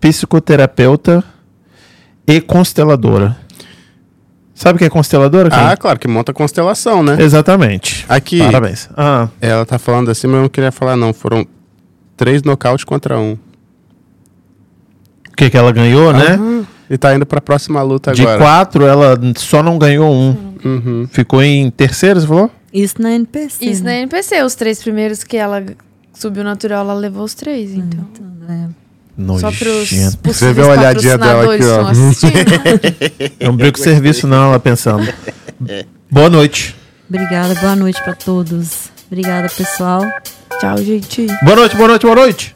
psicoterapeuta 0.00 1.24
e 2.26 2.40
consteladora. 2.40 3.36
Sabe 4.54 4.76
o 4.76 4.78
que 4.78 4.84
é 4.84 4.90
consteladora? 4.90 5.48
Ah, 5.52 5.70
Kim? 5.70 5.80
claro, 5.80 5.98
que 5.98 6.06
monta 6.06 6.32
constelação, 6.32 7.02
né? 7.02 7.16
Exatamente. 7.20 8.04
Aqui, 8.08 8.38
Parabéns. 8.38 8.88
Ah, 8.96 9.28
ela 9.40 9.66
tá 9.66 9.78
falando 9.78 10.10
assim, 10.10 10.28
mas 10.28 10.36
eu 10.36 10.42
não 10.42 10.48
queria 10.48 10.70
falar, 10.70 10.96
não. 10.96 11.12
Foram 11.12 11.44
três 12.16 12.42
nocautes 12.42 12.84
contra 12.84 13.18
um. 13.18 13.32
o 13.32 13.38
que 15.36 15.50
que 15.50 15.56
ela 15.56 15.72
ganhou, 15.72 16.12
né? 16.12 16.34
Aham. 16.34 16.66
E 16.88 16.98
tá 16.98 17.14
indo 17.14 17.26
pra 17.26 17.40
próxima 17.40 17.82
luta 17.82 18.12
De 18.12 18.22
agora. 18.22 18.38
quatro, 18.38 18.86
ela 18.86 19.18
só 19.36 19.62
não 19.62 19.78
ganhou 19.78 20.12
um. 20.12 20.54
Uhum. 20.64 21.08
Ficou 21.10 21.42
em 21.42 21.70
terceiro, 21.70 22.20
você 22.20 22.26
falou? 22.26 22.50
Isso 22.72 23.00
na 23.00 23.12
NPC. 23.12 23.64
Isso 23.64 23.82
na 23.82 23.90
né? 23.90 24.02
NPC, 24.02 24.42
os 24.42 24.54
três 24.54 24.82
primeiros 24.82 25.24
que 25.24 25.36
ela 25.36 25.64
subiu 26.12 26.44
natural, 26.44 26.84
ela 26.84 26.94
levou 26.94 27.24
os 27.24 27.34
três, 27.34 27.72
então. 27.72 28.06
É. 28.48 28.68
Só 29.38 29.50
pros 29.50 29.92
Nojento. 29.92 30.18
possíveis 30.18 30.36
Você 30.36 30.52
vê 30.52 30.62
a 30.62 30.66
olhadinha 30.66 31.18
dela 31.18 31.54
aqui, 31.54 31.64
ó. 31.64 33.46
não 33.46 33.56
brinco 33.56 33.78
com 33.78 33.84
serviço, 33.84 34.26
não, 34.26 34.48
ela 34.48 34.58
pensando. 34.60 35.06
Boa 36.10 36.28
noite. 36.28 36.74
Obrigada, 37.08 37.54
boa 37.54 37.76
noite 37.76 38.02
pra 38.02 38.14
todos. 38.14 38.90
Obrigada, 39.06 39.48
pessoal. 39.48 40.02
Tchau, 40.60 40.78
gente. 40.78 41.26
Boa 41.42 41.56
noite, 41.56 41.76
boa 41.76 41.88
noite, 41.88 42.02
boa 42.02 42.16
noite. 42.16 42.54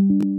you 0.00 0.37